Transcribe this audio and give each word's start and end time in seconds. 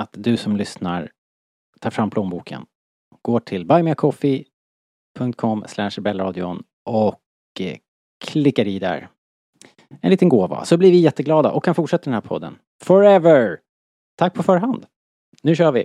att 0.00 0.10
du 0.12 0.36
som 0.36 0.56
lyssnar 0.56 1.10
tar 1.80 1.90
fram 1.90 2.10
plånboken, 2.10 2.66
går 3.22 3.40
till 3.40 3.66
buymeacoffee.com 3.66 5.64
rebellradion 5.68 6.62
och 6.84 7.20
eh, 7.60 7.76
klickar 8.24 8.66
i 8.66 8.78
där 8.78 9.08
en 10.00 10.10
liten 10.10 10.28
gåva 10.28 10.64
så 10.64 10.76
blir 10.76 10.90
vi 10.90 10.98
jätteglada 10.98 11.50
och 11.50 11.64
kan 11.64 11.74
fortsätta 11.74 12.04
den 12.04 12.14
här 12.14 12.20
podden. 12.20 12.58
Forever! 12.82 13.58
Tack 14.16 14.34
på 14.34 14.42
förhand. 14.42 14.86
Nu 15.42 15.56
kör 15.56 15.72
vi! 15.72 15.84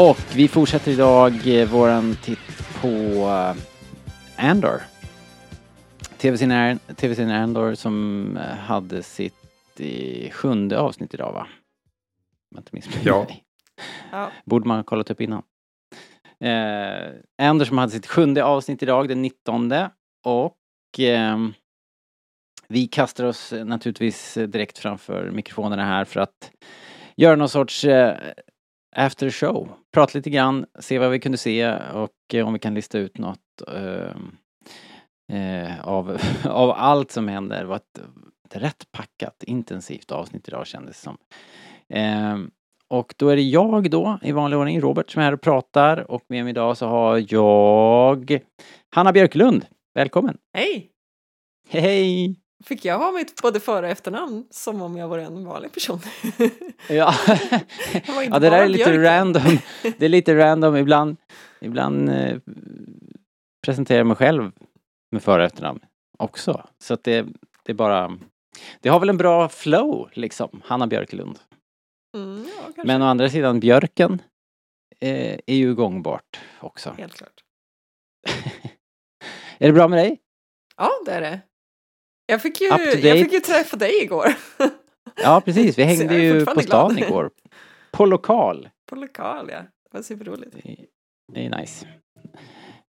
Och 0.00 0.18
vi 0.36 0.48
fortsätter 0.48 0.92
idag 0.92 1.60
eh, 1.60 1.68
våran 1.68 2.16
titt 2.22 2.38
på 2.80 2.88
eh, 2.88 3.54
Andor. 4.50 4.82
TV-serien 6.18 6.78
TV 6.78 7.32
Andor 7.32 7.74
som 7.74 8.36
eh, 8.36 8.56
hade 8.56 9.02
sitt 9.02 9.34
eh, 9.78 10.30
sjunde 10.30 10.78
avsnitt 10.78 11.14
idag 11.14 11.32
va? 11.32 11.40
Om 11.40 12.54
jag 12.54 12.60
inte 12.60 12.70
missminner 12.72 13.06
Ja. 13.06 13.24
mig. 13.24 13.44
Ja. 14.12 14.30
Borde 14.44 14.68
man 14.68 14.76
ha 14.76 14.84
kollat 14.84 15.10
upp 15.10 15.20
innan. 15.20 15.42
Eh, 16.40 17.10
Andor 17.48 17.64
som 17.64 17.78
hade 17.78 17.92
sitt 17.92 18.06
sjunde 18.06 18.44
avsnitt 18.44 18.82
idag, 18.82 19.08
den 19.08 19.22
19. 19.22 19.72
Och 20.24 20.56
ehm, 20.98 21.54
vi 22.68 22.86
kastar 22.86 23.24
oss 23.24 23.52
eh, 23.52 23.64
naturligtvis 23.64 24.36
eh, 24.36 24.48
direkt 24.48 24.78
framför 24.78 25.30
mikrofonerna 25.30 25.84
här 25.84 26.04
för 26.04 26.20
att 26.20 26.50
göra 27.16 27.36
någon 27.36 27.48
sorts 27.48 27.84
eh, 27.84 28.16
after 28.96 29.30
show. 29.30 29.68
Prata 29.92 30.18
lite 30.18 30.30
grann, 30.30 30.66
se 30.78 30.98
vad 30.98 31.10
vi 31.10 31.18
kunde 31.18 31.38
se 31.38 31.72
och 31.76 32.34
eh, 32.34 32.46
om 32.46 32.52
vi 32.52 32.58
kan 32.58 32.74
lista 32.74 32.98
ut 32.98 33.18
något 33.18 33.62
eh, 33.68 34.14
eh, 35.38 35.80
av, 35.88 36.20
av 36.44 36.70
allt 36.70 37.10
som 37.10 37.28
händer. 37.28 37.60
Det 37.60 37.66
var 37.66 37.76
ett, 37.76 37.98
ett 38.48 38.56
rätt 38.62 38.92
packat, 38.92 39.42
intensivt 39.42 40.12
avsnitt 40.12 40.48
idag 40.48 40.66
kändes 40.66 40.96
det 40.96 41.02
som. 41.02 41.18
Eh, 41.88 42.38
och 42.90 43.14
då 43.16 43.28
är 43.28 43.36
det 43.36 43.42
jag 43.42 43.90
då, 43.90 44.18
i 44.22 44.32
vanlig 44.32 44.58
ordning, 44.58 44.80
Robert, 44.80 45.10
som 45.10 45.20
är 45.20 45.24
här 45.24 45.32
och 45.32 45.40
pratar 45.40 46.10
och 46.10 46.22
med 46.28 46.44
mig 46.44 46.50
idag 46.50 46.76
så 46.76 46.86
har 46.86 47.32
jag 47.32 48.38
Hanna 48.90 49.12
Björklund. 49.12 49.66
Välkommen! 49.94 50.38
Hej! 50.54 50.90
Hej! 51.68 52.47
Fick 52.64 52.84
jag 52.84 52.98
ha 52.98 53.12
mitt 53.12 53.42
både 53.42 53.60
för 53.60 53.82
och 53.82 53.88
efternamn 53.88 54.46
som 54.50 54.82
om 54.82 54.96
jag 54.96 55.08
vore 55.08 55.24
en 55.24 55.44
vanlig 55.44 55.72
person? 55.72 56.00
Ja, 56.88 57.14
ja 58.30 58.38
det 58.38 58.50
där 58.50 58.62
är 58.62 58.68
lite 58.68 58.98
random. 58.98 59.58
Det 59.82 60.02
är 60.04 60.08
lite 60.08 60.34
random. 60.34 60.76
Ibland, 60.76 61.16
ibland 61.60 62.08
eh, 62.10 62.38
presenterar 63.66 63.98
jag 63.98 64.06
mig 64.06 64.16
själv 64.16 64.52
med 65.10 65.22
för 65.22 65.38
och 65.38 65.44
efternamn 65.44 65.80
också. 66.18 66.68
Så 66.78 66.94
att 66.94 67.04
det, 67.04 67.26
det 67.62 67.72
är 67.72 67.74
bara... 67.74 68.18
Det 68.80 68.88
har 68.88 69.00
väl 69.00 69.08
en 69.08 69.16
bra 69.16 69.48
flow 69.48 70.10
liksom, 70.12 70.62
Hanna 70.64 70.86
Björklund. 70.86 71.38
Mm, 72.16 72.46
ja. 72.76 72.82
Men 72.84 73.02
å 73.02 73.04
andra 73.04 73.28
sidan, 73.28 73.60
björken 73.60 74.22
eh, 75.00 75.38
är 75.46 75.54
ju 75.54 75.74
gångbart 75.74 76.40
också. 76.60 76.94
Helt 76.98 77.14
klart. 77.14 77.44
är 79.58 79.66
det 79.66 79.72
bra 79.72 79.88
med 79.88 79.98
dig? 79.98 80.20
Ja, 80.76 80.90
det 81.06 81.12
är 81.12 81.20
det. 81.20 81.40
Jag 82.30 82.42
fick 82.42 82.60
ju, 82.60 82.66
jag 82.66 83.18
fick 83.18 83.32
ju 83.32 83.40
träffa 83.40 83.76
dig 83.76 84.02
igår. 84.02 84.26
Ja, 85.22 85.42
precis. 85.44 85.78
Vi 85.78 85.82
hängde 85.84 86.18
ju 86.22 86.44
på 86.46 86.60
stan 86.60 86.94
glad. 86.94 86.98
igår. 87.08 87.30
På 87.90 88.06
lokal. 88.06 88.68
På 88.86 88.96
lokal, 88.96 89.48
ja. 89.50 89.58
Det 89.60 89.68
var 89.96 90.02
superroligt. 90.02 90.56
Det 91.32 91.46
är- 91.46 91.60
nice. 91.60 91.86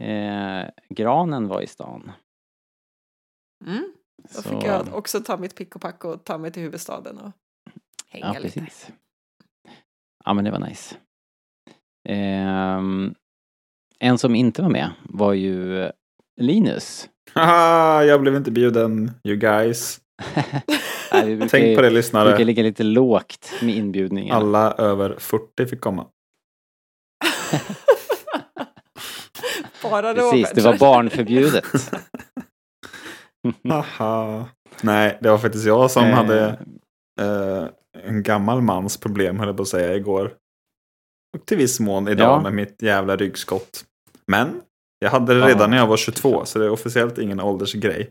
Eh, 0.03 0.70
granen 0.88 1.48
var 1.48 1.60
i 1.62 1.66
stan. 1.66 2.12
Mm. 3.66 3.93
Då 4.22 4.28
Så- 4.28 4.43
fick 4.48 4.62
jag 4.65 4.94
också 4.94 5.20
ta 5.20 5.37
mitt 5.37 5.54
pick 5.56 5.76
och 5.76 5.82
pack 5.82 6.04
och 6.04 6.25
ta 6.25 6.38
mig 6.38 6.53
till 6.53 6.62
huvudstaden 6.62 7.19
och 7.19 7.32
hänga 8.09 8.26
Ja, 8.26 8.32
lite. 8.41 8.60
precis. 8.60 8.91
Ja, 10.25 10.34
men 10.34 10.44
det 10.44 10.50
var 10.50 10.59
nice. 10.59 10.97
Ehm, 12.09 13.14
en 13.99 14.19
som 14.19 14.34
inte 14.34 14.62
var 14.62 14.70
med 14.70 14.91
var 15.03 15.32
ju 15.32 15.91
Linus. 16.41 17.09
Haha, 17.34 18.04
jag 18.04 18.20
blev 18.20 18.37
inte 18.37 18.50
bjuden, 18.50 19.10
you 19.25 19.37
guys. 19.37 20.00
Nej, 21.12 21.26
vi 21.26 21.37
brukar, 21.37 21.48
Tänk 21.48 21.50
på 21.50 21.69
det 21.69 21.75
brukar 21.76 21.91
lyssnare. 21.91 22.44
ligga 22.44 22.62
lite 22.62 22.82
lågt 22.82 23.53
med 23.62 23.75
inbjudningen. 23.76 24.37
Alla 24.37 24.72
över 24.72 25.16
40 25.19 25.66
fick 25.66 25.81
komma. 25.81 26.06
Bara 29.82 30.15
Precis, 30.15 30.32
Robert. 30.32 30.54
det 30.54 30.60
var 30.62 30.78
barnförbjudet. 30.78 31.65
Haha. 33.69 34.47
Nej, 34.82 35.19
det 35.20 35.31
var 35.31 35.38
faktiskt 35.38 35.66
jag 35.66 35.91
som 35.91 36.04
Eh, 36.04 36.10
hade 36.14 36.59
eh, 37.20 37.64
en 38.04 38.22
gammal 38.22 38.62
mans 38.62 38.97
problem, 38.97 39.38
höll 39.38 39.49
jag 39.49 39.56
på 39.56 39.62
att 39.62 39.69
säga, 39.69 39.94
igår. 39.97 40.34
Och 41.38 41.47
till 41.47 41.56
viss 41.56 41.81
mån 41.81 42.09
idag 42.09 42.26
Ja. 42.37 42.41
med 42.43 42.53
mitt 42.53 42.82
jävla 42.82 43.16
ryggskott. 43.16 43.84
Men 44.26 44.61
jag 45.02 45.10
hade 45.10 45.34
det 45.40 45.46
redan 45.46 45.70
när 45.70 45.76
jag 45.76 45.87
var 45.87 45.96
fy 45.96 46.02
22, 46.02 46.32
fan. 46.37 46.46
så 46.46 46.58
det 46.58 46.64
är 46.64 46.70
officiellt 46.70 47.19
ingen 47.19 47.40
åldersgrej. 47.40 48.10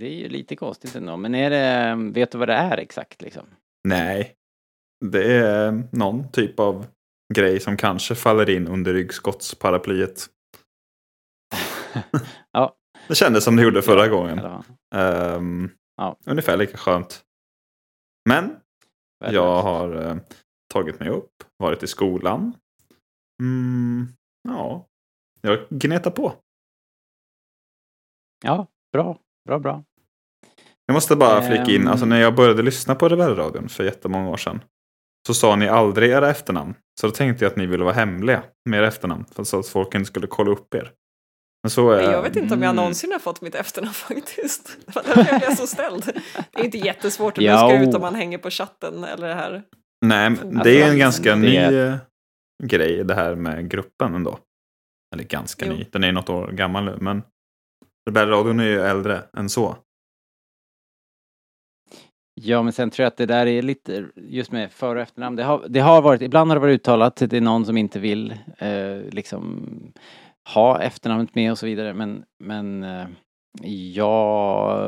Det 0.00 0.06
är 0.06 0.10
ju 0.14 0.28
lite 0.28 0.56
konstigt 0.56 0.94
ändå. 0.94 1.16
Men 1.16 1.34
är 1.34 1.50
det, 1.50 1.96
vet 2.12 2.30
du 2.32 2.38
vad 2.38 2.48
det 2.48 2.54
är 2.54 2.78
exakt 2.78 3.22
liksom? 3.22 3.46
Nej, 3.88 4.34
det 5.04 5.34
är 5.36 5.82
någon 5.92 6.30
typ 6.32 6.60
av 6.60 6.86
grej 7.34 7.60
som 7.60 7.76
kanske 7.76 8.14
faller 8.14 8.50
in 8.50 8.68
under 8.68 8.94
ryggskottsparaplyet. 8.94 10.26
Ja. 12.52 12.76
Det 13.08 13.14
kändes 13.14 13.44
som 13.44 13.56
det 13.56 13.62
gjorde 13.62 13.82
förra 13.82 14.08
gången. 14.08 14.40
Ehm, 14.94 15.70
Ja. 15.96 16.16
Ungefär 16.26 16.56
lika 16.56 16.76
skönt. 16.76 17.24
Men 18.28 18.56
jag 19.30 19.62
har 19.62 20.02
eh, 20.06 20.16
tagit 20.72 21.00
mig 21.00 21.08
upp, 21.08 21.30
varit 21.58 21.82
i 21.82 21.86
skolan. 21.86 22.52
Mm, 23.44 24.08
ja, 24.48 24.86
jag 25.40 25.58
gnetar 25.70 26.10
på. 26.10 26.32
Ja, 28.44 28.66
bra, 28.92 29.18
bra, 29.48 29.58
bra. 29.58 29.84
Jag 30.86 30.94
måste 30.94 31.16
bara 31.16 31.42
flika 31.42 31.72
in, 31.72 31.80
Ehm. 31.82 31.88
alltså 31.88 32.06
när 32.06 32.20
jag 32.20 32.34
började 32.34 32.62
lyssna 32.62 32.94
på 32.94 33.08
Rebellradion 33.08 33.68
för 33.68 33.84
jättemånga 33.84 34.28
år 34.30 34.36
sedan. 34.36 34.60
Så 35.26 35.34
sa 35.34 35.56
ni 35.56 35.68
aldrig 35.68 36.10
era 36.10 36.30
efternamn. 36.30 36.74
Så 37.00 37.06
då 37.06 37.12
tänkte 37.12 37.44
jag 37.44 37.50
att 37.50 37.56
ni 37.56 37.66
ville 37.66 37.84
vara 37.84 37.94
hemliga 37.94 38.42
med 38.70 38.78
era 38.78 38.86
efternamn. 38.88 39.24
För 39.32 39.44
så 39.44 39.58
att 39.58 39.68
folk 39.68 39.94
inte 39.94 40.06
skulle 40.06 40.26
kolla 40.26 40.50
upp 40.50 40.74
er. 40.74 40.92
Men 41.62 41.70
så 41.70 41.90
är... 41.90 42.12
Jag 42.12 42.22
vet 42.22 42.36
inte 42.36 42.54
om 42.54 42.62
jag 42.62 42.70
Mm. 42.70 42.76
någonsin 42.76 43.12
har 43.12 43.18
fått 43.18 43.40
mitt 43.40 43.54
efternamn 43.54 43.94
faktiskt. 44.08 44.78
Det 44.86 44.94
var 44.94 45.02
därför 45.02 45.32
jag 45.32 45.40
blev 45.40 45.54
så 45.54 45.66
ställd. 45.66 46.04
Det 46.52 46.60
är 46.60 46.64
inte 46.64 46.78
jättesvårt 46.78 47.38
att 47.38 47.44
luska 47.44 47.82
ut 47.82 47.94
om 47.94 48.00
man 48.00 48.14
hänger 48.14 48.38
på 48.38 48.50
chatten 48.50 49.04
eller 49.04 49.28
det 49.28 49.34
här. 49.34 49.62
Nej, 50.06 50.30
men 50.30 50.38
Alltså, 50.40 50.64
det 50.64 50.82
är 50.82 50.90
en 50.90 50.98
ganska 50.98 51.30
det 51.30 51.36
ny 51.36 51.56
eh, 51.56 51.96
grej 52.62 53.04
det 53.04 53.14
här 53.14 53.34
med 53.34 53.70
gruppen 53.70 54.14
ändå. 54.14 54.38
Eller 55.14 55.24
ganska 55.24 55.66
Jo. 55.66 55.72
ny, 55.72 55.86
den 55.92 56.04
är 56.04 56.12
något 56.12 56.28
år 56.28 56.48
gammal 56.52 56.84
nu. 56.84 56.98
Men 57.00 57.22
Rebellradion 58.10 58.60
är 58.60 58.64
ju 58.64 58.80
äldre 58.80 59.22
än 59.36 59.48
så. 59.48 59.76
Ja, 62.40 62.62
men 62.62 62.72
sen 62.72 62.90
tror 62.90 63.04
jag 63.04 63.08
att 63.08 63.16
det 63.16 63.26
där 63.26 63.46
är 63.46 63.62
lite, 63.62 64.06
just 64.16 64.52
med 64.52 64.72
för 64.72 64.96
och 64.96 65.02
efternamn, 65.02 65.36
det 65.36 65.42
har, 65.42 65.66
det 65.68 65.80
har 65.80 66.02
varit, 66.02 66.22
ibland 66.22 66.50
har 66.50 66.56
det 66.56 66.60
varit 66.60 66.80
uttalat, 66.80 67.16
det 67.16 67.32
är 67.32 67.40
någon 67.40 67.66
som 67.66 67.76
inte 67.76 68.00
vill 68.00 68.30
eh, 68.58 69.00
liksom 69.10 69.68
ha 70.54 70.82
efternamnet 70.82 71.34
med 71.34 71.50
och 71.50 71.58
så 71.58 71.66
vidare, 71.66 71.94
men, 71.94 72.24
men 72.44 72.82
eh, 72.82 73.06
jag 73.92 74.78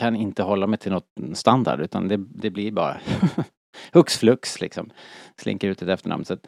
kan 0.00 0.16
inte 0.16 0.42
hålla 0.42 0.66
mig 0.66 0.78
till 0.78 0.92
något 0.92 1.08
standard, 1.32 1.80
utan 1.80 2.08
det, 2.08 2.16
det 2.16 2.50
blir 2.50 2.72
bara 2.72 3.00
hux 3.92 4.18
flux 4.18 4.60
liksom, 4.60 4.90
slinker 5.36 5.68
ut 5.68 5.82
ett 5.82 5.88
efternamn. 5.88 6.24
Så 6.24 6.34
att 6.34 6.46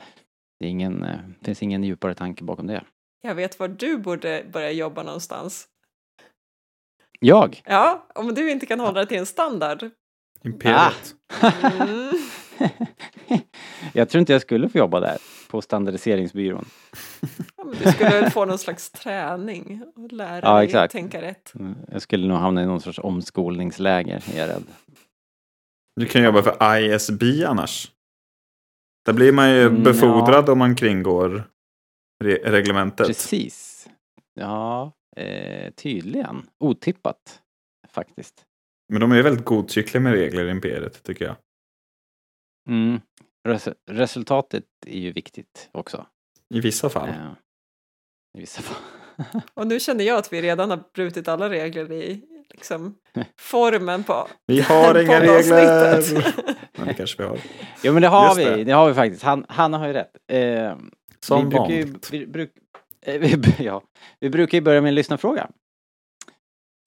det 0.61 0.67
är 0.67 0.71
ingen, 0.71 1.05
eh, 1.05 1.19
finns 1.43 1.63
ingen 1.63 1.85
djupare 1.85 2.15
tanke 2.15 2.45
bakom 2.45 2.67
det. 2.67 2.85
Jag 3.23 3.35
vet 3.35 3.59
var 3.59 3.69
du 3.69 3.99
borde 3.99 4.45
börja 4.53 4.71
jobba 4.71 5.03
någonstans. 5.03 5.69
Jag? 7.21 7.63
Ja, 7.67 8.07
om 8.15 8.35
du 8.35 8.51
inte 8.51 8.67
kan 8.67 8.81
hålla 8.81 8.93
dig 8.93 9.07
till 9.07 9.19
en 9.19 9.27
standard. 9.27 9.91
Imperiet. 10.45 11.15
Mm. 11.43 12.13
jag 13.93 14.09
tror 14.09 14.21
inte 14.21 14.33
jag 14.33 14.43
skulle 14.43 14.69
få 14.69 14.79
jobba 14.79 15.01
där, 15.01 15.17
på 15.51 15.63
standardiseringsbyrån. 15.63 16.65
Ja, 17.57 17.65
men 17.65 17.75
du 17.85 17.93
skulle 17.93 18.11
väl 18.21 18.31
få 18.31 18.45
någon 18.45 18.59
slags 18.59 18.91
träning 18.91 19.83
och 19.97 20.13
lära 20.13 20.41
Ja, 20.47 20.57
dig 20.57 20.65
exakt. 20.67 20.93
tänka 20.93 21.23
rätt. 21.23 21.53
Mm, 21.55 21.75
Jag 21.93 22.03
skulle 22.03 22.27
nog 22.29 22.37
hamna 22.39 22.63
i 22.63 22.67
någon 22.67 22.81
sorts 22.81 22.99
omskolningsläger, 22.99 24.25
är 24.35 24.39
jag 24.39 24.49
rädd. 24.49 24.65
Du 26.01 26.07
kan 26.07 26.23
jobba 26.25 26.43
för 26.43 26.79
ISB 26.79 27.23
annars. 27.47 27.93
Där 29.05 29.13
blir 29.13 29.33
man 29.33 29.51
ju 29.51 29.63
Mm, 29.67 29.83
befordrad 29.83 30.49
om 30.49 30.59
man 30.59 30.77
kringgår 30.77 31.51
re- 32.25 32.43
reglementet. 32.51 33.07
Precis. 33.07 33.89
Ja, 34.35 34.93
eh, 35.17 35.71
tydligen. 35.73 36.47
Otippat, 36.59 37.43
faktiskt. 37.89 38.45
Men 38.93 39.01
de 39.01 39.13
är 39.13 39.23
väldigt 39.23 39.45
godtyckliga 39.45 40.01
med 40.01 40.13
regler 40.13 40.45
i 40.47 40.51
Imperiet, 40.51 41.03
tycker 41.03 41.25
jag. 41.25 41.37
Mm. 42.69 43.01
Res- 43.49 43.69
resultatet 43.91 44.65
är 44.87 44.99
ju 45.01 45.13
viktigt 45.13 45.69
också. 45.73 46.07
I 46.55 46.61
vissa 46.61 46.89
fall. 46.89 47.09
Eh, 47.09 47.33
I 48.39 48.41
vissa 48.41 48.63
fall. 48.63 48.83
Och 49.55 49.67
nu 49.67 49.81
känner 49.81 50.05
jag 50.05 50.19
att 50.19 50.33
vi 50.33 50.43
redan 50.43 50.71
har 50.71 50.85
brutit 50.95 51.29
alla 51.29 51.51
regler 51.51 51.93
i 51.93 52.23
liksom, 52.55 52.95
formen 53.41 54.05
på 54.05 54.29
Vi 54.47 54.61
har 54.61 55.01
inga 55.03 55.21
regler! 55.21 56.03
Men 56.79 56.87
det 56.87 56.95
kanske 56.95 57.23
vi 57.23 57.29
har. 57.29 57.39
Jo 57.83 57.93
men 57.93 58.03
det 58.03 58.09
har 58.09 58.27
Just 58.27 58.39
vi, 58.39 58.45
det. 58.45 58.65
det. 58.65 58.73
har 58.73 58.89
vi 58.89 58.95
faktiskt. 58.95 59.23
Han, 59.23 59.47
Hanna 59.49 59.79
har 59.79 59.87
ju 59.87 59.93
rätt. 59.93 60.17
Eh, 60.33 60.77
Som 61.21 61.45
vi 61.45 61.51
brukar 61.51 61.71
ju, 61.75 61.85
vanligt. 61.85 62.13
vi, 62.13 62.27
bruk, 62.27 62.51
eh, 63.07 63.21
vi, 63.21 63.65
ja, 63.65 63.83
vi 64.21 64.31
brukar 64.31 64.59
ju 64.59 64.63
börja 64.63 64.81
med 64.81 64.89
en 64.89 64.95
lyssnarfråga. 64.95 65.51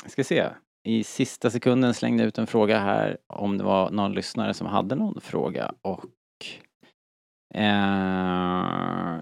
Jag 0.04 0.12
ska 0.12 0.24
se. 0.24 0.46
I 0.84 1.04
sista 1.04 1.50
sekunden 1.50 1.94
slängde 1.94 2.24
jag 2.24 2.28
ut 2.28 2.38
en 2.38 2.48
fråga 2.48 2.80
här 2.80 3.18
om 3.28 3.58
det 3.58 3.64
var 3.64 3.90
någon 3.92 4.14
lyssnare 4.14 4.54
som 4.54 4.68
hade 4.68 4.96
någon 4.96 5.22
fråga 5.22 5.72
och 5.82 6.06
eh, 7.56 9.22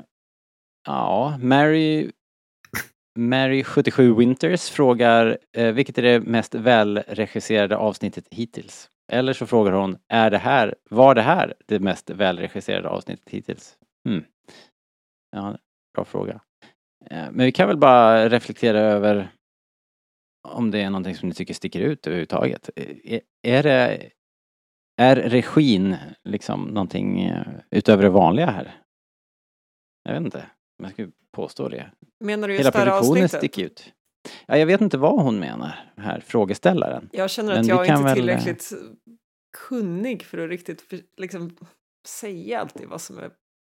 ja, 0.88 1.38
Mary 1.42 2.12
Mary 3.18 3.64
77 3.64 4.14
Winters 4.14 4.70
frågar 4.70 5.38
eh, 5.54 5.72
vilket 5.74 5.98
är 5.98 6.02
det 6.02 6.20
mest 6.20 6.56
välregisserade 6.56 7.78
avsnittet 7.78 8.28
hittills? 8.32 8.90
Eller 9.12 9.34
så 9.34 9.46
frågar 9.46 9.72
hon, 9.72 9.98
är 10.08 10.32
det 10.32 10.38
här, 10.38 10.76
var 10.90 11.16
det 11.16 11.22
här 11.22 11.54
det 11.66 11.80
mest 11.80 12.10
välregisserade 12.10 12.90
avsnittet 12.90 13.30
hittills? 13.30 13.78
Hmm. 14.08 14.24
Ja, 15.32 15.58
bra 15.96 16.06
fråga. 16.06 16.42
Eh, 17.10 17.32
Men 17.32 17.46
vi 17.46 17.52
kan 17.52 17.68
väl 17.68 17.78
bara 17.78 18.30
reflektera 18.30 18.80
över 18.80 19.30
om 20.48 20.72
det 20.72 20.82
är 20.82 20.90
någonting 20.90 21.16
som 21.16 21.30
ni 21.30 21.36
tycker 21.36 21.54
sticker 21.54 21.80
ut 21.80 22.08
överhuvudtaget. 22.08 22.70
Eh, 22.76 23.20
är 23.42 23.64
det, 23.64 24.10
är 24.98 25.16
regin 25.16 25.96
liksom 26.24 26.64
någonting 26.64 27.22
eh, 27.22 27.48
utöver 27.72 28.04
det 28.04 28.10
vanliga 28.10 28.46
här? 28.46 28.82
Jag 30.04 30.14
vet 30.14 30.24
inte 30.24 30.46
jag 30.78 30.92
skulle 30.92 31.12
påstå 31.32 31.70
det. 31.70 31.92
Menar 32.20 32.48
du 32.48 32.54
Hela 32.54 32.64
just 32.64 32.74
det 32.74 32.80
här 32.80 32.86
produktionen 32.86 33.24
avsnittet? 33.24 33.40
sticker 33.40 33.64
ut. 33.66 33.94
Ja, 34.46 34.58
jag 34.58 34.66
vet 34.66 34.82
inte 34.82 34.98
vad 34.98 35.24
hon 35.24 35.40
menar 35.40 35.92
här, 35.98 36.20
frågeställaren. 36.20 37.10
Jag 37.14 37.30
känner 37.30 37.50
Men 37.50 37.60
att 37.60 37.66
vi 37.66 37.70
jag 37.70 37.86
inte 37.86 37.94
är 37.94 37.98
väl, 38.04 38.08
eh, 38.08 38.14
tillräckligt 38.14 38.74
kunnig 39.58 40.24
för 40.24 40.38
att 40.38 40.50
riktigt 40.50 40.94
liksom, 41.18 41.58
säga 42.08 42.62
alltid 42.62 42.88
vad 42.88 43.02
som 43.02 43.18
är 43.18 43.32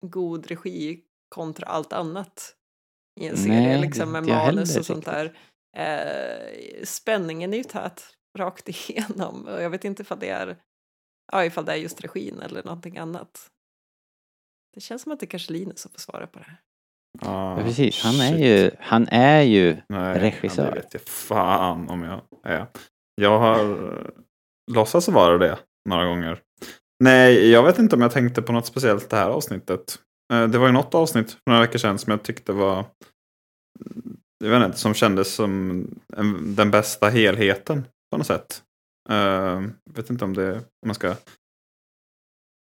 god 0.05 0.47
regi 0.47 1.03
kontra 1.29 1.67
allt 1.67 1.93
annat 1.93 2.55
i 3.19 3.27
en 3.27 3.37
serie, 3.37 3.59
Nej, 3.59 3.81
liksom 3.81 4.11
med 4.11 4.23
inte 4.23 4.33
manus 4.35 4.77
och 4.77 4.85
sånt 4.85 5.05
där. 5.05 5.37
Eh, 5.77 6.83
spänningen 6.83 7.53
är 7.53 7.57
ju 7.57 7.63
tät 7.63 8.03
rakt 8.37 8.69
igenom 8.89 9.45
och 9.45 9.61
jag 9.61 9.69
vet 9.69 9.85
inte 9.85 10.01
ifall 10.01 10.19
det 10.19 10.29
är, 10.29 10.57
ja, 11.31 11.45
ifall 11.45 11.65
det 11.65 11.71
är 11.71 11.75
just 11.75 12.01
regin 12.01 12.39
eller 12.39 12.63
någonting 12.63 12.97
annat. 12.97 13.51
Det 14.73 14.81
känns 14.81 15.01
som 15.01 15.11
att 15.11 15.19
det 15.19 15.25
är 15.25 15.27
kanske 15.27 15.53
Linus 15.53 15.79
som 15.79 15.91
får 15.91 15.99
svara 15.99 16.27
på 16.27 16.39
det 16.39 16.45
här. 16.45 16.61
Ah, 17.21 17.57
Ja, 17.57 17.63
precis, 17.63 18.03
han 18.03 18.15
är 18.21 18.31
shit. 18.31 18.45
ju, 18.45 18.71
han 18.79 19.07
är 19.07 19.41
ju 19.41 19.77
Nej, 19.89 20.19
regissör. 20.19 20.63
Ja, 20.65 20.69
det 20.69 20.75
vet 20.75 20.93
jag 20.93 21.01
fan 21.01 21.89
om 21.89 22.03
jag 22.03 22.21
är. 22.43 22.65
Jag 23.21 23.39
har 23.39 23.59
eh, 23.93 24.07
låtsats 24.71 25.07
vara 25.07 25.37
det 25.37 25.59
några 25.89 26.05
gånger. 26.05 26.41
Nej, 27.03 27.49
jag 27.49 27.63
vet 27.63 27.79
inte 27.79 27.95
om 27.95 28.01
jag 28.01 28.11
tänkte 28.11 28.41
på 28.41 28.51
något 28.53 28.65
speciellt 28.65 29.09
det 29.09 29.17
här 29.17 29.29
avsnittet. 29.29 29.99
Eh, 30.33 30.47
Det 30.47 30.57
var 30.57 30.67
ju 30.67 30.73
något 30.73 30.95
avsnitt 30.95 31.31
för 31.31 31.39
några 31.45 31.61
veckor 31.61 31.79
sedan 31.79 31.97
som 31.97 32.11
jag 32.11 32.23
tyckte 32.23 32.51
var 32.53 32.85
jag 34.43 34.49
vet 34.51 34.65
inte, 34.65 34.77
som 34.77 34.93
kändes 34.93 35.33
som 35.35 35.71
en, 36.17 36.55
den 36.55 36.71
bästa 36.71 37.09
helheten 37.09 37.85
på 38.11 38.17
något 38.17 38.27
sätt. 38.27 38.63
Uh, 39.11 39.67
vet 39.95 40.09
inte 40.09 40.25
om 40.25 40.33
det 40.33 40.51
om 40.55 40.61
man 40.85 40.95
ska 40.95 41.15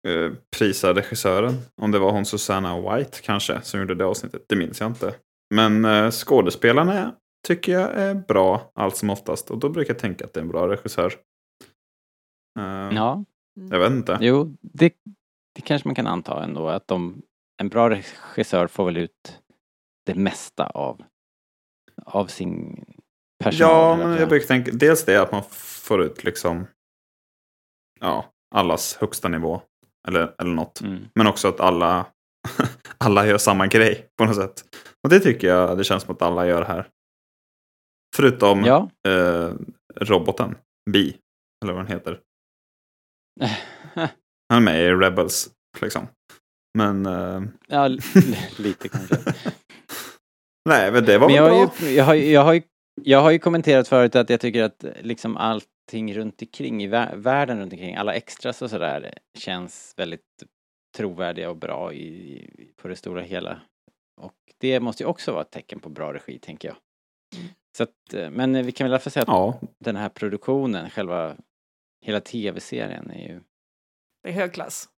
eh, 0.08 0.32
prisa 0.58 0.94
regissören. 0.94 1.54
Om 1.82 1.92
det 1.92 2.00
var 2.00 2.12
hon 2.12 2.26
Susanna 2.26 2.82
White 2.98 3.22
kanske 3.22 3.62
som 3.62 3.80
gjorde 3.80 3.96
det 3.96 4.06
avsnittet. 4.06 4.46
Det 4.48 4.56
minns 4.56 4.80
jag 4.80 4.90
inte. 4.90 5.16
Men 5.56 5.86
uh, 5.86 6.12
skådespelarna 6.12 7.16
tycker 7.48 7.72
jag 7.72 7.90
är 7.94 8.14
bra 8.16 8.72
allt 8.76 8.98
som 8.98 9.10
oftast. 9.10 9.52
Och 9.52 9.58
då 9.58 9.70
brukar 9.70 9.94
jag 9.94 10.00
tänka 10.00 10.26
att 10.26 10.34
det 10.34 10.40
är 10.40 10.42
en 10.42 10.48
bra 10.50 10.68
regissör. 10.68 11.14
Eh, 12.60 12.90
Ja, 12.96 13.24
Jag 13.72 13.80
vet 13.80 13.92
inte. 13.92 14.18
jo, 14.22 14.58
det, 14.62 14.94
det 15.56 15.62
kanske 15.62 15.88
man 15.88 15.96
kan 15.96 16.08
anta 16.08 16.44
ändå 16.44 16.68
att 16.68 16.88
de, 16.88 17.22
en 17.58 17.70
bra 17.70 17.90
regissör 17.90 18.68
får 18.68 18.86
väl 18.86 18.98
ut 18.98 19.40
det 20.06 20.16
mesta 20.16 20.68
av, 20.68 21.04
av 22.06 22.28
sin 22.28 22.86
personal. 23.44 24.00
Ja, 24.00 24.08
men 24.08 24.18
jag 24.20 24.30
brukar 24.30 24.48
tänka 24.48 24.72
dels 24.72 25.06
det 25.06 25.22
att 25.22 25.32
man 25.32 25.44
får 25.52 26.04
ut 26.04 26.24
liksom 26.24 26.68
ja, 28.00 28.26
allas 28.56 28.96
högsta 28.96 29.28
nivå. 29.28 29.62
Eller, 30.08 30.36
eller 30.42 30.52
något. 30.54 30.82
Mm. 30.82 31.06
Men 31.16 31.28
också 31.28 31.48
att 31.48 31.60
alla, 31.60 32.06
alla 32.98 33.28
gör 33.28 33.38
samma 33.38 33.68
grej 33.68 34.08
på 34.18 34.26
något 34.26 34.36
sätt. 34.36 34.64
Och 35.04 35.10
det 35.10 35.20
tycker 35.20 35.48
jag 35.48 35.78
det 35.78 35.84
känns 35.84 36.04
som 36.04 36.16
att 36.16 36.22
alla 36.22 36.48
gör 36.48 36.62
här. 36.66 36.88
Förutom 38.16 38.64
Ja, 38.64 38.90
eh, 39.08 39.52
roboten, 39.96 40.56
Bi, 40.92 41.18
eller 41.64 41.74
vad 41.74 41.86
den 41.86 41.92
heter. 41.92 42.20
Han 44.50 44.58
är 44.58 44.60
med 44.60 44.84
i 44.84 44.90
Rebels, 44.90 45.50
liksom. 45.82 46.08
Men 46.78 47.06
eh, 47.06 47.42
ja 47.68 47.88
li- 47.88 48.00
lite 48.58 48.90
kanske. 48.90 49.16
nej, 50.70 50.92
men 50.92 51.06
det 51.06 51.18
var 51.18 51.28
Men 51.30 51.44
väl 51.44 51.54
jag 51.54 51.60
har, 51.60 51.66
bra. 51.68 51.88
ju, 51.90 51.96
jag, 51.96 52.06
har, 52.06 52.14
jag, 52.16 52.44
har 52.44 52.54
ju, 52.54 52.62
jag 53.02 53.22
har 53.22 53.32
ju 53.32 53.40
kommenterat 53.40 53.88
förut 53.88 54.16
att 54.16 54.30
jag 54.30 54.40
tycker 54.40 54.64
att 54.64 54.86
liksom 55.02 55.38
allting 55.84 56.14
runt 56.14 56.42
omkring 56.42 56.84
i 56.84 56.88
vär, 56.88 57.16
världen 57.16 57.60
runt 57.60 57.74
omkring, 57.74 57.96
alla 57.96 58.14
extras 58.14 58.62
och 58.62 58.70
sådär 58.70 59.14
känns 59.38 59.94
väldigt 59.98 60.44
trovärdiga 60.98 61.50
och 61.50 61.58
bra 61.58 61.94
i, 61.94 62.74
på 62.76 62.88
det 62.88 62.96
stora 62.96 63.22
hela. 63.22 63.62
Och 64.22 64.34
det 64.58 64.80
måste 64.80 65.04
ju 65.04 65.08
också 65.08 65.32
vara 65.32 65.42
ett 65.42 65.52
tecken 65.52 65.80
på 65.80 65.90
bra 65.90 66.14
regi, 66.14 66.40
tänker 66.40 66.68
jag. 66.68 66.78
Mm. 67.36 67.54
Så 67.78 67.84
att, 67.84 68.14
eh, 68.14 68.30
men 68.30 68.66
vi 68.66 68.72
kan 68.72 68.86
väl 68.86 68.92
i 68.92 68.94
alla 68.94 69.00
fall 69.00 69.12
säga 69.12 69.24
att 69.24 69.28
Ja, 69.28 69.60
den 69.80 69.96
här 69.96 70.10
produktionen, 70.10 70.90
själva 70.90 71.38
hela 72.06 72.20
tv-serien 72.20 73.12
är 73.12 73.28
ju 73.28 73.42
Det 74.24 74.30
är 74.30 74.34
hög 74.34 74.54
klass. 74.54 74.90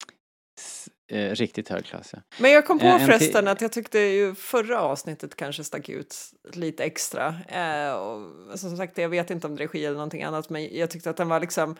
Eh, 1.11 1.29
riktigt 1.31 1.69
hög 1.69 1.85
klass. 1.85 2.09
Ja. 2.13 2.19
Men 2.39 2.51
jag 2.51 2.65
kom 2.65 2.79
på 2.79 2.85
Eh, 2.85 3.05
förresten 3.05 3.47
att 3.47 3.61
jag 3.61 3.71
tyckte 3.71 3.99
ju 3.99 4.35
förra 4.35 4.81
avsnittet 4.81 5.35
kanske 5.35 5.63
stack 5.63 5.89
ut 5.89 6.15
lite 6.53 6.83
extra. 6.83 7.35
Eh, 7.47 7.93
och 7.93 8.59
som 8.59 8.77
sagt, 8.77 8.97
jag 8.97 9.09
vet 9.09 9.29
inte 9.29 9.47
om 9.47 9.55
det 9.55 9.63
är 9.63 9.67
regi 9.67 9.85
eller 9.85 9.95
någonting 9.95 10.23
annat, 10.23 10.49
men 10.49 10.75
jag 10.75 10.89
tyckte 10.89 11.09
att 11.09 11.17
den 11.17 11.29
var 11.29 11.39
liksom 11.39 11.75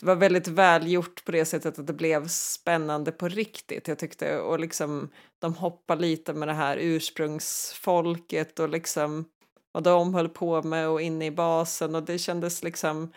det 0.00 0.06
var 0.06 0.14
väldigt 0.14 0.48
välgjort 0.48 1.24
på 1.24 1.32
det 1.32 1.44
sättet 1.44 1.78
att 1.78 1.86
det 1.86 1.92
blev 1.92 2.28
spännande 2.28 3.12
på 3.12 3.28
riktigt. 3.28 3.88
Jag 3.88 3.98
tyckte 3.98 4.38
och 4.38 4.60
liksom 4.60 5.10
de 5.40 5.54
hoppar 5.54 5.96
lite 5.96 6.32
med 6.32 6.48
det 6.48 6.54
här 6.54 6.76
ursprungsfolket 6.80 8.58
och 8.58 8.68
liksom 8.68 9.24
vad 9.72 9.82
de 9.84 10.14
höll 10.14 10.28
på 10.28 10.62
med 10.62 10.88
och 10.88 11.02
inne 11.02 11.26
i 11.26 11.30
basen 11.30 11.94
och 11.94 12.02
det 12.02 12.18
kändes 12.18 12.62
liksom 12.62 13.12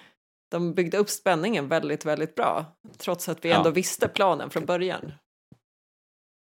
de 0.51 0.73
byggde 0.73 0.97
upp 0.97 1.09
spänningen 1.09 1.67
väldigt, 1.67 2.05
väldigt 2.05 2.35
bra 2.35 2.65
trots 2.97 3.29
att 3.29 3.45
vi 3.45 3.49
Ja. 3.49 3.57
ändå 3.57 3.69
visste 3.69 4.07
planen 4.07 4.49
från 4.49 4.65
början. 4.65 5.11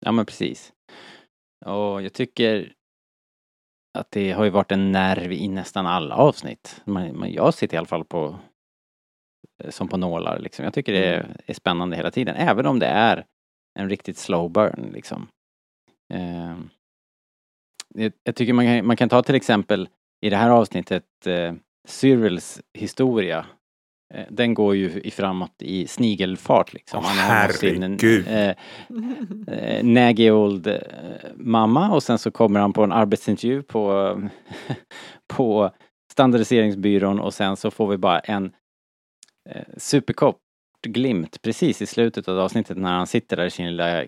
Ja 0.01 0.13
men 0.13 0.27
precis. 0.27 0.73
Och 1.67 2.03
jag 2.03 2.13
tycker 2.13 2.73
att 3.99 4.11
det 4.11 4.33
har 4.33 4.45
ju 4.45 4.51
varit 4.51 4.73
en 4.73 4.93
nerv 4.93 5.33
i 5.33 5.49
nästan 5.49 5.87
alla 5.87 6.15
avsnitt. 6.15 6.83
Man, 6.85 7.33
jag 7.33 7.55
sitter 7.55 7.75
i 7.75 7.79
alla 7.79 7.87
fall 7.87 8.05
på 8.05 8.39
som 9.69 9.89
på 9.89 9.97
nålar 9.97 10.39
liksom. 10.39 10.65
Jag 10.65 10.75
tycker 10.75 10.93
det 10.93 11.07
är, 11.07 11.37
är 11.47 11.55
spännande 11.55 11.97
hela 11.97 12.11
tiden. 12.11 12.37
Även 12.37 12.67
om 12.67 12.79
det 12.79 12.87
är 12.87 13.27
en 13.79 13.91
riktigt 13.91 14.19
slow 14.19 14.51
burn 14.51 14.91
liksom. 14.93 15.29
Eh, 16.13 16.57
jag, 17.95 18.13
jag 18.23 18.37
tycker 18.37 18.53
man 18.53 18.65
kan, 18.65 18.87
man 18.87 18.97
kan 18.97 19.09
ta 19.09 19.23
till 19.23 19.35
exempel 19.35 19.89
i 20.21 20.31
det 20.31 20.37
här 20.37 20.51
avsnittet 20.51 21.27
eh, 21.27 21.55
Cyrils 21.89 22.63
historia. 22.79 23.47
Eh, 24.15 24.25
den 24.31 24.55
går 24.55 24.77
ju 24.77 25.01
i 25.01 25.11
framåt 25.11 25.55
i 25.59 25.87
snigelfart 25.87 26.73
liksom. 26.73 26.99
Åh, 27.05 27.11
har 27.11 27.49
sin, 27.49 27.83
herregud. 27.83 28.27
eh, 28.29 28.55
eh, 29.55 29.85
naggy 29.85 30.31
old 30.31 30.67
eh, 30.67 30.79
mamma 31.37 31.91
och 31.91 32.03
sen 32.03 32.19
så 32.19 32.31
kommer 32.31 32.61
han 32.61 32.73
på 32.73 32.83
en 32.85 32.93
arbetsintervju 32.93 33.63
på, 33.63 34.15
på 35.29 35.71
standardiseringsbyrån 36.13 37.21
och 37.21 37.35
sen 37.35 37.57
så 37.57 37.71
får 37.71 37.89
vi 37.89 37.97
bara 37.97 38.19
en 38.19 38.53
eh, 39.51 39.63
superkort 39.77 40.37
glimt 40.87 41.43
precis 41.43 41.83
i 41.83 41.87
slutet 41.87 42.29
av 42.29 42.39
avsnittet 42.39 42.77
när 42.77 42.93
han 42.93 43.07
sitter 43.07 43.37
där 43.37 43.45
i 43.47 43.51
sin 43.51 43.67
lilla 43.67 44.03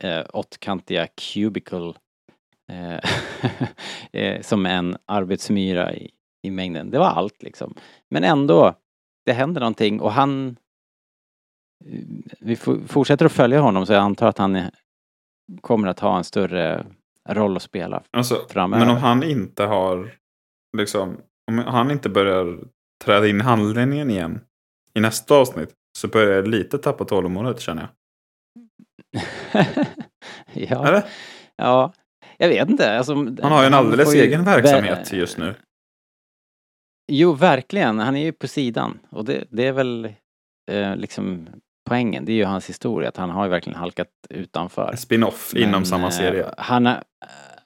eh, 0.00 0.24
åttkantiga 0.32 1.06
cubicle 1.06 1.92
eh, 4.12 4.40
som 4.40 4.66
en 4.66 4.96
arbetsmyra 5.06 5.94
i, 5.94 6.10
i 6.42 6.50
mängden. 6.50 6.90
Det 6.90 6.98
var 6.98 7.06
allt 7.06 7.42
liksom. 7.42 7.74
Men 8.10 8.24
ändå, 8.24 8.74
det 9.26 9.32
händer 9.32 9.60
någonting 9.60 10.00
och 10.00 10.12
han 10.12 10.56
vi 12.40 12.56
fortsätter 12.86 13.26
att 13.26 13.32
följa 13.32 13.60
honom 13.60 13.86
så 13.86 13.92
jag 13.92 14.02
antar 14.02 14.28
att 14.28 14.38
han 14.38 14.62
kommer 15.60 15.88
att 15.88 16.00
ha 16.00 16.18
en 16.18 16.24
större 16.24 16.86
roll 17.28 17.56
att 17.56 17.62
spela. 17.62 18.02
Alltså, 18.10 18.46
Framöver. 18.48 18.86
men 18.86 18.96
om 18.96 19.02
han 19.02 19.22
inte 19.22 19.64
har, 19.64 20.14
liksom, 20.76 21.16
om 21.50 21.58
han 21.58 21.90
inte 21.90 22.08
börjar 22.08 22.58
träda 23.04 23.28
in 23.28 23.40
i 23.40 23.42
handledningen 23.42 24.10
igen 24.10 24.40
i 24.94 25.00
nästa 25.00 25.34
avsnitt 25.34 25.72
så 25.98 26.08
börjar 26.08 26.36
jag 26.36 26.48
lite 26.48 26.78
tappa 26.78 27.04
tålamodet 27.04 27.60
känner 27.60 27.82
jag. 27.82 27.90
ja, 30.52 30.88
Eller? 30.88 31.04
ja, 31.56 31.92
jag 32.38 32.48
vet 32.48 32.70
inte. 32.70 32.98
Alltså, 32.98 33.14
Han 33.14 33.52
har 33.52 33.60
ju 33.60 33.66
en 33.66 33.74
alldeles 33.74 34.14
egen 34.14 34.44
verksamhet 34.44 35.12
just 35.12 35.38
nu. 35.38 35.54
Jo, 37.12 37.32
verkligen. 37.32 37.98
Han 37.98 38.16
är 38.16 38.24
ju 38.24 38.32
på 38.32 38.48
sidan. 38.48 38.98
Och 39.10 39.24
det, 39.24 39.44
det 39.50 39.66
är 39.66 39.72
väl 39.72 40.04
eh, 40.70 40.96
liksom 40.96 41.48
poängen. 41.88 42.24
Det 42.24 42.32
är 42.32 42.36
ju 42.36 42.44
hans 42.44 42.68
historia, 42.68 43.08
att 43.08 43.16
han 43.16 43.30
har 43.30 43.44
ju 43.44 43.50
verkligen 43.50 43.78
halkat 43.78 44.08
utanför. 44.30 44.96
Spin-off 44.96 45.54
inom 45.54 45.70
Men, 45.70 45.86
samma 45.86 46.06
eh, 46.06 46.10
serie. 46.10 46.54
Han 46.58 46.86
har, 46.86 47.02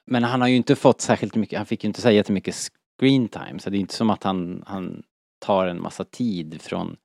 men 0.05 0.23
han 0.23 0.41
har 0.41 0.47
ju 0.47 0.55
inte 0.55 0.75
fått 0.75 1.01
särskilt 1.01 1.35
mycket, 1.35 1.57
han 1.57 1.65
fick 1.65 1.83
ju 1.83 1.87
inte 1.87 2.01
säga 2.01 2.11
jättemycket 2.15 2.55
screen 2.99 3.27
time. 3.27 3.59
Så 3.59 3.69
det 3.69 3.77
är 3.77 3.79
inte 3.79 3.93
som 3.93 4.09
att 4.09 4.23
han, 4.23 4.63
han 4.67 5.03
tar 5.45 5.67
en 5.67 5.81
massa 5.81 6.03
tid 6.03 6.61
från 6.61 6.95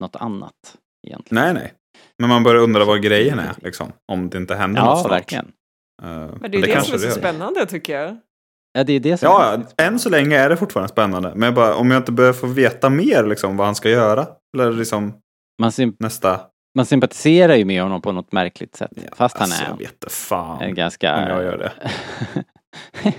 något 0.00 0.16
annat 0.16 0.76
egentligen. 1.06 1.44
Nej, 1.44 1.54
nej. 1.54 1.72
Men 2.18 2.28
man 2.28 2.42
börjar 2.42 2.62
undra 2.62 2.84
vad 2.84 3.02
grejen 3.02 3.38
är, 3.38 3.54
liksom. 3.62 3.92
Om 4.12 4.30
det 4.30 4.38
inte 4.38 4.54
händer 4.54 4.80
något 4.82 4.88
Ja, 4.90 4.96
snart. 5.00 5.12
verkligen. 5.12 5.52
Eh, 6.02 6.08
Men 6.08 6.50
det 6.50 6.56
är 6.56 6.60
ju 6.60 6.66
det, 6.66 6.72
kanske 6.72 6.84
som 6.90 6.94
är 6.94 6.98
så 6.98 7.06
gör. 7.06 7.12
spännande 7.12 7.66
tycker 7.66 8.00
jag. 8.00 8.16
Ja, 8.78 8.84
det 8.84 8.92
är 8.92 9.00
det 9.00 9.16
som 9.16 9.26
Ja, 9.28 9.58
än 9.86 9.98
så 9.98 10.10
länge 10.10 10.36
är 10.36 10.48
det 10.48 10.56
fortfarande 10.56 10.88
spännande. 10.88 11.32
Men 11.34 11.42
jag 11.42 11.54
bara, 11.54 11.74
om 11.74 11.90
jag 11.90 12.00
inte 12.00 12.12
börjar 12.12 12.32
få 12.32 12.46
veta 12.46 12.90
mer 12.90 13.26
liksom, 13.26 13.56
vad 13.56 13.66
han 13.66 13.74
ska 13.74 13.90
göra. 13.90 14.26
Eller 14.54 14.72
liksom 14.72 15.12
man, 15.58 15.72
nästa... 15.98 16.40
man 16.74 16.86
sympatiserar 16.86 17.54
ju 17.56 17.64
med 17.64 17.82
honom 17.82 18.02
på 18.02 18.12
något 18.12 18.32
märkligt 18.32 18.76
sätt. 18.76 18.90
Fast 19.12 19.36
han 19.36 19.44
alltså, 19.44 19.64
är 19.64 19.68
Jag 19.68 19.76
vet 19.76 20.12
fan 20.12 20.62
en 20.62 20.74
ganska... 20.74 21.16
om 21.16 21.28
jag 21.28 21.42
gör 21.42 21.58
det. 21.58 21.72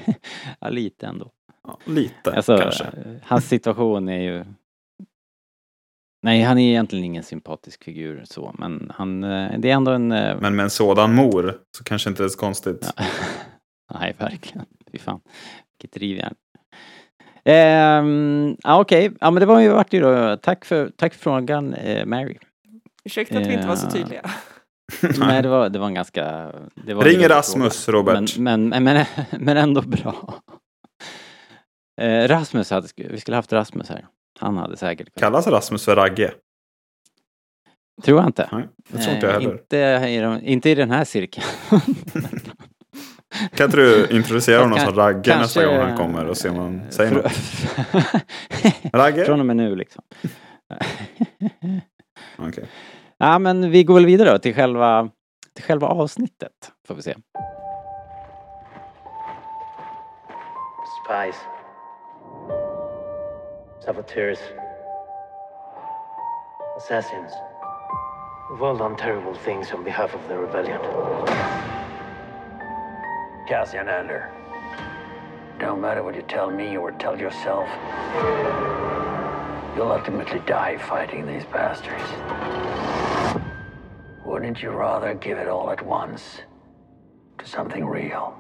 ja, 0.59 0.69
lite 0.69 1.07
ändå. 1.07 1.31
Ja, 1.67 1.77
lite 1.85 2.33
Alltså, 2.33 2.57
kanske. 2.57 2.85
hans 3.23 3.47
situation 3.47 4.09
är 4.09 4.21
ju... 4.21 4.45
Nej, 6.23 6.41
han 6.41 6.57
är 6.57 6.69
egentligen 6.69 7.05
ingen 7.05 7.23
sympatisk 7.23 7.83
figur 7.83 8.21
så, 8.25 8.55
men 8.57 8.91
han, 8.95 9.23
eh, 9.23 9.59
det 9.59 9.69
är 9.69 9.73
ändå 9.73 9.91
en... 9.91 10.11
eh, 10.11 10.37
Men 10.41 10.55
med 10.55 10.63
en 10.63 10.69
sådan 10.69 11.15
mor 11.15 11.57
så 11.77 11.83
kanske 11.83 12.09
inte 12.09 12.23
det 12.23 12.27
är 12.27 12.29
så 12.29 12.39
konstigt. 12.39 12.93
Ja. 12.97 13.03
Nej, 13.99 14.15
verkligen. 14.19 14.65
Fy 14.91 14.98
fan. 14.98 15.22
Vilket 15.79 16.00
drivjärn. 16.00 16.36
Ehm, 17.46 18.55
ja, 18.63 18.81
okej. 18.81 19.12
Ja, 19.19 19.31
men 19.31 19.39
det 19.41 19.46
var 19.46 19.60
ju 19.60 19.69
vart 19.69 19.93
ju 19.93 20.00
då. 20.00 20.38
Tack 20.38 20.65
för, 20.65 20.89
tack 20.98 21.13
för 21.13 21.19
frågan, 21.19 21.74
eh, 21.74 22.05
Mary. 22.05 22.38
Ursäkta 23.03 23.38
att 23.38 23.48
vi 23.48 23.53
inte 23.53 23.67
var 23.67 23.75
så 23.75 23.88
Ja. 23.88 23.91
tydliga. 23.91 24.22
Nej, 25.19 25.41
det 25.41 25.50
var, 25.50 25.69
det 25.69 25.79
var 25.79 25.88
en 25.88 25.93
ganska... 25.93 26.51
Det 26.86 26.93
var 26.93 27.03
Ring 27.03 27.27
Rasmus, 27.27 27.86
fråga. 27.86 27.98
Robert. 28.13 28.38
Men, 28.38 28.69
men, 28.69 28.84
men, 28.84 29.05
men 29.39 29.58
ändå 29.58 29.81
bra. 29.81 30.36
Eh, 32.01 32.27
Rasmus 32.27 32.72
hade, 32.72 32.88
vi 32.96 33.19
skulle 33.19 33.36
haft 33.36 33.53
Rasmus 33.53 33.89
här. 33.89 34.05
Han 34.39 34.58
hade 34.58 34.77
säkert. 34.77 35.08
Kallas 35.19 35.48
Rasmus 35.48 35.86
för 35.86 35.96
Ragge? 35.96 36.34
Tror 38.03 38.19
jag 38.19 38.27
inte. 38.29 38.50
Nej, 38.51 38.67
det 38.89 38.98
tror 38.98 39.15
inte 39.15 39.25
jag 39.27 39.36
Eh, 39.36 39.41
heller. 39.41 39.53
Inte 39.60 40.10
i, 40.10 40.19
de, 40.19 40.41
inte 40.43 40.69
i 40.69 40.75
den 40.75 40.91
här 40.91 41.03
cirkeln. 41.05 41.46
Kan 43.55 43.65
inte 43.65 43.77
du 43.77 44.07
introducera 44.12 44.62
honom 44.62 44.79
som 44.79 44.95
Ragge 44.95 45.38
nästa 45.38 45.65
gång 45.65 45.77
han 45.77 45.98
kommer 45.98 46.25
och 46.25 46.38
se 46.38 46.50
om 46.50 46.55
han 46.55 46.79
eh, 46.79 46.89
säger 46.89 47.12
något? 47.12 47.31
Ragge? 48.93 49.25
Från 49.25 49.39
och 49.39 49.45
med 49.45 49.55
nu 49.55 49.75
liksom. 49.75 50.03
Okej. 52.38 52.65
Ja 53.17 53.39
men 53.39 53.71
vi 53.71 53.83
går 53.83 53.95
väl 53.95 54.05
vidare 54.05 54.31
då 54.31 54.38
till 54.38 54.55
själva, 54.55 55.09
till 55.55 55.63
själva 55.63 55.88
avsnittet. 55.88 56.71
Får 56.88 56.95
vi 56.95 57.01
se. 57.01 57.15
Spies. 61.05 61.36
Saboteurs. 63.86 64.39
Assassins. 66.77 67.33
We've 68.50 68.63
all 68.63 68.77
done 68.77 68.95
terrible 68.95 69.36
things 69.45 69.74
on 69.74 69.83
behalf 69.83 70.15
of 70.15 70.21
the 70.27 70.36
rebellion. 70.36 70.79
Cassian 73.49 73.89
Andor. 73.89 74.29
Don't 75.59 75.81
matter 75.81 76.03
what 76.03 76.13
you 76.13 76.21
tell 76.21 76.51
me 76.51 76.77
or 76.77 76.91
tell 76.91 77.19
yourself. 77.19 77.67
You'll 79.75 79.91
ultimately 79.91 80.39
die 80.45 80.77
fighting 80.77 81.25
these 81.25 81.45
bastards. 81.45 82.03
Wouldn't 84.23 84.61
you 84.61 84.69
rather 84.69 85.15
give 85.15 85.39
it 85.39 85.47
all 85.47 85.71
at 85.71 85.83
once 85.83 86.41
to 87.39 87.45
something 87.47 87.87
real? 87.87 88.37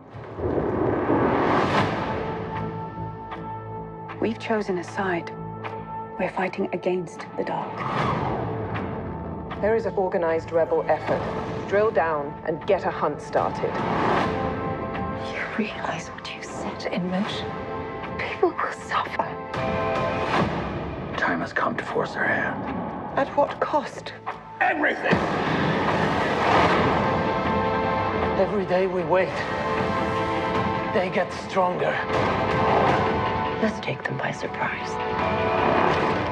We've 4.21 4.37
chosen 4.37 4.77
a 4.77 4.83
side. 4.83 5.31
We're 6.19 6.29
fighting 6.35 6.69
against 6.71 7.21
the 7.35 7.45
dark. 7.45 7.75
There 9.59 9.75
is 9.75 9.87
an 9.87 9.95
organized 9.95 10.51
rebel 10.51 10.85
effort. 10.87 11.67
Drill 11.67 11.89
down 11.89 12.39
and 12.45 12.63
get 12.67 12.85
a 12.85 12.91
hunt 12.91 13.19
started. 13.19 14.18
You 15.59 15.65
realize 15.65 16.07
what 16.07 16.33
you 16.33 16.41
set 16.41 16.85
in 16.93 17.11
motion? 17.11 17.45
People 18.17 18.51
will 18.51 18.71
suffer. 18.71 19.27
Time 21.17 21.41
has 21.41 21.51
come 21.51 21.75
to 21.75 21.83
force 21.83 22.13
their 22.13 22.23
hand. 22.23 23.19
At 23.19 23.27
what 23.35 23.59
cost? 23.59 24.13
Everything! 24.61 25.11
Every 28.39 28.65
day 28.67 28.87
we 28.87 29.03
wait, 29.03 29.35
they 30.93 31.11
get 31.13 31.29
stronger. 31.49 31.91
Let's 33.61 33.85
take 33.85 34.01
them 34.03 34.17
by 34.17 34.31
surprise. 34.31 34.91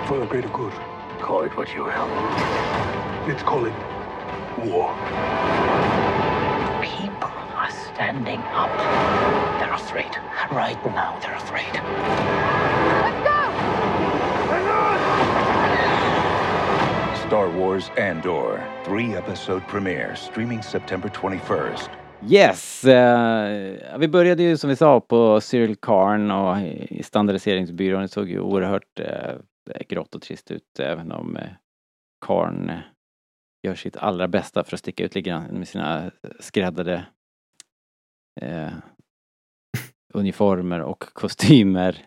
For 0.07 0.19
the 0.21 0.25
greater 0.25 0.47
good. 0.49 0.71
Call 1.19 1.41
it 1.41 1.57
what 1.57 1.73
you 1.73 1.83
will. 1.83 2.07
Let's 3.27 3.43
call 3.43 3.65
it 3.65 3.73
war. 4.57 5.66
Standing 7.97 8.39
up. 8.53 8.69
They're 9.59 9.73
afraid. 9.73 10.11
Right 10.51 10.85
now, 10.85 11.17
they're 11.21 11.35
afraid. 11.35 11.73
Star 17.27 17.49
Wars 17.49 17.91
Andor, 17.97 18.63
three 18.85 19.15
episode 19.15 19.63
premiere, 19.67 20.15
streaming 20.15 20.63
September 20.63 21.09
21st. 21.09 21.89
Yes! 22.29 22.83
Eh, 22.83 23.99
vi 23.99 24.07
började 24.07 24.43
ju 24.43 24.57
som 24.57 24.69
vi 24.69 24.75
sa 24.75 24.99
på 24.99 25.41
Cyril 25.41 25.75
Karn 25.75 26.31
och 26.31 26.57
i 26.89 27.03
standardiseringsbyrån. 27.03 28.01
Det 28.01 28.07
såg 28.07 28.29
ju 28.29 28.39
oerhört 28.39 28.99
eh, 28.99 29.35
grått 29.89 30.15
och 30.15 30.21
trist 30.21 30.51
ut 30.51 30.79
även 30.79 31.11
om 31.11 31.37
karln 32.25 32.69
eh, 32.69 32.77
gör 33.63 33.75
sitt 33.75 33.97
allra 33.97 34.27
bästa 34.27 34.63
för 34.63 34.75
att 34.75 34.79
sticka 34.79 35.03
ut 35.03 35.15
lite 35.15 35.29
grann 35.29 35.43
med 35.43 35.67
sina 35.67 36.11
skräddade 36.39 37.05
eh, 38.41 38.69
uniformer 40.13 40.79
och 40.79 40.99
kostymer. 40.99 42.05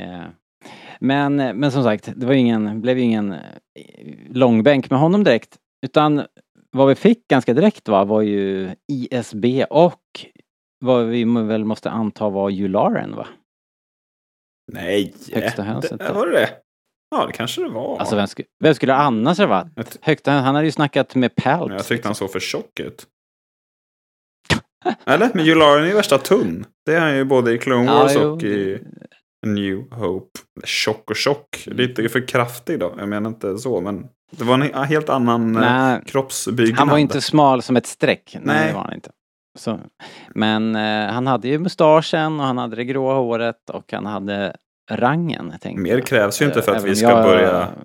Eh, 0.00 0.24
men, 1.00 1.36
men 1.36 1.72
som 1.72 1.82
sagt, 1.82 2.12
det 2.16 2.26
var 2.26 2.34
ingen, 2.34 2.80
blev 2.80 2.98
ingen 2.98 3.32
eh, 3.32 3.38
långbänk 4.28 4.90
med 4.90 4.98
honom 4.98 5.24
direkt. 5.24 5.58
Utan 5.86 6.26
vad 6.70 6.88
vi 6.88 6.94
fick 6.94 7.28
ganska 7.28 7.54
direkt 7.54 7.88
va, 7.88 8.04
var 8.04 8.20
ju 8.20 8.70
ISB 8.92 9.44
och 9.70 10.26
vad 10.84 11.06
vi 11.06 11.24
väl 11.24 11.64
måste 11.64 11.90
anta 11.90 12.28
var 12.28 12.50
Jularen 12.50 13.16
va? 13.16 13.28
Nej! 14.72 15.14
Högsta 15.32 15.62
hönset 15.62 15.98
det, 15.98 16.12
var 16.12 16.26
det 16.26 16.32
det? 16.32 16.50
Ja, 17.10 17.26
det 17.26 17.32
kanske 17.32 17.62
det 17.62 17.68
var. 17.68 17.98
Alltså 17.98 18.16
vem, 18.16 18.26
sku, 18.26 18.42
vem 18.60 18.74
skulle 18.74 18.94
annars 18.94 19.38
ha 19.38 19.46
varit? 19.46 19.98
Högsta, 20.00 20.32
han 20.32 20.54
hade 20.54 20.66
ju 20.66 20.72
snackat 20.72 21.14
med 21.14 21.34
Palps. 21.34 21.72
jag 21.72 21.86
tyckte 21.86 22.08
han 22.08 22.14
såg 22.14 22.32
för 22.32 22.40
tjock 22.40 22.80
ut. 22.80 23.06
Eller? 25.06 25.30
Men 25.34 25.44
Jularen 25.44 25.82
är 25.84 25.88
ju 25.88 25.94
värsta 25.94 26.18
tunn. 26.18 26.64
Det 26.86 26.94
är 26.94 27.00
han 27.00 27.16
ju 27.16 27.24
både 27.24 27.52
i 27.52 27.58
Clone 27.58 27.84
Ja, 27.84 27.94
Wars 28.02 28.12
jo. 28.14 28.20
och 28.20 28.42
i 28.42 28.82
New 29.46 29.78
Hope. 29.92 30.40
Tjock 30.64 31.10
och 31.10 31.16
tjock. 31.16 31.62
Lite 31.66 32.08
för 32.08 32.28
kraftig 32.28 32.78
då. 32.80 32.94
Jag 32.98 33.08
menar 33.08 33.30
inte 33.30 33.58
så, 33.58 33.80
men 33.80 34.06
det 34.30 34.44
var 34.44 34.54
en 34.54 34.84
helt 34.84 35.08
annan 35.08 35.56
eh, 35.56 35.60
Nej, 35.62 36.02
kroppsbyggnad. 36.06 36.78
han 36.78 36.88
var 36.88 36.98
inte 36.98 37.20
smal 37.20 37.62
som 37.62 37.76
ett 37.76 37.86
streck. 37.86 38.36
Nej, 38.42 38.56
Nej. 38.56 38.68
det 38.68 38.74
var 38.74 38.82
han 38.84 38.94
inte. 38.94 39.10
Så, 39.58 39.80
men 40.34 40.76
eh, 40.76 41.12
han 41.12 41.26
hade 41.26 41.48
ju 41.48 41.58
mustaschen 41.58 42.40
och 42.40 42.46
han 42.46 42.58
hade 42.58 42.76
det 42.76 42.84
gråa 42.84 43.14
håret 43.14 43.70
och 43.72 43.92
han 43.92 44.06
hade 44.06 44.56
rangen. 44.90 45.52
Mer 45.76 46.00
krävs 46.00 46.42
ju 46.42 46.46
inte 46.46 46.62
för 46.62 46.74
att 46.74 46.84
vi 46.84 46.96
ska 46.96 47.08
jag- 47.08 47.24
börja- 47.24 47.68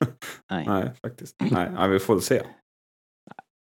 Nej. 0.50 0.64
Nej, 0.68 0.92
faktiskt. 1.02 1.36
Nej, 1.50 1.70
ja, 1.76 1.86
vi 1.86 1.98
får 1.98 2.20
se. 2.20 2.42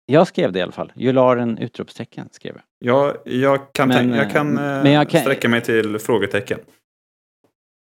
Jag 0.07 0.27
skrev 0.27 0.53
det 0.53 0.59
i 0.59 0.63
alla 0.63 0.73
fall. 0.73 0.93
Jularen 0.97 1.59
utropstecken 1.59 2.29
skrev 2.33 2.55
jag. 2.55 2.65
Jag, 2.79 3.17
jag 3.25 3.73
kan, 3.73 3.89
Men, 3.89 3.97
tänka, 3.97 4.17
jag 4.17 4.31
kan, 4.31 4.59
eh, 4.59 4.65
eh, 4.77 4.83
men 4.83 4.93
jag 4.93 5.11
kan- 5.11 5.21
sträcka 5.21 5.49
mig 5.49 5.61
till 5.61 5.99
frågetecken. 5.99 6.59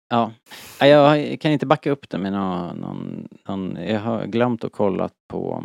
Ja. 0.09 0.31
Ja, 0.79 0.87
Jag 1.17 1.39
kan 1.41 1.51
inte 1.51 1.65
backa 1.65 1.91
upp 1.91 2.09
det 2.09 2.17
med 2.17 2.31
någon, 2.33 2.77
någon, 2.77 3.27
någon 3.47 3.77
jag 3.87 3.99
har 3.99 4.25
glömt 4.25 4.63
att 4.63 4.71
kolla 4.71 5.09
på 5.27 5.63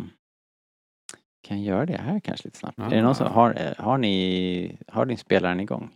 kan 1.47 1.63
jag 1.63 1.75
göra 1.75 1.85
det 1.85 1.97
här 1.97 2.19
kanske 2.19 2.47
lite 2.47 2.57
snabbt? 2.57 2.79
Är 2.79 2.89
det 2.89 3.01
någon 3.01 3.15
som, 3.15 3.27
Ah. 3.27 3.29
har, 3.29 3.49
eh, 3.57 3.85
har 3.85 3.97
ni, 3.97 4.77
har 4.87 5.05
ni 5.05 5.17
spelaren 5.17 5.59
igång? 5.59 5.89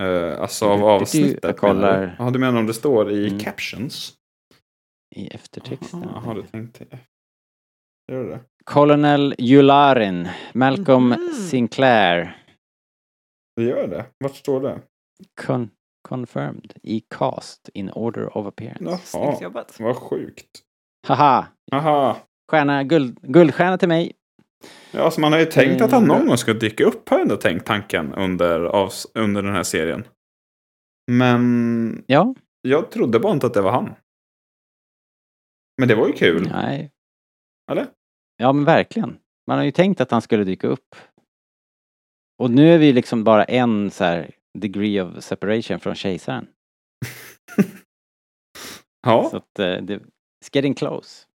Uh, 0.00 0.40
alltså 0.40 0.66
av 0.66 0.84
avsnittet. 0.84 1.38
jag 1.42 1.56
kollar-? 1.56 2.16
Ja, 2.18 2.30
du 2.30 2.38
menar 2.38 2.58
om 2.58 2.66
det 2.66 2.74
står 2.74 3.10
i 3.10 3.26
Mm. 3.28 3.38
captions? 3.40 4.14
I 5.16 5.26
eftertexten? 5.28 6.02
Jaha, 6.02 6.20
har 6.20 6.34
du 6.34 6.42
tänkt? 6.42 6.82
Gör 8.12 8.24
det? 8.24 8.40
Colonel 8.64 9.34
Yularin, 9.38 10.28
Malcolm 10.54 11.08
Mhm. 11.08 11.28
Sinclair, 11.50 12.38
Det 13.56 13.62
gör 13.62 13.86
det? 13.86 14.06
Vart 14.18 14.34
står 14.36 14.60
det? 14.60 14.80
con, 15.46 15.70
confirmed 16.08 16.72
i 16.82 17.00
cast 17.00 17.68
in 17.74 17.90
order 17.90 18.36
of 18.36 18.46
appearance. 18.46 18.96
Snyggt 19.06 19.24
Jaha, 19.24 19.42
jobbat. 19.42 19.80
vad 19.80 19.96
sjukt. 19.96 20.62
Haha! 21.06 21.46
Haha. 21.72 22.16
Stjärna, 22.50 22.84
guld, 22.84 23.18
guldstjärna 23.22 23.78
till 23.78 23.88
mig. 23.88 24.12
Ja, 24.92 25.00
alltså 25.02 25.20
man 25.20 25.32
har 25.32 25.38
ju 25.40 25.46
tänkt 25.46 25.82
att 25.82 25.90
han 25.92 26.04
Mm. 26.04 26.16
någon 26.18 26.26
gång 26.26 26.36
ska 26.36 26.52
dyka 26.54 26.84
upp 26.84 27.08
har 27.08 27.16
jag 27.16 27.22
ändå 27.22 27.36
tänkt 27.36 27.66
tanken 27.66 28.14
under, 28.14 28.60
avs- 28.60 29.06
under 29.14 29.42
den 29.42 29.52
här 29.54 29.62
serien. 29.62 30.04
Men 31.10 32.04
Ja, 32.06 32.34
jag 32.62 32.90
trodde 32.90 33.18
bara 33.20 33.32
inte 33.32 33.46
att 33.46 33.54
det 33.54 33.62
var 33.62 33.72
han. 33.72 33.94
Men 35.78 35.88
det 35.88 35.94
var 35.94 36.06
ju 36.06 36.12
kul. 36.12 36.48
nej. 36.52 36.92
Eller? 37.70 37.86
Ja 38.42 38.52
men 38.52 38.64
verkligen. 38.64 39.18
Man 39.46 39.58
har 39.58 39.64
ju 39.64 39.70
tänkt 39.70 40.00
att 40.00 40.10
han 40.10 40.22
skulle 40.22 40.44
dyka 40.44 40.66
upp. 40.66 40.96
Och 42.38 42.50
nu 42.50 42.74
är 42.74 42.78
vi 42.78 42.92
liksom 42.92 43.24
bara 43.24 43.44
en 43.44 43.90
så 43.90 44.04
här 44.04 44.30
degree 44.58 45.00
of 45.02 45.24
separation 45.24 45.80
från 45.80 45.94
kejsaren. 45.94 46.46
Ja. 49.06 49.28
Så 49.30 49.36
att 49.36 49.58
eh, 49.58 49.76
det, 49.76 49.96
it's 49.98 50.50
getting 50.52 50.74
close. 50.74 51.26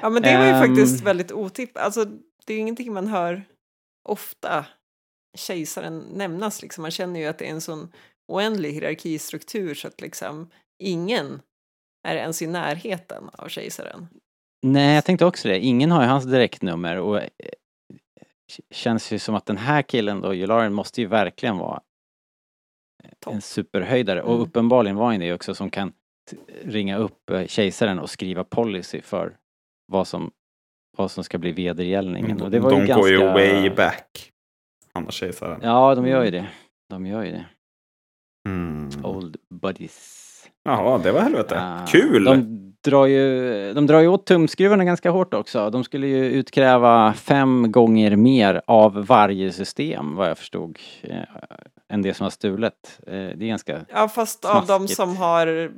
Ja 0.00 0.10
men 0.10 0.22
det 0.22 0.38
var 0.38 0.44
ju 0.44 0.50
Ehm. 0.50 0.66
faktiskt 0.68 1.02
väldigt 1.04 1.32
otippat. 1.32 1.82
Alltså 1.82 2.04
det 2.46 2.52
är 2.52 2.54
ju 2.54 2.60
ingenting 2.60 2.92
man 2.92 3.06
hör 3.06 3.44
ofta 4.08 4.66
kejsaren 5.38 5.98
nämnas 5.98 6.62
liksom. 6.62 6.82
Man 6.82 6.90
känner 6.90 7.20
ju 7.20 7.26
att 7.26 7.38
det 7.38 7.46
är 7.46 7.50
en 7.50 7.60
sån 7.60 7.92
oändlig 8.28 8.72
hierarkistruktur 8.72 9.74
så 9.74 9.88
att 9.88 10.00
liksom 10.00 10.50
ingen 10.78 11.42
är 12.08 12.16
ens 12.16 12.42
i 12.42 12.46
närheten 12.46 13.30
av 13.32 13.48
kejsaren. 13.48 14.08
Nej, 14.62 14.94
jag 14.94 15.04
tänkte 15.04 15.24
också 15.26 15.48
det. 15.48 15.58
Ingen 15.60 15.90
har 15.90 16.02
ju 16.02 16.08
hans 16.08 16.24
direktnummer 16.24 16.96
och 16.98 17.18
eh, 17.20 17.28
känns 18.70 19.12
ju 19.12 19.18
som 19.18 19.34
att 19.34 19.46
den 19.46 19.56
här 19.56 19.82
killen 19.82 20.20
då, 20.20 20.34
Jularen, 20.34 20.72
måste 20.72 21.00
ju 21.00 21.06
verkligen 21.06 21.58
vara 21.58 21.80
Topp. 23.20 23.34
en 23.34 23.40
superhöjdare. 23.40 24.22
Och 24.22 24.30
Mm. 24.34 24.42
uppenbarligen 24.42 24.96
var 24.96 25.10
han 25.10 25.20
det 25.20 25.32
också 25.32 25.54
som 25.54 25.70
kan 25.70 25.92
ringa 26.62 26.96
upp 26.96 27.30
eh, 27.30 27.46
kejsaren 27.46 27.98
och 27.98 28.10
skriva 28.10 28.44
policy 28.44 29.00
för 29.02 29.36
vad 29.86 30.08
som, 30.08 30.30
vad 30.96 31.10
som 31.10 31.24
ska 31.24 31.38
bli 31.38 31.52
vedergällningen. 31.52 32.42
Och 32.42 32.50
det 32.50 32.60
var 32.60 32.70
de 32.70 32.80
ju 32.80 32.86
ganska... 32.86 33.00
går 33.02 33.10
ju 33.10 33.18
way 33.18 33.70
back. 33.70 34.32
Och 34.92 35.12
kejsaren. 35.12 35.60
Ja, 35.62 35.94
de 35.94 36.06
gör 36.06 36.24
ju 36.24 36.30
det. 36.30 36.48
De 36.88 37.06
gör 37.06 37.22
ju 37.24 37.30
det. 37.30 37.46
Mm. 38.48 38.90
Old 39.04 39.36
buddies. 39.50 40.21
Jaha, 40.64 40.98
det 40.98 41.12
var 41.12 41.20
helvete. 41.20 41.60
Ah, 41.60 41.86
Kul! 41.86 42.24
De 42.24 42.58
drar, 42.84 43.06
ju, 43.06 43.72
de 43.74 43.86
drar 43.86 44.00
ju 44.00 44.08
åt 44.08 44.26
tumskruvarna 44.26 44.84
ganska 44.84 45.10
hårt 45.10 45.34
också. 45.34 45.70
De 45.70 45.84
skulle 45.84 46.06
ju 46.06 46.24
utkräva 46.24 47.12
fem 47.12 47.72
gånger 47.72 48.16
mer 48.16 48.62
av 48.66 49.06
varje 49.06 49.52
system 49.52 50.16
vad 50.16 50.30
jag 50.30 50.38
förstod. 50.38 50.78
Eh, 51.02 51.16
än 51.92 52.02
det 52.02 52.14
som 52.14 52.24
var 52.24 52.30
stulet. 52.30 53.00
Eh, 53.06 53.12
det 53.12 53.44
är 53.44 53.48
ganska... 53.48 53.80
Ja 53.88 54.08
fast 54.08 54.44
av 54.44 54.66
de 54.66 54.66
Smaskigt. 54.66 54.96
som 54.96 55.16
har 55.16 55.72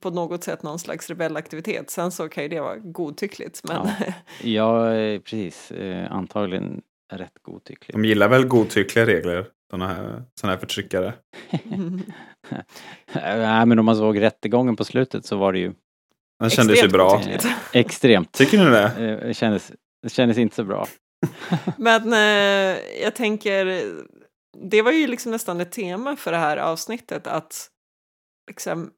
på 0.00 0.10
något 0.10 0.44
sätt 0.44 0.62
någon 0.62 0.78
slags 0.78 1.10
rebellaktivitet. 1.10 1.90
Sen 1.90 2.10
så 2.10 2.28
kan 2.28 2.42
ju 2.42 2.48
det 2.48 2.60
vara 2.60 2.76
godtyckligt 2.76 3.60
men 3.68 3.88
Ja, 4.42 4.94
eh, 4.94 5.20
precis. 5.20 5.70
Eh, 5.70 6.12
antagligen 6.12 6.80
rätt 7.12 7.42
godtyckligt. 7.42 7.92
De 7.92 8.04
gillar 8.04 8.28
väl 8.28 8.46
godtyckliga 8.46 9.06
regler, 9.06 9.46
sådana 9.70 9.86
här, 9.88 10.22
såna 10.40 10.52
här 10.52 10.60
förtryckare. 10.60 11.14
Nej, 13.14 13.66
men 13.66 13.78
om 13.78 13.84
man 13.84 13.96
såg 13.96 14.20
rättegången 14.20 14.76
på 14.76 14.84
slutet 14.84 15.24
så 15.26 15.36
var 15.36 15.52
det 15.52 15.58
ju 15.58 15.72
Den 16.40 16.50
kändes 16.50 16.68
ju 16.68 16.72
Extremt 16.72 16.92
bra. 16.92 17.10
godtyckligt. 17.16 17.46
extremt. 17.72 18.32
Tycker 18.32 18.58
ni 18.58 18.64
det? 18.64 18.84
Eh, 18.84 19.26
Det 19.26 19.34
kändes, 19.34 19.72
det 20.02 20.08
kändes 20.08 20.38
inte 20.38 20.56
så 20.56 20.64
bra. 20.64 20.86
Men 21.78 22.12
eh, 22.12 22.78
jag 23.02 23.14
tänker, 23.14 23.82
det 24.70 24.82
var 24.82 24.92
ju 24.92 25.06
liksom 25.06 25.32
nästan 25.32 25.60
ett 25.60 25.72
tema 25.72 26.16
för 26.16 26.32
det 26.32 26.38
här 26.38 26.56
avsnittet 26.56 27.26
att 27.26 27.68
liksom 28.48 28.90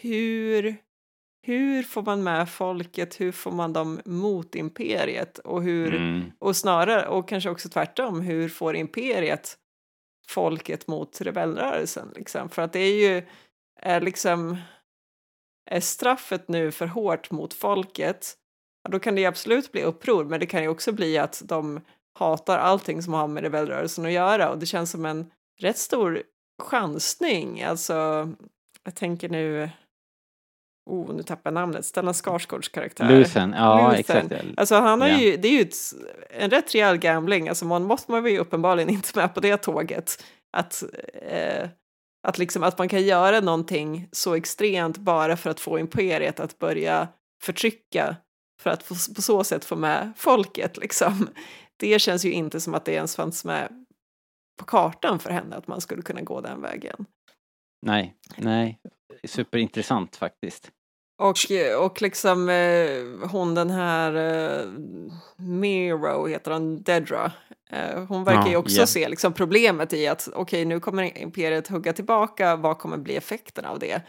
hur, 0.00 0.76
hur 1.46 1.82
får 1.82 2.02
man 2.02 2.22
med 2.22 2.48
folket, 2.48 3.20
hur 3.20 3.32
får 3.32 3.52
man 3.52 3.72
dem 3.72 4.00
mot 4.04 4.54
imperiet 4.54 5.38
och 5.38 5.62
hur, 5.62 5.94
Mm. 5.94 6.24
och 6.38 6.56
snarare, 6.56 7.06
och 7.08 7.28
kanske 7.28 7.50
också 7.50 7.68
tvärtom, 7.68 8.20
hur 8.20 8.48
får 8.48 8.76
imperiet 8.76 9.56
folket 10.28 10.86
mot 10.86 11.20
rebellrörelsen 11.20 12.12
liksom? 12.16 12.48
För 12.48 12.62
att 12.62 12.72
det 12.72 12.80
är 12.80 13.08
ju, 13.08 13.26
är 13.80 14.00
liksom, 14.00 14.56
är 15.70 15.80
straffet 15.80 16.48
nu 16.48 16.72
för 16.72 16.86
hårt 16.86 17.30
mot 17.30 17.54
folket, 17.54 18.34
ja, 18.82 18.90
då 18.90 18.98
kan 18.98 19.14
det 19.14 19.20
ju 19.20 19.26
absolut 19.26 19.72
bli 19.72 19.82
uppror, 19.82 20.24
men 20.24 20.40
det 20.40 20.46
kan 20.46 20.62
ju 20.62 20.68
också 20.68 20.92
bli 20.92 21.18
att 21.18 21.42
de 21.44 21.80
hatar 22.18 22.58
allting 22.58 23.02
som 23.02 23.14
har 23.14 23.28
med 23.28 23.42
rebellrörelsen 23.42 24.06
att 24.06 24.12
göra 24.12 24.50
och 24.50 24.58
det 24.58 24.66
känns 24.66 24.90
som 24.90 25.06
en 25.06 25.30
rätt 25.60 25.78
stor 25.78 26.22
chansning. 26.62 27.62
Alltså, 27.62 28.28
jag 28.84 28.94
tänker 28.94 29.28
nu, 29.28 29.70
oh, 30.86 31.14
nu 31.14 31.22
tappar 31.22 31.50
jag 31.50 31.54
namnet, 31.54 31.84
Stellan 31.86 32.14
Skarsgårds 32.14 32.68
karaktär. 32.68 33.08
Lusen, 33.08 33.54
ja 33.56 33.88
Luthen. 33.96 34.00
exakt. 34.26 34.44
Alltså 34.56 34.74
han 34.74 35.00
har 35.00 35.08
Ja. 35.08 35.18
ju, 35.18 35.36
det 35.36 35.48
är 35.48 35.52
ju 35.52 35.60
ett, 35.60 35.74
en 36.30 36.50
rätt 36.50 36.74
rejäl 36.74 36.96
gambling, 36.98 37.48
alltså 37.48 37.64
man 37.64 37.82
måste 37.84 38.12
man 38.12 38.26
ju 38.26 38.38
uppenbarligen 38.38 38.90
inte 38.94 39.18
med 39.18 39.34
på 39.34 39.40
det 39.40 39.56
tåget. 39.56 40.24
Att, 40.56 40.82
eh, 41.14 41.68
att, 42.28 42.38
liksom, 42.38 42.62
att 42.62 42.78
man 42.78 42.88
kan 42.88 43.02
göra 43.02 43.40
någonting 43.40 44.08
så 44.12 44.34
extremt 44.34 44.98
bara 44.98 45.36
för 45.36 45.50
att 45.50 45.60
få 45.60 45.78
imperiet 45.78 46.40
att 46.40 46.58
börja 46.58 47.08
förtrycka 47.42 48.16
för 48.62 48.70
att 48.70 48.88
på, 48.88 48.94
på 49.16 49.22
så 49.22 49.44
sätt 49.44 49.64
få 49.64 49.76
med 49.76 50.12
folket 50.16 50.76
liksom. 50.76 51.28
Det 51.78 51.98
känns 51.98 52.24
ju 52.24 52.32
inte 52.32 52.60
som 52.60 52.74
att 52.74 52.84
det 52.84 52.92
ens 52.92 53.16
fanns 53.16 53.44
med 53.44 53.84
på 54.58 54.64
kartan 54.64 55.18
för 55.18 55.30
henne 55.30 55.56
att 55.56 55.66
man 55.66 55.80
skulle 55.80 56.02
kunna 56.02 56.20
gå 56.20 56.40
den 56.40 56.60
vägen. 56.62 57.06
Nej, 57.86 58.14
nej. 58.36 58.78
Superintressant 59.24 60.16
faktiskt. 60.16 60.70
Och, 61.18 61.36
och 61.80 62.02
liksom 62.02 62.48
eh, 62.48 63.28
hon 63.30 63.54
den 63.54 63.70
här 63.70 64.14
eh, 64.14 64.66
Miro 65.36 66.26
heter 66.26 66.50
hon, 66.50 66.82
Dedra. 66.82 67.32
Eh, 67.70 68.04
hon 68.04 68.24
verkar 68.24 68.40
Ja, 68.42 68.48
ju 68.48 68.56
också 68.56 68.80
ja. 68.80 68.86
se 68.86 69.08
liksom 69.08 69.32
problemet 69.32 69.92
i 69.92 70.06
att 70.06 70.28
okej 70.34 70.64
nu 70.64 70.80
kommer 70.80 71.18
imperiet 71.18 71.68
hugga 71.68 71.92
tillbaka, 71.92 72.56
vad 72.56 72.78
kommer 72.78 72.96
bli 72.96 73.16
effekten 73.16 73.64
av 73.64 73.78
det? 73.78 74.02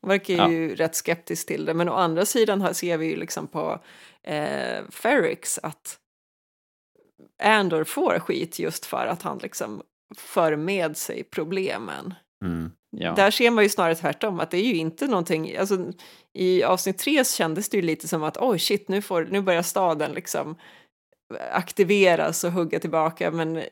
Hon 0.00 0.08
verkar 0.08 0.48
ju 0.48 0.74
rätt 0.74 0.94
skeptisk 0.94 1.46
till 1.46 1.64
det. 1.64 1.74
Men 1.74 1.88
å 1.88 1.92
andra 1.92 2.26
sidan 2.26 2.60
här 2.60 2.72
ser 2.72 2.98
vi 2.98 3.06
ju 3.06 3.16
liksom 3.16 3.46
på 3.46 3.80
eh, 4.22 4.84
Ferrix 4.90 5.58
att 5.62 5.98
Andor 7.42 7.84
får 7.84 8.18
skit 8.18 8.58
just 8.58 8.86
för 8.86 9.06
att 9.06 9.22
han 9.22 9.38
liksom 9.38 9.82
för 10.16 10.56
med 10.56 10.96
sig 10.96 11.24
problemen. 11.24 12.14
Mm. 12.44 12.70
Ja. 12.90 13.14
Där 13.14 13.30
ser 13.30 13.50
man 13.50 13.64
ju 13.64 13.70
snarare 13.70 13.94
tvärtom, 13.94 14.40
att 14.40 14.50
det 14.50 14.58
är 14.58 14.66
ju 14.66 14.76
inte 14.76 15.06
någonting, 15.06 15.56
alltså 15.56 15.92
i 16.32 16.62
avsnitt 16.62 16.98
tre 16.98 17.24
kändes 17.24 17.68
det 17.68 17.76
ju 17.76 17.82
lite 17.82 18.08
som 18.08 18.22
att 18.22 18.36
oj 18.36 18.58
shit, 18.58 18.88
nu, 18.88 19.02
får, 19.02 19.24
nu 19.24 19.40
börjar 19.40 19.62
staden 19.62 20.12
liksom 20.12 20.56
aktiveras 21.52 22.44
och 22.44 22.52
hugga 22.52 22.80
tillbaka, 22.80 23.30
men 23.30 23.56
eh, 23.56 23.64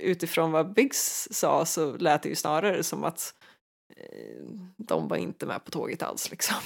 utifrån 0.00 0.52
vad 0.52 0.72
Biggs 0.72 1.28
sa 1.30 1.64
så 1.64 1.96
lät 1.96 2.22
det 2.22 2.28
ju 2.28 2.34
snarare 2.34 2.82
som 2.82 3.04
att 3.04 3.34
eh, 3.96 4.44
de 4.76 5.08
var 5.08 5.16
inte 5.16 5.46
med 5.46 5.64
på 5.64 5.70
tåget 5.70 6.02
alls 6.02 6.30
liksom. 6.30 6.56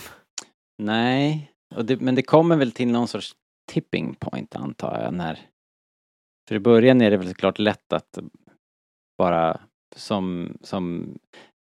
Nej, 0.78 1.52
och 1.74 1.84
det, 1.84 2.00
men 2.00 2.14
det 2.14 2.22
kommer 2.22 2.56
väl 2.56 2.72
till 2.72 2.88
någon 2.88 3.08
sorts 3.08 3.34
tipping 3.72 4.14
point 4.14 4.56
antar 4.56 5.00
jag 5.02 5.14
när... 5.14 5.38
För 6.48 6.54
i 6.54 6.60
början 6.60 7.00
är 7.00 7.10
det 7.10 7.16
väl 7.16 7.28
såklart 7.28 7.58
lätt 7.58 7.92
att 7.92 8.18
bara 9.18 9.60
som, 9.96 10.56
som 10.62 11.14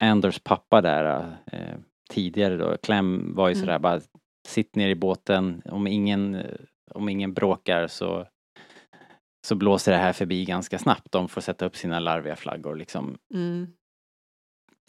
Anders 0.04 0.40
pappa 0.40 0.82
där 0.82 1.38
eh, 1.52 1.76
tidigare 2.10 2.58
då, 2.58 2.78
Clem 2.78 3.36
var 3.36 3.48
ju 3.48 3.54
Mm. 3.54 3.66
sådär 3.66 3.80
bara 3.80 4.02
sitt 4.48 4.76
ner 4.76 4.90
i 4.90 4.96
båten, 4.96 5.62
om 5.66 5.88
ingen, 5.88 6.42
om 6.92 7.10
ingen 7.10 7.34
bråkar 7.34 7.88
så 7.88 8.28
så 9.46 9.56
blåser 9.56 9.92
det 9.92 9.98
här 9.98 10.14
förbi 10.14 10.46
ganska 10.46 10.80
snabbt. 10.80 11.12
De 11.12 11.30
får 11.30 11.42
sätta 11.42 11.66
upp 11.66 11.76
sina 11.76 12.00
larviga 12.00 12.36
flaggor 12.36 12.76
liksom. 12.76 13.18
Mm. 13.34 13.68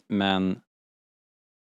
Men 0.09 0.59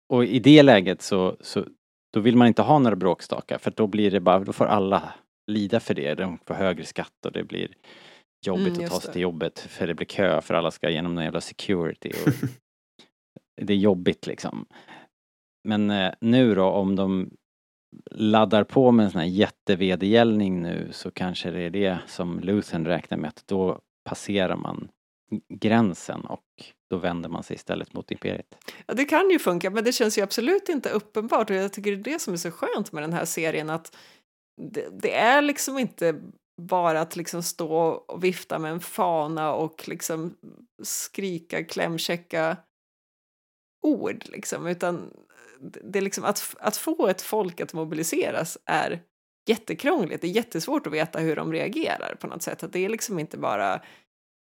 och 0.09 0.25
i 0.25 0.39
det 0.39 0.63
läget 0.63 1.03
så, 1.03 1.37
så 1.41 1.65
då 2.13 2.21
vill 2.21 2.37
man 2.37 2.49
inte 2.49 2.63
ha 2.63 2.79
några 2.79 2.97
bråkstakar 2.97 3.59
för 3.59 3.71
då 3.71 3.87
blir 3.87 4.11
det 4.11 4.21
bara, 4.21 4.39
då 4.39 4.53
får 4.53 4.65
alla 4.65 5.15
lida 5.47 5.81
för 5.81 5.95
det. 5.95 6.15
De 6.15 6.39
får 6.47 6.55
högre 6.55 6.85
skatt 6.85 7.27
och 7.27 7.33
det 7.33 7.45
blir 7.45 7.69
jobbigt 8.47 8.77
Mm, 8.77 8.85
att 8.85 8.91
ta 8.91 9.01
sig 9.01 9.13
till 9.13 9.23
jobbet 9.23 9.59
för 9.59 9.87
det 9.87 9.95
blir 9.95 10.07
kö 10.07 10.41
för 10.41 10.55
alla 10.55 10.71
ska 10.71 10.89
igenom 10.89 11.15
någon 11.15 11.25
jävla 11.25 11.41
security. 11.41 12.11
Och 12.27 12.33
det 13.67 13.73
är 13.73 13.77
jobbigt 13.77 14.27
liksom. 14.27 14.67
Men 15.69 15.91
eh, 15.91 16.13
nu 16.21 16.55
då 16.55 16.65
om 16.65 16.97
de 16.97 17.31
laddar 18.11 18.65
på 18.65 18.91
med 18.91 19.05
en 19.05 19.11
sån 19.11 19.21
här 19.21 19.29
jättevedergällning 19.29 20.63
nu 20.63 20.89
så 20.93 21.11
kanske 21.11 21.51
det 21.51 21.61
är 21.61 21.71
det 21.71 21.99
som 22.07 22.41
Luthen 22.41 22.87
räknar 22.87 23.19
med 23.19 23.29
att 23.29 23.47
då 23.47 23.81
passerar 24.05 24.57
man 24.57 24.89
gränsen 25.49 26.21
och 26.21 26.45
då 26.91 26.97
vänder 26.97 27.29
man 27.29 27.43
sig 27.43 27.57
istället 27.57 27.93
mot 27.93 28.11
imperiet. 28.11 28.57
Ja, 28.87 28.95
det 28.95 29.05
kan 29.05 29.31
ju 29.31 29.39
funka, 29.39 29.71
men 29.71 29.85
det 29.85 29.93
känns 29.93 30.19
ju 30.19 30.23
absolut 30.23 30.69
inte 30.69 30.91
uppenbart 30.91 31.51
och 31.51 31.57
jag 31.57 31.73
tycker 31.73 31.97
det 31.97 32.11
är 32.11 32.13
det 32.13 32.19
som 32.19 32.33
är 32.33 32.39
så 32.39 32.51
skönt 32.51 32.93
med 32.93 33.03
den 33.03 33.13
här 33.13 33.25
serien 33.25 33.71
att 33.71 33.97
det, 34.63 34.89
det 35.03 35.15
är 35.15 35.43
liksom 35.43 35.79
inte 35.79 36.21
bara 36.63 37.01
att 37.01 37.17
liksom 37.17 37.43
stå 37.43 37.77
och 37.77 38.25
vifta 38.25 38.59
med 38.59 38.73
en 38.73 38.81
fana 38.81 39.53
och 39.53 39.89
liksom 39.89 40.37
skrika 40.83 41.65
klämkäcka 41.65 42.57
ord 43.83 44.25
liksom, 44.25 44.67
utan 44.67 45.11
det 45.61 45.99
är 45.99 46.03
liksom 46.03 46.25
att, 46.25 46.55
att 46.61 46.77
få 46.77 47.09
ett 47.09 47.23
folk 47.23 47.61
att 47.61 47.73
mobiliseras 47.73 48.59
är 48.67 49.03
jättekrångligt. 49.49 50.21
Det 50.21 50.27
är 50.27 50.31
jättesvårt 50.31 50.87
att 50.87 50.93
veta 50.93 51.19
hur 51.19 51.37
de 51.37 51.53
reagerar 51.53 52.17
på 52.21 52.27
något 52.27 52.43
sätt. 52.43 52.63
Att 52.63 52.73
det 52.73 52.85
är 52.85 52.89
liksom 52.89 53.19
inte 53.19 53.39
bara 53.39 53.81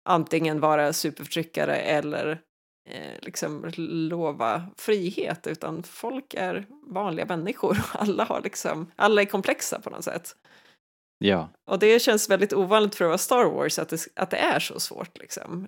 antingen 0.09 0.59
vara 0.59 0.93
superförtryckare 0.93 1.75
eller 1.75 2.41
eh, 2.89 3.19
liksom 3.21 3.71
lova 3.77 4.63
frihet, 4.77 5.47
utan 5.47 5.83
folk 5.83 6.33
är 6.33 6.65
vanliga 6.83 7.25
människor. 7.25 7.77
Alla, 7.93 8.23
har 8.23 8.41
liksom, 8.41 8.91
alla 8.95 9.21
är 9.21 9.25
komplexa 9.25 9.81
på 9.81 9.89
något 9.89 10.03
sätt. 10.03 10.35
Ja, 11.19 11.49
Och 11.67 11.79
det 11.79 12.01
känns 12.01 12.29
väldigt 12.29 12.53
ovanligt 12.53 12.95
för 12.95 13.05
att 13.05 13.09
vara 13.09 13.17
Star 13.17 13.45
Wars 13.45 13.79
att 13.79 13.89
det, 13.89 14.07
att 14.15 14.31
det 14.31 14.37
är 14.37 14.59
så 14.59 14.79
svårt. 14.79 15.17
Liksom. 15.17 15.67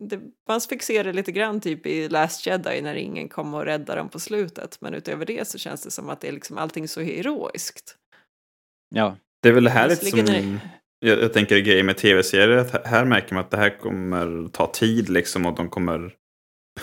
Det, 0.00 0.20
man 0.48 0.60
fick 0.60 0.82
se 0.82 1.02
det 1.02 1.12
lite 1.12 1.32
grann 1.32 1.60
typ 1.60 1.86
i 1.86 2.08
Last 2.08 2.46
Jedi 2.46 2.82
när 2.82 2.94
ingen 2.94 3.28
kom 3.28 3.54
och 3.54 3.64
räddade 3.64 4.00
dem 4.00 4.08
på 4.08 4.20
slutet. 4.20 4.80
Men 4.80 4.94
utöver 4.94 5.26
det 5.26 5.48
så 5.48 5.58
känns 5.58 5.82
det 5.82 5.90
som 5.90 6.08
att 6.08 6.20
det 6.20 6.28
är 6.28 6.32
liksom 6.32 6.58
allting 6.58 6.88
så 6.88 7.00
heroiskt. 7.00 7.96
ja, 8.94 9.16
Det 9.42 9.48
är 9.48 9.52
väl 9.52 9.64
det 9.64 9.70
här 9.70 9.88
lite 9.88 10.04
Visserligen 10.04 10.42
som... 10.42 10.60
Jag, 10.98 11.22
jag 11.22 11.32
tänker 11.32 11.58
grejer 11.58 11.82
med 11.84 11.96
tv-serier. 11.96 12.56
att 12.58 12.86
Här 12.86 13.04
märker 13.04 13.34
man 13.34 13.44
att 13.44 13.50
det 13.50 13.56
här 13.56 13.78
kommer 13.78 14.48
ta 14.48 14.66
tid 14.66 15.08
liksom 15.08 15.46
och 15.46 15.54
de 15.56 15.68
kommer 15.70 16.14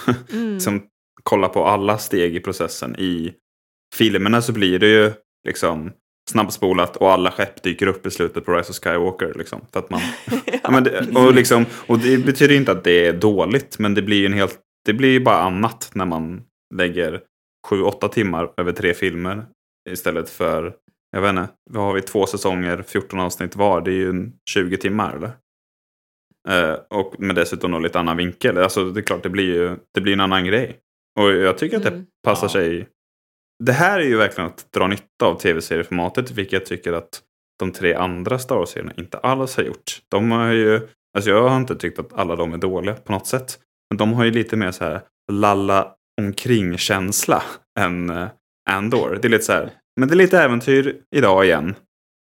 Mm. 0.34 0.54
liksom, 0.54 0.84
kolla 1.24 1.50
på 1.50 1.66
alla 1.66 1.98
steg 1.98 2.36
i 2.36 2.40
processen. 2.40 2.96
I 3.00 3.34
filmerna 3.96 4.42
så 4.42 4.54
blir 4.54 4.80
det 4.80 4.88
ju 4.88 5.12
liksom 5.48 5.92
snabbspolat 6.30 6.96
och 6.98 7.12
alla 7.12 7.32
skepp 7.32 7.64
dyker 7.64 7.88
upp 7.88 8.06
i 8.06 8.12
slutet 8.12 8.46
på 8.46 8.54
Rise 8.54 8.70
of 8.72 8.76
Skywalker. 8.80 9.34
Liksom, 9.36 9.62
för 9.74 9.80
att 9.80 9.90
man, 9.90 10.02
ja, 10.64 10.72
men 10.72 10.84
det, 10.84 11.08
och, 11.16 11.34
liksom, 11.34 11.66
och 11.88 12.00
det 12.00 12.18
betyder 12.26 12.56
inte 12.56 12.72
att 12.72 12.84
det 12.84 13.08
är 13.08 13.14
dåligt, 13.14 13.80
men 13.80 13.94
det 13.94 14.02
blir 14.02 14.18
ju 14.18 14.26
en 14.26 14.34
helt, 14.34 14.60
det 14.86 14.94
blir 14.94 15.20
bara 15.20 15.40
annat 15.40 15.92
när 15.94 16.06
man 16.06 16.42
lägger 16.76 17.22
sju, 17.70 17.82
åtta 17.82 18.08
timmar 18.08 18.52
över 18.58 18.72
tre 18.72 18.94
filmer 18.94 19.46
istället 19.90 20.30
för, 20.30 20.74
jag 21.12 21.22
vet 21.22 21.30
inte, 21.30 21.48
vad 21.72 21.84
har 21.84 21.94
vi, 21.94 22.02
två 22.02 22.26
säsonger, 22.26 22.84
14 22.88 23.20
avsnitt 23.20 23.56
var, 23.56 23.82
det 23.82 23.92
är 23.92 23.96
ju 23.96 24.10
en 24.10 24.34
20 24.50 24.78
timmar 24.78 25.16
eller? 25.16 25.32
Eh, 26.50 26.80
och 26.90 27.20
med 27.20 27.36
dessutom 27.36 27.72
då 27.72 27.80
lite 27.80 28.00
annan 28.00 28.18
vinkel. 28.18 28.58
Alltså 28.58 28.90
det 28.90 29.00
är 29.00 29.02
klart, 29.02 29.24
det 29.24 29.30
blir 29.30 29.44
ju 29.56 29.76
det 29.94 30.02
blir 30.02 30.14
en 30.14 30.20
annan 30.20 30.46
grej. 30.46 30.78
Och 31.20 31.32
jag 31.32 31.58
tycker 31.58 31.78
att 31.78 31.84
det 31.84 31.90
Mm. 31.90 32.06
passar 32.24 32.48
Ja. 32.48 32.52
sig. 32.52 32.88
Det 33.66 33.74
här 33.74 34.00
är 34.00 34.04
ju 34.04 34.18
verkligen 34.18 34.50
att 34.50 34.72
dra 34.74 34.88
nytta 34.88 35.26
av 35.26 35.40
tv-serieformatet, 35.40 36.32
vilket 36.32 36.54
jag 36.54 36.66
tycker 36.66 36.94
att 36.94 37.22
de 37.60 37.72
tre 37.72 37.94
andra 37.94 38.40
Star 38.40 38.56
Wars-serierna 38.56 38.92
inte 38.98 39.18
alls 39.18 39.58
har 39.58 39.64
gjort. 39.64 40.02
De 40.12 40.32
har 40.32 40.52
ju, 40.52 40.88
alltså 41.18 41.30
jag 41.30 41.50
har 41.50 41.58
inte 41.58 41.76
tyckt 41.76 42.00
att 42.00 42.14
alla 42.14 42.36
de 42.36 42.54
är 42.54 42.58
dåliga 42.58 42.96
på 42.96 43.12
något 43.12 43.28
sätt. 43.28 43.60
Men 43.90 43.98
de 43.98 44.14
har 44.14 44.26
ju 44.26 44.32
lite 44.32 44.56
mer 44.56 44.72
så 44.72 44.84
här 44.84 45.02
lalla 45.32 45.92
omkring-känsla 46.22 47.44
än 47.80 48.10
eh, 48.10 48.28
Andor. 48.70 49.20
Det 49.22 49.28
är 49.28 49.30
lite 49.30 49.44
så 49.44 49.54
här, 49.54 49.72
men 50.00 50.10
det 50.10 50.14
är 50.14 50.18
lite 50.18 50.40
äventyr 50.40 50.98
idag 51.16 51.46
igen. 51.46 51.76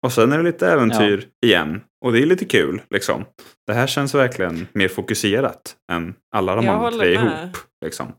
Och 0.05 0.13
sen 0.13 0.31
är 0.31 0.37
det 0.37 0.43
lite 0.43 0.67
äventyr 0.67 1.27
igen. 1.45 1.81
Och 2.05 2.11
det 2.11 2.21
är 2.21 2.25
lite 2.25 2.45
kul 2.45 2.81
liksom. 2.89 3.25
Det 3.67 3.73
här 3.73 3.87
känns 3.87 4.15
verkligen 4.15 4.67
mer 4.73 4.87
fokuserat 4.87 5.75
än 5.91 6.13
alla 6.35 6.55
de 6.55 6.65
Jag 6.65 6.75
andra 6.75 6.91
tre 6.91 7.13
ihop. 7.13 7.57
Liksom. 7.85 8.13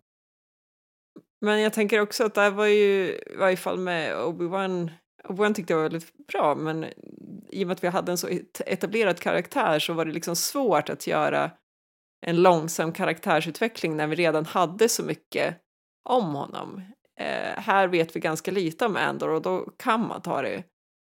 Men 1.42 1.60
jag 1.60 1.72
tänker 1.72 2.00
också 2.00 2.24
att 2.24 2.34
det 2.34 2.40
här 2.40 2.50
var 2.50 2.66
ju, 2.66 3.04
i 3.06 3.36
varje 3.38 3.56
fall 3.56 3.78
med 3.78 4.14
Obi-Wan, 4.16 4.90
Obi-Wan 5.28 5.54
tyckte 5.54 5.72
jag 5.72 5.78
var 5.78 5.82
väldigt 5.88 6.26
bra, 6.32 6.54
men 6.54 6.84
i 7.50 7.64
och 7.64 7.66
med 7.68 7.74
att 7.74 7.84
vi 7.84 7.88
hade 7.88 8.12
en 8.12 8.18
så 8.18 8.28
et- 8.28 8.60
etablerad 8.66 9.20
karaktär 9.20 9.78
så 9.78 9.92
var 9.92 10.04
det 10.04 10.12
liksom 10.12 10.36
svårt 10.36 10.88
att 10.88 11.06
göra 11.06 11.50
en 12.26 12.42
långsam 12.42 12.92
karaktärsutveckling 12.92 13.96
när 13.96 14.06
vi 14.06 14.16
redan 14.16 14.46
hade 14.46 14.88
så 14.88 15.02
mycket 15.02 15.56
om 16.08 16.34
honom. 16.34 16.82
Eh, 17.20 17.60
här 17.62 17.88
vet 17.88 18.16
vi 18.16 18.20
ganska 18.20 18.50
lite 18.50 18.86
om 18.86 18.96
Andor 18.96 19.28
och 19.28 19.42
då 19.42 19.66
kan 19.78 20.08
man 20.08 20.22
ta 20.22 20.42
det 20.42 20.62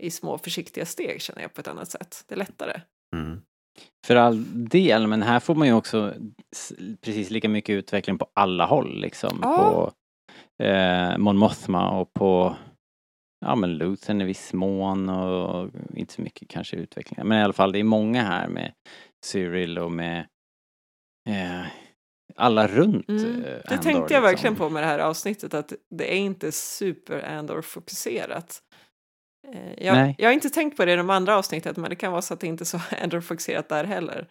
i 0.04 0.12
små 0.12 0.38
försiktiga 0.38 0.86
steg 0.86 1.22
känner 1.22 1.42
jag 1.42 1.54
på 1.54 1.62
ett 1.62 1.68
annat 1.68 1.92
sätt. 1.92 2.24
Det 2.28 2.36
är 2.36 2.40
lättare. 2.40 2.82
Mm. 3.16 3.42
för 4.08 4.16
all 4.16 4.46
del, 4.70 5.08
men 5.08 5.22
här 5.24 5.40
får 5.40 5.56
man 5.56 5.68
ju 5.68 5.74
också 5.74 6.14
precis 7.02 7.30
lika 7.30 7.50
mycket 7.50 7.74
utveckling 7.74 8.18
på 8.18 8.28
alla 8.34 8.66
håll 8.66 9.02
liksom. 9.02 9.40
Ja. 9.42 9.58
På 9.58 9.92
eh, 10.64 11.18
Mon 11.18 11.38
Mothma 11.38 11.90
och 12.00 12.14
på 12.14 12.56
ja 13.46 13.56
men 13.56 13.78
Luthen 13.78 14.22
i 14.22 14.26
viss 14.26 14.54
mån 14.54 15.10
och 15.10 15.70
inte 15.96 16.14
så 16.14 16.22
mycket 16.22 16.48
kanske 16.50 16.76
utveckling. 16.76 17.28
Men 17.28 17.40
i 17.40 17.44
alla 17.44 17.54
fall 17.54 17.72
det 17.72 17.80
är 17.80 17.84
många 17.84 18.24
här 18.24 18.48
med 18.48 18.74
Cyril 19.26 19.78
och 19.80 19.92
med 19.92 20.20
eh, 21.30 21.66
alla 22.36 22.68
runt 22.68 23.10
Mm. 23.10 23.26
eh, 23.36 23.42
Det 23.42 23.62
Andor, 23.72 23.84
tänkte 23.84 24.14
jag 24.14 24.22
verkligen 24.22 24.54
liksom. 24.54 24.68
på 24.68 24.74
med 24.74 24.84
det 24.84 24.88
här 24.88 25.00
avsnittet 25.00 25.54
att 25.54 25.74
det 25.90 26.14
är 26.14 26.18
inte 26.18 26.52
super 26.52 27.24
Andor-fokuserat. 27.38 28.62
Eh, 29.54 29.86
Jag, 29.86 29.94
Nej. 29.96 30.16
jag 30.18 30.28
har 30.28 30.34
inte 30.34 30.50
tänkt 30.50 30.78
på 30.78 30.86
det 30.86 30.94
i 30.94 30.96
de 30.96 31.10
andra 31.10 31.38
avsnitten 31.38 31.74
men 31.78 31.90
det 31.90 31.96
kan 31.96 32.12
vara 32.12 32.22
så 32.22 32.34
att 32.34 32.40
det 32.40 32.48
inte 32.48 32.64
är 32.64 32.66
så 32.66 32.80
Andor-fokuserat 33.04 33.70
där 33.70 33.84
heller. 33.84 34.28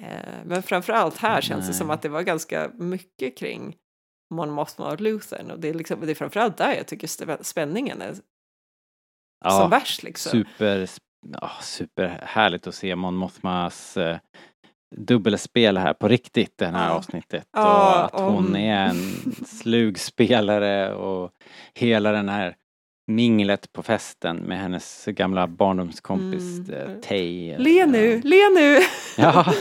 Eh, 0.00 0.44
Men 0.44 0.62
framförallt 0.62 1.16
här 1.18 1.40
känns 1.40 1.66
det 1.66 1.72
som 1.74 1.90
att 1.90 2.02
det 2.02 2.08
var 2.08 2.22
ganska 2.22 2.70
mycket 2.74 3.38
kring 3.38 3.76
Mon 4.32 4.50
Mothma 4.50 4.92
och 4.92 5.00
Luthen 5.00 5.50
och 5.50 5.58
det 5.58 5.68
är, 5.68 5.74
liksom, 5.74 6.00
det 6.00 6.10
är 6.10 6.14
framförallt 6.14 6.56
där 6.56 6.74
jag 6.74 6.86
tycker 6.86 7.06
spä- 7.06 7.42
spänningen 7.42 8.02
är 8.02 8.14
Ja, 9.44 9.50
som 9.50 9.70
värst 9.70 10.02
liksom. 10.02 10.30
Super, 10.30 10.88
ja, 11.40 11.50
superhärligt 11.62 12.66
att 12.66 12.74
se 12.74 12.96
Mon 12.96 13.14
Mothmas 13.16 13.96
eh, 13.96 14.16
dubbelspel 14.96 15.76
här 15.78 15.94
på 15.94 16.08
riktigt 16.08 16.58
det 16.58 16.66
här 16.66 16.88
Ja. 16.88 16.94
avsnittet. 16.94 17.46
Ja, 17.52 18.04
och 18.04 18.04
att 18.20 18.20
hon 18.20 18.46
om- 18.46 18.56
är 18.56 18.86
en 18.88 18.94
slug 19.46 19.98
spelare 19.98 20.94
och 20.94 21.30
hela 21.74 22.12
den 22.12 22.28
här 22.28 22.56
minglet 23.06 23.72
på 23.72 23.82
festen 23.82 24.36
med 24.36 24.58
hennes 24.58 25.04
gamla 25.06 25.46
barndomskompis 25.46 26.58
Mm. 26.68 26.80
mm. 26.86 27.00
Tay. 27.00 27.58
Le 27.58 27.86
nu, 27.86 28.20
le 28.24 28.48
nu! 28.54 28.78
Ja, 29.16 29.54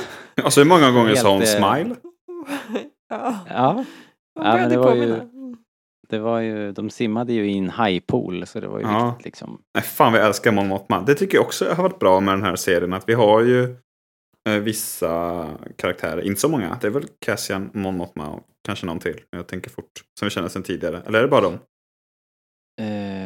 Alltså 0.43 0.59
hur 0.61 0.67
många 0.67 0.91
gånger 0.91 1.15
sa 1.15 1.29
hon 1.31 1.41
Helt, 1.41 1.55
eh, 1.61 1.73
smile? 1.75 1.95
ja, 3.09 3.39
ja. 3.49 3.85
Hon 4.35 4.45
Ja, 4.45 4.53
men 4.57 4.69
det 4.69 4.77
var 4.77 4.95
ju- 4.95 5.19
påminna. 5.19 5.57
det 6.09 6.19
var 6.19 6.39
ju, 6.39 6.71
de 6.71 6.89
simmade 6.89 7.33
ju 7.33 7.51
i 7.51 7.57
en 7.57 7.69
hajpool 7.69 8.47
så 8.47 8.59
det 8.59 8.67
var 8.67 8.79
ju 8.79 8.85
Ja. 8.85 9.05
viktigt 9.09 9.25
liksom. 9.25 9.61
Nej, 9.75 9.83
fan 9.83 10.13
vi 10.13 10.19
älskar 10.19 10.51
Mon 10.51 10.67
Mothma. 10.67 11.01
Det 11.01 11.15
tycker 11.15 11.37
jag 11.37 11.45
också 11.45 11.73
har 11.73 11.83
varit 11.83 11.99
bra 11.99 12.19
med 12.19 12.33
den 12.33 12.43
här 12.43 12.55
serien. 12.55 12.93
Att 12.93 13.09
vi 13.09 13.13
har 13.13 13.41
ju 13.41 13.75
eh, 14.49 14.55
vissa 14.61 15.47
karaktärer, 15.75 16.21
inte 16.21 16.41
så 16.41 16.49
många. 16.49 16.77
Det 16.81 16.87
är 16.87 16.91
väl 16.91 17.07
Cassian, 17.19 17.69
Mon 17.73 17.97
Mothma 17.97 18.27
och 18.29 18.43
kanske 18.65 18.85
någon 18.85 18.99
till. 18.99 19.19
Jag 19.29 19.47
tänker 19.47 19.69
fort. 19.69 19.91
Som 20.19 20.25
vi 20.25 20.29
känner 20.29 20.47
sedan 20.49 20.63
tidigare. 20.63 21.01
Eller 21.07 21.19
är 21.19 21.23
det 21.23 21.29
bara 21.29 21.41
dem? 21.41 21.53
Eh, 21.53 21.57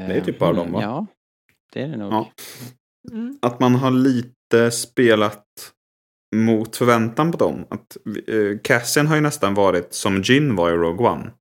Det 0.08 0.14
är 0.18 0.22
typ 0.22 0.40
bara 0.40 0.54
dem, 0.54 0.72
va? 0.72 0.82
Ja, 0.82 1.06
det 1.74 1.82
är 1.82 1.88
det 1.88 1.98
nog. 1.98 2.14
Ja. 2.14 2.32
Mm. 3.12 3.38
Att 3.42 3.60
man 3.60 3.76
har 3.76 3.92
lite 3.92 4.72
spelat 4.72 5.46
mot 6.36 6.76
förväntan 6.76 7.32
på 7.32 7.38
dem. 7.38 7.66
Att, 7.70 7.98
eh, 8.28 8.60
Cassian 8.64 9.08
har 9.08 9.16
ju 9.16 9.22
nästan 9.22 9.54
varit 9.54 9.94
som 9.94 10.22
Jin 10.22 10.56
var 10.56 10.70
i 10.70 10.74
Rogue 10.74 11.08
One. 11.08 11.32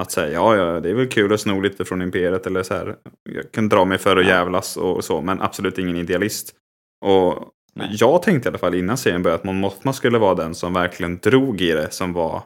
Att 0.00 0.12
säga 0.12 0.32
ja, 0.32 0.56
ja, 0.56 0.80
det 0.80 0.90
är 0.90 0.94
väl 0.94 1.08
kul 1.08 1.32
att 1.32 1.40
sno 1.40 1.60
lite 1.60 1.84
från 1.84 2.02
Imperiet 2.02 2.46
eller 2.46 2.62
så 2.62 2.74
här. 2.74 2.96
Jag 3.30 3.52
kan 3.52 3.68
dra 3.68 3.84
mig 3.84 3.98
för 3.98 4.16
att 4.16 4.26
jävlas 4.26 4.76
och 4.76 5.04
så, 5.04 5.20
men 5.20 5.40
absolut 5.40 5.78
ingen 5.78 5.96
idealist. 5.96 6.54
Och 7.04 7.48
Nej. 7.74 7.88
jag 7.92 8.22
tänkte 8.22 8.48
i 8.48 8.50
alla 8.50 8.58
fall 8.58 8.74
innan 8.74 8.96
serien 8.96 9.22
började 9.22 9.38
att 9.38 9.44
Mon 9.44 9.60
Mothma 9.60 9.92
skulle 9.92 10.18
vara 10.18 10.34
den 10.34 10.54
som 10.54 10.72
verkligen 10.72 11.18
drog 11.18 11.60
i 11.60 11.72
det, 11.72 11.92
som 11.92 12.12
var, 12.12 12.42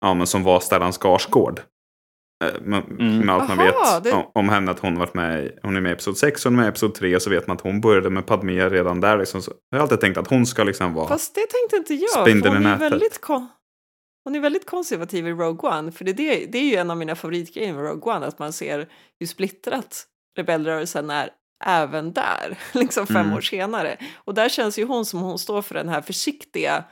ja, 0.00 0.14
men 0.14 0.26
som 0.26 0.42
var 0.42 0.60
Stellan 0.60 0.92
Skarsgård. 0.92 1.60
Eh, 2.42 2.60
Med, 2.60 2.82
Mm. 2.90 3.18
med 3.18 3.34
allt 3.34 3.48
man 3.48 3.60
Aha, 3.60 3.94
vet 3.94 4.04
det- 4.04 4.12
om, 4.12 4.24
om 4.34 4.48
henne, 4.48 4.70
att 4.70 4.78
hon 4.78 4.98
varit 4.98 5.14
med 5.14 5.44
i, 5.44 5.52
hon 5.62 5.76
är 5.76 5.80
med 5.80 5.90
i 5.90 5.92
Episod 5.92 6.16
6 6.18 6.46
och 6.46 6.50
hon 6.52 6.58
är 6.58 6.62
med 6.62 6.66
i 6.66 6.68
Episod 6.68 6.94
3 6.94 7.16
och 7.16 7.22
så 7.22 7.30
vet 7.30 7.46
man 7.46 7.56
att 7.56 7.62
hon 7.62 7.80
började 7.80 8.10
med 8.10 8.26
Padmé 8.26 8.68
redan 8.68 9.00
där. 9.00 9.18
Liksom. 9.18 9.42
Så 9.42 9.52
jag 9.70 9.78
har 9.78 9.82
alltid 9.82 10.00
tänkt 10.00 10.16
att 10.18 10.26
hon 10.30 10.46
ska 10.46 10.64
liksom 10.64 10.94
vara... 10.94 11.08
Fast 11.08 11.34
det 11.34 11.40
tänkte 11.46 11.76
inte 11.76 11.94
jag. 11.94 12.28
i 12.28 12.32
hon, 12.48 12.66
är 12.66 12.78
väldigt 12.78 13.20
kon- 13.20 13.48
hon 14.24 14.34
är 14.34 14.40
väldigt 14.40 14.66
konservativ 14.66 15.26
i 15.28 15.30
Rogue 15.32 15.70
One. 15.70 15.92
För 15.92 16.04
det, 16.04 16.10
är 16.10 16.14
det, 16.14 16.46
det 16.46 16.58
är 16.58 16.62
ju 16.70 16.76
en 16.76 16.90
av 16.90 16.96
mina 16.96 17.14
favoritgrejer 17.14 17.72
med 17.74 17.84
Rogue 17.84 18.14
One. 18.16 18.26
Att 18.26 18.38
man 18.38 18.52
ser 18.52 18.88
hur 19.20 19.26
splittrat 19.26 20.04
rebellrörelsen 20.38 21.10
är 21.10 21.30
även 21.64 22.12
där. 22.12 22.58
Liksom 22.72 23.06
fem 23.06 23.16
Mm. 23.16 23.32
år 23.36 23.40
senare. 23.40 23.96
Och 24.24 24.34
där 24.34 24.48
känns 24.48 24.78
ju 24.78 24.84
hon 24.84 25.04
som 25.04 25.20
hon 25.20 25.38
står 25.38 25.62
för 25.62 25.74
den 25.74 25.88
här 25.88 26.00
försiktiga 26.02 26.84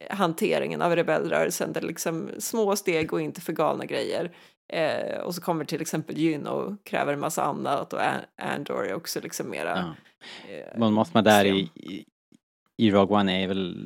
eh, 0.00 0.16
hanteringen 0.16 0.82
av 0.82 0.96
rebellrörelsen. 0.96 1.72
Där 1.72 1.80
liksom 1.80 2.30
små 2.38 2.76
steg 2.76 3.12
och 3.12 3.20
inte 3.20 3.40
för 3.40 3.52
galna 3.52 3.84
grejer. 3.84 4.30
Eh, 4.68 5.18
och 5.20 5.34
så 5.34 5.40
kommer 5.40 5.64
till 5.64 5.80
exempel 5.80 6.18
Jyn 6.18 6.46
och 6.46 6.84
kräver 6.84 7.12
en 7.12 7.20
massa 7.20 7.42
annat. 7.44 7.92
Och 7.92 8.00
An- 8.02 8.24
Andor 8.54 8.86
är 8.86 8.94
också 8.94 9.20
liksom 9.20 9.50
mera... 9.50 9.68
Ja. 10.48 10.52
eh, 10.54 10.78
Man 10.78 10.92
måste 10.92 11.16
man 11.16 11.24
där 11.24 11.44
i, 11.44 11.58
i, 11.74 12.04
i 12.76 12.90
Rogue 12.90 13.16
One 13.16 13.42
är 13.44 13.48
väl, 13.48 13.76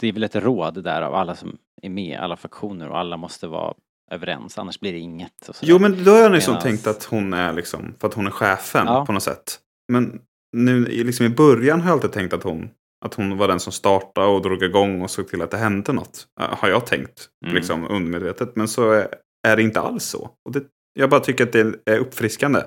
det 0.00 0.08
är 0.08 0.12
väl 0.12 0.24
ett 0.24 0.36
råd 0.36 0.84
där 0.84 1.02
av 1.02 1.14
alla 1.14 1.34
som 1.34 1.56
är 1.82 1.88
med, 1.90 2.18
alla 2.20 2.36
faktioner 2.36 2.88
och 2.88 2.98
alla 2.98 3.16
måste 3.16 3.46
vara 3.46 3.74
överens, 4.10 4.58
annars 4.58 4.80
blir 4.80 4.92
det 4.92 4.98
inget. 4.98 5.50
Jo, 5.62 5.78
men 5.78 6.04
då 6.04 6.10
har 6.10 6.18
jag 6.18 6.32
liksom 6.32 6.54
Medans- 6.54 6.62
tänkt 6.62 6.86
att 6.86 7.04
hon 7.04 7.32
är 7.32 7.52
liksom, 7.52 7.94
för 8.00 8.08
att 8.08 8.14
hon 8.14 8.26
är 8.26 8.30
chefen 8.30 8.86
Ja. 8.86 9.06
på 9.06 9.12
något 9.12 9.22
sätt. 9.22 9.58
Men 9.92 10.20
nu 10.56 10.86
i- 10.88 11.04
liksom 11.04 11.26
i 11.26 11.28
början 11.28 11.80
har 11.80 11.88
jag 11.88 11.94
alltid 11.94 12.12
tänkt 12.12 12.32
att 12.34 12.42
hon, 12.42 12.70
att 13.04 13.14
hon 13.14 13.38
var 13.38 13.48
den 13.48 13.60
som 13.60 13.72
startade 13.72 14.26
och 14.26 14.42
drog 14.42 14.62
igång 14.62 15.02
och 15.02 15.10
såg 15.10 15.28
till 15.28 15.42
att 15.42 15.50
det 15.50 15.56
hände 15.56 15.92
något. 15.92 16.26
äh, 16.40 16.58
Har 16.58 16.68
jag 16.68 16.86
tänkt, 16.86 17.28
Mm. 17.44 17.54
liksom 17.56 17.90
undermedvetet. 17.90 18.56
Men 18.56 18.68
så 18.68 18.90
är, 18.92 19.08
är 19.48 19.56
det 19.56 19.62
inte 19.62 19.80
alls 19.80 20.04
så. 20.04 20.30
Och 20.44 20.52
det, 20.52 20.64
jag 20.92 21.10
bara 21.10 21.20
tycker 21.20 21.44
att 21.44 21.52
det 21.52 21.74
är 21.84 21.98
uppfriskande. 21.98 22.60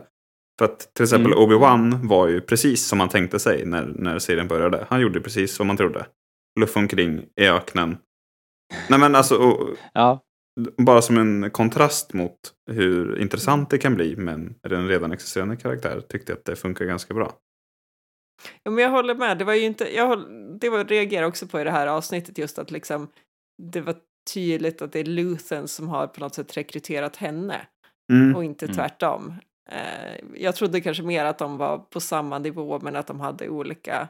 För 0.60 0.66
att 0.66 0.94
till 0.94 1.04
exempel 1.04 1.34
Mm. 1.34 1.44
Obi-Wan 1.44 2.08
var 2.08 2.28
ju 2.28 2.42
precis 2.42 2.86
som 2.86 2.98
man 2.98 3.10
tänkte 3.10 3.40
sig 3.40 3.66
när, 3.66 3.86
när 3.86 4.20
serien 4.20 4.48
började. 4.48 4.86
Han 4.90 5.02
gjorde 5.02 5.22
precis 5.22 5.56
som 5.56 5.68
man 5.68 5.78
trodde. 5.78 6.06
Luff 6.60 6.78
omkring 6.78 7.26
i 7.36 7.48
öknen. 7.48 7.98
Nej 8.90 9.00
men 9.00 9.16
alltså, 9.16 9.36
och, 9.38 9.70
Ja, 9.94 10.26
bara 10.78 11.02
som 11.02 11.18
en 11.18 11.52
kontrast 11.52 12.14
mot 12.14 12.40
hur 12.72 13.22
intressant 13.22 13.70
det 13.70 13.78
kan 13.78 13.96
bli 13.96 14.16
med 14.16 14.34
en 14.34 14.56
en 14.64 14.88
redan 14.88 15.12
existerande 15.12 15.56
karaktär 15.58 16.02
tyckte 16.10 16.32
jag 16.32 16.38
att 16.38 16.46
det 16.46 16.56
funkar 16.56 16.86
ganska 16.86 17.14
bra. 17.14 17.34
Ja, 18.64 18.72
men 18.72 18.84
jag 18.84 18.92
håller 18.92 19.16
med. 19.16 19.38
Det 19.38 19.46
var 19.46 19.54
ju 19.54 19.62
inte, 19.66 19.96
jag 19.96 20.08
håll, 20.08 20.60
det 20.60 20.70
var, 20.70 20.86
reagerar 20.86 21.26
också 21.26 21.48
på 21.48 21.62
i 21.62 21.64
det 21.64 21.72
här 21.72 21.88
avsnittet 21.88 22.38
just 22.38 22.60
att 22.60 22.72
liksom 22.72 23.08
det 23.64 23.82
var 23.82 23.96
tydligt 24.34 24.82
att 24.82 24.92
det 24.92 25.00
är 25.00 25.04
Luthen 25.06 25.68
som 25.68 25.90
har 25.90 26.08
på 26.08 26.20
något 26.20 26.36
sätt 26.36 26.58
rekryterat 26.58 27.16
henne 27.16 27.62
Mm. 28.12 28.36
och 28.36 28.44
inte 28.44 28.66
Mm. 28.66 28.76
tvärtom. 28.76 29.34
Eh, 29.70 30.16
jag 30.36 30.56
trodde 30.56 30.82
kanske 30.82 31.04
mer 31.04 31.26
att 31.26 31.38
de 31.38 31.58
var 31.58 31.78
på 31.78 32.00
samma 32.00 32.40
nivå 32.40 32.80
men 32.80 32.96
att 32.96 33.08
de 33.08 33.20
hade 33.20 33.50
olika 33.50 34.08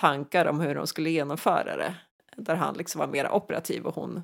tankar 0.00 0.46
om 0.46 0.60
hur 0.60 0.74
de 0.74 0.86
skulle 0.86 1.10
genomföra 1.10 1.76
det. 1.76 1.94
Där 2.36 2.54
han 2.56 2.74
liksom 2.74 2.98
var 2.98 3.06
mer 3.06 3.30
operativ 3.32 3.84
och 3.86 3.94
hon 3.94 4.22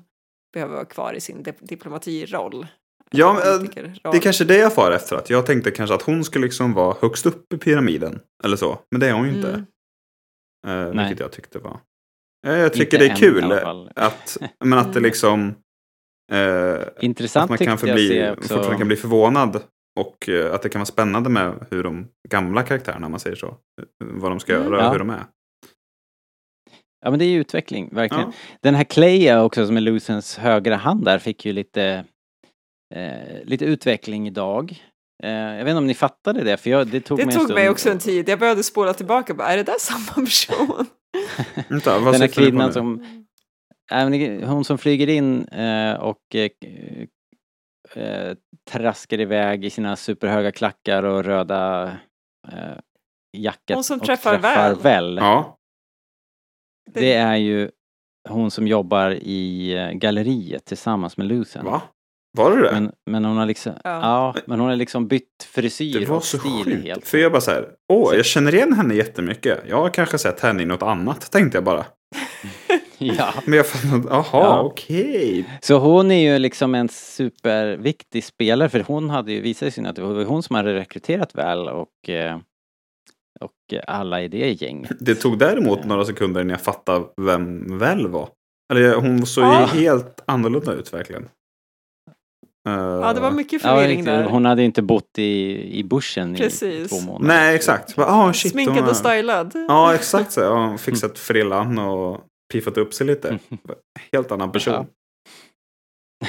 behöver 0.53 0.73
vara 0.75 0.85
kvar 0.85 1.13
i 1.13 1.19
sin 1.21 1.43
dip- 1.43 1.65
diplomatiroll. 1.67 2.67
Ja, 3.11 3.33
men, 3.33 3.41
äh, 3.53 3.57
Politikerroll. 3.57 3.99
Det 4.11 4.17
är 4.17 4.21
kanske 4.21 4.45
det 4.45 4.57
jag 4.57 4.73
far 4.73 4.91
efter. 4.91 5.15
Att 5.15 5.29
jag 5.29 5.45
tänkte 5.45 5.71
kanske 5.71 5.95
att 5.95 6.01
hon 6.01 6.23
skulle 6.23 6.45
liksom 6.45 6.73
vara 6.73 6.95
högst 7.01 7.25
upp 7.25 7.53
i 7.53 7.57
pyramiden. 7.57 8.19
Eller 8.43 8.57
så. 8.57 8.79
Men 8.91 8.99
det 8.99 9.07
är 9.09 9.13
hon 9.13 9.27
ju 9.29 9.35
inte. 9.35 9.49
Mm. 10.67 10.87
Eh, 10.87 10.93
Nej. 10.93 11.05
vilket 11.05 11.19
jag 11.19 11.31
tyckte 11.31 11.59
var. 11.59 11.79
Jag 12.41 12.73
tycker 12.73 12.83
Inte 12.83 12.97
det 12.97 13.05
är 13.05 13.09
än 13.09 13.15
kul. 13.15 13.59
fall. 13.59 13.91
Att, 13.95 14.37
men 14.65 14.79
att 14.79 14.93
det 14.93 14.99
Mm. 14.99 15.03
liksom. 15.03 15.55
Eh, 16.31 16.73
att 16.73 17.03
intressant 17.03 17.49
man 17.49 17.57
kan 17.57 17.67
jag 17.67 17.79
förbli, 17.79 18.07
se 18.07 18.31
också. 18.31 18.41
fortfarande 18.41 18.77
kan 18.77 18.87
bli 18.87 18.95
förvånad. 18.97 19.61
Och 19.99 20.29
eh, 20.29 20.53
att 20.53 20.61
det 20.61 20.69
kan 20.69 20.79
vara 20.79 20.85
spännande 20.85 21.29
med 21.29 21.65
hur 21.71 21.83
de 21.83 22.07
gamla 22.29 22.63
karaktärerna, 22.63 23.05
om 23.05 23.11
man 23.11 23.19
säger 23.19 23.35
så. 23.35 23.57
Vad 24.03 24.31
de 24.31 24.39
ska 24.39 24.53
Mm. 24.55 24.65
göra 24.65 24.77
och 24.77 24.83
Ja. 24.83 24.91
hur 24.91 24.99
de 24.99 25.09
är. 25.09 25.23
Ja 27.05 27.09
men 27.09 27.19
det 27.19 27.25
är 27.25 27.29
ju 27.29 27.39
utveckling, 27.39 27.89
verkligen. 27.93 28.23
Ja. 28.27 28.33
Den 28.61 28.75
här 28.75 28.83
Cleia 28.83 29.43
också 29.43 29.67
som 29.67 29.77
är 29.77 29.81
Lucens 29.81 30.37
högra 30.37 30.75
hand 30.75 31.05
där 31.05 31.19
fick 31.19 31.45
ju 31.45 31.53
lite, 31.53 32.05
eh, 32.95 33.43
lite 33.43 33.65
utveckling 33.65 34.27
idag. 34.27 34.83
Eh, 35.23 35.29
jag 35.31 35.57
vet 35.65 35.67
inte 35.67 35.77
om 35.77 35.87
ni 35.87 35.93
fattade 35.93 36.43
det 36.43 36.57
för 36.57 36.69
jag, 36.69 36.87
det 36.87 36.99
tog 37.01 37.17
Det 37.17 37.25
mig 37.25 37.33
en 37.33 37.39
tog 37.39 37.47
stund. 37.47 37.59
mig 37.59 37.69
också 37.69 37.89
en 37.91 37.99
tid. 37.99 38.29
Jag 38.29 38.39
började 38.39 38.63
spola 38.63 38.93
tillbaka. 38.93 39.33
Bara, 39.33 39.47
är 39.47 39.57
det 39.57 39.63
där 39.63 39.79
samma 39.79 40.25
person? 40.25 40.85
Vänta, 41.69 41.99
vad 41.99 42.13
Den 42.13 42.21
här 42.21 42.27
kvinnan 42.27 42.73
som, 42.73 43.03
hon 44.45 44.65
som 44.65 44.77
flyger 44.77 45.09
in 45.09 45.47
eh, 45.47 45.93
och 45.93 46.35
eh, 46.35 46.49
eh, 48.03 48.35
traskar 48.69 49.19
iväg 49.19 49.65
i 49.65 49.69
sina 49.69 49.95
superhöga 49.95 50.51
klackar 50.51 51.03
och 51.03 51.23
röda 51.25 51.83
eh, 52.51 52.77
jacket 53.37 53.75
Hon 53.75 53.83
som 53.83 53.99
och 53.99 54.05
träffar 54.05 54.37
väl. 54.37 54.75
väl. 54.75 55.17
Ja, 55.17 55.57
Det 56.93 57.13
är 57.13 57.35
ju 57.35 57.71
hon 58.29 58.51
som 58.51 58.67
jobbar 58.67 59.11
i 59.11 59.73
galleriet 59.93 60.65
tillsammans 60.65 61.17
med 61.17 61.27
Luthen. 61.27 61.65
va? 61.65 61.81
Var 62.37 62.55
det 62.57 62.61
det? 62.63 62.71
Men, 62.71 62.91
men 63.11 63.25
hon 63.25 63.37
har 63.37 63.45
liksom, 63.45 63.73
Ja. 63.83 63.89
ja. 64.01 64.35
men 64.45 64.59
hon 64.59 64.69
har 64.69 64.75
liksom 64.75 65.07
bytt 65.07 65.43
frisyr 65.53 65.99
Det 65.99 66.05
var 66.05 66.17
och 66.17 66.23
så 66.23 66.37
stil 66.37 66.63
sjukt. 66.65 66.83
helt. 66.85 67.07
För 67.07 67.17
jag 67.17 67.31
bara 67.31 67.41
så 67.41 67.51
här, 67.51 67.67
åh, 67.93 68.15
jag 68.15 68.25
känner 68.25 68.55
igen 68.55 68.73
henne 68.73 68.95
jättemycket. 68.95 69.59
Jag 69.69 69.77
har 69.77 69.89
kanske 69.89 70.17
sett 70.17 70.39
henne 70.39 70.63
i 70.63 70.65
något 70.65 70.83
annat, 70.83 71.31
tänkte 71.31 71.57
jag 71.57 71.63
bara. 71.65 71.85
Ja. 72.99 73.33
Men 73.45 73.53
jag 73.57 73.67
fattade, 73.67 74.03
jaha, 74.09 74.23
Ja. 74.31 74.61
okej. 74.61 75.45
Så 75.61 75.77
hon 75.77 76.11
är 76.11 76.31
ju 76.33 76.39
liksom 76.39 76.75
en 76.75 76.89
superviktig 76.89 78.23
spelare 78.23 78.69
för 78.69 78.79
hon 78.87 79.09
hade 79.09 79.31
ju 79.31 79.41
visat 79.41 79.73
sig 79.73 79.85
att 79.85 79.95
det 79.95 80.01
var 80.01 80.23
hon 80.25 80.43
som 80.43 80.55
hade 80.55 80.73
rekryterat 80.73 81.35
väl 81.35 81.67
och, 81.67 82.09
eh, 82.09 82.37
och 83.39 83.51
alla 83.87 84.21
i 84.21 84.27
det 84.27 84.61
gänget. 84.61 84.91
Det 84.99 85.15
tog 85.15 85.37
däremot 85.39 85.85
några 85.85 86.05
sekunder 86.05 86.41
innan 86.41 86.49
jag 86.51 86.61
fattade 86.61 87.05
vem 87.21 87.77
väl 87.77 88.07
var. 88.07 88.29
Eller 88.73 88.95
hon 88.95 89.25
såg 89.25 89.43
ju 89.43 89.49
Ja. 89.51 89.65
helt 89.65 90.23
annorlunda 90.25 90.73
ut 90.73 90.93
verkligen. 90.93 91.29
Eh, 92.67 92.73
Ja, 92.73 93.13
det 93.13 93.19
var 93.21 93.31
mycket 93.31 93.63
Ja, 93.63 93.69
förvirring 93.69 93.89
riktigt. 93.89 94.05
där. 94.05 94.23
hon 94.23 94.45
hade 94.45 94.63
inte 94.63 94.81
bott 94.81 95.17
i, 95.19 95.61
i 95.79 95.83
bushen 95.83 96.35
i 96.35 96.37
Precis. 96.37 96.89
två 96.89 97.01
månader. 97.01 97.27
Nej, 97.27 97.55
exakt. 97.55 97.95
Bara, 97.95 98.07
Ah, 98.07 98.33
shit, 98.33 98.51
Sminkad 98.51 98.89
och 98.89 98.95
stylad. 98.95 99.51
Ja, 99.67 99.95
exakt 99.95 100.31
så. 100.31 100.39
Ja, 100.41 100.53
hon 100.67 100.77
fixat 100.77 101.19
frillan 101.19 101.77
och 101.79 102.21
piffat 102.53 102.77
upp 102.77 102.93
sig 102.93 103.07
lite. 103.07 103.39
Helt 104.11 104.31
annan 104.31 104.51
person. 104.51 104.73
Ja. 104.73 104.85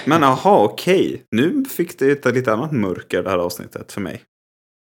Men 0.04 0.24
aha, 0.24 0.64
okej. 0.64 1.24
Nu 1.30 1.64
fick 1.64 1.98
det 1.98 2.10
ett 2.26 2.34
lite 2.34 2.52
annat 2.52 2.72
mörker 2.72 3.22
det 3.22 3.30
här 3.30 3.38
avsnittet 3.38 3.92
för 3.92 4.00
mig. 4.00 4.22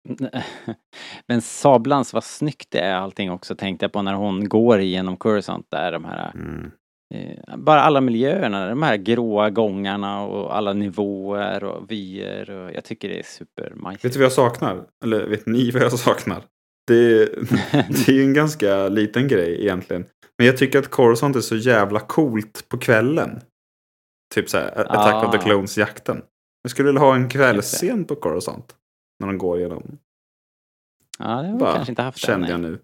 Men 1.28 1.42
sablans 1.42 2.12
vad 2.12 2.24
snyggt 2.24 2.70
det 2.70 2.78
är 2.78 2.94
allting 2.94 3.30
också 3.30 3.54
tänkte 3.54 3.84
jag 3.84 3.92
på 3.92 4.02
när 4.02 4.14
hon 4.14 4.48
går 4.48 4.80
igenom 4.80 5.16
Coruscant 5.16 5.66
där 5.70 5.92
de 5.92 6.04
här 6.04 6.30
Mm. 6.34 6.70
Eh, 7.14 7.56
bara 7.56 7.80
alla 7.80 8.00
miljöerna, 8.00 8.68
de 8.68 8.82
här 8.82 8.96
gråa 8.96 9.50
gångarna 9.50 10.22
och 10.22 10.56
alla 10.56 10.72
nivåer 10.72 11.64
och 11.64 11.90
vyer 11.90 12.50
och 12.50 12.72
jag 12.72 12.84
tycker 12.84 13.08
det 13.08 13.14
är 13.14 13.16
Vet 13.18 13.26
supermajsigt. 13.26 14.14
du 14.14 14.18
vad 14.20 14.24
jag 14.24 14.32
saknar? 14.32 14.84
Eller 15.04 15.26
vet 15.26 15.46
ni 15.46 15.70
vad 15.70 15.82
jag 15.82 15.92
saknar? 15.92 16.42
Det, 16.86 17.24
det 17.72 18.08
är 18.08 18.12
ju 18.12 18.22
en 18.24 18.34
ganska 18.34 18.88
liten 18.88 19.28
grej 19.28 19.60
egentligen. 19.62 20.04
Men 20.38 20.46
jag 20.46 20.56
tycker 20.56 20.78
att 20.78 20.88
Coruscant 20.90 21.36
är 21.36 21.40
så 21.40 21.56
jävla 21.56 22.00
coolt 22.00 22.68
på 22.68 22.78
kvällen. 22.78 23.40
Typ 24.34 24.50
så 24.50 24.58
här, 24.58 24.80
Attack 24.80 25.24
of 25.24 25.30
the 25.32 25.38
Ah. 25.38 25.42
Clones-jakten. 25.42 26.22
Jag 26.62 26.70
skulle 26.70 26.86
vilja 26.86 27.00
ha 27.00 27.14
en 27.14 27.28
kvällsscen 27.28 28.04
på 28.04 28.14
Coruscant. 28.16 28.74
När 29.20 29.26
de 29.26 29.38
går 29.38 29.58
igenom. 29.58 29.98
Ja, 31.18 31.24
det 31.26 31.48
har 31.48 31.58
vi 31.58 31.64
kanske 31.64 31.92
inte 31.92 32.02
haft 32.02 32.18
Kände 32.18 32.46
än. 32.46 32.50
jag 32.50 32.60
nu. 32.60 32.78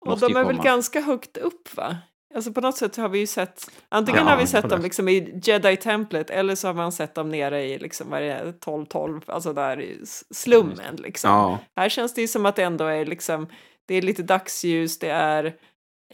Och 0.00 0.06
Måste 0.10 0.26
de 0.28 0.36
är 0.36 0.44
väl 0.44 0.56
komma. 0.56 0.64
ganska 0.64 1.00
högt 1.00 1.36
upp 1.36 1.76
va? 1.76 1.96
Alltså 2.34 2.52
på 2.52 2.60
något 2.60 2.76
sätt 2.76 2.96
har 2.96 3.08
vi 3.08 3.18
ju 3.18 3.26
sett, 3.26 3.70
antingen 3.88 4.24
Ja, 4.24 4.30
har 4.30 4.40
vi 4.40 4.46
sett 4.46 4.70
dem 4.70 4.82
liksom 4.82 5.08
i 5.08 5.40
Jedi-templet 5.42 6.30
eller 6.30 6.54
så 6.54 6.66
har 6.66 6.74
man 6.74 6.92
sett 6.92 7.14
dem 7.14 7.28
nere 7.28 7.62
i 7.64 7.78
liksom, 7.78 8.10
vad 8.10 8.22
det, 8.22 8.54
12-12, 8.60 9.22
alltså 9.26 9.52
där 9.52 9.80
i 9.80 10.00
slummen 10.30 10.96
liksom. 10.96 11.30
Ja, 11.30 11.58
Här 11.76 11.88
känns 11.88 12.14
det 12.14 12.20
ju 12.20 12.28
som 12.28 12.46
att 12.46 12.56
det 12.56 12.62
ändå 12.62 12.84
är 12.84 13.06
liksom, 13.06 13.46
det 13.86 13.94
är 13.94 14.02
lite 14.02 14.22
dagsljus, 14.22 14.98
det 14.98 15.10
är 15.10 15.44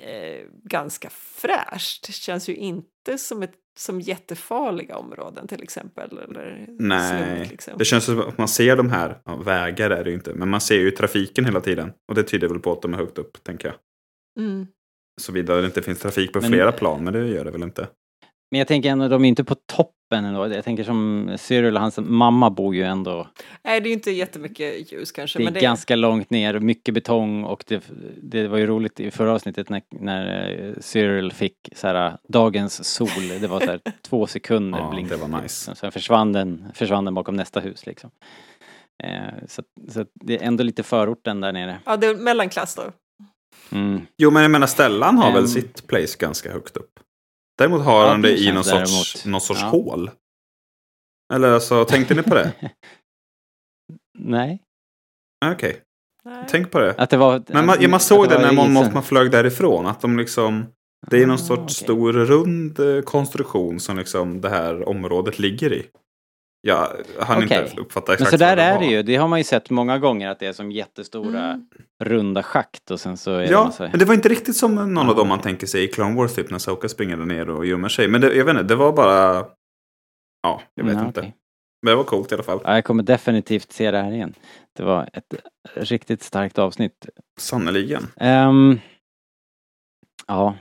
eh, 0.01 0.47
ganska 0.65 1.11
fräscht. 1.11 2.07
Det 2.07 2.13
känns 2.13 2.49
ju 2.49 2.57
inte 2.57 3.19
som, 3.19 3.43
ett, 3.43 3.55
som 3.79 4.01
jättefarliga 4.01 4.97
områden 4.97 5.49
till 5.49 5.63
exempel. 5.63 6.19
Eller 6.19 6.67
nej. 6.69 7.09
slummet, 7.09 7.51
liksom. 7.51 7.79
Det 7.79 7.85
känns 7.85 8.05
som 8.05 8.21
att 8.21 8.39
man 8.39 8.49
ser 8.49 8.77
de 8.77 8.91
här, 8.91 9.21
ja, 9.25 9.37
vägar 9.37 9.91
är 9.91 10.05
det 10.05 10.11
ju 10.11 10.17
inte, 10.17 10.35
men 10.35 10.49
man 10.49 10.61
ser 10.61 10.79
ju 10.79 10.91
trafiken 10.91 11.45
hela 11.45 11.61
tiden. 11.61 11.93
Och 12.09 12.15
det 12.15 12.23
tyder 12.23 12.49
väl 12.49 12.59
på 12.59 12.73
att 12.73 12.83
de 12.83 12.95
är 12.95 12.99
högt 12.99 13.19
upp, 13.19 13.45
tänker 13.45 13.69
jag. 13.69 13.77
Mm. 14.45 14.67
Såvida 15.19 15.55
det 15.57 15.67
inte 15.67 15.83
finns 15.83 15.99
trafik 15.99 16.33
på 16.33 16.41
Men- 16.41 16.51
flera 16.51 16.73
plan, 16.73 17.05
men 17.05 17.13
det 17.13 17.27
gör 17.27 17.45
det 17.45 17.51
väl 17.51 17.63
inte. 17.63 17.89
Men 18.51 18.59
jag 18.59 18.69
tänker 18.69 18.91
ändå, 18.91 19.09
de 19.09 19.25
är 19.25 19.29
inte 19.29 19.45
på 19.45 19.55
toppen 19.55 20.25
ändå. 20.25 20.49
Jag 20.55 20.65
tänker 20.65 20.85
som 20.85 21.31
Cyril 21.39 21.75
och 21.75 21.81
hans 21.81 21.99
mamma 21.99 22.51
bor 22.51 22.75
ju 22.75 22.83
ändå, 22.83 23.27
Nej, 23.65 23.81
det 23.81 23.87
är 23.87 23.89
ju 23.91 23.95
inte 23.95 24.11
jättemycket 24.11 24.93
ljus 24.93 25.13
kanske. 25.13 25.39
det 25.39 25.43
är 25.43 25.45
men 25.45 25.55
det, 25.55 25.61
ganska 25.61 25.97
långt 25.97 26.31
ner 26.31 26.57
och 26.57 26.63
mycket 26.63 26.95
betong 26.95 27.45
och 27.45 27.65
det, 27.67 27.83
det 28.23 28.49
var 28.49 28.59
ju 28.59 28.67
roligt 28.67 29.01
i 29.01 29.11
förra 29.11 29.33
avsnittet 29.33 29.69
när, 29.69 29.83
när 29.91 30.51
eh, 30.69 30.75
Cyril 30.81 31.33
fick 31.33 31.57
så 31.77 31.87
här 31.87 32.19
dagens 32.29 32.85
sol, 32.95 33.29
det 33.41 33.47
var 33.47 33.61
så 33.61 33.67
här 33.67 33.81
två 34.03 34.27
sekunder 34.27 34.79
Ja, 34.79 34.91
blink. 34.91 35.09
det 35.09 35.17
var 35.17 35.43
nice. 35.43 35.75
Sen 35.75 35.93
försvann 35.93 36.33
den, 36.33 36.65
försvann 36.75 37.05
den 37.05 37.15
bakom 37.15 37.37
nästa 37.37 37.61
hus 37.61 37.87
liksom. 37.87 38.11
Eh, 39.05 39.45
så, 39.49 39.63
så 39.89 40.07
det 40.15 40.43
är 40.43 40.47
ändå 40.47 40.65
lite 40.65 40.83
förorten 40.83 41.41
där 41.41 41.53
nere. 41.53 41.79
Ja, 41.87 41.97
det 41.97 42.07
är 42.07 42.15
mellanklass 42.15 42.75
då. 42.75 42.83
Mm. 43.73 44.01
Jo, 44.19 44.31
men 44.31 44.43
jag 44.43 44.51
menar 44.51 44.67
Stellan 44.67 45.19
har 45.19 45.33
väl 45.33 45.43
Ehm. 45.43 45.49
sitt 45.49 45.87
place 45.87 46.19
ganska 46.19 46.53
högt 46.53 46.77
upp. 46.77 47.01
Däremot 47.59 47.85
har 47.85 48.03
Ja, 48.03 48.09
han 48.11 48.23
det 48.23 48.39
i 48.39 48.53
någon 48.53 48.65
sorts, 48.65 48.75
däremot. 49.15 49.33
någon 49.33 49.41
sorts 49.41 49.61
Ja. 49.61 49.67
hål. 49.69 50.11
Eller 51.35 51.53
alltså, 51.53 51.85
tänkte 51.85 52.15
ni 52.15 52.23
på 52.23 52.35
det? 52.35 52.53
Nej. 54.19 54.63
Okej, 55.47 55.81
Nej. 56.25 56.45
tänk 56.49 56.71
på 56.71 56.79
det. 56.79 56.95
Att 56.99 57.11
det 57.11 57.17
var... 57.17 57.43
Men 57.49 57.67
man, 57.67 57.77
ja, 57.81 57.89
man 57.89 57.97
att 57.97 58.03
såg 58.03 58.29
det 58.29 58.35
det 58.35 58.41
när 58.41 58.53
man, 58.53 58.93
man 58.93 59.03
flög 59.03 59.31
därifrån. 59.31 59.87
Att 59.87 60.01
de 60.01 60.19
liksom, 60.19 60.67
det 61.11 61.23
är 61.23 61.27
någon 61.27 61.35
Ah, 61.35 61.39
sorts 61.39 61.61
okej. 61.61 61.75
stor 61.75 62.13
rund 62.13 62.81
eh, 62.81 63.03
konstruktion 63.03 63.81
som 63.81 63.99
liksom 63.99 64.41
det 64.41 64.49
här 64.49 64.89
området 64.89 65.39
ligger 65.39 65.73
i. 65.73 65.87
Jag 66.61 66.89
hann 67.21 67.45
Okej. 67.45 67.63
inte 67.69 67.81
uppfatta 67.81 68.07
Men 68.07 68.15
exakt 68.15 68.31
så 68.31 68.37
där 68.37 68.57
vad 68.57 68.65
är 68.65 68.73
var. 68.75 68.81
det 68.81 68.87
ju. 68.87 69.03
Det 69.03 69.17
har 69.17 69.29
man 69.29 69.39
ju 69.41 69.45
sett 69.45 69.71
många 69.71 69.99
gånger 69.99 70.29
att 70.29 70.39
det 70.39 70.47
är 70.47 70.53
som 70.53 70.73
jättestora 70.73 71.45
Mm. 71.45 71.67
runda 72.05 72.43
schakt 72.43 72.91
och 72.91 73.01
sen 73.01 73.17
så 73.17 73.33
är 73.33 73.39
det 73.39 73.47
Ja, 73.51 73.65
massa... 73.65 73.89
men 73.89 73.99
det 73.99 74.05
var 74.05 74.15
inte 74.15 74.29
riktigt 74.29 74.57
som 74.57 74.75
någon 74.75 74.97
Ja. 74.97 75.11
av 75.11 75.17
dem 75.17 75.29
man 75.29 75.41
tänker 75.41 75.67
sig 75.67 75.85
i 75.85 75.89
Clone 75.89 76.17
Wars 76.17 76.35
typ 76.35 76.51
när 76.51 76.59
Soka 76.59 76.89
springer 76.89 77.17
där 77.17 77.25
ner 77.25 77.51
och 77.51 77.67
gömmer 77.67 77.89
sig. 77.89 78.09
Men 78.09 78.21
det, 78.21 78.35
jag 78.35 78.45
vet 78.45 78.53
inte, 78.53 78.63
det 78.63 78.75
var 78.77 78.93
bara... 78.93 79.47
Ja, 80.43 80.63
jag 80.75 80.85
vet 80.85 80.95
Ja, 80.95 81.07
inte. 81.07 81.21
okej. 81.21 81.35
Men 81.83 81.91
det 81.93 81.97
var 81.97 82.05
coolt 82.05 82.33
i 82.33 82.35
alla 82.35 82.45
fall. 82.45 82.61
Ja, 82.65 82.75
jag 82.75 82.85
kommer 82.85 83.03
definitivt 83.03 83.73
se 83.73 83.91
det 83.91 83.99
här 84.03 84.13
igen. 84.13 84.35
Det 84.77 84.83
var 84.83 85.09
ett 85.13 85.35
riktigt 85.75 86.23
starkt 86.23 86.59
avsnitt. 86.59 87.07
Sannerligen. 87.41 88.07
Ehm, 88.17 88.81
ja. 90.27 90.55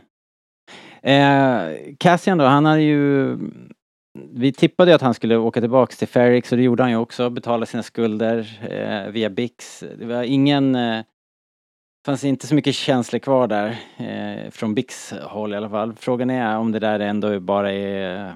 Uh, 1.07 1.95
Cassian 1.99 2.37
då, 2.37 2.45
han 2.45 2.65
hade 2.65 2.81
ju... 2.81 3.37
Vi 4.33 4.53
tippade 4.53 4.91
ju 4.91 4.95
att 4.95 5.01
han 5.01 5.13
skulle 5.13 5.37
åka 5.37 5.59
tillbaks 5.59 5.97
till 5.97 6.07
Ferrix 6.07 6.51
och 6.51 6.57
det 6.57 6.63
gjorde 6.63 6.83
han 6.83 6.89
ju 6.91 6.97
också. 6.97 7.29
Betala 7.29 7.65
sina 7.65 7.83
skulder 7.83 8.59
eh, 8.69 9.11
via 9.11 9.29
Bix. 9.29 9.83
Det 9.99 10.05
var 10.05 10.23
ingen... 10.23 10.75
Uh, 10.75 11.03
fanns 12.05 12.23
inte 12.23 12.47
så 12.47 12.55
mycket 12.55 12.75
känslor 12.75 13.19
kvar 13.19 13.47
där. 13.47 13.77
eh, 13.97 14.51
från 14.51 14.75
Bix 14.75 15.13
håll 15.21 15.53
i 15.53 15.57
alla 15.57 15.69
fall. 15.69 15.93
Frågan 15.95 16.29
är 16.29 16.57
om 16.57 16.71
det 16.71 16.79
där 16.79 16.99
ändå 16.99 17.39
bara 17.39 17.71
är... 17.71 18.25
eh, 18.27 18.33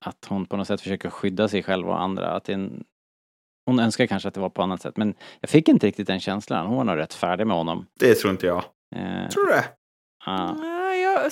att 0.00 0.26
hon 0.28 0.46
på 0.46 0.56
något 0.56 0.66
sätt 0.66 0.80
försöker 0.80 1.10
skydda 1.10 1.48
sig 1.48 1.62
själv 1.62 1.88
och 1.88 2.00
andra. 2.02 2.30
Att 2.30 2.48
en, 2.48 2.84
hon 3.66 3.78
önskar 3.80 4.06
kanske 4.06 4.28
att 4.28 4.34
det 4.34 4.40
var 4.40 4.48
på 4.50 4.62
annat 4.62 4.82
sätt. 4.82 4.96
Men 4.96 5.14
jag 5.40 5.50
fick 5.50 5.68
inte 5.68 5.86
riktigt 5.86 6.06
den 6.06 6.20
känslan. 6.20 6.66
Hon 6.66 6.76
var 6.76 6.84
nog 6.84 6.96
rätt 6.96 7.14
färdig 7.14 7.46
med 7.46 7.56
honom. 7.56 7.86
Det 8.00 8.14
tror 8.14 8.30
inte 8.30 8.46
jag. 8.46 8.64
Eh, 8.96 9.28
Tror 9.28 9.46
du 9.46 9.52
det? 9.52 9.64
ja. 10.26 10.56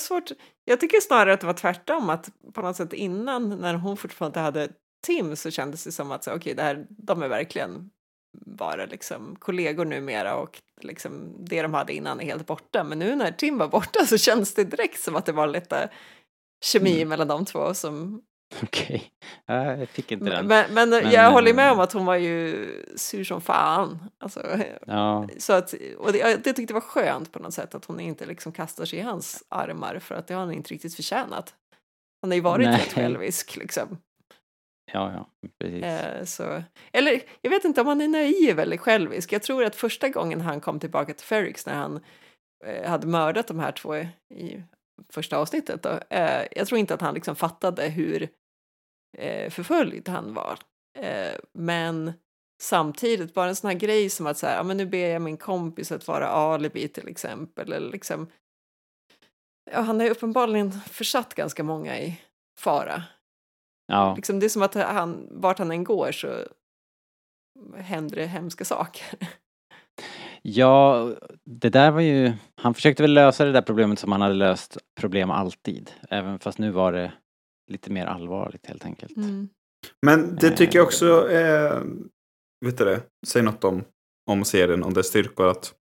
Svårt. 0.01 0.31
jag 0.65 0.81
tycker 0.81 1.01
snarare 1.01 1.33
att 1.35 1.41
det 1.41 1.47
var 1.47 1.55
tvärtom. 1.55 2.11
Att 2.11 2.31
på 2.55 2.63
något 2.63 2.77
sätt 2.77 2.93
innan, 2.93 3.49
när 3.49 3.75
hon 3.75 3.97
fortfarande 3.97 4.41
hade 4.41 4.69
Tim, 5.07 5.37
så 5.37 5.51
kändes 5.51 5.85
det 5.85 5.93
som 5.93 6.13
att 6.13 6.25
så, 6.25 6.33
okej, 6.35 6.55
det 6.55 6.63
här, 6.63 6.87
de 6.89 7.23
är 7.23 7.29
verkligen 7.29 7.91
bara 8.47 8.87
liksom 8.87 9.37
kollegor 9.39 9.85
numera 9.85 10.37
och 10.37 10.63
liksom 10.81 11.37
det 11.39 11.63
de 11.63 11.75
hade 11.75 11.93
innan 11.93 12.21
är 12.21 12.25
helt 12.25 12.47
borta. 12.47 12.85
Men 12.85 12.99
nu 12.99 13.17
när 13.17 13.33
Tim 13.33 13.59
var 13.59 13.69
borta 13.69 14.07
så 14.07 14.19
känns 14.19 14.55
det 14.55 14.65
direkt 14.65 15.01
som 15.01 15.17
att 15.17 15.27
det 15.27 15.33
var 15.33 15.47
lite 15.47 15.91
kemi 16.65 16.97
Mm. 16.97 17.09
mellan 17.09 17.29
de 17.29 17.45
två 17.45 17.75
som 17.75 18.23
Okej. 18.63 19.13
Ja, 19.47 19.77
jag 19.77 19.89
fick 19.89 20.13
inte 20.13 20.25
den. 20.25 20.47
Men, 20.47 20.75
men, 20.75 20.91
Men, 20.91 21.11
jag 21.11 21.31
håller 21.31 21.55
med 21.55 21.67
eh, 21.67 21.73
om 21.73 21.81
att 21.81 21.93
hon 21.93 22.07
var 22.07 22.17
ju 22.17 22.67
sur 22.97 23.25
som 23.25 23.41
fan. 23.41 23.99
Alltså, 24.19 24.59
Ja, 24.87 25.29
så 25.39 25.53
att, 25.53 25.75
och 25.99 26.13
det, 26.13 26.19
jag 26.19 26.43
det 26.43 26.53
tyckte 26.53 26.73
det 26.73 26.75
var 26.75 26.81
skönt 26.81 27.33
på 27.33 27.39
något 27.39 27.55
sätt 27.55 27.75
att 27.75 27.85
hon 27.85 28.01
inte 28.01 28.27
liksom 28.27 28.53
kastar 28.53 28.85
sig 28.85 28.99
i 28.99 29.03
hans 29.03 29.45
armar 29.49 29.99
för 29.99 30.15
att 30.15 30.27
det 30.27 30.35
har 30.35 30.41
han 30.41 30.53
inte 30.53 30.75
riktigt 30.75 30.95
förtjänat. 30.95 31.55
Han 32.23 32.31
har 32.31 32.37
ju 32.37 32.41
varit 32.41 32.67
rätt 32.67 32.93
självisk 32.93 33.57
liksom. 33.57 33.99
ja, 34.93 35.13
ja, 35.13 35.29
precis. 35.61 35.85
Eh, 35.85 36.25
så, 36.25 36.63
eller 36.93 37.23
jag 37.41 37.51
vet 37.51 37.65
inte 37.65 37.81
om 37.81 37.87
han 37.87 38.01
är 38.01 38.09
naiv 38.09 38.59
eller 38.59 38.77
självisk. 38.77 39.33
Jag 39.33 39.43
tror 39.43 39.65
att 39.65 39.77
första 39.77 40.09
gången 40.09 40.41
han 40.41 40.61
kom 40.61 40.81
tillbaka 40.81 41.15
till 41.15 41.27
Ferrix 41.27 41.67
när 41.67 41.75
han 41.75 42.01
eh, 42.67 42.91
hade 42.91 43.07
mördat 43.07 43.47
de 43.47 43.61
här 43.61 43.73
två 43.73 43.97
i 44.35 44.63
första 45.09 45.37
avsnittet. 45.39 45.83
Då, 45.83 46.01
eh, 46.11 46.47
jag 46.51 46.67
tror 46.67 46.79
inte 46.79 46.95
att 46.95 47.01
han 47.01 47.15
liksom 47.15 47.37
fattade 47.37 47.89
hur 47.89 48.29
eh, 49.19 49.51
förföljd 49.51 50.09
han 50.09 50.35
var. 50.35 50.59
Eh, 50.99 51.39
men 51.53 52.13
samtidigt, 52.63 53.35
bara 53.35 53.49
en 53.49 53.57
sån 53.57 53.71
här 53.71 53.79
grej 53.79 54.11
som 54.11 54.27
att 54.27 54.39
så 54.39 54.47
här, 54.47 54.57
ja, 54.57 54.63
men 54.63 54.77
nu 54.77 54.87
ber 54.87 55.09
jag 55.09 55.23
min 55.23 55.37
kompis 55.37 55.93
att 55.93 56.09
vara 56.09 56.29
alibi 56.29 56.89
till 56.89 57.09
exempel. 57.09 57.73
Eller 57.73 57.93
liksom, 57.93 58.27
ja, 59.71 59.81
han 59.81 60.01
har 60.01 60.07
ju 60.07 60.13
uppenbarligen 60.13 60.73
försatt 60.73 61.35
ganska 61.35 61.63
många 61.63 61.99
i 61.99 62.21
fara. 62.59 63.03
Ja, 63.87 64.15
Liksom, 64.17 64.41
det 64.41 64.47
är 64.47 64.49
som 64.49 64.63
att 64.63 64.75
han, 64.75 65.29
vart 65.31 65.59
han 65.59 65.71
än 65.71 65.85
går 65.85 66.13
så 66.13 66.29
händer 67.77 68.17
det 68.17 68.27
hemska 68.27 68.65
saker. 68.65 69.05
ja, 70.43 71.09
det 71.45 71.71
där 71.71 71.91
var 71.91 72.01
ju... 72.01 72.33
Han 72.57 72.75
försökte 72.75 73.03
väl 73.03 73.15
lösa 73.15 73.45
det 73.45 73.53
där 73.53 73.63
problemet 73.63 73.99
som 73.99 74.13
han 74.13 74.21
hade 74.21 74.35
löst 74.35 74.79
problem 75.01 75.31
alltid. 75.31 75.91
Även 76.11 76.39
fast 76.39 76.59
nu 76.59 76.71
var 76.71 76.93
det 76.93 77.13
lite 77.71 77.91
mer 77.93 78.07
allvarligt 78.07 78.67
helt 78.67 78.85
enkelt. 78.85 79.17
Mm. 79.17 79.49
Men 80.07 80.37
det 80.37 80.51
tycker 80.51 80.79
jag 80.79 80.83
Eh. 80.83 80.87
också 80.87 81.29
är... 81.31 81.83
Vet 82.65 82.79
du 82.79 82.85
det? 82.85 83.01
Säg 83.27 83.43
något 83.43 83.65
om, 83.65 83.85
om 84.31 84.45
serien, 84.45 84.83
om 84.83 84.95
dess 84.95 85.07
styrkor. 85.07 85.47
Att 85.49 85.75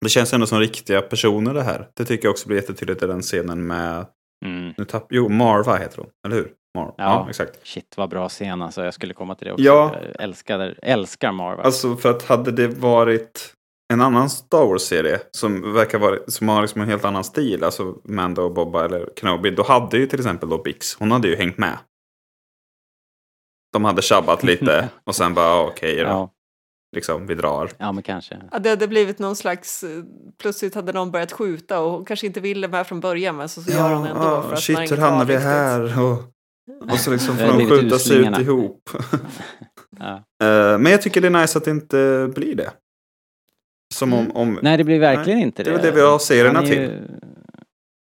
det 0.00 0.08
känns 0.08 0.32
ändå 0.32 0.46
som 0.46 0.60
riktiga 0.60 1.02
personer 1.02 1.54
det 1.54 1.62
här. 1.62 1.88
Det 1.94 2.04
tycker 2.04 2.24
jag 2.26 2.30
också 2.32 2.48
blir 2.48 2.56
jättetydligt 2.56 3.02
i 3.02 3.06
den 3.06 3.22
scenen 3.22 3.66
med... 3.66 4.06
Mm. 4.44 4.74
Nu 4.76 4.84
tapp, 4.84 5.06
jo, 5.10 5.28
Marva 5.28 5.76
heter 5.76 5.98
hon. 5.98 6.10
Eller 6.26 6.36
hur? 6.36 6.52
Mar, 6.76 6.84
ja. 6.86 6.94
Ja. 6.96 7.26
exakt. 7.28 7.66
Shit 7.66 7.94
vad 7.96 8.10
bra 8.10 8.28
scen 8.28 8.62
alltså. 8.62 8.84
Jag 8.84 8.94
skulle 8.94 9.14
komma 9.14 9.34
till 9.34 9.46
det 9.46 9.52
också. 9.52 9.64
Ja. 9.64 9.96
Jag 10.02 10.22
älskar, 10.24 10.78
älskar 10.82 11.32
Marva. 11.32 11.62
Alltså 11.62 11.96
för 11.96 12.10
att 12.10 12.22
hade 12.22 12.52
det 12.52 12.68
varit 12.68 13.54
en 13.94 14.00
annan 14.00 14.30
Star 14.30 14.66
Wars-serie 14.66 15.20
som 15.30 15.72
verkar 15.72 15.98
vara, 15.98 16.18
som 16.28 16.48
har 16.48 16.62
liksom 16.62 16.80
en 16.80 16.88
helt 16.88 17.04
annan 17.04 17.24
stil, 17.24 17.64
alltså 17.64 17.94
Mando 18.04 18.42
och 18.42 18.54
Bobba 18.54 18.84
eller 18.84 19.08
Kenobi, 19.20 19.50
då 19.50 19.62
hade 19.62 19.98
ju 19.98 20.06
till 20.06 20.20
exempel 20.20 20.48
då 20.48 20.58
Bix, 20.62 20.94
hon 20.94 21.10
hade 21.10 21.28
ju 21.28 21.36
hängt 21.36 21.58
med. 21.58 21.78
De 23.72 23.84
hade 23.84 24.02
tjabbat 24.02 24.42
lite 24.42 24.88
och 25.04 25.14
sen 25.14 25.34
bara 25.34 25.46
ah, 25.46 25.66
okej 25.66 25.96
då, 25.96 26.02
ja, 26.02 26.30
liksom 26.96 27.26
vi 27.26 27.34
drar. 27.34 27.70
ja, 27.78 27.92
men 27.92 28.02
kanske. 28.02 28.42
Ja, 28.52 28.58
det 28.58 28.70
hade 28.70 28.88
blivit 28.88 29.18
någon 29.18 29.36
slags... 29.36 29.84
eh, 29.84 30.02
Plötsligt 30.42 30.74
hade 30.74 30.92
någon 30.92 31.10
börjat 31.10 31.32
skjuta 31.32 31.80
och 31.80 31.90
hon 31.90 32.04
kanske 32.04 32.26
inte 32.26 32.40
ville 32.40 32.68
med 32.68 32.86
från 32.86 33.00
början 33.00 33.36
men 33.36 33.48
så, 33.48 33.62
så 33.62 33.70
gör 33.70 33.94
hon 33.94 34.06
ändå 34.06 34.22
för 34.22 34.38
att 34.40 34.48
man 34.48 34.56
shit 34.56 34.92
hur 34.92 34.96
hamnar 34.96 35.24
vi 35.24 35.36
här? 35.36 36.00
Och, 36.02 36.18
och 36.92 36.98
så 36.98 37.10
liksom 37.10 37.36
får 37.38 37.46
de 37.46 37.68
skjuta 37.68 37.98
sig 37.98 38.16
ut 38.16 38.38
ihop. 38.38 38.90
Ja. 39.98 40.14
Eh, 40.46 40.78
Men 40.78 40.92
jag 40.92 41.02
tycker 41.02 41.20
det 41.20 41.26
är 41.28 41.40
nice 41.40 41.58
att 41.58 41.64
det 41.64 41.70
inte 41.70 42.30
blir 42.34 42.54
det. 42.54 42.70
Som 43.94 44.12
om, 44.12 44.30
om 44.34 44.58
Nej, 44.62 44.76
det 44.76 44.84
blir 44.84 44.98
verkligen 45.00 45.38
inte 45.38 45.62
det 45.62 45.70
det. 45.70 45.76
är 45.78 45.82
det 45.82 45.90
vi 45.90 46.00
har 46.00 46.18
serierna 46.18 46.54
Han 46.58 46.64
är 46.64 46.68
till. 46.70 46.80
ju- 46.80 47.08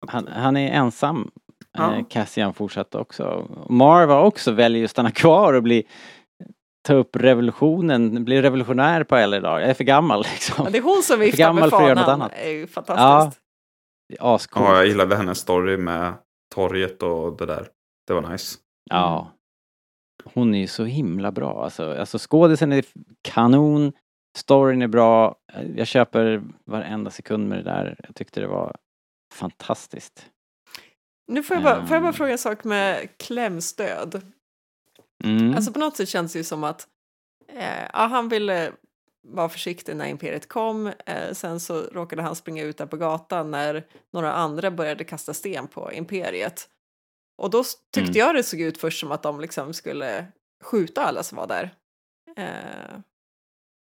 Han, 0.07 0.27
han 0.27 0.57
är 0.57 0.71
ensam. 0.73 1.31
Ja. 1.79 1.95
Eh, 1.97 2.05
Cassian 2.11 2.55
fortsatte 2.55 2.99
också. 2.99 3.47
Marva 3.71 4.21
också 4.23 4.53
väljer 4.53 4.85
att 4.85 4.91
stanna 4.91 5.11
kvar 5.11 5.53
och 5.55 5.63
bli 5.63 5.85
ta 6.89 6.95
upp 6.95 7.17
revolutionen, 7.17 8.25
bli 8.25 8.43
revolutionär 8.43 9.05
på 9.05 9.17
äldre 9.17 9.41
dagar. 9.41 9.61
Jag 9.61 9.71
är 9.71 9.75
för 9.75 9.85
gammal 9.85 10.23
liksom. 10.33 10.65
Ja, 10.65 10.71
det 10.71 10.79
är 10.79 10.83
hon 10.83 11.03
som 11.03 11.21
viftar 11.21 11.39
gammal 11.39 11.61
med 11.63 11.71
för 11.71 11.77
att 11.77 11.83
göra 11.83 11.95
något 11.95 12.05
fanan. 12.05 12.21
annat. 12.21 12.33
Det 12.37 12.49
är 12.49 12.53
ju 12.53 12.67
fantastiskt. 12.67 13.43
Ascoolt. 14.21 14.67
Ja, 14.69 14.77
jag 14.77 14.87
gillade 14.87 15.17
hennes 15.17 15.39
story 15.39 15.77
med 15.77 16.15
torget 16.55 17.03
och 17.03 17.37
det 17.37 17.47
där. 17.47 17.69
Det 18.07 18.15
var 18.15 18.31
nice. 18.33 18.57
Ja. 18.91 19.33
Hon 20.35 20.55
är 20.55 20.59
ju 20.59 20.67
så 20.67 20.85
himla 20.85 21.33
bra 21.33 21.65
alltså. 21.65 21.95
Alltså 21.99 22.19
skådisen 22.21 22.73
är 22.73 22.85
kanon, 23.23 23.93
storyn 24.39 24.83
är 24.83 24.87
bra. 24.89 25.37
Jag 25.77 25.87
köper 25.87 26.43
varenda 26.65 27.11
sekund 27.11 27.49
med 27.49 27.59
det 27.59 27.63
där. 27.63 27.97
Jag 28.07 28.15
tyckte 28.15 28.41
det 28.41 28.47
var 28.47 28.77
fantastiskt. 29.35 30.27
Nu 31.33 31.43
får 31.43 31.57
jag, 31.57 31.65
bara, 31.65 31.87
får 31.87 31.95
jag 31.97 32.03
bara 32.03 32.09
Ehm. 32.09 32.15
fråga 32.15 32.33
en 32.33 32.39
sak 32.39 32.65
med 32.65 33.09
klämstöd. 33.19 34.23
Mm. 35.25 35.55
Alltså 35.55 35.73
på 35.73 35.79
något 35.79 35.97
sätt 35.97 36.09
känns 36.09 36.33
det 36.33 36.39
ju 36.39 36.45
som 36.45 36.65
att 36.65 36.89
eh, 37.53 37.83
ja, 37.93 38.07
han 38.07 38.29
ville 38.29 38.73
vara 39.29 39.49
försiktig 39.49 39.97
när 39.97 40.07
Imperiet 40.07 40.49
kom. 40.49 40.87
Eh, 41.07 41.33
sen 41.33 41.61
så 41.61 41.81
råkade 41.83 42.23
han 42.23 42.37
springa 42.37 42.63
ut 42.63 42.77
där 42.79 42.87
på 42.87 42.97
gatan 42.97 43.51
när 43.51 43.87
några 44.13 44.33
andra 44.33 44.71
började 44.71 45.05
kasta 45.05 45.35
sten 45.35 45.67
på 45.69 45.93
Imperiet. 45.93 46.69
Och 47.43 47.51
då 47.51 47.61
s- 47.61 47.75
tyckte 47.93 48.11
Mm. 48.21 48.27
jag 48.27 48.35
det 48.35 48.43
såg 48.43 48.61
ut 48.61 48.79
först 48.81 49.01
som 49.01 49.13
att 49.13 49.23
de 49.23 49.41
liksom 49.41 49.75
skulle 49.75 50.27
skjuta 50.65 51.03
alla 51.07 51.23
som 51.23 51.37
var 51.39 51.47
där. 51.47 51.71
Eh, 52.37 52.99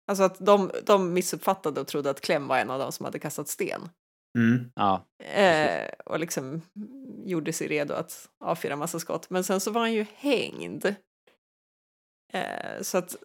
alltså 0.07 0.25
att 0.25 0.37
de, 0.39 0.71
de 0.87 1.13
missuppfattade 1.13 1.81
och 1.81 1.87
trodde 1.87 2.11
att 2.11 2.21
Clem 2.21 2.49
var 2.49 2.59
en 2.59 2.71
av 2.71 2.79
dem 2.79 2.93
som 2.93 3.05
hade 3.05 3.19
kastat 3.19 3.49
sten. 3.49 3.89
Mm. 4.39 4.71
Ja, 4.75 5.05
Eh, 5.25 5.89
och 6.07 6.19
liksom 6.21 6.63
gjorde 7.25 7.53
sig 7.53 7.69
redo 7.69 7.95
att 7.95 8.29
avfyra 8.45 8.77
massa 8.77 8.99
skott. 8.99 9.31
Men 9.31 9.45
sen 9.45 9.61
så 9.61 9.71
var 9.71 9.81
han 9.81 9.93
ju 9.93 10.07
hängd. 10.15 10.87
Eh, 12.33 12.83
så 12.83 12.99
att 12.99 13.17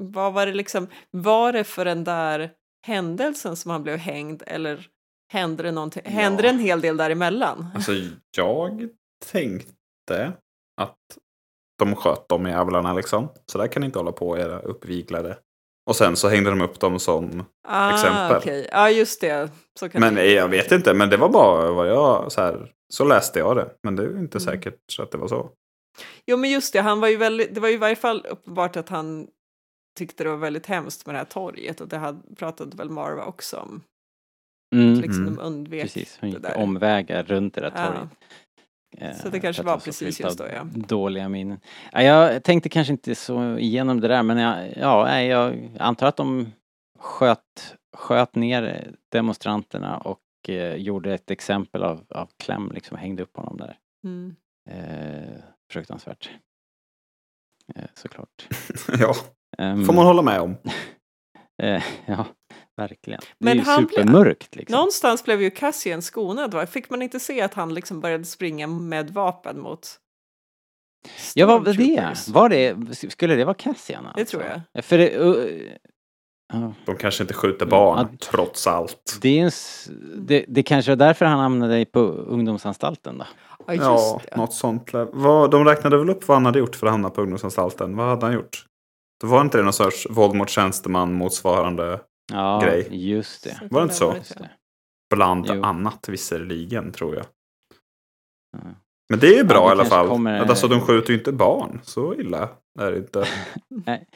vad 0.00 0.32
var 0.32 0.46
det 0.46 0.52
liksom, 0.54 0.86
var 1.10 1.52
det 1.52 1.64
för 1.64 1.84
den 1.84 2.04
där 2.04 2.52
händelsen 2.86 3.56
som 3.56 3.70
han 3.70 3.82
blev 3.82 3.96
hängd 3.98 4.42
eller 4.46 4.86
hände 5.32 5.62
det 5.62 5.72
någonting, 5.72 6.02
Ja. 6.04 6.10
hände 6.10 6.42
det 6.42 6.48
en 6.48 6.58
hel 6.58 6.80
del 6.80 6.96
däremellan? 6.96 7.66
Alltså 7.74 7.92
jag 8.36 8.88
tänkte 9.32 10.32
att 10.80 10.98
de 11.78 11.96
sköt 11.96 12.28
de 12.28 12.46
jävlarna 12.46 12.92
liksom. 12.94 13.28
Så 13.46 13.58
där 13.58 13.66
kan 13.66 13.80
ni 13.80 13.86
inte 13.86 13.98
hålla 13.98 14.12
på 14.12 14.38
era 14.38 14.58
uppviglade. 14.60 15.38
Och 15.88 15.96
sen 15.96 16.16
så 16.16 16.28
hängde 16.28 16.50
de 16.50 16.60
upp 16.60 16.80
dem 16.80 16.98
som... 16.98 17.44
Ah, 17.68 17.94
exempel. 17.94 18.36
okej. 18.36 18.68
Ja, 18.72 18.90
just 18.90 19.20
det. 19.20 19.50
Så 19.80 19.88
kan 19.88 20.00
Men 20.00 20.14
det- 20.14 20.32
jag 20.32 20.48
vet 20.48 20.72
inte, 20.72 20.94
men 20.94 21.10
det 21.10 21.16
var 21.16 21.28
bara 21.28 21.70
vad 21.72 21.88
jag... 21.88 22.32
Så, 22.32 22.40
här, 22.40 22.72
så 22.92 23.04
läste 23.04 23.38
jag 23.38 23.56
det. 23.56 23.70
Men 23.82 23.96
det 23.96 24.02
är 24.02 24.06
ju 24.06 24.18
inte 24.18 24.38
Mm. 24.38 24.52
säkert 24.52 24.78
så 24.92 25.02
att 25.02 25.10
det 25.10 25.18
var 25.18 25.28
så. 25.28 25.50
Jo, 26.26 26.36
men 26.36 26.50
just 26.50 26.72
det, 26.72 26.80
han 26.80 27.00
var 27.00 27.08
ju 27.08 27.16
väldigt, 27.16 27.54
det 27.54 27.60
var 27.60 27.68
ju 27.68 27.74
i 27.74 27.78
varje 27.78 27.96
fall 27.96 28.26
uppenbart 28.30 28.76
att 28.76 28.88
han 28.88 29.26
tyckte 29.98 30.24
det 30.24 30.30
var 30.30 30.36
väldigt 30.36 30.66
hemskt 30.66 31.06
med 31.06 31.14
det 31.14 31.18
här 31.18 31.24
torget 31.24 31.80
och 31.80 31.88
det 31.88 31.96
hade, 31.96 32.34
pratade 32.36 32.76
väl 32.76 32.90
Marva 32.90 33.24
också 33.24 33.56
om. 33.56 33.82
mm. 34.74 34.94
Liksom 35.00 35.22
Mm. 35.22 35.36
de 35.36 35.42
undvek 35.42 35.82
precis. 35.82 36.18
Hon 36.20 36.30
det 36.30 36.36
gick 36.36 36.42
där. 36.46 36.56
omvägar 36.56 37.22
runt 37.22 37.54
det 37.54 37.60
där 37.60 37.72
Ja. 37.76 37.86
torget. 37.86 38.02
Eh, 38.02 38.08
Så 39.22 39.28
det 39.28 39.40
kanske 39.40 39.62
var 39.62 39.78
precis 39.78 40.20
just 40.20 40.38
då, 40.38 40.44
ja. 40.54 40.64
Dåliga 40.74 41.28
minnen. 41.28 41.60
Ja, 41.92 42.02
jag 42.02 42.42
tänkte 42.42 42.68
kanske 42.68 42.92
inte 42.92 43.14
så 43.14 43.58
igenom 43.58 44.00
det 44.00 44.08
där 44.08 44.22
men 44.22 44.38
jag, 44.38 44.76
ja, 44.76 45.20
jag 45.20 45.70
antar 45.78 46.06
att 46.06 46.16
de 46.16 46.52
sköt, 46.98 47.74
sköt 47.96 48.34
ner 48.34 48.90
demonstranterna 49.12 49.98
och 49.98 50.20
eh, 50.48 50.74
gjorde 50.74 51.14
ett 51.14 51.30
exempel 51.30 51.82
av, 51.82 52.04
av 52.08 52.28
Clem, 52.36 52.70
liksom 52.74 52.96
hängde 52.96 53.22
upp 53.22 53.36
honom 53.36 53.56
där. 53.56 53.76
Mm. 54.04 54.36
Eh, 54.70 55.40
fruktansvärt. 55.70 56.30
Eh, 57.74 57.84
såklart. 57.94 58.48
ja, 58.98 59.14
Ehm, 59.58 59.84
får 59.84 59.92
man 59.92 60.06
hålla 60.06 60.22
med 60.22 60.40
om. 60.40 60.56
eh, 61.62 61.82
ja, 62.06 62.26
verkligen. 62.78 63.20
Det 63.20 63.26
Men 63.38 63.52
är 63.52 63.54
ju 63.54 63.62
han 63.62 63.84
blev- 63.84 63.96
supermörkt 63.98 64.56
liksom. 64.56 64.76
Någonstans 64.76 65.24
blev 65.24 65.42
ju 65.42 65.50
Cassian 65.50 66.02
skonad, 66.02 66.54
va? 66.54 66.66
Fick 66.66 66.90
man 66.90 67.02
inte 67.02 67.20
se 67.20 67.40
att 67.42 67.54
han 67.54 67.74
liksom 67.74 68.00
började 68.00 68.24
springa 68.24 68.66
med 68.66 69.10
vapen 69.10 69.60
mot 69.60 69.88
Ja, 71.34 71.46
vad 71.46 71.64
var 71.66 71.72
det? 71.74 72.28
Var 72.28 72.48
det, 72.48 72.94
skulle 73.12 73.34
det 73.34 73.44
vara 73.44 73.54
Cassian 73.54 74.06
alltså? 74.06 74.18
Det 74.18 74.24
tror 74.24 74.42
jag. 74.74 74.84
För 74.84 74.98
det, 74.98 75.18
uh, 75.18 75.60
ja, 76.52 76.72
De 76.86 76.96
kanske 76.96 77.22
inte 77.24 77.34
skjuter 77.34 77.66
barn, 77.66 78.08
Ja. 78.10 78.16
trots 78.30 78.66
allt. 78.66 79.18
det, 79.22 79.38
är 79.40 79.44
en, 79.44 79.50
det, 80.26 80.44
det 80.48 80.62
kanske 80.62 80.92
är 80.92 80.96
därför 80.96 81.24
han 81.24 81.38
hamnade 81.40 81.84
på 81.84 82.00
ungdomsanstalten 82.00 83.18
då? 83.18 83.24
Ja, 83.66 83.72
just 83.74 83.82
Ja, 84.30 84.36
något 84.36 84.52
sånt. 84.54 84.90
Vad, 85.12 85.50
de 85.50 85.64
räknade 85.64 85.98
väl 85.98 86.10
upp 86.10 86.28
vad 86.28 86.36
han 86.36 86.46
hade 86.46 86.58
gjort 86.58 86.76
för 86.76 86.86
att 86.86 86.92
hamna 86.92 87.10
på 87.10 87.20
ungdomsanstalten. 87.22 87.96
Vad 87.96 88.06
hade 88.08 88.26
han 88.26 88.34
gjort? 88.34 88.64
Det 89.20 89.26
var 89.26 89.40
inte 89.40 89.58
det 89.58 89.64
någon 89.64 89.72
sorts 89.72 90.06
våld 90.10 90.34
mot 90.34 90.48
tjänsteman 90.48 91.12
motsvarande 91.12 92.00
Ja, 92.32 92.60
Grej. 92.64 93.10
just 93.10 93.44
det. 93.44 93.60
Var 93.70 93.80
det 93.80 93.82
inte 93.82 93.94
så? 93.94 94.12
det. 94.12 94.50
bland 95.14 95.46
Jo. 95.48 95.62
annat 95.62 96.08
visserligen 96.08 96.92
tror 96.92 97.14
jag. 97.16 97.26
Ja. 98.52 98.58
Men 99.10 99.18
det 99.20 99.26
är 99.26 99.36
ju 99.36 99.44
bra 99.44 99.60
det 99.64 99.68
i 99.68 99.70
alla 99.70 99.84
fall. 99.84 100.08
kommer- 100.08 100.38
Alltså 100.40 100.68
de 100.68 100.80
skjuter 100.80 101.12
ju 101.12 101.18
inte 101.18 101.32
barn. 101.32 101.80
Så 101.84 102.14
illa 102.14 102.48
är 102.80 102.92
det 102.92 102.98
inte. 102.98 103.28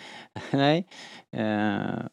Nej. 0.53 0.89
Eh, 1.37 2.05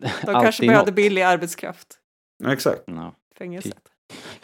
De 0.00 0.32
kanske 0.32 0.66
behövde 0.66 0.90
något. 0.90 0.94
billig 0.96 1.22
arbetskraft. 1.22 1.98
Ja, 2.44 2.52
Exakt. 2.52 2.82
Ja. 2.86 3.14
Fängelset. 3.38 3.88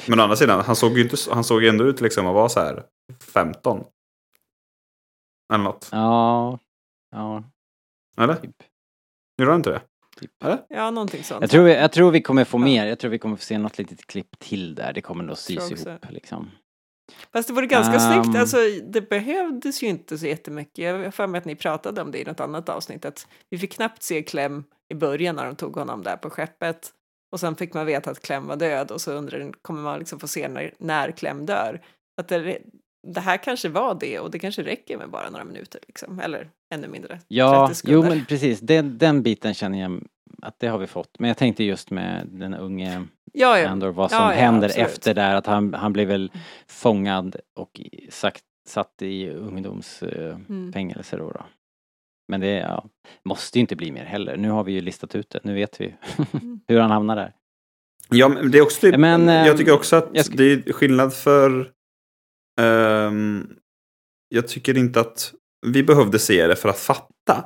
Men 0.09 0.21
å 0.21 0.23
andra 0.23 0.37
sidan, 0.37 0.61
han 0.61 0.77
såg 0.77 0.99
ju 0.99 1.03
inte, 1.05 1.17
han 1.31 1.45
såg 1.45 1.65
ändå 1.65 1.85
ut 1.85 2.01
liksom 2.01 2.27
att 2.27 2.35
vara 2.35 2.49
så 2.49 2.61
här 2.61 2.85
15. 3.33 3.85
Eller 5.53 5.65
något. 5.65 5.89
ja, 5.93 6.59
ja, 7.11 7.45
Eller? 8.17 8.35
typ. 8.35 8.57
Gjorde 9.39 9.51
han 9.53 9.61
inte 9.61 9.71
det? 9.71 9.81
Ja, 10.69 10.91
någonting 10.91 11.25
sånt. 11.25 11.41
Jag 11.41 11.51
tror, 11.51 11.65
vi, 11.65 11.75
jag 11.75 11.93
tror 11.93 12.11
vi 12.11 12.23
kommer 12.23 12.45
få 12.45 12.59
Ja. 12.59 12.63
mer. 12.65 12.87
Jag 12.87 12.99
tror 12.99 13.11
vi 13.11 13.19
kommer 13.19 13.37
få 13.37 13.43
se 13.43 13.59
något 13.59 13.79
litet 13.79 14.07
klipp 14.07 14.39
till 14.39 14.75
där. 14.75 14.93
Det 14.93 15.01
kommer 15.01 15.25
nog 15.25 15.39
sys 15.39 15.71
ihop 15.71 16.05
liksom. 16.11 16.51
Fast 17.33 17.49
det 17.49 17.55
vore 17.55 17.67
ganska 17.67 17.95
Ehm. 17.95 18.25
snyggt. 18.25 18.39
Alltså, 18.39 18.57
det 18.89 19.09
behövdes 19.09 19.83
ju 19.83 19.87
inte 19.87 20.19
så 20.19 20.27
jättemycket. 20.27 20.79
Jag 20.79 20.99
har 21.05 21.11
för 21.11 21.27
mig 21.27 21.39
att 21.39 21.45
ni 21.45 21.55
pratade 21.55 22.03
om 22.03 22.11
det 22.11 22.19
i 22.21 22.25
något 22.25 22.41
annat 22.41 22.69
avsnitt. 22.69 23.05
Att 23.05 23.27
vi 23.51 23.59
fick 23.59 23.73
knappt 23.73 24.03
se 24.03 24.23
Clem 24.23 24.65
i 24.89 24.95
början 24.95 25.37
när 25.37 25.47
de 25.47 25.57
tog 25.57 25.77
honom 25.77 26.03
där 26.03 26.17
på 26.17 26.31
skeppet. 26.31 26.91
Och 27.33 27.41
sen 27.41 27.57
fick 27.57 27.75
man 27.75 27.87
veta 27.87 28.11
att 28.11 28.23
Clem 28.23 28.47
var 28.47 28.57
död 28.57 28.91
och 28.91 29.01
så 29.01 29.13
undrar 29.13 29.53
kommer 29.63 29.83
man 29.83 29.99
liksom 29.99 30.21
få 30.21 30.29
se 30.29 30.49
när, 30.49 30.75
när 30.79 31.11
Clem 31.11 31.47
dör. 31.47 31.81
Att 32.21 32.29
det, 32.29 32.59
det 33.09 33.21
här 33.21 33.37
kanske 33.37 33.69
var 33.69 33.95
det 34.01 34.19
och 34.21 34.31
det 34.31 34.39
kanske 34.39 34.63
räcker 34.63 34.99
med 34.99 35.11
bara 35.11 35.31
några 35.31 35.45
minuter 35.45 35.81
liksom. 35.87 36.21
Eller 36.21 36.51
ännu 36.71 36.89
mindre. 36.89 37.21
Ja, 37.29 37.67
30 37.67 37.79
sekunder. 37.79 38.09
jo 38.09 38.15
men 38.17 38.27
precis. 38.27 38.61
Den, 38.61 38.99
den 38.99 39.23
biten 39.23 39.55
känner 39.55 39.81
jag 39.81 40.03
att 40.43 40.59
det 40.59 40.67
har 40.67 40.79
vi 40.79 40.87
fått. 40.87 41.19
Men 41.19 41.29
jag 41.29 41.37
tänkte 41.37 41.65
just 41.65 41.91
med 41.91 42.27
den 42.31 42.55
unge 42.55 43.05
ja, 43.33 43.59
ja. 43.59 43.69
Andor, 43.69 43.89
vad 43.93 44.11
som 44.11 44.19
Ja, 44.21 44.35
ja, 44.35 44.41
händer 44.41 44.69
absolut. 44.69 44.89
efter 44.89 45.15
där. 45.15 45.35
Att 45.35 45.47
han, 45.47 45.75
han 45.75 45.93
blev 45.93 46.09
väl 46.09 46.33
fångad 46.67 47.37
och 47.57 47.81
sagt, 48.11 48.45
satt 48.69 49.03
i 49.03 49.31
ungdomsfängelse 49.31 51.17
Mm. 51.17 51.27
då, 51.27 51.33
då. 51.33 51.47
Men 52.29 52.41
det 52.41 52.51
ja, 52.51 52.85
måste 53.25 53.59
ju 53.59 53.61
inte 53.61 53.77
bli 53.77 53.93
mer 53.93 54.05
heller. 54.05 54.37
Nu 54.37 54.51
har 54.51 54.65
vi 54.65 54.73
ju 54.73 54.81
listat 54.81 55.15
ut 55.15 55.31
det. 55.31 55.41
Nu 55.45 55.55
vet 55.55 55.81
vi 55.81 55.95
Mm. 56.33 56.61
hur 56.69 56.81
han 56.81 56.91
hamnar 56.91 57.17
där. 57.17 57.33
Ja, 58.11 58.29
men 58.29 58.51
det 58.51 58.59
är 58.59 58.63
också 58.63 58.81
typ, 58.81 58.99
Men, 58.99 59.29
jag 59.29 59.57
tycker 59.59 59.73
också 59.73 59.97
att 59.97 60.13
det 60.13 60.53
är 60.53 60.73
skillnad 60.73 61.15
för... 61.15 61.71
ehm, 62.61 63.49
jag 64.29 64.49
tycker 64.49 64.77
inte 64.79 65.01
att 65.01 65.35
vi 65.67 65.83
behövde 65.83 66.19
se 66.19 66.47
det 66.47 66.57
för 66.57 66.69
att 66.69 66.79
fatta. 66.79 67.45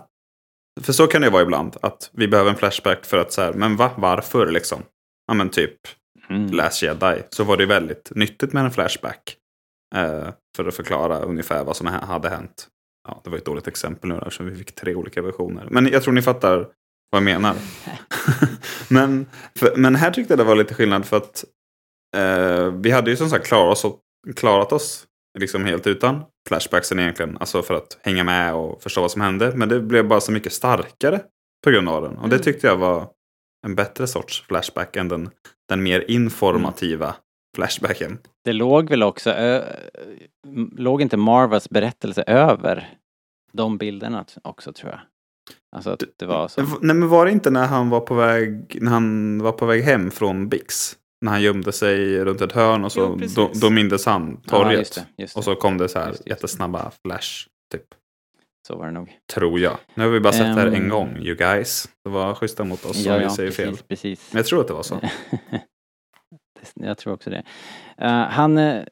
För 0.80 0.92
så 0.92 1.06
kan 1.06 1.22
det 1.22 1.30
vara 1.30 1.42
ibland, 1.42 1.76
att 1.82 2.10
vi 2.12 2.28
behöver 2.28 2.50
en 2.50 2.56
flashback 2.56 3.04
för 3.04 3.18
att 3.18 3.32
så 3.32 3.42
här, 3.42 3.52
men 3.52 3.76
va, 3.76 3.90
varför 3.96 4.46
liksom? 4.50 4.82
Ja 5.26 5.34
men 5.34 5.48
typ 5.50 5.76
Mm. 6.30 6.46
Last 6.52 6.82
Jedi, 6.82 7.22
så 7.30 7.44
var 7.44 7.56
det 7.56 7.66
väldigt 7.66 8.12
nyttigt 8.14 8.52
med 8.52 8.64
en 8.64 8.70
flashback. 8.70 9.36
eh, 9.94 10.28
för 10.56 10.68
att 10.68 10.74
förklara 10.74 11.18
ungefär 11.20 11.64
vad 11.64 11.76
som 11.76 11.86
ha- 11.86 12.04
hade 12.04 12.28
hänt. 12.28 12.68
Ja, 13.08 13.20
det 13.24 13.30
var 13.30 13.38
ett 13.38 13.44
dåligt 13.44 13.66
exempel 13.68 14.08
nu 14.10 14.16
eftersom 14.18 14.46
vi 14.46 14.56
fick 14.56 14.74
tre 14.74 14.94
olika 14.94 15.22
versioner. 15.22 15.66
Men 15.70 15.86
jag 15.86 16.02
tror 16.02 16.14
ni 16.14 16.22
fattar 16.22 16.56
vad 17.10 17.16
jag 17.16 17.22
menar. 17.22 17.56
men, 18.88 19.26
för, 19.58 19.76
men 19.76 19.96
här 19.96 20.10
tyckte 20.10 20.32
jag 20.32 20.38
det 20.38 20.44
var 20.44 20.56
lite 20.56 20.74
skillnad 20.74 21.06
för 21.06 21.16
att 21.16 21.44
eh, 22.16 22.66
vi 22.66 22.90
hade 22.90 23.10
ju 23.10 23.16
som 23.16 23.30
sagt 23.30 23.46
klarat 23.46 23.84
oss, 23.84 23.94
klarat 24.36 24.72
oss 24.72 25.04
liksom 25.38 25.64
helt 25.64 25.86
utan 25.86 26.22
flashbacksen 26.48 26.98
egentligen. 26.98 27.36
Alltså 27.40 27.62
för 27.62 27.74
att 27.74 27.98
hänga 28.02 28.24
med 28.24 28.54
och 28.54 28.82
förstå 28.82 29.00
vad 29.00 29.10
som 29.10 29.20
hände. 29.20 29.52
Men 29.56 29.68
det 29.68 29.80
blev 29.80 30.08
bara 30.08 30.20
så 30.20 30.32
mycket 30.32 30.52
starkare 30.52 31.20
på 31.64 31.70
grund 31.70 31.88
av 31.88 32.02
den. 32.02 32.16
Och 32.16 32.28
det 32.28 32.34
Mm. 32.36 32.44
tyckte 32.44 32.66
jag 32.66 32.76
var 32.76 33.08
en 33.66 33.74
bättre 33.74 34.06
sorts 34.06 34.42
flashback 34.46 34.96
än 34.96 35.08
den, 35.08 35.30
den 35.68 35.82
mer 35.82 36.04
informativa 36.10 37.14
flashbacken. 37.56 38.18
Det 38.44 38.52
låg 38.52 38.90
väl 38.90 39.02
också, 39.02 39.30
ö, 39.30 39.64
låg 40.76 41.02
inte 41.02 41.16
Marvas 41.16 41.70
berättelse 41.70 42.22
över 42.26 42.88
de 43.52 43.78
bilderna 43.78 44.24
också 44.44 44.72
tror 44.72 44.90
jag? 44.90 45.00
Alltså 45.76 45.90
att 45.90 46.02
det 46.16 46.26
var 46.26 46.48
så. 46.48 46.60
Nej 46.62 46.96
men 46.96 47.08
var 47.08 47.24
det 47.26 47.32
inte 47.32 47.50
när 47.50 47.66
han 47.66 47.90
var 47.90 48.00
på 48.00 48.14
väg, 48.14 48.78
när 48.80 48.90
han 48.90 49.38
var 49.42 49.52
på 49.52 49.66
väg 49.66 49.82
hem 49.82 50.10
från 50.10 50.48
Bix? 50.48 50.96
När 51.22 51.32
han 51.32 51.42
gömde 51.42 51.72
sig 51.72 52.24
runt 52.24 52.40
ett 52.40 52.52
hörn 52.52 52.84
och 52.84 52.92
så 52.92 53.18
Jo, 53.20 53.28
då, 53.36 53.50
då 53.60 53.70
mindes 53.70 54.06
han 54.06 54.40
Ja, 54.44 54.50
torget. 54.50 54.78
just 54.78 54.94
det, 54.94 55.06
just 55.22 55.34
det. 55.34 55.38
Och 55.38 55.44
så 55.44 55.54
kom 55.54 55.78
det 55.78 55.88
så 55.88 55.98
här 55.98 56.06
Just 56.08 56.18
det, 56.24 56.30
just 56.30 56.40
det. 56.40 56.46
jättesnabba 56.46 56.90
flash. 57.06 57.48
Typ. 57.72 57.84
Så 58.68 58.76
var 58.76 58.86
det 58.86 58.92
nog. 58.92 59.18
Tror 59.34 59.60
jag. 59.60 59.76
Nu 59.94 60.02
har 60.04 60.10
vi 60.10 60.20
bara 60.20 60.32
sett 60.32 60.40
det 60.56 60.60
här 60.60 60.66
en 60.66 60.74
Ehm. 60.74 60.88
gång, 60.88 61.16
you 61.18 61.36
guys. 61.36 61.88
Det 62.04 62.10
var 62.10 62.34
schyssta 62.34 62.64
mot 62.64 62.84
oss 62.84 63.06
om 63.06 63.18
vi 63.18 63.30
säger 63.30 63.50
precis, 63.50 63.56
fel. 63.56 63.76
precis. 63.88 64.32
Men 64.32 64.36
jag 64.38 64.46
tror 64.46 64.60
att 64.60 64.68
det 64.68 64.74
var 64.74 64.82
så. 64.82 65.00
Jag 66.74 66.98
tror 66.98 67.12
också 67.14 67.30
det. 67.30 67.42
Eh, 67.98 68.10
han 68.10 68.58
uh, 68.58 68.84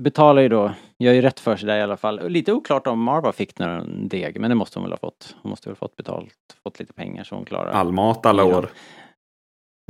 betalar 0.00 0.42
ju 0.42 0.48
då, 0.48 0.74
gör 0.98 1.12
ju 1.12 1.20
rätt 1.22 1.40
för 1.40 1.56
sig 1.56 1.66
där 1.66 1.78
i 1.78 1.82
alla 1.82 1.96
fall. 1.96 2.28
Lite 2.28 2.52
oklart 2.52 2.86
om 2.86 3.00
Marva 3.02 3.32
fick 3.32 3.58
någon 3.58 4.08
deg, 4.08 4.40
men 4.40 4.48
det 4.50 4.54
måste 4.54 4.78
hon 4.78 4.84
väl 4.84 4.92
ha 4.92 4.98
fått. 4.98 5.36
Hon 5.42 5.50
måste 5.50 5.68
väl 5.68 5.72
ha 5.76 5.78
fått 5.78 5.96
betalt, 5.96 6.34
fått 6.62 6.78
lite 6.80 6.92
pengar 6.92 7.24
så 7.24 7.34
hon 7.34 7.44
klarar. 7.44 7.70
All 7.72 7.92
mat 7.92 8.26
alla 8.26 8.42
Ja. 8.42 8.58
år. 8.58 8.70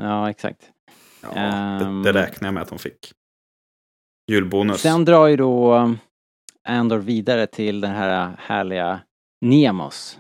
Ja, 0.03 0.31
exakt. 0.31 0.71
Ja, 1.35 1.41
Ehm. 1.41 2.03
det, 2.03 2.13
det 2.13 2.19
räknar 2.23 2.47
jag 2.47 2.55
med 2.55 2.63
att 2.63 2.71
hon 2.71 2.79
fick. 2.79 3.13
Julbonus. 4.33 4.81
Sen 4.81 5.05
drar 5.05 5.27
ju 5.27 5.37
då 5.37 5.75
um, 5.75 5.99
Andor 6.69 6.99
vidare 6.99 7.47
till 7.47 7.81
den 7.81 7.91
här 7.91 8.37
härliga 8.39 9.01
Nemos. 9.45 10.19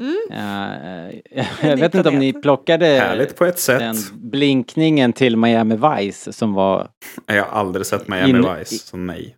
Mm. 0.00 0.16
Eh, 0.30 1.20
En 1.30 1.44
jag 1.70 1.76
vet 1.76 1.94
inte 1.94 2.08
om 2.08 2.18
ni 2.18 2.32
plockade 2.32 2.86
Härligt 2.86 3.36
på 3.36 3.44
ett 3.44 3.58
sätt. 3.58 3.78
den 3.78 3.96
blinkningen 4.30 5.12
till 5.12 5.36
Miami 5.36 5.76
Vice 5.76 6.32
som 6.32 6.52
var 6.54 6.88
Jag 7.26 7.44
har 7.44 7.58
aldrig 7.60 7.86
sett 7.86 8.08
Miami 8.08 8.30
In- 8.30 8.54
Vice, 8.58 8.78
så 8.78 8.96
nej. 8.96 9.36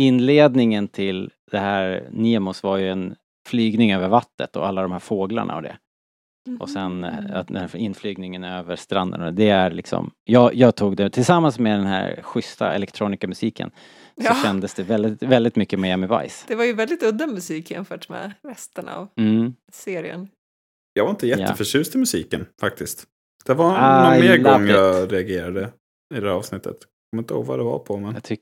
inledningen 0.00 0.88
till 0.88 1.30
det 1.50 1.58
här 1.58 2.08
Nemos 2.10 2.62
var 2.62 2.76
ju 2.76 2.90
en 2.90 3.14
flygning 3.48 3.92
över 3.92 4.08
vattnet 4.08 4.56
och 4.56 4.66
alla 4.66 4.82
de 4.82 4.92
här 4.92 4.98
fåglarna 4.98 5.56
och 5.56 5.62
det. 5.62 5.76
Och 6.60 6.70
sen 6.70 7.04
Mm. 7.04 7.26
eh, 7.26 7.36
att 7.40 7.48
den 7.48 7.56
här 7.56 7.76
inflygningen 7.76 8.44
över 8.44 8.76
stranden 8.76 9.34
det 9.34 9.48
är 9.50 9.70
liksom, 9.70 10.10
jag, 10.24 10.54
jag 10.54 10.74
tog 10.76 10.96
det 10.96 11.10
tillsammans 11.10 11.58
med 11.58 11.78
den 11.78 11.86
här 11.86 12.20
schyssta 12.22 12.72
elektronikamusiken 12.74 13.70
så 14.16 14.24
Ja. 14.24 14.34
kändes 14.44 14.74
det 14.74 14.82
väldigt, 14.82 15.22
väldigt 15.22 15.56
mycket 15.56 15.78
Miami 15.78 16.06
Vice. 16.06 16.44
Det 16.48 16.54
var 16.54 16.64
ju 16.64 16.72
väldigt 16.72 17.02
udda 17.02 17.26
musik 17.26 17.70
jämfört 17.70 18.08
med 18.08 18.32
resten 18.48 18.88
av 18.88 19.08
Mm. 19.16 19.54
serien. 19.72 20.28
Jag 20.92 21.04
var 21.04 21.10
inte 21.10 21.26
jätteförtjust 21.26 21.94
i 21.94 21.98
musiken 21.98 22.46
faktiskt. 22.60 23.04
Det 23.46 23.54
var 23.54 23.70
I 23.78 24.10
någon 24.10 24.26
mer 24.26 24.38
gång 24.38 24.64
it. 24.64 24.70
jag 24.70 25.12
reagerade 25.12 25.60
i 26.14 26.20
det 26.20 26.26
här 26.28 26.34
avsnittet. 26.34 26.76
Jag 26.80 27.10
kommer 27.10 27.22
inte 27.22 27.34
ihåg 27.34 27.46
vad 27.46 27.58
det 27.58 27.64
var 27.64 27.78
på 27.78 27.96
men. 27.96 28.14
Jag, 28.14 28.22
tyck, 28.24 28.40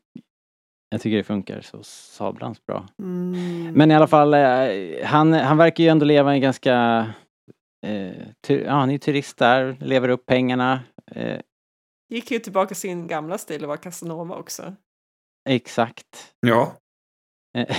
jag 0.90 1.00
tycker 1.00 1.16
det 1.16 1.24
funkar 1.24 1.61
så 1.61 1.78
sablans 1.82 2.66
bra. 2.66 2.88
Mm. 3.02 3.72
Men 3.72 3.90
i 3.90 3.94
alla 3.94 4.07
fall, 4.07 4.34
eh, 4.34 4.40
han, 5.04 5.32
han 5.32 5.57
verkar 5.57 5.84
ju 5.84 5.90
ändå 5.90 6.04
leva 6.04 6.32
en 6.32 6.40
ganska... 6.40 7.07
Eh, 7.87 8.26
tu, 8.47 8.61
ja, 8.64 8.72
han 8.72 8.91
är 8.91 8.99
turist 8.99 9.37
där, 9.39 9.76
lever 9.80 10.09
upp 10.09 10.26
pengarna. 10.26 10.80
Eh, 11.11 11.41
Gick 12.09 12.30
ju 12.30 12.39
tillbaka 12.39 12.66
till 12.68 12.76
sin 12.76 13.07
gamla 13.07 13.39
stil 13.39 13.62
och 13.62 13.68
var 13.68 13.76
Casanova 13.76 14.37
också. 14.37 14.74
exakt. 15.49 16.34
Ja, 16.41 16.76
Eh, 17.57 17.76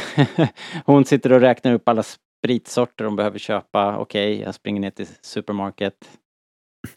Hon 0.86 1.05
sitter 1.05 1.34
och 1.34 1.39
räknar 1.41 1.74
upp 1.74 1.89
alla 1.89 2.03
spritsorter 2.03 3.03
de 3.03 3.16
behöver 3.16 3.39
köpa. 3.39 3.97
Okej, 3.97 4.41
jag 4.41 4.55
springer 4.55 4.82
ner 4.82 4.89
till 4.91 5.08
supermarket. 5.22 6.10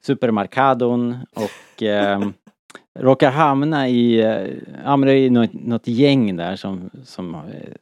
Supermarkadon 0.00 1.16
och 1.36 1.82
ehm, 1.82 2.32
råkar 2.98 3.30
hamna 3.30 3.88
i, 3.88 4.20
eh, 4.20 4.48
ja 4.84 4.96
men 4.96 5.06
det 5.06 5.14
är 5.14 5.30
något, 5.30 5.52
något 5.52 5.86
gäng 5.86 6.36
där 6.36 6.56
som, 6.56 6.90
som 7.04 7.34
eh, 7.34 7.72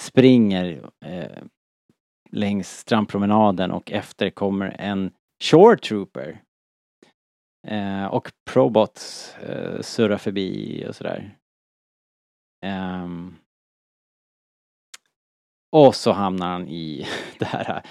springer 0.00 0.90
eh, 1.04 1.42
längs 2.32 2.78
strandpromenaden 2.78 3.70
och 3.70 3.92
efter 3.92 4.30
kommer 4.30 4.76
en 4.78 5.10
shore 5.44 5.76
trooper. 5.76 6.42
Eh, 7.68 8.04
och 8.04 8.32
Probots 8.50 9.34
eh, 9.36 9.80
surrar 9.80 10.18
förbi 10.18 10.84
och 10.88 10.96
sådär. 10.96 11.36
Ehm, 12.66 13.36
och 15.72 15.94
så 15.94 16.12
hamnar 16.12 16.46
han 16.52 16.68
i 16.68 17.06
det 17.38 17.44
här 17.44 17.82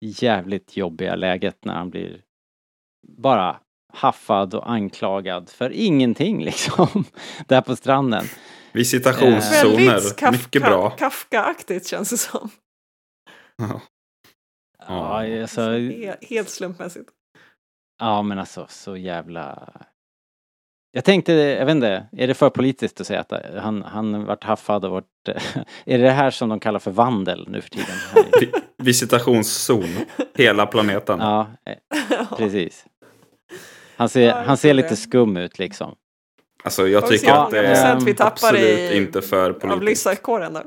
jävligt 0.00 0.76
jobbiga 0.76 1.14
läget 1.14 1.64
när 1.64 1.74
han 1.74 1.90
blir 1.90 2.22
bara 3.08 3.60
haffad 3.92 4.54
och 4.54 4.70
anklagad 4.70 5.48
för 5.48 5.70
ingenting 5.70 6.44
liksom. 6.44 7.04
Där 7.46 7.60
på 7.60 7.76
stranden. 7.76 8.24
visitationszoner. 8.72 9.86
Väldigt 9.86 10.16
Kafka, 10.16 10.30
Mycket 10.30 10.62
bra. 10.62 10.90
Kafka-aktigt 10.90 11.86
känns 11.86 12.10
det 12.10 12.18
som. 12.18 12.50
Ja. 13.60 13.80
Ja, 14.88 15.40
alltså, 15.42 15.60
He- 15.60 16.16
Helt 16.20 16.48
slumpmässigt. 16.50 17.10
ja 17.98 18.22
men 18.22 18.38
alltså 18.38 18.66
så 18.68 18.96
jävla... 18.96 19.68
Jag 20.92 21.04
tänkte, 21.04 21.32
jag 21.32 21.66
vet 21.66 21.74
inte, 21.74 22.06
är 22.12 22.26
det 22.26 22.34
för 22.34 22.50
politiskt 22.50 23.00
att 23.00 23.06
säga 23.06 23.20
att 23.20 23.32
han, 23.62 23.82
han 23.82 24.24
vart 24.24 24.44
haffad 24.44 24.84
och 24.84 24.90
vart... 24.90 25.04
Är 25.84 25.98
det 25.98 26.04
det 26.04 26.10
här 26.10 26.30
som 26.30 26.48
de 26.48 26.60
kallar 26.60 26.78
för 26.78 26.90
vandel 26.90 27.48
nu 27.48 27.60
för 27.60 27.70
tiden? 27.70 27.96
Vi- 28.40 28.52
Visitationszon. 28.84 29.84
Hela 30.34 30.66
planeten. 30.66 31.18
Ja, 31.20 31.46
eh, 31.66 32.26
precis. 32.36 32.86
Han 33.96 34.08
ser, 34.08 34.32
han 34.32 34.56
ser 34.56 34.74
lite 34.74 34.96
skum 34.96 35.36
ut 35.36 35.58
liksom. 35.58 35.94
Alltså 36.64 36.88
jag 36.88 37.06
tycker 37.06 37.32
att 37.32 37.50
det 37.50 37.66
är 37.66 38.22
absolut 38.26 38.62
i- 38.92 38.96
inte 38.96 39.22
för 39.22 39.50
Av 39.50 39.52
politiskt. 39.52 39.82
lyssnarkåren 39.84 40.52
då. 40.52 40.62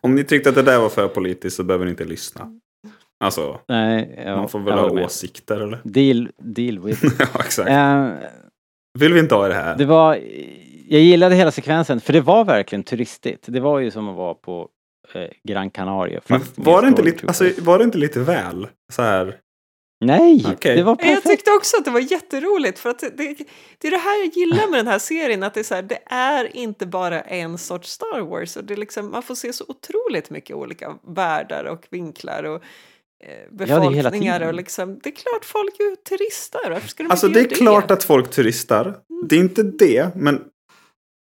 Om 0.00 0.14
ni 0.14 0.24
tyckte 0.24 0.48
att 0.48 0.54
det 0.54 0.62
där 0.62 0.78
var 0.80 0.88
för 0.88 1.08
politiskt 1.08 1.56
så 1.56 1.62
behöver 1.64 1.84
ni 1.84 1.90
inte 1.90 2.04
lyssna. 2.04 2.58
Alltså, 3.24 3.60
Nej, 3.68 4.22
ja, 4.26 4.36
man 4.36 4.48
får 4.48 4.58
väl 4.58 4.74
jag 4.76 4.82
ha 4.82 4.94
med. 4.94 5.04
åsikter 5.04 5.60
eller? 5.60 5.80
Deal, 5.84 6.28
deal 6.38 6.78
with. 6.78 7.04
ja, 7.18 7.26
exakt. 7.40 7.70
Eh, 7.70 8.08
Vill 8.98 9.12
vi 9.12 9.20
inte 9.20 9.34
ha 9.34 9.48
det 9.48 9.54
här? 9.54 9.76
det 9.78 9.84
var, 9.84 10.14
jag 10.88 11.00
gillade 11.00 11.34
hela 11.34 11.50
sekvensen 11.50 12.00
för 12.00 12.12
det 12.12 12.20
var 12.20 12.44
verkligen 12.44 12.82
turistigt. 12.82 13.44
Det 13.48 13.60
var 13.60 13.78
ju 13.78 13.90
som 13.90 14.08
att 14.08 14.16
vara 14.16 14.34
på 14.34 14.68
eh, 15.14 15.22
Gran 15.48 15.70
Canaria. 15.70 16.20
Men 16.28 16.40
var 16.54 16.82
det, 16.82 16.88
inte 16.88 17.02
lite, 17.02 17.26
alltså, 17.26 17.50
var 17.58 17.78
det 17.78 17.84
inte 17.84 17.98
lite 17.98 18.20
väl 18.20 18.66
så 18.92 19.02
här? 19.02 19.36
Nej, 20.06 20.44
Okej. 20.52 20.76
det 20.76 20.82
var 20.82 20.92
Jag 20.92 20.98
perfekt. 21.00 21.26
tyckte 21.26 21.50
också 21.50 21.76
att 21.76 21.84
det 21.84 21.90
var 21.90 22.00
jätteroligt 22.00 22.78
för 22.78 22.90
att 22.90 22.98
det, 22.98 23.10
det, 23.16 23.36
det 23.78 23.88
är 23.88 23.90
det 23.90 23.96
här 23.96 24.24
jag 24.24 24.36
gillar 24.36 24.70
med 24.70 24.78
den 24.78 24.86
här 24.86 24.98
serien 24.98 25.42
att 25.42 25.54
det 25.54 25.60
är 25.60 25.64
så 25.64 25.74
här, 25.74 25.82
det 25.82 25.98
är 26.06 26.56
inte 26.56 26.86
bara 26.86 27.20
en 27.20 27.58
sorts 27.58 27.90
Star 27.90 28.20
Wars 28.20 28.56
och 28.56 28.64
det 28.64 28.74
är 28.74 28.76
liksom, 28.76 29.10
man 29.10 29.22
får 29.22 29.34
se 29.34 29.52
så 29.52 29.64
otroligt 29.68 30.30
mycket 30.30 30.56
olika 30.56 30.98
världar 31.02 31.64
och 31.64 31.86
vinklar 31.90 32.42
och 32.42 32.62
eh, 33.24 33.28
det 33.50 33.66
befolkningar 33.66 34.10
tiden. 34.38 34.48
och 34.48 34.54
liksom, 34.54 34.98
det 35.02 35.08
är 35.08 35.14
klart 35.14 35.44
folk 35.44 35.80
är 35.80 35.96
turistar, 35.96 36.70
varför 36.70 36.88
ska 36.88 37.02
de 37.02 37.10
Alltså 37.10 37.28
det 37.28 37.40
är 37.40 37.48
klart 37.48 37.90
att 37.90 38.04
folk 38.04 38.30
turistar. 38.30 38.96
Det 39.28 39.36
är 39.36 39.40
inte 39.40 39.62
det, 39.62 40.14
men 40.16 40.44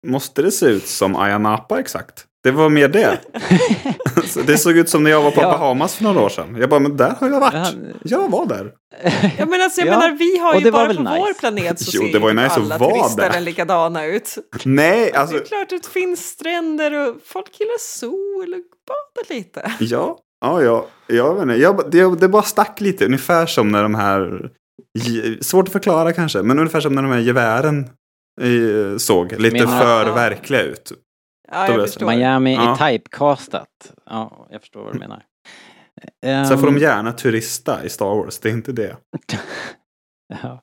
måste 0.07 0.41
det 0.41 0.51
se 0.51 0.65
ut 0.65 0.87
som 0.87 1.15
Ayia 1.15 1.37
Napa 1.37 1.79
exakt? 1.79 2.27
Det 2.43 2.51
var 2.51 2.69
mer 2.69 2.87
det. 2.87 3.19
Alltså, 4.15 4.41
det 4.41 4.57
såg 4.57 4.77
ut 4.77 4.89
som 4.89 5.03
när 5.03 5.11
jag 5.11 5.21
var 5.21 5.31
på 5.31 5.41
Ja. 5.41 5.51
Bahamas 5.51 5.95
för 5.95 6.03
några 6.03 6.21
år 6.21 6.29
sedan. 6.29 6.55
Jag 6.59 6.69
bara, 6.69 6.79
men 6.79 6.97
där 6.97 7.15
har 7.19 7.29
jag 7.29 7.39
varit. 7.39 7.75
Jag 8.03 8.31
var 8.31 8.45
där. 8.45 8.71
Ja, 9.37 9.45
men 9.45 9.61
alltså, 9.61 9.81
jag 9.81 9.87
Ja, 9.87 9.99
menar, 9.99 10.11
vi 10.11 10.37
har 10.37 10.55
ju 10.55 10.59
det 10.61 10.71
var 10.71 10.79
bara 10.79 10.87
väl 10.87 10.97
på 10.97 11.03
nice. 11.03 11.15
vår 11.17 11.33
planet 11.39 11.79
så 11.79 11.91
Jo, 11.93 12.01
ser 12.01 12.13
det 12.13 12.19
var 12.19 12.29
ju 12.29 12.35
nice 12.35 12.55
alla 12.55 12.79
turistställen 12.79 13.43
likadana 13.43 14.05
ut. 14.05 14.35
Nej, 14.65 15.09
det 15.13 15.19
alltså. 15.19 15.35
är 15.35 15.45
klart 15.45 15.61
att 15.73 15.83
det 15.83 15.89
finns 15.89 16.19
stränder 16.27 16.93
och 17.09 17.15
folk 17.25 17.59
gillar 17.59 17.79
sol 17.79 18.53
och 18.53 18.65
bada 18.87 19.35
lite. 19.39 19.71
Ja, 19.79 20.17
ja, 20.41 20.61
ja. 20.63 20.87
Jag 21.07 21.33
vet 21.33 21.41
inte. 21.43 21.55
Jag, 21.55 21.91
det, 21.91 22.15
det 22.19 22.27
bara 22.29 22.43
stack 22.43 22.81
lite. 22.81 23.05
Ungefär 23.05 23.45
som 23.45 23.71
när 23.71 23.83
de 23.83 23.95
här... 23.95 24.49
Svårt 25.41 25.67
att 25.67 25.71
förklara 25.71 26.13
kanske, 26.13 26.41
men 26.41 26.59
ungefär 26.59 26.79
som 26.81 26.95
när 26.95 27.01
de 27.01 27.11
här 27.11 27.19
gevären 27.19 27.79
eh, 28.41 28.97
såg 28.97 29.31
lite 29.39 29.65
Menar 29.65 29.79
för 29.81 30.05
Ja. 30.07 30.13
verkliga 30.13 30.61
ut. 30.61 30.91
Ja. 31.51 31.87
Miami 32.07 32.55
Ja. 32.55 32.77
är 32.85 32.91
typecastat. 32.91 33.67
Ja, 34.05 34.47
jag 34.51 34.61
förstår 34.61 34.83
vad 34.83 34.93
du 34.93 34.99
menar. 34.99 35.23
Sen 36.47 36.57
får 36.59 36.67
de 36.67 36.75
Ehm, 36.75 36.81
gärna 36.81 37.11
turista 37.13 37.83
i 37.83 37.89
Star 37.89 38.15
Wars, 38.15 38.39
det 38.39 38.49
är 38.49 38.53
inte 38.53 38.71
det. 38.71 38.95
ja. 40.43 40.61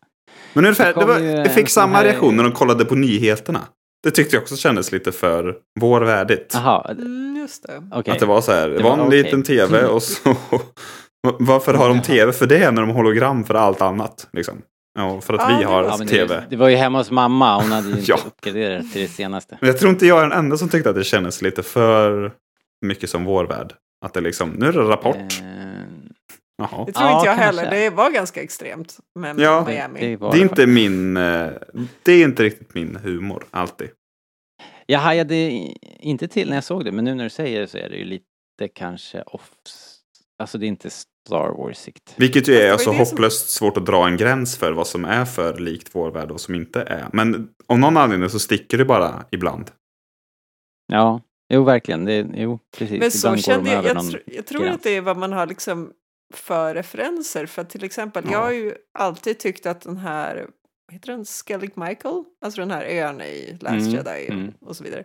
Men 0.53 0.65
ungefär, 0.65 0.95
Det 0.95 1.01
det 1.01 1.07
var, 1.07 1.19
en 1.21 1.49
fick 1.51 1.69
samma 1.69 1.97
här- 1.97 2.05
reaktion 2.05 2.37
när 2.37 2.43
de 2.45 2.53
kollade 2.53 2.85
på 2.85 2.95
nyheterna. 2.95 3.61
Det 4.03 4.11
tyckte 4.11 4.37
jag 4.37 4.43
också 4.43 4.57
kändes 4.57 4.93
lite 4.93 5.13
för 5.13 5.57
vårvärdigt. 5.81 6.51
Jaha, 6.55 6.91
Mm, 6.91 7.37
just 7.37 7.63
det. 7.67 7.83
okej. 7.93 8.13
Att 8.13 8.19
det 8.19 8.27
var 8.27 8.41
så 8.41 8.53
här, 8.53 8.69
det, 8.69 8.77
Det 8.77 8.83
var 8.83 8.93
en 8.93 9.01
okej. 9.01 9.23
liten 9.23 9.43
tv 9.43 9.85
och 9.87 10.03
så... 10.03 10.35
Varför 11.39 11.75
har 11.75 11.89
de 11.89 12.03
tv 12.03 12.33
för 12.33 12.47
det 12.47 12.71
när 12.71 12.83
de 12.83 12.89
har 12.91 12.97
hologram 12.97 13.45
för 13.45 13.55
allt 13.55 13.83
annat? 13.83 14.29
Liksom? 14.33 14.63
Ja, 14.99 15.21
för 15.21 15.35
att 15.35 15.41
Ja, 15.51 15.57
vi 15.57 15.63
det 15.65 15.69
har 15.71 15.83
var- 15.83 15.91
Ja, 15.91 15.97
tv. 16.07 16.35
det, 16.35 16.47
det 16.51 16.57
var 16.57 16.69
ju 16.69 16.77
hemma 16.77 16.99
hos 16.99 17.11
mamma, 17.11 17.61
hon 17.63 17.73
hade 17.73 17.89
ju 17.89 17.95
inte 17.99 18.11
Ja. 18.11 18.19
uppgraderat 18.27 18.93
till 18.93 19.03
det 19.03 19.09
senaste. 19.09 19.59
Men 19.61 19.69
jag 19.71 19.79
tror 19.79 19.91
inte 19.91 20.07
jag 20.07 20.19
är 20.19 20.23
den 20.23 20.39
enda 20.39 20.57
som 20.57 20.69
tyckte 20.69 20.91
att 20.91 20.97
det 20.97 21.05
kändes 21.05 21.43
lite 21.43 21.63
för 21.63 22.33
mycket 22.87 23.11
som 23.11 23.25
vår 23.25 23.45
värld. 23.47 23.75
Att 24.05 24.15
det 24.15 24.21
liksom, 24.21 24.51
nu 24.51 24.67
är 24.67 24.73
det 24.73 24.79
Rapport. 24.83 25.17
Ehm, 25.17 26.13
Jaha. 26.63 26.85
Det 26.87 26.93
tror 26.93 27.07
Ja, 27.09 27.19
inte 27.19 27.29
jag 27.29 27.39
kanske. 27.39 27.45
heller. 27.65 27.71
Det 27.71 27.91
var 27.91 28.11
ganska 28.11 28.43
extremt 28.43 28.97
med 29.15 29.41
Ja. 29.41 29.65
Miami. 29.69 30.01
det 30.01 30.17
var 30.17 30.31
Det 30.33 30.37
är 30.37 30.39
det 30.39 30.43
inte 30.51 30.67
min, 30.67 31.17
eh, 31.17 31.49
det 32.03 32.13
är 32.13 32.25
inte 32.25 32.43
riktigt 32.43 32.75
min 32.75 32.97
humor, 33.03 33.45
alltid. 33.51 33.89
Jag 34.87 34.99
hajade 34.99 35.35
inte 36.01 36.29
till 36.29 36.49
när 36.49 36.57
jag 36.57 36.65
såg 36.65 36.85
det, 36.85 36.93
men 36.93 37.05
nu 37.05 37.15
när 37.15 37.25
du 37.25 37.31
säger 37.31 37.61
det 37.61 37.67
så 37.69 37.79
är 37.79 37.89
det 37.89 37.97
ju 37.97 38.05
lite 38.05 38.25
kanske 38.75 39.23
off... 39.23 39.51
Alltså 40.39 40.59
det 40.59 40.67
är 40.67 40.69
inte 40.69 40.91
Star 41.29 41.49
Wars-sikt. 41.51 42.15
Vilket 42.17 42.49
ju 42.49 42.55
är 42.55 42.71
var 42.71 42.79
ju 42.79 42.85
så 42.85 42.91
det 42.91 42.97
som- 42.97 42.97
hopplöst 42.97 43.51
svårt 43.51 43.77
att 43.77 43.87
dra 43.87 44.07
en 44.07 44.17
gräns 44.17 44.57
för 44.57 44.73
vad 44.73 44.87
som 44.87 45.05
är 45.05 45.25
för 45.25 45.59
likt 45.59 45.89
vår 45.93 46.11
värld 46.11 46.31
och 46.31 46.41
som 46.41 46.55
inte 46.55 46.83
är. 46.83 47.09
Men 47.13 47.49
om 47.67 47.81
någon 47.81 47.97
anledning 47.97 48.31
så 48.31 48.39
sticker 48.39 48.79
det 48.79 48.85
bara 48.85 49.25
ibland. 49.31 49.71
Ja, 50.93 51.21
jo 51.53 51.65
verkligen. 51.65 52.05
Det, 52.05 52.27
jo, 52.35 52.59
precis. 52.77 53.01
Men 53.01 53.11
så 53.11 53.19
Ibland 53.29 53.45
kände 53.45 53.71
de 53.71 53.77
jag, 53.77 53.85
jag, 53.85 53.95
någon 53.97 54.05
tr- 54.05 54.23
jag 54.27 54.47
tror 54.47 54.63
gräns. 54.63 54.77
att 54.77 54.83
det 54.83 54.97
är 54.97 55.01
vad 55.01 55.17
man 55.17 55.33
har 55.33 55.47
liksom 55.47 55.93
för 56.35 56.75
referenser. 56.75 57.47
För 57.47 57.63
att 57.63 57.71
till 57.71 57.85
exempel, 57.85 58.25
Ja. 58.27 58.33
jag 58.33 58.39
har 58.41 58.51
ju 58.53 58.75
alltid 58.99 59.39
tyckt 59.39 59.67
att 59.67 59.81
den 59.81 59.97
här, 59.97 60.37
vad 60.87 60.95
heter 60.95 61.13
den, 61.13 61.25
Skellig 61.25 61.73
Michael? 61.77 62.25
Alltså 62.45 62.61
den 62.61 62.71
här 62.71 62.83
ön 62.85 63.21
i 63.21 63.59
Last 63.61 63.75
Mm, 63.87 63.89
Jedi 63.91 64.27
mm. 64.31 64.53
och 64.61 64.77
så 64.77 64.85
vidare. 64.85 65.05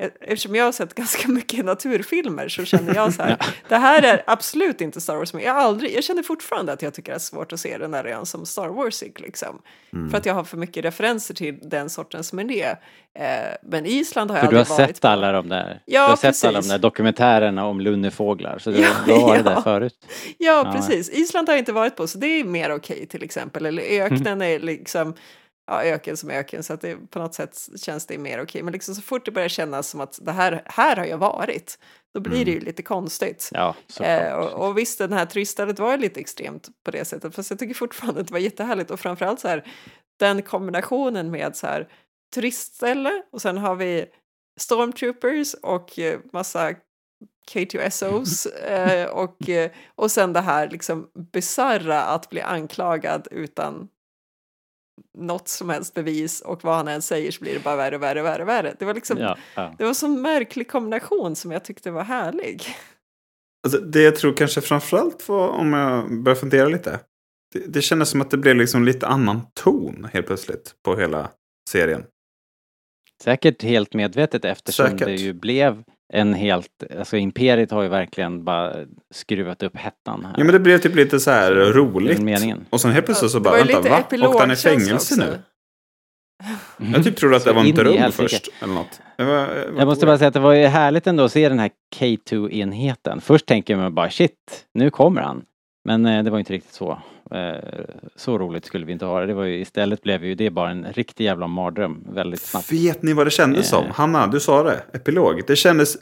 Eh, 0.00 0.10
eftersom 0.20 0.54
jag 0.54 0.64
har 0.64 0.72
sett 0.72 0.94
ganska 0.94 1.28
mycket 1.28 1.64
naturfilmer 1.64 2.48
så 2.48 2.64
känner 2.64 2.94
jag 2.94 3.12
så 3.14 3.22
här, 3.22 3.36
det 3.68 3.76
här 3.76 4.02
är 4.02 4.22
absolut 4.26 4.80
inte 4.80 5.00
Star 5.00 5.16
Wars, 5.16 5.34
men 5.34 5.42
jag, 5.42 5.56
aldrig, 5.56 5.94
jag 5.96 6.04
känner 6.04 6.22
fortfarande 6.22 6.72
att 6.72 6.82
jag 6.82 6.94
tycker 6.94 7.12
det 7.12 7.16
är 7.16 7.18
svårt 7.18 7.52
att 7.52 7.60
se 7.60 7.78
den 7.78 7.94
här 7.94 8.04
ön 8.04 8.26
som 8.26 8.46
Star 8.46 8.68
Warsig 8.68 9.20
liksom. 9.20 9.62
Mm. 9.92 10.10
För 10.10 10.18
att 10.18 10.26
jag 10.26 10.34
har 10.34 10.44
för 10.44 10.56
mycket 10.56 10.84
referenser 10.84 11.34
till 11.34 11.58
den 11.62 11.90
sortens 11.90 12.32
miljö. 12.32 12.74
Eh, 13.18 13.24
men 13.62 13.86
Island 13.86 14.30
har 14.30 14.38
jag 14.38 14.44
För 14.44 14.50
du 14.50 14.56
har 14.56 14.60
aldrig 14.60 14.78
varit 14.78 14.88
sett 14.96 15.00
på. 15.00 15.08
alla 15.08 15.32
de 15.32 15.48
där, 15.48 15.82
Ja, 15.86 16.04
du 16.04 16.08
har 16.10 16.16
sett 16.32 16.44
alla 16.48 16.60
de 16.60 16.68
där 16.68 16.78
dokumentärerna 16.78 17.66
om 17.66 17.80
lunnefåglar. 17.80 18.58
Så 18.58 18.70
du, 18.70 18.80
Ja, 18.80 18.88
du 19.06 19.12
har 19.12 19.20
varit 19.20 19.42
ja. 19.44 19.50
där 19.50 19.60
förut. 19.60 19.94
Ja, 20.38 20.62
Ja. 20.66 20.72
precis. 20.72 21.10
Island 21.10 21.48
har 21.48 21.54
jag 21.54 21.58
inte 21.60 21.72
varit 21.72 21.96
på, 21.96 22.06
så 22.06 22.18
det 22.18 22.26
är 22.26 22.44
mer 22.44 22.72
okej 22.74 23.06
till 23.06 23.22
exempel. 23.22 23.66
Eller 23.66 23.82
öknen 23.82 24.42
är 24.42 24.58
liksom, 24.58 25.14
ja, 25.70 25.84
öken 25.84 26.16
som 26.16 26.30
öken, 26.30 26.62
så 26.62 26.72
att 26.72 26.80
det 26.80 26.96
på 27.10 27.18
något 27.18 27.34
sätt 27.34 27.68
känns 27.76 28.06
det 28.06 28.18
mer 28.18 28.42
okej. 28.42 28.62
Men 28.62 28.72
liksom 28.72 28.94
så 28.94 29.02
fort 29.02 29.24
det 29.24 29.30
börjar 29.30 29.48
kännas 29.48 29.88
som 29.88 30.00
att 30.00 30.18
det 30.22 30.32
här, 30.32 30.62
här 30.66 30.96
har 30.96 31.04
jag 31.04 31.18
varit, 31.18 31.78
då 32.14 32.20
blir 32.20 32.44
det 32.44 32.50
ju 32.50 32.60
lite 32.60 32.82
konstigt. 32.82 33.50
Ja. 33.52 33.74
Eh, 34.00 34.32
och, 34.32 34.68
och 34.68 34.78
visst, 34.78 34.98
den 34.98 35.12
här 35.12 35.26
turiststället 35.26 35.78
var 35.78 35.96
lite 35.96 36.20
extremt 36.20 36.68
på 36.84 36.90
det 36.90 37.04
sättet, 37.04 37.34
fast 37.34 37.50
jag 37.50 37.58
tycker 37.58 37.74
fortfarande 37.74 38.20
att 38.20 38.26
det 38.26 38.32
var 38.32 38.40
jättehärligt 38.40 38.90
och 38.90 39.00
framförallt 39.00 39.40
så 39.40 39.48
här 39.48 39.64
den 40.18 40.42
kombinationen 40.42 41.30
med 41.30 41.56
så 41.56 41.66
här 41.66 41.88
turistställe 42.34 43.22
och 43.32 43.42
sen 43.42 43.58
har 43.58 43.74
vi 43.74 44.06
stormtroopers 44.60 45.54
och 45.54 45.98
eh, 45.98 46.20
massa 46.32 46.74
K2SOs 47.52 48.46
eh, 48.64 49.06
och, 49.06 49.48
eh, 49.48 49.70
och 49.94 50.10
sen 50.10 50.32
det 50.32 50.40
här 50.40 50.68
liksom 50.68 51.10
bisarra 51.32 52.02
att 52.02 52.30
bli 52.30 52.40
anklagad 52.40 53.28
utan 53.30 53.88
något 55.18 55.48
som 55.48 55.70
helst 55.70 55.94
bevis 55.94 56.40
och 56.40 56.64
vad 56.64 56.76
han 56.76 56.88
än 56.88 57.02
säger 57.02 57.30
så 57.30 57.40
blir 57.40 57.54
det 57.54 57.60
bara 57.60 57.76
värre 57.76 57.96
och 57.96 58.02
värre 58.02 58.20
och 58.20 58.26
värre, 58.26 58.44
värre. 58.44 58.76
Det 58.78 58.84
var 58.84 58.94
liksom, 58.94 59.18
ja, 59.18 59.36
ja. 59.54 59.74
det 59.78 59.84
var 59.84 59.88
en 59.88 59.94
sån 59.94 60.22
märklig 60.22 60.68
kombination 60.70 61.36
som 61.36 61.50
jag 61.50 61.64
tyckte 61.64 61.90
var 61.90 62.02
härlig. 62.02 62.62
Alltså, 63.64 63.80
det 63.80 64.02
jag 64.02 64.16
tror 64.16 64.32
kanske 64.32 64.60
framförallt 64.60 65.28
var, 65.28 65.48
om 65.48 65.72
jag 65.72 66.22
börjar 66.22 66.36
fundera 66.36 66.68
lite. 66.68 67.00
Det, 67.52 67.58
det 67.58 67.82
kändes 67.82 68.08
som 68.08 68.20
att 68.20 68.30
det 68.30 68.36
blev 68.36 68.56
liksom 68.56 68.84
lite 68.84 69.06
annan 69.06 69.40
ton 69.54 70.08
helt 70.12 70.26
plötsligt 70.26 70.74
på 70.84 70.96
hela 70.96 71.30
serien. 71.70 72.04
Säkert 73.22 73.62
helt 73.62 73.94
medvetet 73.94 74.44
eftersom 74.44 74.86
Säkert. 74.86 75.06
det 75.06 75.14
ju 75.14 75.32
blev 75.32 75.84
en 76.12 76.34
helt, 76.34 76.68
alltså 76.98 77.16
Imperiet 77.16 77.70
har 77.70 77.82
ju 77.82 77.88
verkligen 77.88 78.44
bara 78.44 78.74
skruvat 79.14 79.62
upp 79.62 79.76
hettan 79.76 80.24
här. 80.24 80.34
Ja 80.36 80.44
men 80.44 80.52
det 80.52 80.60
blev 80.60 80.78
typ 80.78 80.94
lite 80.94 81.20
så 81.20 81.30
här 81.30 81.54
Det 81.54 81.66
är 81.66 81.72
roligt. 81.72 82.18
meningen. 82.20 82.66
Och 82.70 82.80
sen 82.80 82.90
helt 82.90 83.06
plötsligt 83.06 83.30
så 83.30 83.38
det 83.38 83.44
bara, 83.44 83.64
vänta 83.64 83.80
va? 83.80 84.28
Åkte 84.28 84.38
han 84.42 84.50
i 84.50 84.56
fängelse 84.56 85.16
nu? 85.16 85.38
Jag 86.94 87.04
typ 87.04 87.16
trodde 87.16 87.36
att 87.36 87.44
det 87.44 87.52
var 87.52 87.64
en 87.64 87.74
dröm 87.74 88.12
först. 88.12 88.48
Eller 88.62 88.74
något. 88.74 89.00
Jag, 89.16 89.24
var, 89.26 89.34
jag, 89.34 89.46
var 89.46 89.78
Jag 89.78 89.86
måste 89.86 90.06
bara 90.06 90.18
säga 90.18 90.28
att 90.28 90.34
det 90.34 90.40
var 90.40 90.52
ju 90.52 90.66
härligt 90.66 91.06
ändå 91.06 91.24
att 91.24 91.32
se 91.32 91.48
den 91.48 91.58
här 91.58 91.70
K2-enheten. 91.96 93.20
Först 93.20 93.46
tänker 93.46 93.76
man 93.76 93.94
bara 93.94 94.10
shit, 94.10 94.66
nu 94.74 94.90
kommer 94.90 95.22
han. 95.22 95.42
Men 95.84 96.06
eh, 96.06 96.24
det 96.24 96.30
var 96.30 96.38
inte 96.38 96.52
riktigt 96.52 96.74
så. 96.74 96.98
Eh, 97.30 97.54
så 98.16 98.38
roligt 98.38 98.64
skulle 98.64 98.86
vi 98.86 98.92
inte 98.92 99.04
ha 99.04 99.20
det. 99.20 99.26
det 99.26 99.34
var 99.34 99.44
ju, 99.44 99.60
istället 99.60 100.02
blev 100.02 100.24
ju 100.24 100.34
det 100.34 100.50
bara 100.50 100.70
en 100.70 100.86
riktig 100.92 101.24
jävla 101.24 101.46
mardröm 101.46 102.04
väldigt 102.12 102.40
snabbt. 102.42 102.72
Vet 102.72 103.02
ni 103.02 103.12
vad 103.12 103.26
det 103.26 103.30
kändes 103.30 103.68
som? 103.68 103.84
Eh. 103.84 103.92
Hanna, 103.92 104.26
du 104.26 104.40
sa 104.40 104.62
det. 104.62 104.82
Epilog. 104.92 105.42
Det 105.46 105.56
kändes 105.56 105.94
eh, 105.94 106.00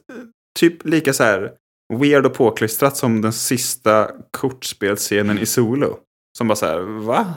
typ 0.61 0.85
lika 0.85 1.13
så 1.13 1.23
här 1.25 1.53
weird 1.95 2.27
och 2.27 2.35
påklistrat 2.35 2.97
som 2.97 3.23
den 3.23 3.33
sista 3.33 4.11
kortspelsscenen 4.31 5.39
i 5.39 5.47
Solo. 5.47 5.97
Som 6.39 6.49
bara 6.49 6.57
så 6.57 6.67
här, 6.67 6.79
va? 6.81 7.35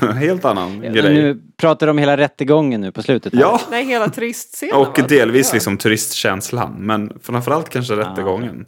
Helt 0.14 0.44
annan 0.44 0.82
Ja, 0.84 0.90
grej. 0.92 1.14
Nu 1.14 1.42
pratar 1.56 1.86
de 1.86 1.90
om 1.90 1.98
hela 1.98 2.16
rättegången 2.16 2.80
nu 2.80 2.92
på 2.92 3.02
slutet. 3.02 3.34
här. 3.34 3.40
Ja, 3.40 3.60
Nej, 3.70 3.84
hela 3.84 4.08
turistscenen. 4.08 4.76
och 4.76 5.00
delvis 5.08 5.52
liksom 5.52 5.76
turistkänslan. 5.76 6.74
Men 6.78 7.18
framförallt 7.22 7.68
kanske 7.68 7.96
rättegången. 7.96 8.66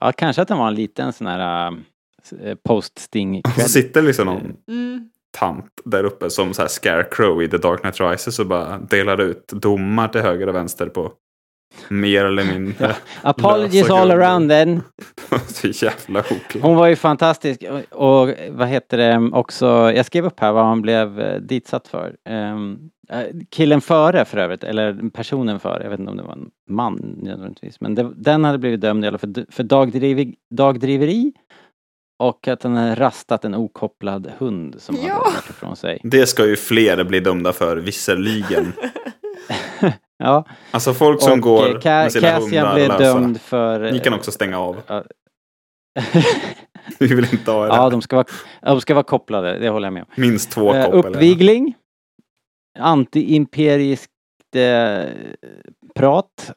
Ja, 0.00 0.12
kanske 0.12 0.42
att 0.42 0.48
den 0.48 0.58
var 0.58 0.68
en 0.68 0.74
liten 0.74 1.12
sån 1.12 1.26
här 1.26 1.70
uh, 1.70 2.54
post-sting 2.68 3.42
Och 3.44 3.50
så 3.60 3.68
sitter 3.68 4.02
liksom 4.02 4.26
någon 4.26 4.56
Mm. 4.68 5.10
tant 5.38 5.70
där 5.84 6.04
uppe 6.04 6.30
som 6.30 6.54
så 6.54 6.62
här 6.62 6.68
Scarecrow 6.68 7.42
i 7.42 7.48
The 7.48 7.58
Dark 7.58 7.80
Knight 7.80 8.00
Rises 8.00 8.38
och 8.38 8.46
bara 8.46 8.78
delar 8.78 9.20
ut 9.20 9.48
domar 9.48 10.08
till 10.08 10.20
höger 10.20 10.46
och 10.46 10.54
vänster 10.54 10.86
på 10.86 11.12
mer 11.88 12.24
eller 12.24 12.44
mindre. 12.44 12.96
Apologies 13.22 13.74
lösa 13.88 13.94
all 14.00 14.08
grunder. 14.08 14.26
around 14.26 14.50
then. 14.50 14.82
så 15.46 15.84
jävla 15.84 16.20
oklart. 16.20 16.62
Hon 16.62 16.76
var 16.76 16.86
ju 16.86 16.96
fantastisk 16.96 17.64
och, 17.92 18.02
och 18.24 18.34
vad 18.50 18.68
heter 18.68 18.98
det 18.98 19.30
också, 19.32 19.66
jag 19.94 20.06
skrev 20.06 20.26
upp 20.26 20.40
här 20.40 20.52
vad 20.52 20.64
han 20.64 20.82
blev 20.82 21.20
eh, 21.20 21.40
ditsatt 21.40 21.88
för. 21.88 22.16
Eh, 22.28 22.56
killen 23.50 23.80
före 23.80 24.24
för 24.24 24.38
övrigt, 24.38 24.64
eller 24.64 25.10
personen 25.10 25.60
före, 25.60 25.82
jag 25.82 25.90
vet 25.90 25.98
inte 26.00 26.10
om 26.10 26.16
det 26.16 26.22
var 26.22 26.32
en 26.32 26.50
man 26.70 27.18
nödvändigtvis, 27.22 27.80
men 27.80 27.94
det, 27.94 28.12
den 28.16 28.44
hade 28.44 28.58
blivit 28.58 28.80
dömd 28.80 29.04
i 29.04 29.08
alla 29.08 29.18
fall 29.18 29.34
för, 29.34 29.46
för 29.50 29.62
dagdriv, 29.62 30.34
dagdriveri 30.54 31.32
och 32.22 32.48
att 32.48 32.62
han 32.62 32.76
hade 32.76 32.94
rastat 32.94 33.44
en 33.44 33.54
okopplad 33.54 34.32
hund 34.38 34.74
som 34.78 34.96
Ja. 34.96 35.12
hade 35.14 35.24
varit 35.24 35.50
ifrån 35.50 35.76
sig. 35.76 36.00
Det 36.02 36.26
ska 36.26 36.46
ju 36.46 36.56
fler 36.56 37.04
bli 37.04 37.20
dömda 37.20 37.52
för, 37.52 37.76
visserligen. 37.76 38.72
Ja, 40.18 40.44
Alltså 40.70 40.94
folk 40.94 41.22
som 41.22 41.32
och 41.32 41.40
går 41.40 41.66
eh, 41.66 41.72
med 41.72 41.82
Ca- 41.82 42.08
sina 42.08 42.28
Cassian 42.28 42.66
hundar 42.66 42.74
blev 42.74 42.88
lösa. 42.88 43.02
dömd 43.18 43.40
för... 43.40 43.92
Ni 43.92 43.98
kan 43.98 44.14
också 44.14 44.32
stänga 44.32 44.58
av. 44.58 44.76
Ja. 44.86 45.04
Vi 46.98 47.06
vill 47.14 47.26
inte 47.32 47.50
ha 47.50 47.62
det. 47.62 47.68
ja, 47.74 47.90
de 47.90 48.02
ska, 48.02 48.16
vara, 48.16 48.26
de 48.62 48.80
ska 48.80 48.94
vara 48.94 49.04
kopplade, 49.04 49.58
det 49.58 49.68
håller 49.68 49.86
jag 49.86 49.92
med 49.92 50.02
om. 50.02 50.08
Minst 50.16 50.50
två 50.50 50.74
Eh, 50.74 50.84
koppel. 50.90 50.98
uppvigling. 51.14 51.74
Antiimperiskt 52.78 54.10
eh, 54.56 55.04
prat. 55.94 56.52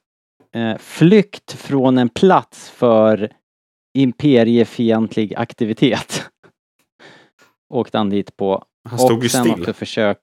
Eh, 0.55 0.77
flykt 0.77 1.51
från 1.51 1.97
en 1.97 2.09
plats 2.09 2.69
för 2.69 3.33
imperiefientlig 3.97 5.35
aktivitet. 5.35 6.29
Åkte 7.73 7.97
han 7.97 8.09
dit 8.09 8.37
på. 8.37 8.65
Han 8.89 8.99
stod 8.99 9.17
och 9.17 9.23
ju 9.23 9.29
sen 9.29 9.43
still. 9.43 9.59
också 9.59 9.73
försök, 9.73 10.19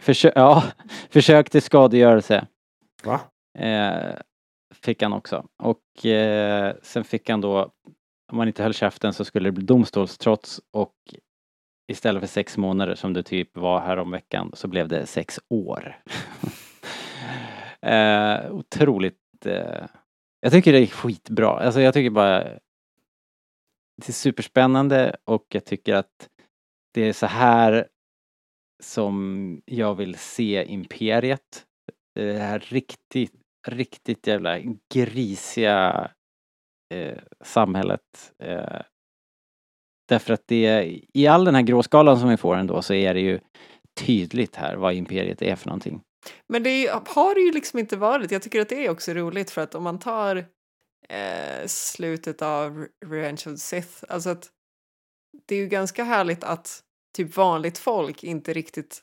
försök, 0.00 0.32
ja, 0.36 0.64
försök 1.10 1.50
till 1.50 1.62
skadegörelse. 1.62 2.46
Va? 3.04 3.20
Eh, 3.58 4.14
fick 4.74 5.02
han 5.02 5.12
också. 5.12 5.46
Och 5.62 6.06
eh, 6.06 6.74
sen 6.82 7.04
fick 7.04 7.30
han 7.30 7.40
då, 7.40 7.70
om 8.32 8.36
man 8.36 8.48
inte 8.48 8.62
höll 8.62 8.74
käften 8.74 9.12
så 9.12 9.24
skulle 9.24 9.48
det 9.48 9.52
bli 9.52 9.64
domstolstrots 9.64 10.60
och 10.72 10.94
istället 11.88 12.20
för 12.20 12.26
sex 12.26 12.56
månader 12.56 12.94
som 12.94 13.12
det 13.12 13.22
typ 13.22 13.56
var 13.56 13.80
här 13.80 13.96
om 13.96 14.10
veckan 14.10 14.50
så 14.54 14.68
blev 14.68 14.88
det 14.88 15.06
sex 15.06 15.40
år. 15.48 16.02
eh, 17.82 18.52
otroligt, 18.52 19.46
eh, 19.46 19.86
jag 20.40 20.52
tycker 20.52 20.72
det 20.72 20.78
är 20.78 20.86
skitbra. 20.86 21.50
Alltså 21.50 21.80
jag 21.80 21.94
tycker 21.94 22.10
bara 22.10 22.44
det 23.96 24.08
är 24.08 24.12
superspännande 24.12 25.16
och 25.24 25.46
jag 25.48 25.64
tycker 25.64 25.94
att 25.94 26.28
det 26.94 27.02
är 27.02 27.12
så 27.12 27.26
här 27.26 27.88
som 28.82 29.62
jag 29.64 29.94
vill 29.94 30.14
se 30.14 30.64
Imperiet. 30.68 31.66
Det 32.14 32.38
här 32.38 32.58
riktigt, 32.58 33.34
riktigt 33.68 34.26
jävla 34.26 34.58
grisiga 34.94 36.10
eh, 36.94 37.18
samhället. 37.44 38.32
Eh, 38.38 38.80
därför 40.12 40.34
att 40.34 40.42
det, 40.46 41.00
i 41.14 41.26
all 41.26 41.44
den 41.44 41.54
här 41.54 41.62
gråskalan 41.62 42.20
som 42.20 42.28
vi 42.28 42.36
får 42.36 42.56
ändå 42.56 42.82
så 42.82 42.94
är 42.94 43.14
det 43.14 43.20
ju 43.20 43.40
tydligt 44.00 44.56
här 44.56 44.76
vad 44.76 44.94
Imperiet 44.94 45.42
är 45.42 45.56
för 45.56 45.66
någonting. 45.66 46.02
Men 46.48 46.62
det 46.62 46.86
är, 46.86 47.00
har 47.06 47.34
det 47.34 47.40
ju 47.40 47.52
liksom 47.52 47.78
inte 47.78 47.96
varit. 47.96 48.30
Jag 48.30 48.42
tycker 48.42 48.60
att 48.60 48.68
det 48.68 48.86
är 48.86 48.90
också 48.90 49.12
roligt 49.12 49.50
för 49.50 49.62
att 49.62 49.74
om 49.74 49.82
man 49.82 49.98
tar 49.98 50.36
eh, 51.08 51.66
slutet 51.66 52.42
av 52.42 52.86
Revenge 53.06 53.42
of 53.46 53.52
the 53.52 53.56
Sith, 53.56 54.04
alltså 54.08 54.30
att 54.30 54.50
det 55.46 55.54
är 55.54 55.58
ju 55.58 55.68
ganska 55.68 56.04
härligt 56.04 56.44
att 56.44 56.82
typ 57.16 57.36
vanligt 57.36 57.78
folk 57.78 58.24
inte 58.24 58.52
riktigt 58.52 59.02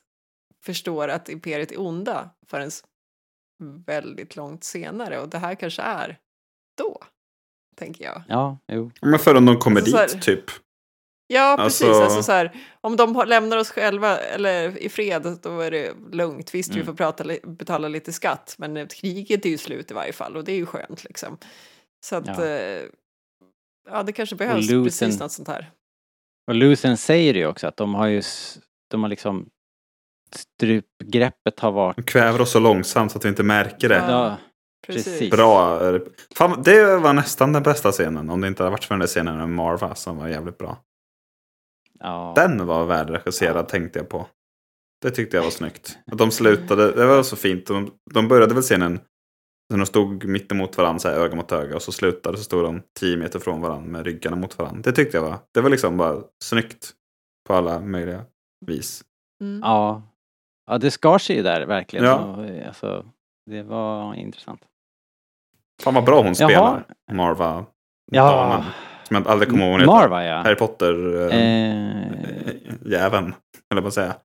förstår 0.63 1.07
att 1.07 1.29
imperiet 1.29 1.71
är 1.71 1.81
onda 1.81 2.29
förrän 2.47 2.71
väldigt 3.85 4.35
långt 4.35 4.63
senare 4.63 5.19
och 5.19 5.29
det 5.29 5.37
här 5.37 5.55
kanske 5.55 5.81
är 5.81 6.17
då, 6.77 7.03
tänker 7.75 8.05
jag. 8.05 8.23
Ja, 8.27 8.57
jo. 8.67 8.91
Men 9.01 9.19
förrän 9.19 9.45
de 9.45 9.57
kommer 9.57 9.81
Alltså 9.81 10.15
dit, 10.15 10.21
typ. 10.21 10.45
Ja, 11.31 11.55
precis. 11.59 11.87
Alltså- 11.87 12.03
Alltså, 12.03 12.23
så 12.23 12.31
här, 12.31 12.51
om 12.81 12.95
de 12.95 13.23
lämnar 13.27 13.57
oss 13.57 13.69
själva 13.71 14.17
eller 14.17 14.77
i 14.77 14.89
fred, 14.89 15.37
då 15.41 15.59
är 15.59 15.71
det 15.71 15.93
lugnt. 16.11 16.55
Visst, 16.55 16.69
vi 16.69 16.73
Mm. 16.75 16.85
får 16.85 16.93
prata, 16.93 17.23
betala 17.43 17.87
lite 17.87 18.13
skatt, 18.13 18.55
men 18.57 18.77
eh, 18.77 18.87
kriget 18.87 19.45
är 19.45 19.49
ju 19.49 19.57
slut 19.57 19.91
i 19.91 19.93
varje 19.93 20.13
fall 20.13 20.37
och 20.37 20.43
det 20.43 20.51
är 20.51 20.55
ju 20.55 20.65
skönt 20.65 21.03
liksom. 21.03 21.37
Så 22.05 22.15
att, 22.15 22.27
Ja. 22.27 22.45
ja, 22.45 22.81
ja 23.91 24.03
det 24.03 24.11
kanske 24.11 24.35
behövs 24.35 24.69
Luton- 24.69 24.83
precis 24.83 25.19
något 25.19 25.31
sånt 25.31 25.47
här. 25.47 25.71
Och 26.47 26.55
Lucen 26.55 26.97
säger 26.97 27.33
ju 27.33 27.45
också 27.47 27.67
att 27.67 27.77
de 27.77 27.95
har 27.95 28.07
ju, 28.07 28.21
de 28.91 29.01
har 29.01 29.09
liksom 29.09 29.49
strupgreppet 30.35 31.59
har 31.59 31.71
varit 31.71 31.95
De 31.95 32.03
kväver 32.03 32.41
oss 32.41 32.51
så 32.51 32.59
långsamt 32.59 33.11
så 33.11 33.17
att 33.17 33.25
vi 33.25 33.29
inte 33.29 33.43
märker 33.43 33.89
det. 33.89 33.95
Ja. 34.07 34.37
Precis. 34.87 35.05
precis. 35.05 35.31
Bra. 35.31 35.79
Fan, 36.35 36.61
det 36.63 36.97
var 36.97 37.13
nästan 37.13 37.53
den 37.53 37.63
bästa 37.63 37.91
scenen. 37.91 38.29
Om 38.29 38.41
det 38.41 38.47
inte 38.47 38.63
hade 38.63 38.71
varit 38.71 38.83
för 38.83 38.95
den 38.95 38.99
där 38.99 39.07
scenen 39.07 39.37
med 39.37 39.49
Marva 39.49 39.95
som 39.95 40.17
var 40.17 40.27
jävligt 40.27 40.57
bra. 40.57 40.77
Ja. 41.99 42.33
Den 42.35 42.67
var 42.67 42.85
värd 42.85 43.09
regisserad 43.09 43.67
tänkte 43.67 43.99
jag 43.99 44.09
på. 44.09 44.27
Det 45.01 45.11
tyckte 45.11 45.37
jag 45.37 45.43
var 45.43 45.51
snyggt. 45.51 45.97
Att 46.11 46.17
de 46.17 46.31
slutade, 46.31 46.91
det 46.91 47.05
var 47.05 47.23
så 47.23 47.35
fint. 47.35 47.67
De, 47.67 47.91
de 48.13 48.27
började 48.27 48.53
väl 48.53 48.63
scenen 48.63 48.99
när 49.69 49.77
de 49.77 49.85
stod 49.85 50.25
mitt 50.25 50.51
emot 50.51 50.77
varandra, 50.77 50.99
så 50.99 51.09
här, 51.09 51.15
öga 51.15 51.35
mot 51.35 51.51
öga. 51.51 51.75
Och 51.75 51.81
så 51.81 51.91
slutade 51.91 52.37
så 52.37 52.43
stod 52.43 52.63
de 52.63 52.81
tio 52.99 53.17
meter 53.17 53.39
från 53.39 53.61
varandra 53.61 53.91
med 53.91 54.05
ryggarna 54.05 54.35
mot 54.35 54.59
varandra. 54.59 54.81
Det 54.81 54.91
tyckte 54.91 55.17
jag 55.17 55.23
var, 55.23 55.37
det 55.53 55.61
var 55.61 55.69
liksom 55.69 55.97
bara 55.97 56.23
snyggt. 56.43 56.93
På 57.47 57.53
alla 57.55 57.79
möjliga 57.79 58.25
vis. 58.65 59.03
Mm. 59.43 59.59
Ja. 59.63 60.01
Ja, 60.67 60.77
det 60.77 60.91
skar 60.91 61.17
sig 61.17 61.35
ju 61.35 61.43
där 61.43 61.65
verkligen. 61.65 62.05
Ja. 62.05 62.45
Eh, 62.45 62.67
alltså, 62.67 63.05
det 63.45 63.63
var 63.63 64.13
intressant. 64.13 64.61
Fan 65.81 65.93
vad 65.93 66.05
bra 66.05 66.17
hon 66.17 66.25
Jaha. 66.25 66.33
spelar. 66.49 66.85
Marva. 67.11 67.65
Ja. 68.11 68.31
damen. 68.31 68.65
Som 69.09 69.15
jag 69.15 69.27
aldrig 69.27 69.49
kommer 69.49 69.69
ihåg 69.69 69.79
vad. 69.79 69.87
Marva 69.87 70.25
ja. 70.25 70.37
Harry 70.37 70.55
Potter. 70.55 70.93
Eh. 71.31 71.97
Eller 73.71 73.81
vad 73.81 73.93
säger 73.93 74.07
jag? 74.07 74.15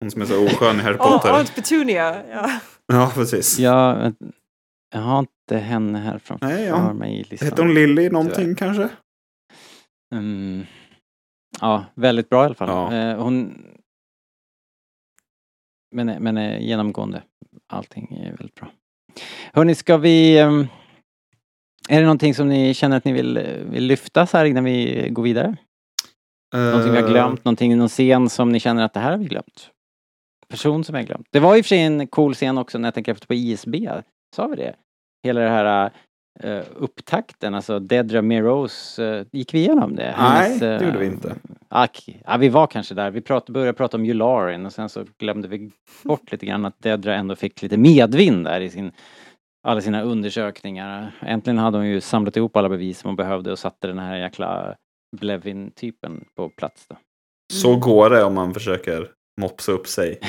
Hon 0.00 0.10
som 0.10 0.22
är 0.22 0.26
så 0.26 0.46
oskön 0.46 0.76
i 0.76 0.82
Harry 0.82 0.96
Potter. 0.96 1.30
Aunt 1.30 1.54
Petunia! 1.54 2.22
Ja. 2.30 2.50
Ja, 2.86 3.12
precis. 3.14 3.58
jag, 3.58 4.14
jag 4.94 5.00
har 5.00 5.18
inte 5.18 5.56
henne 5.56 5.98
här 5.98 6.18
framför 6.18 6.46
Nej, 6.46 6.64
ja. 6.64 6.92
mig 6.92 7.20
i 7.20 7.24
listan. 7.24 7.48
Heter 7.48 7.62
hon 7.62 7.74
Lily 7.74 8.10
någonting 8.10 8.54
kanske? 8.54 8.88
Mm. 10.14 10.66
Ja, 11.60 11.84
väldigt 11.94 12.28
bra 12.28 12.42
i 12.42 12.46
alla 12.46 12.54
fall. 12.54 12.68
Ja. 12.68 12.94
Eh, 12.94 13.22
hon... 13.22 13.66
Men, 15.94 16.06
men 16.06 16.36
eh, 16.36 16.60
genomgående, 16.60 17.22
allting 17.72 18.16
är 18.16 18.36
väldigt 18.36 18.54
bra. 18.54 18.68
Hörni, 19.52 19.74
ska 19.74 19.96
vi... 19.96 20.38
Är 21.88 21.96
det 21.96 22.02
någonting 22.02 22.34
som 22.34 22.48
ni 22.48 22.74
känner 22.74 22.96
att 22.96 23.04
ni 23.04 23.12
vill, 23.12 23.36
eh, 23.36 23.44
vill 23.70 23.84
lyfta 23.84 24.26
så 24.26 24.36
här 24.36 24.44
innan 24.44 24.64
vi 24.64 25.08
går 25.10 25.22
vidare? 25.22 25.56
Någonting 26.54 26.92
vi 26.92 26.96
har 26.96 27.04
Eh, 27.04 27.10
glömt, 27.10 27.44
någonting, 27.44 27.78
någon 27.78 27.88
scen 27.88 28.28
som 28.28 28.52
ni 28.52 28.60
känner 28.60 28.84
att 28.84 28.94
det 28.94 29.00
här 29.00 29.10
har 29.10 29.18
vi 29.18 29.24
glömt? 29.24 29.70
Person 30.48 30.84
som 30.84 30.94
jag 30.94 31.06
glömt. 31.06 31.26
Det 31.30 31.40
var 31.40 31.56
i 31.56 31.60
och 31.60 31.64
för 31.64 31.68
sig 31.68 31.80
en 31.80 32.06
cool 32.06 32.34
scen 32.34 32.58
också 32.58 32.78
när 32.78 32.86
jag 32.86 32.94
tänker 32.94 33.12
efter 33.12 33.26
på 33.26 33.34
ISB. 33.34 33.74
Sa 34.36 34.46
vi 34.46 34.56
det? 34.56 34.74
Hela 35.24 35.40
det 35.40 35.48
här 35.48 35.90
uh, 36.44 36.62
upptakten, 36.76 37.54
alltså 37.54 37.78
Dedra 37.78 38.22
Meros, 38.22 38.98
uh, 38.98 39.22
gick 39.32 39.54
vi 39.54 39.58
igenom 39.58 39.96
det? 39.96 40.14
Nej, 40.18 40.58
det 40.58 40.74
eh, 40.74 40.82
gjorde 40.82 40.98
vi 40.98 41.06
inte. 41.06 41.34
Ack, 41.68 42.20
ja, 42.26 42.36
vi 42.36 42.48
var 42.48 42.66
kanske 42.66 42.94
där. 42.94 43.10
Vi 43.10 43.20
prat, 43.20 43.48
började 43.48 43.72
prata 43.72 43.96
om 43.96 44.04
Yularin 44.04 44.66
och 44.66 44.72
sen 44.72 44.88
så 44.88 45.04
glömde 45.18 45.48
vi 45.48 45.70
bort 46.02 46.32
lite 46.32 46.46
grann 46.46 46.64
att 46.64 46.82
Dedra 46.82 47.14
ändå 47.14 47.36
fick 47.36 47.62
lite 47.62 47.76
medvind 47.76 48.44
där 48.44 48.60
i 48.60 48.70
sin, 48.70 48.92
alla 49.68 49.80
sina 49.80 50.02
undersökningar. 50.02 51.18
Äntligen 51.22 51.58
hade 51.58 51.78
hon 51.78 51.86
ju 51.86 52.00
samlat 52.00 52.36
ihop 52.36 52.56
alla 52.56 52.68
bevis 52.68 52.98
som 52.98 53.08
hon 53.08 53.16
behövde 53.16 53.52
och 53.52 53.58
satte 53.58 53.86
den 53.86 53.98
här 53.98 54.16
jäkla 54.16 54.76
Blevin-typen 55.16 56.24
på 56.36 56.48
plats 56.48 56.86
då. 56.88 56.96
Så 57.52 57.76
går 57.76 58.10
det 58.10 58.24
om 58.24 58.34
man 58.34 58.54
försöker 58.54 59.10
mopsa 59.40 59.72
upp 59.72 59.86
sig. 59.86 60.20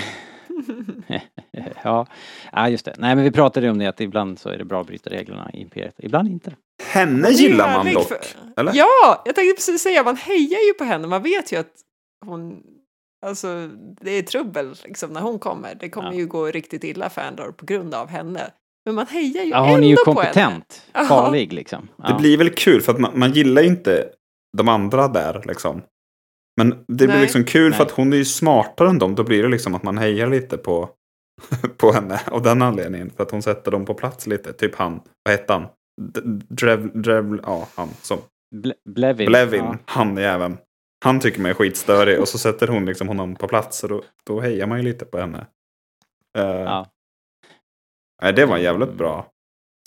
ja. 1.83 2.07
ja, 2.51 2.69
just 2.69 2.85
det. 2.85 2.95
Nej 2.97 3.15
men 3.15 3.23
vi 3.23 3.31
pratade 3.31 3.65
ju 3.65 3.71
om 3.71 3.77
det 3.79 3.85
att 3.87 4.01
ibland 4.01 4.39
så 4.39 4.49
är 4.49 4.57
det 4.57 4.65
bra 4.65 4.81
att 4.81 4.87
bryta 4.87 5.09
reglerna 5.09 5.49
i 5.53 5.61
Imperiet, 5.61 5.95
ibland 5.97 6.27
inte. 6.27 6.55
Henne 6.93 7.29
gillar 7.29 7.73
man 7.83 7.93
dock. 7.93 8.07
för- 8.07 8.17
Eller? 8.57 8.71
Ja, 8.75 9.21
jag 9.25 9.35
tänkte 9.35 9.55
precis 9.55 9.81
säga, 9.81 10.03
man 10.03 10.15
hejar 10.17 10.67
ju 10.67 10.73
på 10.77 10.83
henne. 10.83 11.07
Man 11.07 11.23
vet 11.23 11.51
ju 11.53 11.57
att 11.57 11.71
hon, 12.25 12.63
alltså 13.25 13.67
det 14.01 14.11
är 14.11 14.21
trubbel 14.23 14.75
liksom 14.85 15.13
när 15.13 15.21
hon 15.21 15.39
kommer. 15.39 15.75
Det 15.75 15.89
kommer 15.89 16.11
Ja. 16.11 16.17
ju 16.17 16.27
gå 16.27 16.45
riktigt 16.45 16.83
illa 16.83 17.09
för 17.09 17.21
Andor 17.21 17.51
på 17.51 17.65
grund 17.65 17.93
av 17.93 18.07
henne. 18.09 18.51
Men 18.85 18.95
man 18.95 19.07
hejar 19.07 19.43
ju 19.43 19.49
Ja, 19.49 19.57
ändå 19.57 19.69
hon 19.71 19.83
är 19.83 19.87
ju 19.87 19.95
på 19.95 20.11
henne. 20.11 20.21
kompetent, 20.23 20.81
farlig 21.07 21.53
liksom. 21.53 21.87
Ja. 21.95 22.07
Det 22.07 22.13
blir 22.13 22.37
väl 22.37 22.49
kul 22.49 22.81
för 22.81 22.91
att 22.93 22.99
man, 22.99 23.19
man 23.19 23.31
gillar 23.31 23.61
ju 23.61 23.67
inte 23.67 24.09
de 24.57 24.67
andra 24.69 25.07
där 25.07 25.43
liksom. 25.45 25.81
Men 26.57 26.69
det 26.69 26.83
blir 26.87 27.07
Nej. 27.07 27.21
liksom 27.21 27.43
kul 27.43 27.73
för 27.73 27.79
Nej. 27.79 27.87
att 27.87 27.91
hon 27.97 28.13
är 28.13 28.17
ju 28.17 28.25
smartare 28.25 28.89
än 28.89 28.99
dem. 28.99 29.15
Då 29.15 29.23
blir 29.23 29.43
det 29.43 29.49
liksom 29.49 29.75
att 29.75 29.83
man 29.83 29.97
hejar 29.97 30.27
lite 30.27 30.57
på, 30.57 30.89
på 31.77 31.91
henne 31.91 32.21
av 32.31 32.41
den 32.41 32.61
anledningen. 32.61 33.09
För 33.09 33.23
att 33.23 33.31
hon 33.31 33.41
sätter 33.41 33.71
dem 33.71 33.85
på 33.85 33.93
plats 33.93 34.27
lite. 34.27 34.53
Typ 34.53 34.75
han, 34.75 35.01
vad 35.23 35.31
hette 35.31 35.53
han? 35.53 35.65
Drev, 36.49 37.01
Drev, 37.01 37.39
ja 37.43 37.67
han 37.75 37.89
som. 38.01 38.17
Ble- 38.55 38.73
Blevin. 38.89 39.25
Blevin, 39.27 39.63
Ja. 39.63 39.77
han 39.85 40.17
jäveln. 40.17 40.57
Han 41.03 41.19
tycker 41.19 41.41
mig 41.41 41.49
är 41.49 41.53
skitstörig 41.53 42.19
och 42.19 42.27
så 42.27 42.37
sätter 42.37 42.67
hon 42.67 42.85
liksom 42.85 43.07
honom 43.07 43.35
på 43.35 43.47
plats. 43.47 43.83
Och 43.83 43.89
då, 43.89 44.03
då 44.27 44.39
hejar 44.39 44.67
man 44.67 44.77
ju 44.77 44.83
lite 44.83 45.05
på 45.05 45.17
henne. 45.19 45.45
Eh, 46.37 46.43
Ja. 46.45 46.87
Nej, 48.21 48.33
det 48.33 48.45
var 48.45 48.57
en 48.57 48.63
jävligt 48.63 48.93
bra 48.93 49.27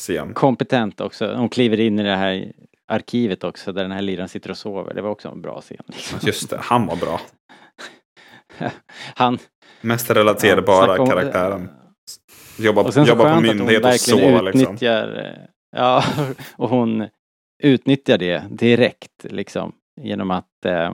scen. 0.02 0.34
Kompetent 0.34 1.00
också. 1.00 1.34
Hon 1.34 1.48
kliver 1.48 1.80
in 1.80 1.98
i 1.98 2.02
det 2.02 2.16
här 2.16 2.52
arkivet 2.88 3.44
också 3.44 3.72
där 3.72 3.82
den 3.82 3.92
här 3.92 4.02
liraren 4.02 4.28
sitter 4.28 4.50
och 4.50 4.56
sover. 4.58 4.94
Det 4.94 5.02
var 5.02 5.10
också 5.10 5.28
en 5.28 5.42
bra 5.42 5.60
scen. 5.60 5.82
Liksom. 5.86 6.18
Just 6.22 6.50
det, 6.50 6.58
han 6.60 6.86
var 6.86 6.96
bra. 6.96 7.20
Han... 9.14 9.38
Mest 9.80 10.10
relaterbara 10.10 11.00
om- 11.00 11.06
karaktären. 11.08 11.68
Jobba, 12.58 12.92
så 12.92 13.02
jobba 13.02 13.34
på 13.34 13.40
myndighet 13.40 13.84
och 13.84 13.92
sova 13.94 14.40
liksom. 14.40 14.62
utnyttjar... 14.62 15.24
eh, 15.26 15.44
Ja, 15.76 16.04
och 16.56 16.68
hon 16.68 17.08
utnyttjar 17.62 18.18
det 18.18 18.42
direkt 18.50 19.24
liksom 19.24 19.72
genom 20.00 20.30
att... 20.30 20.64
Eh, 20.66 20.92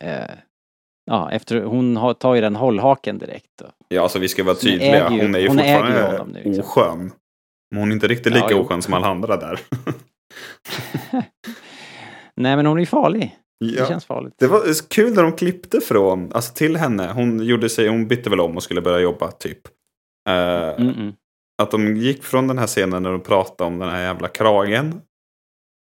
eh, 0.00 0.30
ja, 1.12 1.30
efter, 1.30 1.62
hon 1.62 1.96
har, 1.96 2.14
tar 2.14 2.34
ju 2.34 2.40
den 2.40 2.56
hållhaken 2.56 3.18
direkt. 3.18 3.60
Och, 3.60 3.68
Ja, 3.88 4.02
alltså 4.02 4.18
vi 4.18 4.28
ska 4.28 4.44
vara 4.44 4.54
Hon 4.54 4.60
tydliga. 4.60 5.06
äger 5.06 5.16
ju- 5.16 5.22
hon 5.22 5.34
är 5.34 5.38
ju 5.38 5.48
hon 5.48 5.58
fortfarande 5.58 6.24
nu, 6.32 6.42
liksom. 6.44 6.64
oskön. 6.64 7.12
Men 7.70 7.80
hon 7.80 7.90
är 7.90 7.94
inte 7.94 8.08
riktigt 8.08 8.34
Ja, 8.34 8.42
lika 8.42 8.50
jo. 8.50 8.58
oskön 8.58 8.82
som 8.82 8.94
alla 8.94 9.06
andra 9.06 9.36
där. 9.36 9.60
Nej 12.36 12.56
men 12.56 12.66
hon 12.66 12.76
är 12.76 12.80
ju 12.80 12.86
farlig. 12.86 13.38
Det 13.60 13.66
ja. 13.66 13.86
känns 13.86 14.04
farligt. 14.04 14.34
Det 14.38 14.46
var 14.46 14.88
kul 14.88 15.14
när 15.14 15.22
de 15.22 15.32
klippte 15.32 15.80
från, 15.80 16.32
alltså 16.32 16.54
till 16.54 16.76
henne. 16.76 17.12
Hon 17.14 17.42
gjorde 17.44 17.68
sig, 17.68 17.88
hon 17.88 18.08
bytte 18.08 18.30
väl 18.30 18.40
om 18.40 18.56
och 18.56 18.62
skulle 18.62 18.80
börja 18.80 18.98
jobba 18.98 19.30
typ. 19.30 19.60
Mm, 20.28 20.88
mm. 20.88 21.12
Att 21.62 21.70
de 21.70 21.96
gick 21.96 22.24
från 22.24 22.48
den 22.48 22.58
här 22.58 22.66
scenen 22.66 23.02
när 23.02 23.10
de 23.10 23.20
pratade 23.20 23.68
om 23.68 23.78
den 23.78 23.88
här 23.88 24.02
jävla 24.02 24.28
kragen. 24.28 25.00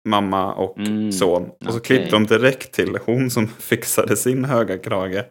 Mamma 0.08 0.54
och 0.54 0.78
Mm, 0.78 1.12
son. 1.12 1.42
Och 1.42 1.72
så 1.72 1.78
okej. 1.78 1.80
klippte 1.82 2.10
de 2.10 2.26
direkt 2.26 2.72
till 2.72 2.98
hon 3.06 3.30
som 3.30 3.48
fixade 3.58 4.16
sin 4.16 4.44
höga 4.44 4.78
krage. 4.78 5.24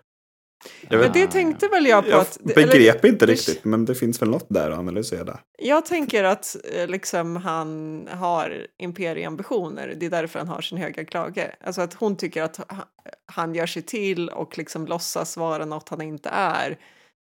Jag, 0.82 0.91
Men 0.91 0.99
vet, 0.99 1.13
det 1.13 1.28
tänkte 1.28 1.67
väl 1.67 1.86
jag 1.86 2.03
på 2.03 2.09
jag 2.09 2.20
att... 2.22 2.38
begrep 2.55 3.05
inte 3.05 3.26
det- 3.26 3.32
riktigt, 3.32 3.65
men 3.65 3.86
det 3.86 3.95
finns 3.95 4.22
väl 4.22 4.30
något 4.30 4.45
där 4.49 4.72
att 4.72 4.80
analysera. 4.80 5.39
Jag 5.57 5.86
tänker 5.86 6.24
att 6.24 6.55
eh, 6.74 6.88
liksom, 6.88 7.36
han 7.36 8.07
har 8.11 8.67
imperieambitioner. 8.84 9.93
Det 9.99 10.05
är 10.05 10.09
därför 10.09 10.39
han 10.39 10.47
har 10.47 10.61
sin 10.61 10.78
höga 10.78 11.05
krage. 11.05 11.51
Alltså 11.63 11.82
att 11.82 11.93
hon 11.93 12.15
tycker 12.17 12.43
att 12.43 12.57
ha- 12.57 12.86
han 13.26 13.55
gör 13.55 13.65
sig 13.65 13.82
till 13.82 14.30
och 14.30 14.57
liksom 14.57 14.86
låtsas 14.88 15.38
vara 15.38 15.65
något 15.65 15.89
han 15.89 16.01
inte 16.01 16.30
är. 16.30 16.78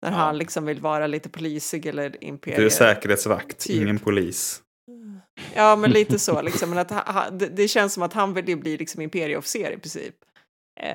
När 0.02 0.12
Ja. 0.12 0.18
han 0.18 0.38
liksom 0.38 0.66
vill 0.66 0.80
vara 0.82 1.08
lite 1.08 1.30
polisig 1.30 1.86
eller 1.86 2.24
imperie. 2.24 2.58
Du 2.58 2.66
är 2.66 2.70
säkerhetsvakt, 2.70 3.60
Typ. 3.60 3.82
ingen 3.82 4.00
polis. 4.00 4.62
Ja, 5.56 5.76
men 5.76 5.92
lite 5.92 6.20
så. 6.20 6.42
Liksom. 6.42 6.70
Men 6.70 6.80
att 6.80 6.90
ha, 6.92 7.12
ha, 7.12 7.30
det, 7.30 7.48
det 7.48 7.68
känns 7.68 7.94
som 7.94 8.04
att 8.04 8.14
han 8.14 8.34
vill 8.34 8.50
ju 8.50 8.56
bli 8.56 8.78
liksom 8.78 9.02
imperieofficer 9.02 9.72
i 9.72 9.78
princip. 9.78 10.16
Eh, 10.82 10.90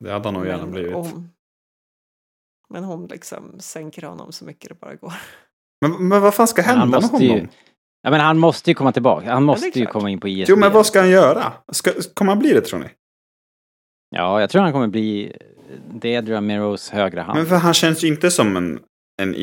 Det 0.00 0.10
hade 0.12 0.24
han 0.28 0.34
nog 0.34 0.46
gärna 0.46 0.62
men, 0.62 0.70
blivit. 0.72 0.92
hon- 0.94 1.30
men 2.68 2.84
hon 2.84 3.06
liksom 3.06 3.60
sänker 3.60 4.02
honom 4.02 4.32
så 4.32 4.44
mycket 4.44 4.68
det 4.68 4.74
bara 4.74 4.94
går. 4.94 5.12
Men, 5.80 6.08
men 6.08 6.22
vad 6.22 6.34
fan 6.34 6.48
ska 6.48 6.62
han 6.62 6.78
hända 6.78 7.00
med 7.00 7.10
måste 7.10 7.24
ju- 7.24 7.30
honom? 7.32 7.48
Ja 8.02 8.10
men 8.10 8.20
han 8.20 8.38
måste 8.38 8.70
ju 8.70 8.74
komma 8.74 8.92
tillbaka. 8.92 9.32
Han 9.32 9.42
måste 9.44 9.66
ju 9.66 9.72
klart. 9.72 9.92
komma 9.92 10.10
in 10.10 10.20
på 10.20 10.28
ISB. 10.28 10.50
Jo, 10.50 10.56
men 10.56 10.72
vad 10.72 10.86
ska 10.86 11.00
han 11.00 11.10
göra? 11.10 11.52
Ska, 11.72 11.90
kommer 12.14 12.32
han 12.32 12.38
bli 12.38 12.52
det 12.52 12.60
tror 12.60 12.80
ni? 12.80 12.86
Ja, 14.10 14.40
jag 14.40 14.50
tror 14.50 14.62
han 14.62 14.72
kommer 14.72 14.86
bli 14.88 15.36
Dedra 15.94 16.40
Meros 16.40 16.90
högra 16.90 17.22
hand. 17.22 17.38
Men 17.38 17.46
för 17.46 17.56
han 17.56 17.74
känns 17.74 18.04
ju 18.04 18.08
inte 18.08 18.30
som 18.30 18.56
en, 18.56 18.80
en 19.22 19.34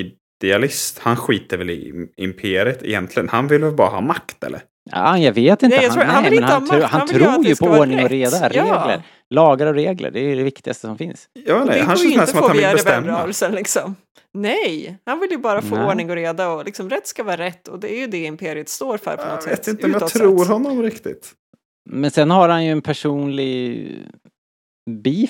idealist. 0.44 1.00
Han 1.00 1.16
skiter 1.16 1.58
väl 1.58 1.70
i 1.70 2.08
imperiet 2.18 2.84
egentligen. 2.84 3.30
Han 3.30 3.48
vill 3.48 3.62
väl 3.64 3.74
bara 3.74 3.90
ha 3.90 4.02
makt 4.02 4.44
eller? 4.44 4.62
Ja, 4.92 5.18
jag 5.18 5.34
vet 5.34 5.64
inte. 5.64 5.76
Nej, 5.76 5.86
jag 5.86 5.94
tror- 5.94 6.04
han 6.04 6.24
vill 6.24 6.32
men 6.34 6.40
inte 6.44 6.54
ha 6.54 6.60
han, 6.60 6.68
tror- 6.70 6.80
makt. 6.80 6.92
han 6.92 7.00
Han 7.00 7.08
tror 7.08 7.46
ju 7.46 7.56
på 7.56 7.66
ordning 7.66 8.04
och 8.04 8.10
reda, 8.10 8.38
Ja. 8.42 8.50
regler. 8.50 9.04
Lagar 9.30 9.68
och 9.68 9.74
regler, 9.74 10.12
det 10.12 10.20
är 10.20 10.36
det 10.36 10.44
viktigaste 10.44 10.88
som 10.88 10.98
finns. 10.98 11.28
Ja, 11.46 11.64
nej, 11.66 11.80
han 11.80 11.88
känns 11.98 12.04
ju 12.04 12.08
mer 12.08 12.14
inte 12.14 12.28
som 12.28 12.38
att 12.40 12.44
få 12.46 12.48
han 12.48 12.58
vill 12.58 13.26
bestämma. 13.26 13.56
liksom. 13.56 13.96
Nej, 14.34 14.98
han 15.06 15.20
vill 15.20 15.32
ju 15.32 15.38
bara 15.38 15.62
få 15.62 15.76
Nej. 15.76 15.86
ordning 15.86 16.10
och 16.10 16.16
reda 16.16 16.50
och 16.50 16.66
liksom 16.66 16.90
rätt 16.90 17.08
ska 17.08 17.24
vara 17.24 17.38
rätt 17.38 17.68
och 17.68 17.80
det 17.80 17.94
är 17.94 18.00
ju 18.00 18.08
det 18.08 18.18
imperiet 18.24 18.70
står 18.70 18.98
för 18.98 19.18
på 19.18 19.24
något 19.24 19.32
Jag 19.34 19.44
sätt. 19.44 19.52
vet 19.60 19.68
inte 19.68 19.86
om 19.86 19.92
jag 19.92 20.08
tror 20.10 20.40
sett. 20.40 20.48
honom 20.48 20.84
riktigt. 20.84 21.32
Men 21.90 22.12
sen 22.12 22.32
har 22.32 22.50
han 22.50 22.66
ju 22.66 22.72
en 22.72 22.82
personlig 22.82 23.88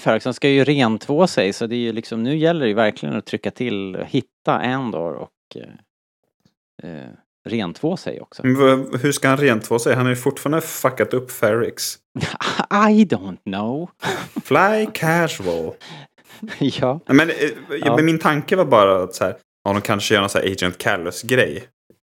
också. 0.05 0.27
Han 0.29 0.33
ska 0.33 0.49
ju 0.49 0.63
rentvå 0.63 1.27
sig 1.27 1.53
så 1.53 1.67
det 1.67 1.75
är 1.75 1.79
ju 1.79 1.93
liksom, 1.93 2.23
nu 2.23 2.37
gäller 2.37 2.61
det 2.61 2.67
ju 2.67 2.73
verkligen 2.73 3.15
att 3.15 3.25
trycka 3.25 3.51
till, 3.51 3.97
hitta 4.07 4.59
Andor 4.59 5.13
och 5.13 5.31
eh, 5.55 6.91
eh, 6.91 7.09
rentvå 7.49 7.97
sig 7.97 8.21
också. 8.21 8.43
Hur 8.43 9.11
ska 9.11 9.27
han 9.27 9.37
rentvå 9.37 9.79
sig? 9.79 9.95
Han 9.95 10.05
har 10.05 10.09
ju 10.09 10.15
fortfarande 10.15 10.61
fuckat 10.61 11.13
upp 11.13 11.31
Ferrix. 11.31 11.95
I 12.71 13.05
don't 13.05 13.43
know. 13.43 13.89
Fly 14.43 14.87
casual. 14.93 15.73
ja. 16.59 16.99
Men, 17.05 17.29
eh, 17.29 17.35
Ja. 17.79 17.95
men 17.95 18.05
min 18.05 18.19
tanke 18.19 18.55
var 18.55 18.65
bara 18.65 19.03
att 19.03 19.15
så 19.15 19.23
här, 19.23 19.35
ja, 19.63 19.73
de 19.73 19.81
kanske 19.81 20.13
gör 20.13 20.21
någon 20.21 20.29
så 20.29 20.37
här 20.39 20.51
Agent 20.51 20.77
Callus-grej. 20.77 21.63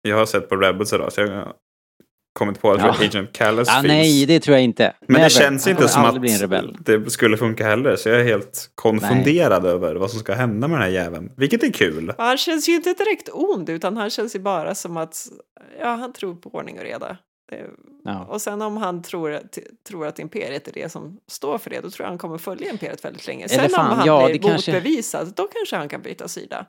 Jag 0.01 0.17
har 0.17 0.25
sett 0.25 0.49
på 0.49 0.55
Rebels 0.55 0.93
idag, 0.93 1.13
så 1.13 1.21
jag 1.21 1.53
kommit 2.37 2.61
på 2.61 2.77
för 2.79 2.87
Ja. 2.87 2.95
Agent 3.05 3.33
Callus 3.37 3.69
Ah, 3.69 3.71
finns. 3.71 3.87
nej, 3.87 4.25
det 4.25 4.39
tror 4.39 4.55
jag 4.57 4.63
inte. 4.63 4.93
Men 5.01 5.13
Never. 5.13 5.23
det 5.23 5.29
känns 5.29 5.67
inte 5.67 5.87
som 5.87 6.01
aldrig 6.05 6.21
bli 6.21 6.29
en 6.29 6.35
att 6.35 6.41
rebell. 6.41 6.77
det 6.79 7.09
skulle 7.09 7.37
funka 7.37 7.65
heller. 7.67 7.95
Så 7.95 8.09
jag 8.09 8.19
är 8.19 8.23
helt 8.23 8.69
konfunderad 8.75 9.65
över 9.65 9.95
vad 9.95 10.11
som 10.11 10.19
ska 10.19 10.33
hända 10.33 10.67
med 10.67 10.75
den 10.79 10.83
här 10.83 10.91
jäveln. 11.03 11.31
Vilket 11.37 11.63
är 11.63 11.71
kul. 11.71 12.13
Han 12.17 12.37
känns 12.37 12.69
ju 12.69 12.75
inte 12.75 12.93
direkt 12.93 13.29
ond 13.33 13.69
utan 13.69 13.97
han 13.97 14.09
känns 14.09 14.35
ju 14.35 14.39
bara 14.39 14.75
som 14.75 14.97
att 14.97 15.27
ja, 15.79 15.87
han 15.95 16.13
tror 16.13 16.35
på 16.35 16.49
ordning 16.55 16.77
och 16.77 16.83
reda. 16.83 17.17
Det- 17.49 17.65
Ja. 18.03 18.25
Och 18.29 18.41
sen 18.41 18.61
om 18.61 18.77
han 18.77 19.01
tror, 19.03 19.31
att- 19.31 19.57
tror 19.89 20.07
att 20.07 20.19
imperiet 20.19 20.67
är 20.67 20.71
det 20.73 20.91
som 20.91 21.17
står 21.31 21.57
för 21.57 21.69
det 21.69 21.81
då 21.81 21.89
tror 21.89 22.03
jag 22.05 22.09
han 22.09 22.17
kommer 22.17 22.37
följa 22.37 22.69
imperiet 22.71 23.05
väldigt 23.05 23.27
länge. 23.27 23.49
Sen 23.49 23.69
fan, 23.69 23.91
om 23.91 23.97
han 23.97 24.07
ja, 24.07 24.25
blir 24.25 24.33
det 24.33 24.39
kanske- 24.47 24.71
motbevisad 24.71 25.33
då 25.35 25.47
kanske 25.47 25.75
han 25.75 25.89
kan 25.89 26.01
byta 26.01 26.27
sida. 26.27 26.65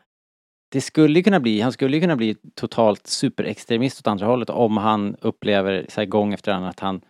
Det 0.71 0.81
skulle 0.81 1.23
kunna 1.23 1.41
bli, 1.41 1.61
han 1.61 1.73
skulle 1.73 2.01
kunna 2.01 2.17
bli 2.17 2.37
totalt 2.55 3.07
superextremist 3.07 4.01
åt 4.01 4.07
andra 4.07 4.27
hållet 4.27 4.51
om 4.51 4.77
han 4.77 5.17
upplever 5.21 5.87
så 5.89 6.01
här, 6.01 6.07
gång 6.07 6.35
efter 6.35 6.53
annan 6.53 6.69
att 6.69 6.81
han 6.81 7.01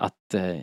att 0.00 0.34
eh, 0.34 0.56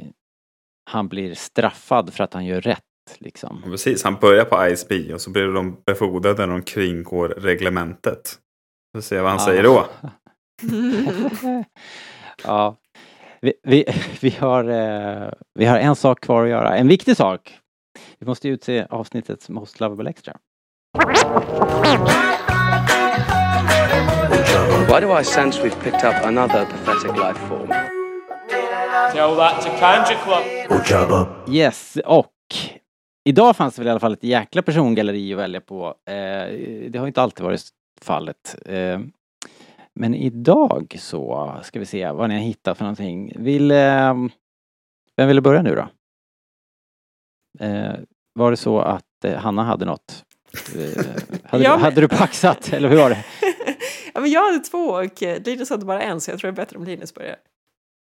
han 0.89 1.07
blir 1.07 1.33
straffad 1.33 2.13
för 2.13 2.23
att 2.23 2.33
han 2.33 2.45
gör 2.45 2.61
rätt 2.61 2.83
liksom. 3.17 3.61
Precis, 3.63 4.03
han 4.03 4.15
börjar 4.15 4.45
på 4.45 4.67
ISB 4.67 4.91
och 5.13 5.21
så 5.21 5.29
blir 5.31 5.47
de 5.47 5.81
befordrade 5.85 6.45
när 6.45 6.53
de 6.53 6.61
kringgår 6.63 7.29
reglementet. 7.29 8.39
Vi 8.93 8.97
får 8.97 9.01
se 9.03 9.21
vad 9.21 9.31
han 9.31 9.39
Ja. 9.39 9.45
säger 9.45 9.63
då. 9.63 9.85
ja. 12.43 12.75
Vi, 13.41 13.53
vi, 13.63 13.85
vi, 14.21 14.29
har, 14.29 14.63
eh, 14.69 15.31
vi 15.53 15.65
har 15.65 15.77
en 15.77 15.95
sak 15.95 16.19
kvar 16.21 16.43
att 16.43 16.49
göra, 16.49 16.77
en 16.77 16.87
viktig 16.87 17.17
sak. 17.17 17.59
Vi 18.19 18.25
måste 18.25 18.47
utse 18.49 18.87
avsnittets 18.89 19.49
Most 19.49 19.79
Lovable 19.79 20.09
Extra. 20.09 20.37
Why 24.89 25.01
do 25.01 25.11
I 25.19 25.23
sense 25.23 25.61
we've 25.63 25.79
picked 25.83 26.03
up 26.03 26.25
another 26.25 26.65
pathetic 26.65 27.17
life 27.17 27.37
form? 27.47 27.67
Tell 29.13 29.35
that 29.35 29.61
to 29.61 29.69
Kanja 29.79 30.17
Club. 30.23 30.43
Yes, 31.49 31.97
och 32.05 32.33
idag 33.25 33.55
fanns 33.55 33.75
det 33.75 33.81
väl 33.81 33.87
i 33.87 33.91
alla 33.91 33.99
fall 33.99 34.13
ett 34.13 34.23
jäkla 34.23 34.61
persongalleri 34.61 35.33
att 35.33 35.39
välja 35.39 35.61
på. 35.61 35.87
Eh, 35.87 36.13
det 36.89 36.95
har 36.99 37.07
inte 37.07 37.21
alltid 37.21 37.45
varit 37.45 37.61
fallet. 38.01 38.55
Eh, 38.65 38.99
men 39.93 40.15
idag 40.15 40.95
så 40.99 41.53
ska 41.63 41.79
vi 41.79 41.85
se 41.85 42.11
vad 42.11 42.29
ni 42.29 42.35
har 42.35 42.41
hittat 42.41 42.77
för 42.77 42.83
någonting. 42.85 43.33
Vill, 43.35 43.71
eh, 43.71 44.13
vem 45.17 45.27
ville 45.27 45.41
börja 45.41 45.61
nu 45.61 45.75
då? 45.75 45.87
Eh, 47.65 47.93
var 48.33 48.51
det 48.51 48.57
så 48.57 48.79
att 48.79 49.25
eh, 49.25 49.35
Hanna 49.35 49.63
hade 49.63 49.85
något? 49.85 50.23
Eh, 50.75 51.05
hade, 51.43 51.63
Ja, 51.63 51.69
du, 51.71 51.75
men- 51.75 51.79
hade 51.81 52.01
du 52.01 52.07
paxat 52.07 52.73
eller 52.73 52.89
hur 52.89 52.97
var 52.97 53.09
det? 53.09 53.23
ja, 54.13 54.21
men 54.21 54.31
jag 54.31 54.45
hade 54.45 54.59
två 54.59 54.77
och 54.87 55.23
eh, 55.23 55.41
Linus 55.43 55.69
hade 55.69 55.85
bara 55.85 56.01
en 56.01 56.21
så 56.21 56.31
jag 56.31 56.39
tror 56.39 56.51
det 56.51 56.55
är 56.55 56.65
bättre 56.65 56.77
om 56.77 56.83
Linus 56.83 57.13
börjar. 57.13 57.35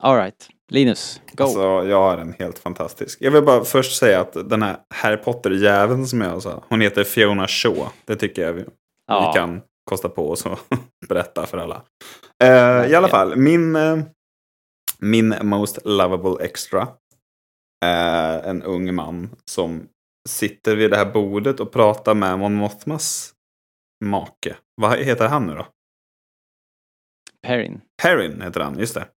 Alright, 0.03 0.49
Linus, 0.72 1.20
go! 1.32 1.45
Alltså, 1.45 1.61
jag 1.89 2.01
har 2.01 2.18
en 2.18 2.32
helt 2.39 2.59
fantastisk. 2.59 3.18
Jag 3.20 3.30
vill 3.30 3.43
bara 3.45 3.64
först 3.64 3.99
säga 3.99 4.20
att 4.20 4.32
den 4.51 4.62
här 4.62 4.76
Harry 4.95 5.16
Potter-jäveln 5.16 6.07
som 6.07 6.20
jag 6.20 6.43
sa, 6.43 6.62
hon 6.68 6.80
heter 6.80 7.05
Fiona 7.05 7.49
Shaw. 7.49 7.87
Det 8.05 8.16
tycker 8.16 8.43
jag 8.43 8.53
vi, 8.53 8.64
Ja. 9.07 9.32
vi 9.32 9.39
kan 9.39 9.61
kosta 9.91 10.09
på 10.09 10.30
oss 10.30 10.47
att 10.47 10.59
berätta 11.09 11.47
för 11.47 11.59
alla. 11.59 11.82
Eh, 12.45 12.91
I 12.91 12.95
alla 12.95 13.09
fall, 13.09 13.37
min, 13.37 13.76
eh, 13.76 13.99
min 14.99 15.34
most 15.43 15.78
lovable 15.84 16.45
extra 16.45 16.89
är 17.84 18.43
en 18.43 18.62
ung 18.62 18.95
man 18.95 19.30
som 19.51 19.89
sitter 20.26 20.76
vid 20.76 20.90
det 20.90 20.96
här 20.96 21.12
bordet 21.12 21.60
och 21.60 21.72
pratar 21.72 22.14
med 22.14 22.38
Mon 22.38 22.54
Mothmas 22.54 23.34
make. 24.04 24.56
Vad 24.74 24.98
heter 24.98 25.28
han 25.28 25.46
nu 25.46 25.54
då? 25.54 25.66
Perrin. 27.42 27.80
Perrin 28.02 28.40
heter 28.40 28.60
han, 28.60 28.78
just 28.78 28.94
det. 28.94 29.08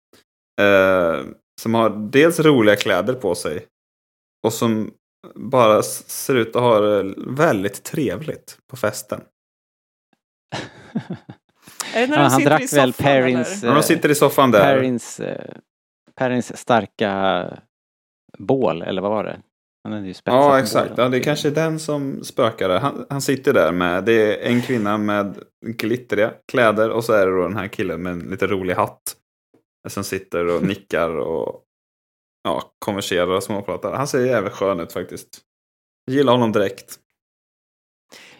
Eh, 0.65 1.25
som 1.61 1.75
har 1.75 1.91
dels 2.11 2.41
roliga 2.41 2.77
kläder 2.77 3.15
på 3.15 3.35
sig. 3.35 3.67
Och 4.47 4.53
som 4.53 4.95
bara 5.35 5.83
ser 5.83 6.35
ut 6.35 6.57
att 6.57 6.63
ha 6.63 6.81
det 6.81 7.15
väldigt 7.17 7.85
trevligt 7.85 8.59
på 8.71 8.77
festen. 8.77 9.21
Är 11.95 12.01
det 12.01 12.07
när 12.07 12.17
Ja, 12.17 12.23
de 12.23 12.31
han 12.31 12.31
sitter 12.31 12.51
drack 12.51 12.63
i 12.63 12.69
soffan 12.69 12.83
väl 12.83 12.93
Perrins, 12.93 13.63
När 13.63 13.75
de 13.75 13.83
sitter 13.83 14.09
i 14.09 14.15
soffan 14.15 14.51
där. 14.51 14.61
Perrins, 14.75 15.21
eh, 15.21 15.55
Perrins 16.15 16.57
starka 16.57 17.59
bål, 18.39 18.83
eller 18.83 19.03
vad 19.03 19.11
var 19.11 19.25
det? 19.25 19.43
Han 19.89 19.97
hade 19.97 20.09
ju 20.09 20.15
spetsat 20.15 20.35
Ja, 20.35 20.61
exakt. 20.61 20.93
Ja, 20.97 21.09
det 21.09 21.17
är 21.17 21.23
kanske 21.23 21.49
är 21.49 21.53
den 21.53 21.79
som 21.79 22.25
spökar 22.25 22.69
där. 22.69 22.81
Han, 22.81 23.07
han 23.11 23.23
sitter 23.23 23.53
där 23.53 23.73
med, 23.73 24.05
det 24.05 24.13
är 24.13 24.51
en 24.51 24.63
kvinna 24.63 24.99
med 24.99 25.39
glittriga 25.67 26.33
kläder 26.49 26.91
och 26.91 27.05
så 27.05 27.13
är 27.13 27.27
det 27.27 27.33
då 27.33 27.43
den 27.43 27.57
här 27.57 27.69
killen 27.69 28.03
med 28.03 28.13
en 28.13 28.19
lite 28.19 28.47
rolig 28.47 28.75
hatt. 28.75 29.17
Som 29.89 30.05
sitter 30.05 30.47
och 30.47 30.63
nickar 30.63 31.11
och 31.19 31.63
ja, 32.45 32.63
konverserar 32.79 33.29
och 33.29 33.43
småpratar. 33.43 33.93
Han 33.93 34.07
ser 34.07 34.27
jävligt 34.27 34.53
skön 34.53 34.81
ut 34.81 34.93
faktiskt. 34.93 35.41
Jag 36.05 36.17
gillar 36.17 36.33
honom 36.33 36.53
direkt. 36.53 36.99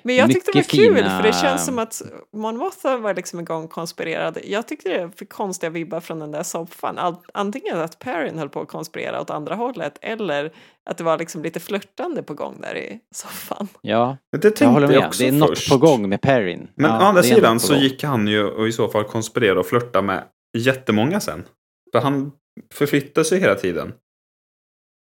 Men 0.03 0.17
jag 0.17 0.31
tyckte 0.31 0.51
det 0.51 0.55
var 0.55 0.61
Mycket 0.61 0.73
kul 0.73 0.97
fina- 0.97 1.17
för 1.17 1.29
det 1.29 1.33
känns 1.33 1.67
som 1.67 1.79
att 1.79 2.03
Mon 2.33 2.57
Mothma 2.57 2.97
var 2.97 3.15
liksom 3.15 3.41
igång 3.41 3.65
och 3.65 3.71
konspirerade. 3.71 4.41
Jag 4.45 4.69
tyckte 4.69 4.89
det 4.89 5.11
fick 5.17 5.29
konstiga 5.29 5.71
vibbar 5.71 6.01
från 6.01 6.19
den 6.19 6.31
där 6.31 6.43
soffan. 6.43 7.17
Antingen 7.35 7.79
att 7.79 7.99
Perrin 7.99 8.39
höll 8.39 8.49
på 8.49 8.61
att 8.61 8.69
konspirera 8.69 9.21
åt 9.21 9.31
andra 9.31 9.55
hållet 9.55 9.99
eller 10.01 10.53
att 10.89 10.99
det 10.99 11.05
var 11.05 11.19
liksom 11.19 11.43
lite 11.43 11.61
flörtande 11.61 12.23
på 12.23 12.35
gång 12.35 12.61
där 12.61 12.77
i 12.77 13.01
soffan. 13.15 13.69
Ja, 13.83 14.17
Det 14.33 14.39
tänkte 14.39 14.65
jag 14.65 14.71
håller 14.71 14.89
med. 14.89 15.07
också 15.07 15.23
det 15.23 15.29
är 15.29 15.33
något 15.33 15.49
först. 15.59 15.71
på 15.71 15.79
gång 15.79 16.09
med 16.09 16.21
Perrin. 16.21 16.69
Men 16.75 16.91
ja, 16.91 16.99
å 16.99 17.03
andra 17.03 17.23
sidan 17.23 17.61
så 17.61 17.73
gång. 17.73 17.83
gick 17.83 18.05
han 18.05 18.29
ju 18.29 18.45
och 18.45 18.69
i 18.69 18.73
så 18.73 18.89
fall 18.89 19.05
konspirera 19.05 19.61
och 19.61 19.67
flörta 19.67 20.03
med 20.03 20.25
jättemånga 20.59 21.21
sen. 21.21 21.45
För 21.93 22.01
han 22.01 22.33
förflyttar 22.75 23.23
sig 23.23 23.41
hela 23.41 23.55
tiden. 23.55 23.93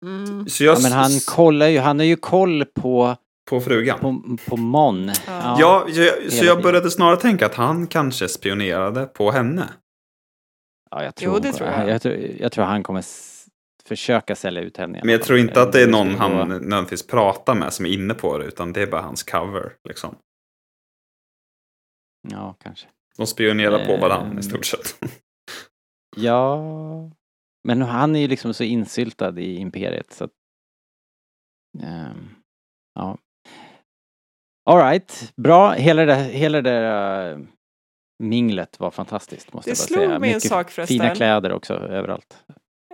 Mm. 0.06 0.50
Så 0.50 0.64
jag 0.64 0.76
Ja, 0.76 0.80
men 0.82 0.92
han 0.92 1.10
kollar 1.28 1.68
ju, 1.68 1.80
han 1.80 2.00
har 2.00 2.06
ju 2.06 2.16
koll 2.16 2.66
på, 2.66 3.16
på 3.50 3.60
frugan. 3.62 4.00
på, 4.00 4.38
på 4.50 4.58
Mon. 4.58 5.12
Ja. 5.28 5.58
Ja, 5.60 5.86
jag, 5.90 6.32
så 6.32 6.46
jag 6.46 6.62
började 6.64 6.92
snarare 6.92 7.18
tänka 7.18 7.46
att 7.46 7.56
han 7.56 7.88
kanske 7.88 8.28
spionerade 8.28 9.06
på 9.06 9.32
henne. 9.32 9.64
Ja, 10.92 11.04
jag 11.04 11.14
Jo, 11.20 11.32
tror, 11.32 11.40
det 11.40 11.54
tror 11.54 11.70
jag. 11.70 11.80
jag. 11.82 11.90
Jag, 11.90 12.02
tror, 12.02 12.16
jag 12.40 12.52
tror 12.52 12.66
han 12.66 12.84
kommer 12.84 13.02
försöka 13.88 14.36
sälja 14.36 14.62
ut 14.62 14.78
henne. 14.78 15.02
Men 15.04 15.12
jag 15.12 15.24
tror 15.24 15.40
inte 15.40 15.62
att 15.62 15.72
det 15.72 15.82
är 15.82 15.86
Eh, 15.88 15.92
någon 15.92 16.16
han 16.16 16.50
nödvändigtvis 16.50 17.08
pratar 17.08 17.56
med 17.56 17.74
som 17.74 17.86
är 17.86 17.90
inne 17.90 18.14
på 18.14 18.38
det, 18.38 18.46
utan 18.46 18.74
det 18.74 18.82
är 18.82 18.88
bara 18.88 19.02
hans 19.02 19.24
cover. 19.24 19.74
Liksom. 19.90 20.16
Ja, 22.30 22.56
kanske. 22.64 22.88
De 23.18 23.28
spionerar 23.28 23.86
på 23.86 23.98
varandra 23.98 24.40
i 24.40 24.44
stort 24.44 24.66
sett. 24.66 24.96
Ja, 26.20 26.62
men 27.68 27.82
han 27.82 28.16
är 28.16 28.20
ju 28.20 28.28
liksom 28.28 28.54
så 28.54 28.64
insyltad 28.64 29.40
i 29.40 29.56
imperiet 29.56 30.14
så 30.14 30.24
att... 30.24 30.32
ehm, 31.84 32.30
ja. 32.96 33.18
Alright, 34.70 35.34
bra. 35.36 35.72
Hela 35.72 36.06
det, 36.06 36.16
hela 36.16 36.62
det 36.62 37.34
uh, 37.36 37.46
minglet 38.24 38.80
var 38.80 38.92
fantastiskt 38.92 39.54
måste 39.54 39.70
Det 39.70 39.72
jag 39.72 39.78
bara 39.78 39.88
slog 39.88 40.08
säga. 40.10 40.20
mig 40.20 40.34
en 40.34 40.42
sak 40.42 40.72
förresten. 40.72 41.00
Fina 41.00 41.16
kläder 41.16 41.52
också 41.52 41.74
överallt. 41.74 42.44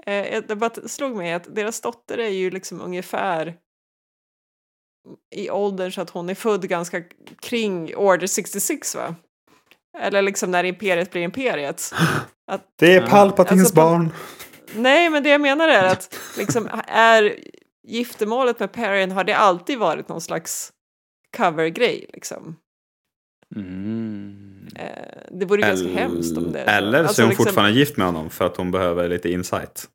Eh, 0.06 0.44
det 0.48 0.56
bara 0.56 0.88
slog 0.88 1.16
mig 1.16 1.34
att 1.34 1.56
deras 1.56 1.82
dotter 1.82 2.18
är 2.18 2.30
ju 2.30 2.50
liksom 2.52 2.82
ungefär 2.82 3.56
i 5.36 5.50
åldern 5.50 5.92
så 5.92 6.02
att 6.02 6.10
hon 6.10 6.30
är 6.30 6.36
född 6.36 6.70
ganska 6.70 7.04
kring 7.42 7.96
Order 7.96 8.28
66 8.28 8.96
va? 8.96 9.16
Eller 10.00 10.22
liksom 10.22 10.52
när 10.52 10.64
imperiet 10.64 11.12
blir 11.12 11.22
imperiet. 11.22 11.94
Att, 12.52 12.66
Det 12.80 12.94
är. 12.96 13.08
Palpatins 13.08 13.62
Alltså, 13.62 13.76
barn. 13.76 14.14
nej 14.76 15.10
men 15.10 15.24
det 15.24 15.30
jag 15.30 15.42
menar 15.42 15.68
är 15.68 15.84
att 15.84 16.16
liksom 16.38 16.70
är 16.88 17.40
giftermålet 17.88 18.60
med 18.60 18.72
Perrin 18.72 19.12
har 19.12 19.24
det 19.24 19.34
alltid 19.38 19.80
varit 19.80 20.10
någon 20.10 20.22
slags 20.22 20.74
covergrej 21.38 22.10
liksom. 22.14 22.56
Mm. 23.56 24.68
Eh, 24.76 25.18
det 25.32 25.46
vore 25.46 25.62
ganska 25.62 25.88
hemskt 25.88 26.38
om 26.38 26.52
det 26.52 26.60
Eller 26.62 27.02
så 27.04 27.08
Alltså, 27.08 27.22
är 27.22 27.24
hon 27.24 27.30
liksom- 27.30 27.46
fortfarande 27.46 27.80
gift 27.80 27.98
med 27.98 28.06
honom 28.06 28.30
för 28.30 28.46
att 28.46 28.58
hon 28.58 28.72
behöver 28.72 29.10
lite 29.10 29.30
insight. 29.32 29.90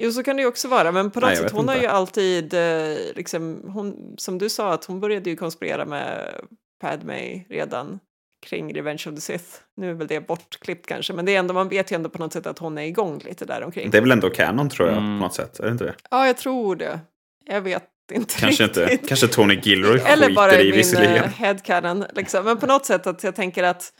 Jo, 0.00 0.12
så 0.12 0.22
kan 0.22 0.36
det 0.36 0.42
ju 0.42 0.48
också 0.48 0.68
vara, 0.68 0.92
men 0.92 1.10
på 1.10 1.20
något 1.20 1.28
Nej, 1.28 1.36
sätt, 1.36 1.52
hon 1.52 1.68
har 1.68 1.74
inte. 1.74 1.86
ju 1.86 1.90
alltid, 1.92 2.54
eh, 2.54 2.96
liksom, 3.14 3.60
hon, 3.74 4.14
som 4.18 4.38
du 4.38 4.48
sa, 4.48 4.72
att 4.72 4.84
hon 4.84 5.00
började 5.00 5.30
ju 5.30 5.36
konspirera 5.36 5.84
med 5.84 6.34
Padme 6.80 7.44
redan 7.48 7.98
kring 8.46 8.74
Revenge 8.74 9.04
of 9.08 9.14
the 9.14 9.20
Sith. 9.20 9.44
Nu 9.76 9.90
är 9.90 9.94
väl 9.94 10.06
det 10.06 10.20
bortklippt 10.26 10.86
kanske, 10.86 11.12
men 11.12 11.24
det 11.24 11.34
är 11.34 11.38
ändå, 11.38 11.54
man 11.54 11.68
vet 11.68 11.92
ju 11.92 11.94
ändå 11.94 12.08
på 12.08 12.18
något 12.18 12.32
sätt 12.32 12.46
att 12.46 12.58
hon 12.58 12.78
är 12.78 12.82
igång 12.82 13.20
lite 13.24 13.44
där 13.44 13.62
omkring. 13.64 13.90
Det 13.90 13.98
är 13.98 14.02
väl 14.02 14.10
ändå 14.12 14.30
canon 14.30 14.68
tror 14.70 14.88
jag, 14.88 14.98
Mm. 14.98 15.18
på 15.18 15.24
något 15.26 15.34
sätt. 15.34 15.60
Är 15.60 15.64
det 15.64 15.70
inte 15.72 15.84
det? 15.84 15.94
Ja, 16.10 16.26
jag 16.26 16.36
tror 16.36 16.76
det. 16.76 17.00
Jag 17.44 17.60
vet 17.60 17.84
inte 18.12 18.34
Kanske 18.34 18.64
riktigt. 18.64 18.90
inte. 18.90 19.06
Kanske 19.08 19.28
Tony 19.28 19.60
Gilroy 19.62 19.98
Eller 20.00 20.34
bara 20.34 20.54
i 20.60 20.68
i 20.68 20.72
min 20.72 21.02
uh, 21.02 21.22
headcanon. 21.22 22.04
Liksom. 22.14 22.44
Men 22.44 22.58
på 22.58 22.66
något 22.66 22.86
sätt 22.86 23.06
att 23.06 23.24
jag 23.24 23.34
tänker 23.34 23.62
att 23.62 23.92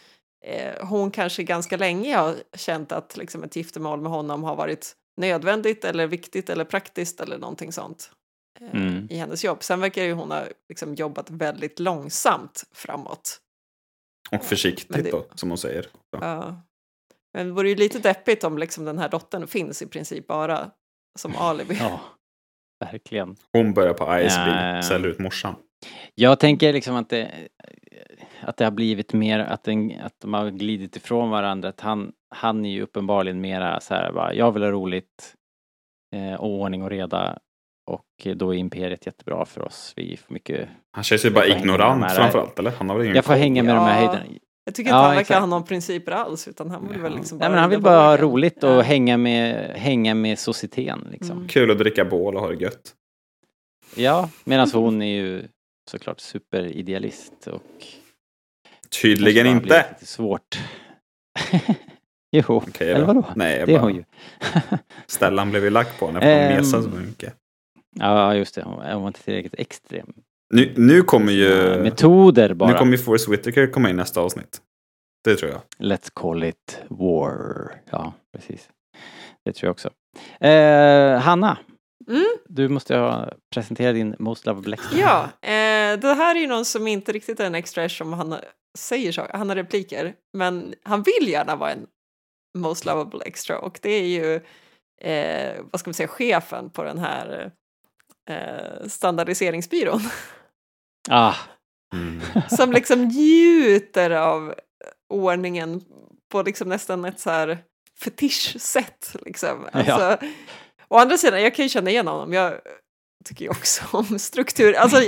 eh, 0.47 0.87
hon 0.87 1.11
kanske 1.11 1.43
ganska 1.43 1.77
länge 1.77 2.17
har 2.17 2.35
känt 2.57 2.93
att 2.93 3.17
liksom, 3.17 3.45
ett 3.45 3.57
giftermål 3.57 4.01
med 4.01 4.13
honom 4.13 4.45
har 4.45 4.57
varit 4.57 4.93
nödvändigt 5.19 5.85
eller 5.85 6.07
viktigt 6.07 6.51
eller 6.51 6.65
praktiskt 6.65 7.21
eller 7.21 7.39
någonting 7.39 7.73
sånt 7.73 8.11
eh, 8.61 8.71
Mm. 8.75 9.07
i 9.11 9.17
hennes 9.17 9.45
jobb. 9.45 9.63
Sen 9.63 9.81
verkar 9.81 10.03
ju 10.05 10.13
hon 10.13 10.31
ha 10.31 10.45
liksom, 10.69 10.95
jobbat 10.95 11.31
väldigt 11.31 11.79
långsamt 11.79 12.65
framåt. 12.73 13.41
Och 14.31 14.45
försiktigt 14.45 14.89
Men 14.91 15.03
det- 15.05 15.11
då, 15.11 15.27
som 15.35 15.49
hon 15.49 15.59
säger. 15.59 15.87
Ja. 16.11 16.63
Men 17.35 17.47
det 17.47 17.53
vore 17.53 17.69
ju 17.69 17.75
lite 17.75 17.99
deppigt 17.99 18.45
om 18.45 18.59
liksom 18.59 18.85
den 18.85 18.99
här 18.99 19.09
dottern 19.09 19.47
finns 19.47 19.83
i 19.83 19.87
princip 19.87 20.27
bara 20.27 20.71
som 21.19 21.37
alibi. 21.37 21.75
Ja, 21.81 22.01
verkligen. 22.85 23.37
Hon 23.53 23.75
börjar 23.75 23.95
på 23.95 24.05
ISB, 24.21 24.39
Ja. 24.47 24.83
säljer 24.83 25.09
ut 25.09 25.19
morsan. 25.19 25.55
Jag 26.15 26.41
tänker 26.41 26.73
liksom 26.73 26.97
att 26.97 27.09
det, 27.09 27.49
att 28.41 28.57
det 28.57 28.65
har 28.65 28.71
blivit 28.73 29.13
mer, 29.13 29.39
att, 29.39 29.63
den, 29.65 29.93
att 30.05 30.15
de 30.21 30.35
har 30.35 30.51
glidit 30.51 30.97
ifrån 30.97 31.31
varandra. 31.31 31.69
Att 31.69 31.81
han, 31.81 32.13
han 32.35 32.65
är 32.65 32.71
ju 32.71 32.83
uppenbarligen 32.83 33.41
mera 33.41 33.81
så 33.81 33.95
här 33.95 34.13
bara, 34.13 34.35
jag 34.35 34.53
vill 34.53 34.63
ha 34.63 34.71
roligt 34.71 35.35
eh, 36.17 36.35
och 36.41 36.49
ordning 36.51 36.83
och 36.83 36.91
reda. 36.91 37.39
Och 37.91 38.37
då 38.37 38.55
är 38.55 38.59
Imperiet 38.59 39.07
jättebra 39.07 39.45
för 39.45 39.63
oss. 39.63 39.93
Vi 39.97 40.17
får 40.17 40.33
mycket... 40.35 40.69
Han 40.93 41.05
känns 41.05 41.25
ju 41.25 41.31
bara 41.31 41.47
ignorant 41.47 42.13
framförallt, 42.13 42.59
eller? 42.59 42.71
Han 42.71 42.89
har 42.89 42.97
väl 42.97 43.05
ingen 43.05 43.17
Jag 43.17 43.25
får 43.25 43.35
hänga 43.35 43.63
med 43.63 43.75
de 43.75 43.79
här 43.85 44.03
Ja. 44.03 44.09
höjderna. 44.09 44.39
Jag 44.65 44.75
tycker 44.75 44.89
inte 44.89 44.97
Ja, 44.97 45.01
han 45.03 45.09
verkar 45.11 45.21
exakt. 45.21 45.41
ha 45.41 45.47
någon 45.47 45.65
principer 45.65 46.13
alls 46.13 46.49
utan 46.49 46.71
han 46.71 46.89
vill 46.89 47.01
väl 47.01 47.15
liksom 47.17 47.39
Nej 47.39 47.51
men 47.51 47.59
han 47.59 47.71
vill 47.71 47.83
bara 47.83 48.01
ha 48.01 48.17
roligt 48.17 48.65
och 48.65 48.71
Ja. 48.71 48.81
hänga 48.81 49.17
med, 49.17 49.71
hänga 49.77 50.15
med 50.15 50.39
societeten 50.39 51.09
liksom. 51.11 51.37
Mm. 51.37 51.49
Kul 51.49 51.71
att 51.71 51.79
dricka 51.79 52.05
bål 52.05 52.35
och 52.35 52.41
ha 52.41 52.49
det 52.49 52.63
gött. 52.63 52.95
Ja, 53.97 54.31
medan 54.45 54.71
hon 54.73 55.03
är 55.03 55.17
ju 55.17 55.43
såklart 55.91 56.21
superidealist 56.21 57.47
och 57.47 57.63
Tydligen 59.03 59.47
inte. 59.47 59.87
lite 59.93 60.07
svårt. 60.07 60.59
jo, 62.33 62.43
Okej 62.49 62.91
eller 62.91 63.01
då. 63.01 63.07
vadå? 63.07 63.25
Nej, 63.37 63.57
Det 63.57 63.63
är 63.63 63.67
bara- 63.79 63.83
hon 63.83 63.95
ju. 63.95 64.05
Stellan 65.07 65.51
blev 65.51 65.65
ju 65.65 65.71
lack 65.71 65.99
på 65.99 66.07
henne 66.07 66.21
för 66.21 66.47
hon 66.49 66.57
mesade 66.57 66.83
så 66.83 66.89
mycket. 66.89 67.35
Ja, 67.97 68.35
just 68.35 68.55
det. 68.55 68.63
Hon 68.63 69.01
var 69.03 69.07
inte 69.09 69.23
tillräckligt 69.23 69.55
extrem. 69.59 70.13
Nu, 70.55 70.73
nu 70.77 71.03
kommer 71.03 71.33
ju... 71.33 71.79
Metoder 71.83 72.55
bara. 72.55 72.73
Nu 72.73 72.79
kommer 72.79 72.93
ju 72.93 72.99
Forrest 72.99 73.29
Whitaker 73.29 73.67
komma 73.67 73.91
in 73.91 73.97
nästa 73.97 74.21
avsnitt. 74.21 74.61
Det 75.25 75.37
tror 75.37 75.51
jag. 75.51 75.61
Let's 75.93 76.11
call 76.15 76.45
it 76.45 76.83
war. 76.89 77.73
Ja, 77.91 78.13
precis. 78.37 78.69
Det 79.45 79.53
tror 79.53 79.67
jag 79.69 79.71
också. 79.73 79.91
Eh, 80.47 81.19
Hanna, 81.21 81.59
Mm. 82.09 82.27
du 82.49 82.69
måste 82.69 82.97
ha 82.97 83.29
presenterat 83.55 83.95
din 83.95 84.17
Most 84.19 84.47
Lovable 84.47 84.75
Extra. 84.75 84.99
Ja, 84.99 85.25
eh, 85.49 85.99
det 85.99 86.15
här 86.15 86.35
är 86.35 86.41
ju 86.41 86.47
någon 86.47 86.65
som 86.65 86.87
inte 86.89 87.13
riktigt 87.13 87.41
är 87.41 87.47
en 87.47 87.55
extra 87.55 87.85
eftersom 87.85 88.13
han 88.13 88.37
säger 88.79 89.13
så, 89.13 89.27
han 89.33 89.49
har 89.49 89.57
repliker, 89.57 90.15
men 90.33 90.75
han 90.83 91.03
vill 91.03 91.29
gärna 91.29 91.57
vara 91.57 91.73
en 91.73 91.87
most 92.59 92.85
lovable 92.85 93.25
extra 93.25 93.59
och 93.59 93.79
det 93.83 93.91
är 93.91 94.07
ju, 94.07 94.35
eh, 95.01 95.65
vad 95.71 95.81
ska 95.81 95.89
man 95.89 95.95
säga, 95.95 96.09
chefen 96.09 96.71
på 96.71 96.83
den 96.83 96.99
här 96.99 97.51
eh, 98.31 98.87
standardiseringsbyrån 98.89 100.01
Ah, 101.11 101.35
som 102.57 102.73
liksom 102.73 103.05
njuter 103.05 104.11
av 104.11 104.55
ordningen 105.15 105.85
på 106.33 106.43
liksom 106.43 106.69
nästan 106.69 107.05
ett 107.05 107.21
så 107.21 107.31
här 107.31 107.59
fetischsätt 108.01 109.17
liksom. 109.25 109.69
Alltså, 109.73 110.19
Å 110.89 110.97
andra 110.97 111.19
sidan, 111.19 111.43
jag 111.43 111.55
kan 111.55 111.65
ju 111.65 111.69
känna 111.69 111.91
igen 111.91 112.07
honom. 112.07 112.33
Jag 112.33 112.61
tycker 113.25 113.45
ju 113.45 113.51
också 113.51 113.83
om 113.97 114.19
struktur. 114.19 114.75
Alltså 114.75 115.03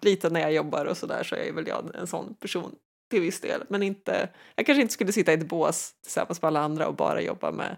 lite 0.00 0.30
när 0.30 0.40
jag 0.40 0.52
jobbar 0.52 0.84
och 0.84 0.96
sådär 0.96 1.24
så 1.24 1.34
är 1.34 1.52
väl 1.52 1.66
jag 1.66 1.94
en 1.94 2.06
sån 2.06 2.34
person 2.34 2.74
till 3.10 3.20
viss 3.20 3.40
del. 3.40 3.62
Men 3.68 3.82
inte, 3.82 4.28
jag 4.54 4.66
kanske 4.66 4.82
inte 4.82 4.94
skulle 4.94 5.12
sitta 5.12 5.32
i 5.32 5.34
ett 5.34 5.48
bås 5.48 5.90
tillsammans 6.02 6.42
med 6.42 6.46
alla 6.48 6.60
andra 6.60 6.88
och 6.88 6.94
bara 6.94 7.22
jobba 7.22 7.50
med 7.52 7.76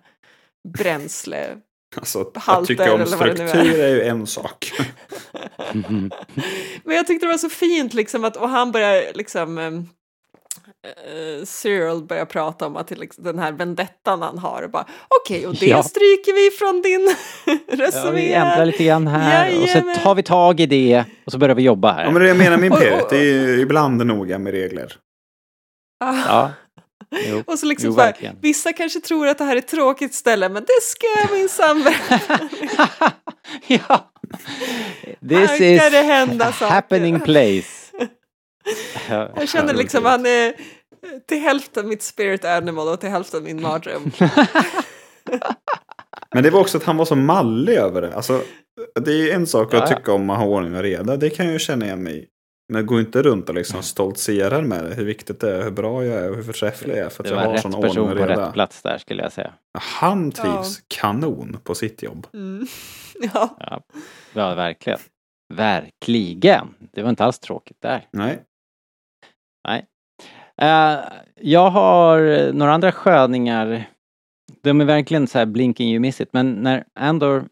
bränsle. 0.68 1.56
Alltså, 1.96 2.20
att 2.20 2.36
Halter 2.36 2.66
tycka 2.66 2.92
om 2.92 3.00
nu 3.00 3.04
är. 3.04 3.16
struktur 3.16 3.80
är 3.80 3.88
ju 3.88 4.02
en 4.02 4.26
sak. 4.26 4.72
Men 6.84 6.96
jag 6.96 7.06
tyckte 7.06 7.26
det 7.26 7.30
var 7.30 7.38
så 7.38 7.48
fint 7.48 7.94
liksom 7.94 8.24
att, 8.24 8.36
och 8.36 8.48
han 8.48 8.72
börjar 8.72 9.12
liksom 9.14 9.58
eh, 10.86 11.44
Cyril 11.44 12.02
börjar 12.02 12.24
prata 12.24 12.66
om 12.66 12.76
att 12.76 12.90
liksom, 12.90 13.24
den 13.24 13.38
här 13.38 13.52
vendettan 13.52 14.22
han 14.22 14.38
har 14.38 14.62
och 14.62 14.70
bara 14.70 14.86
okej 15.22 15.46
och 15.46 15.54
det 15.54 15.66
Ja. 15.66 15.82
stryker 15.82 16.32
vi 16.34 16.56
från 16.56 16.82
din 16.82 17.14
ja, 17.68 17.86
resumé. 17.86 18.10
vi 18.20 18.32
ändrar 18.32 18.66
lite 18.66 18.84
grann 18.84 19.06
här 19.06 19.48
och 19.62 19.68
så 19.68 19.68
Jajamän. 19.68 19.96
tar 19.98 20.14
vi 20.14 20.22
tag 20.22 20.60
i 20.60 20.66
det 20.66 21.04
och 21.26 21.32
så 21.32 21.38
börjar 21.38 21.54
vi 21.54 21.62
jobba 21.62 21.92
här. 21.92 22.04
Ja, 22.04 22.10
men 22.10 22.22
det 22.22 22.28
jag 22.28 22.36
menar 22.38 22.56
med 22.56 22.66
Imperiet, 22.72 23.10
det 23.10 23.16
är 23.18 23.58
ibland 23.58 24.06
noga 24.06 24.38
med 24.38 24.52
regler. 24.52 24.92
Ah. 26.04 26.14
Ja. 26.28 26.50
Jo. 27.28 27.42
Och 27.46 27.58
så 27.58 27.66
liksom 27.66 27.88
Jo, 27.90 27.94
så 27.94 28.30
vissa 28.40 28.72
kanske 28.72 29.00
tror 29.00 29.28
att 29.28 29.38
det 29.38 29.44
här 29.44 29.52
är 29.56 29.58
ett 29.58 29.68
tråkigt 29.68 30.14
ställe 30.14 30.48
men 30.48 30.62
det 30.62 30.82
ska 30.82 31.06
jag 31.20 31.38
minsann 31.38 31.84
ja. 33.66 34.10
This 35.28 35.38
Här 35.50 35.62
is 35.62 35.80
ska 35.80 35.90
det 35.90 36.02
hända 36.02 36.52
saker. 36.52 36.74
happening 36.74 37.20
place. 37.20 37.87
Ja, 39.10 39.28
Jag 39.36 39.48
känner 39.48 39.74
liksom 39.74 40.04
han 40.04 40.26
är 40.26 40.54
till 41.28 41.40
hälften 41.40 41.88
mitt 41.88 42.02
spirit 42.02 42.44
animal 42.44 42.88
och 42.88 43.00
till 43.00 43.08
hälften 43.10 43.44
min 43.44 43.62
mardröm. 43.62 44.10
Men 46.34 46.42
det 46.42 46.50
var 46.50 46.60
också 46.60 46.78
att 46.78 46.84
han 46.84 46.96
var 46.96 47.04
så 47.04 47.16
mallig 47.16 47.74
över 47.74 48.02
det. 48.02 48.14
Alltså, 48.16 48.42
det 49.00 49.10
är 49.12 49.16
ju 49.16 49.30
en 49.30 49.46
sak 49.46 49.74
att 49.74 49.80
Ja, 49.80 49.86
ja. 49.90 49.96
tycka 49.96 50.12
om 50.12 50.30
att 50.30 50.38
ha 50.38 50.46
ordning 50.46 50.74
och 50.76 50.82
reda. 50.82 51.16
Det 51.16 51.30
kan 51.30 51.46
jag 51.46 51.52
ju 51.52 51.58
känna 51.58 51.84
igen 51.84 52.02
mig 52.02 52.18
i. 52.18 52.26
Men 52.72 52.86
gå 52.86 53.00
inte 53.00 53.22
runt 53.22 53.48
och 53.48 53.54
liksom 53.54 53.82
stoltserar 53.82 54.62
med 54.62 54.84
det. 54.84 54.94
Hur 54.94 55.04
viktigt 55.04 55.40
det 55.40 55.54
är, 55.56 55.62
hur 55.62 55.70
bra 55.70 56.04
jag 56.04 56.24
är 56.24 56.30
och 56.30 56.36
hur 56.36 56.42
förträfflig 56.42 56.96
jag 56.96 57.04
är. 57.04 57.08
För 57.08 57.22
att 57.22 57.28
Det 57.28 57.34
jag 57.34 57.36
var 57.36 57.44
har 57.46 57.52
rätt 57.52 57.62
sån 57.62 57.74
ordning 57.74 57.90
person 57.90 58.10
och 58.10 58.16
på 58.18 58.26
reda. 58.26 58.46
rätt 58.46 58.52
plats 58.52 58.82
där 58.82 58.98
skulle 58.98 59.22
jag 59.22 59.32
säga. 59.32 59.52
Han 59.78 60.32
trivs 60.32 60.80
kanon 60.88 61.56
på 61.64 61.74
sitt 61.74 62.02
jobb. 62.02 62.26
Mm. 62.34 62.66
Ja. 63.34 63.56
Ja, 63.60 63.80
ja 64.32 64.54
verkligen. 64.54 64.98
Verkligen. 65.54 66.74
Det 66.92 67.02
var 67.02 67.10
inte 67.10 67.24
alls 67.24 67.38
tråkigt 67.38 67.76
där. 67.82 68.06
Nej. 68.10 68.38
Nej. 69.68 69.86
Uh, 70.62 71.04
jag 71.34 71.70
har 71.70 72.52
några 72.52 72.72
andra 72.72 72.92
sköningar. 72.92 73.84
De 74.62 74.80
är 74.80 74.84
verkligen 74.84 75.26
så 75.26 75.38
här 75.38 75.46
blinking 75.46 75.90
you 75.90 76.00
miss 76.00 76.20
it. 76.20 76.32
Men 76.32 76.52
när 76.52 76.84
Andor 76.94 77.48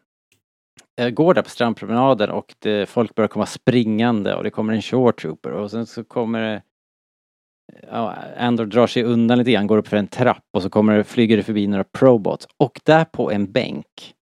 eh, 1.01 1.11
går 1.11 1.35
där 1.35 1.43
på 1.43 1.51
strandpromenaden 1.51 2.31
och 2.31 2.55
det, 2.59 2.89
folk 2.89 3.14
börjar 3.14 3.29
komma 3.29 3.47
springande 3.47 4.35
och 4.35 4.45
det 4.45 4.51
kommer 4.51 4.73
en 4.73 4.83
short 4.83 5.21
trooper 5.21 5.51
och 5.51 5.71
sen 5.71 5.87
så 5.87 6.05
kommer 6.05 6.41
det 6.43 6.62
Ja, 7.91 8.14
Andor 8.37 8.67
drar 8.67 8.87
sig 8.87 9.03
undan 9.03 9.39
lite 9.39 9.53
grann, 9.53 9.67
går 9.67 9.79
upp 9.79 9.89
för 9.89 9.97
en 9.97 10.07
trapp 10.07 10.45
och 10.57 10.62
så 10.62 10.71
kommer 10.71 10.97
det, 10.97 11.05
flyger 11.05 11.37
det 11.37 11.43
förbi 11.43 11.67
några 11.67 11.85
probots 11.85 12.49
och 12.57 12.81
där 12.85 13.05
på 13.05 13.31
en 13.31 13.53
bänk 13.53 14.14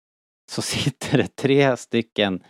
så 0.51 0.63
sitter 0.63 1.19
det 1.19 1.37
tre 1.37 1.77
stycken 1.77 2.43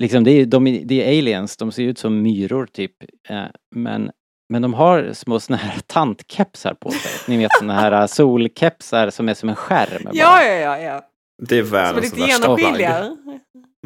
Liksom 0.00 0.24
det 0.24 0.30
är, 0.30 0.46
de, 0.46 0.64
det 0.84 1.04
är 1.04 1.18
aliens, 1.18 1.56
de 1.56 1.72
ser 1.72 1.82
ut 1.82 1.98
som 1.98 2.22
myror 2.22 2.66
typ. 2.66 2.92
Eh, 3.28 3.44
men, 3.74 4.10
men 4.48 4.62
de 4.62 4.74
har 4.74 5.12
små 5.12 5.40
såna 5.40 5.56
här 5.56 5.80
tantkepsar 5.86 6.74
på 6.74 6.90
sig. 6.90 7.10
Ni 7.28 7.36
vet 7.42 7.50
såna 7.58 7.74
här 7.74 7.92
eh, 7.92 8.06
solkepsar 8.06 9.10
som 9.10 9.28
är 9.28 9.34
som 9.34 9.48
en 9.48 9.56
skärm. 9.56 10.04
bara. 10.04 10.14
ja, 10.14 10.42
ja, 10.44 10.54
ja, 10.54 10.78
ja. 10.78 11.02
Det 11.42 11.58
är 11.58 11.64
Som 11.64 11.74
är 11.76 11.82
världens 11.82 12.14
lite 12.14 12.26
värsta 12.26 12.56
plagg. 12.56 13.06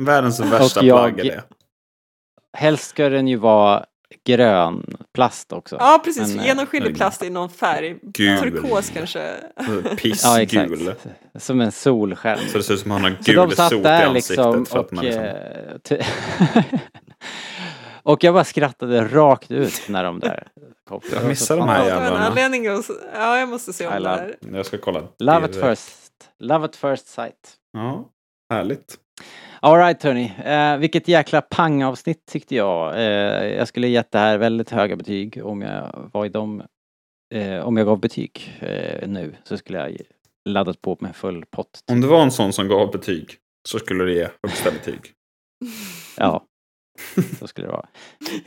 Världens 0.01 0.41
värsta 0.41 0.85
jag- 0.85 0.99
plagg 0.99 1.21
är 1.21 1.25
det. 1.25 1.43
Helst 2.59 2.89
ska 2.89 3.09
den 3.09 3.29
ju 3.29 3.37
vara 3.37 3.85
grön 4.27 4.97
plast 5.15 5.53
också. 5.53 5.77
Ja, 5.79 6.01
precis. 6.05 6.29
Men, 6.29 6.39
eh, 6.41 6.47
Genomskinlig 6.47 6.97
plast 6.97 7.23
i 7.23 7.31
någon 7.31 7.51
färg. 7.51 7.97
Gul. 8.03 8.39
Turkos 8.39 8.91
kanske. 8.91 9.19
Ja, 9.57 9.97
Pissgul. 9.97 10.41
exakt. 10.41 11.07
Som 11.39 11.61
en 11.61 11.73
solskärm. 11.73 12.39
så 12.53 12.59
det 12.59 12.65
ser 12.65 12.75
ut 12.75 12.81
som 12.81 12.91
att 12.93 13.03
han 13.03 13.13
har 13.13 13.19
gul 13.25 13.57
sot 13.57 13.73
i 13.73 13.83
där 13.83 14.07
ansiktet. 14.07 14.37
liksom 14.37 14.67
för 14.67 14.79
att 14.79 14.87
och... 14.87 14.93
man 14.93 15.05
liksom... 15.05 15.25
och 18.13 18.25
jag 18.25 18.35
bara 18.35 18.45
skrattade 18.45 19.05
rakt 19.05 19.51
ut 19.51 19.89
när 19.89 20.05
de 20.05 20.21
där 20.21 20.49
kom. 20.89 21.01
Jag 21.13 21.29
missar 21.29 21.57
de 21.57 21.69
här 21.69 21.83
det 21.83 21.89
jävlarna. 21.89 22.95
Ja, 23.15 23.39
jag 23.39 23.49
måste 23.49 23.73
se 23.73 23.87
om 23.87 24.03
det 24.03 24.09
här. 24.09 24.37
Jag 24.53 24.67
ska 24.67 24.79
kolla. 24.79 25.03
Love 25.19 25.45
at 25.45 25.57
first. 25.57 26.11
Love 26.39 26.65
at 26.65 26.77
first 26.77 27.09
sight. 27.09 27.57
Ja, 27.73 28.05
härligt. 28.53 28.99
Alright 29.61 30.03
hörni, 30.03 30.33
eh, 30.45 30.77
vilket 30.77 31.09
jäkla 31.09 31.43
pangavsnitt 31.43 32.27
tyckte 32.27 32.55
jag. 32.55 32.95
Eh, 32.97 33.47
jag 33.57 33.69
skulle 33.69 33.89
gett 33.89 34.11
det 34.11 34.19
här 34.19 34.39
väldigt 34.39 34.71
höga 34.71 34.97
betyg 34.97 35.41
om 35.45 35.63
jag 35.63 36.11
var 36.13 36.27
i 36.27 36.29
dem. 36.29 36.63
Eh, 37.35 37.61
om 37.61 37.77
jag 37.77 37.87
gav 37.87 38.01
betyg 38.01 38.59
eh, 38.61 39.09
nu 39.09 39.35
så 39.45 39.57
skulle 39.57 39.79
jag 39.79 39.97
laddat 40.49 40.83
på 40.83 40.97
med 41.01 41.17
full 41.17 41.45
pott. 41.51 41.85
Om 41.91 42.01
det 42.01 42.07
var 42.07 42.23
en 42.23 42.31
sån 42.31 42.53
som 42.53 42.69
gav 42.69 42.91
betyg 42.91 43.37
så 43.69 43.79
skulle 43.79 44.05
du 44.05 44.15
ge 44.15 44.29
högsta 44.43 44.71
betyg. 44.71 45.01
Ja, 46.17 46.45
så 47.39 47.47
skulle 47.47 47.67
det 47.67 47.73
vara. 47.73 47.87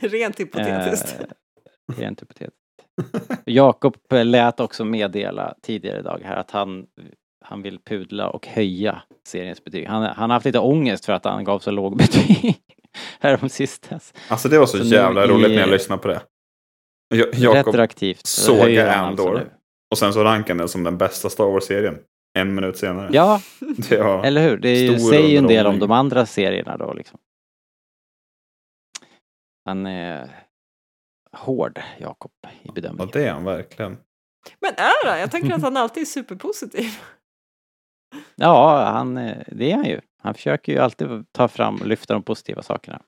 Rent 0.00 0.40
hypotetiskt. 0.40 1.16
Eh, 1.20 1.98
rent 1.98 2.22
hypotetiskt. 2.22 2.58
Jakob 3.44 3.96
lät 4.10 4.60
också 4.60 4.84
meddela 4.84 5.54
tidigare 5.62 5.98
idag 5.98 6.20
här 6.24 6.36
att 6.36 6.50
han, 6.50 6.86
han 7.44 7.62
vill 7.62 7.78
pudla 7.78 8.28
och 8.28 8.46
höja 8.46 9.02
seriens 9.28 9.64
betyg. 9.64 9.86
Han, 9.88 10.02
han 10.02 10.30
har 10.30 10.34
haft 10.36 10.46
lite 10.46 10.58
ångest 10.58 11.04
för 11.04 11.12
att 11.12 11.24
han 11.24 11.44
gav 11.44 11.58
så 11.58 11.70
låg 11.70 11.96
betyg 11.98 12.56
härom 13.20 13.48
sistens. 13.48 14.14
Alltså 14.28 14.48
det 14.48 14.58
var 14.58 14.66
så, 14.66 14.78
Så 14.78 14.84
jävla 14.84 15.24
i- 15.24 15.28
roligt 15.28 15.50
när 15.50 15.60
jag 15.60 15.70
lyssnade 15.70 16.02
på 16.02 16.08
det. 16.08 16.22
Ja- 17.14 17.26
Jakob 17.32 17.74
Retroaktivt 17.74 18.22
han 18.88 19.04
alltså 19.04 19.40
och 19.90 19.98
sen 19.98 20.12
så 20.12 20.24
rankade 20.24 20.58
den 20.58 20.68
som 20.68 20.84
den 20.84 20.98
bästa 20.98 21.30
Star 21.30 21.44
Wars-serien. 21.44 21.98
En 22.38 22.54
minut 22.54 22.76
senare. 22.76 23.10
Ja, 23.12 23.40
eller 24.24 24.42
hur? 24.48 24.56
Det 24.56 24.68
är 24.68 24.90
ju, 24.92 24.98
säger 24.98 25.28
ju 25.28 25.36
en 25.36 25.46
del 25.46 25.66
om 25.66 25.78
de 25.78 25.90
andra 25.90 26.26
serierna 26.26 26.76
då 26.76 26.92
liksom. 26.92 27.18
Han 29.64 29.86
är 29.86 30.30
hård, 31.32 31.82
Jakob, 31.98 32.32
i 32.42 32.56
Ja, 32.62 32.72
bedömningen. 32.72 33.10
det 33.12 33.26
är 33.28 33.32
han 33.32 33.44
verkligen. 33.44 33.98
Men 34.60 34.74
är 34.76 35.10
han? 35.10 35.20
Jag 35.20 35.30
tänker 35.30 35.54
att 35.54 35.62
han 35.62 35.76
alltid 35.76 36.00
är 36.00 36.06
superpositiv. 36.06 36.90
Ja, 38.34 38.84
han, 38.84 39.16
eh, 39.16 39.44
det 39.46 39.72
är 39.72 39.76
han 39.76 39.84
ju. 39.84 40.00
Han 40.22 40.34
försöker 40.34 40.72
ju 40.72 40.78
alltid 40.78 41.08
ta 41.32 41.48
fram 41.48 41.74
och 41.74 41.86
lyfta 41.86 42.14
de 42.14 42.22
positiva 42.22 42.62
sakerna. 42.62 43.02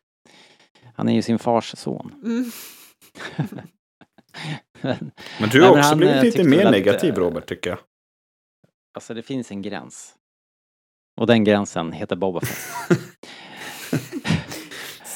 Han 0.95 1.09
är 1.09 1.15
ju 1.15 1.23
sin 1.23 1.39
fars 1.39 1.75
son. 1.79 2.13
Mm. 2.25 2.51
Men 5.41 5.49
du 5.53 5.63
har 5.63 5.71
men 5.71 5.79
också 5.79 5.89
han, 5.89 5.99
blivit 5.99 6.17
eh, 6.17 6.23
lite 6.23 6.45
mer 6.45 6.57
väl 6.57 6.67
att, 6.67 6.73
negativ 6.73 7.15
eh, 7.15 7.19
Robert 7.19 7.47
tycker 7.47 7.71
jag. 7.71 7.79
Alltså 8.95 9.15
det 9.15 9.23
finns 9.23 9.51
en 9.51 9.63
gräns. 9.63 10.15
Och 11.21 11.27
den 11.27 11.45
gränsen 11.45 11.93
heter 11.93 12.17
Boba 12.17 12.41
Fett. 12.41 12.99